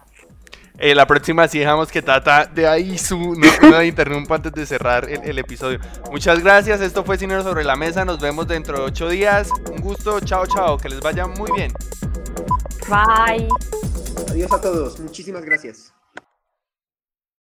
Eh, 0.80 0.94
la 0.94 1.08
próxima 1.08 1.48
sí 1.48 1.60
dejamos 1.60 1.92
que 1.92 2.04
Tata 2.04 2.46
de 2.46 2.68
ahí 2.68 2.98
su 3.00 3.18
no, 3.18 3.70
no 3.70 3.84
interrumpa 3.84 4.36
antes 4.36 4.54
de 4.54 4.66
cerrar 4.66 5.10
el, 5.10 5.24
el, 5.24 5.40
episodio. 5.40 5.80
Muchas 6.12 6.44
gracias, 6.44 6.82
esto 6.82 7.04
fue 7.04 7.18
Cine 7.18 7.42
sobre 7.42 7.64
la 7.64 7.76
Mesa, 7.76 8.06
nos 8.06 8.20
vemos 8.20 8.48
dentro 8.48 8.78
de 8.78 8.84
ocho 8.86 9.10
días. 9.10 9.50
Un 9.72 9.82
gusto, 9.82 10.20
chao, 10.20 10.46
chao, 10.46 10.78
que 10.78 10.90
les 10.90 11.02
vaya 11.02 11.26
muy 11.26 11.52
bien. 11.52 11.74
Bye. 12.88 13.48
Adiós 14.30 14.52
a 14.52 14.62
todos, 14.62 15.00
muchísimas 15.00 15.44
gracias. 15.44 15.97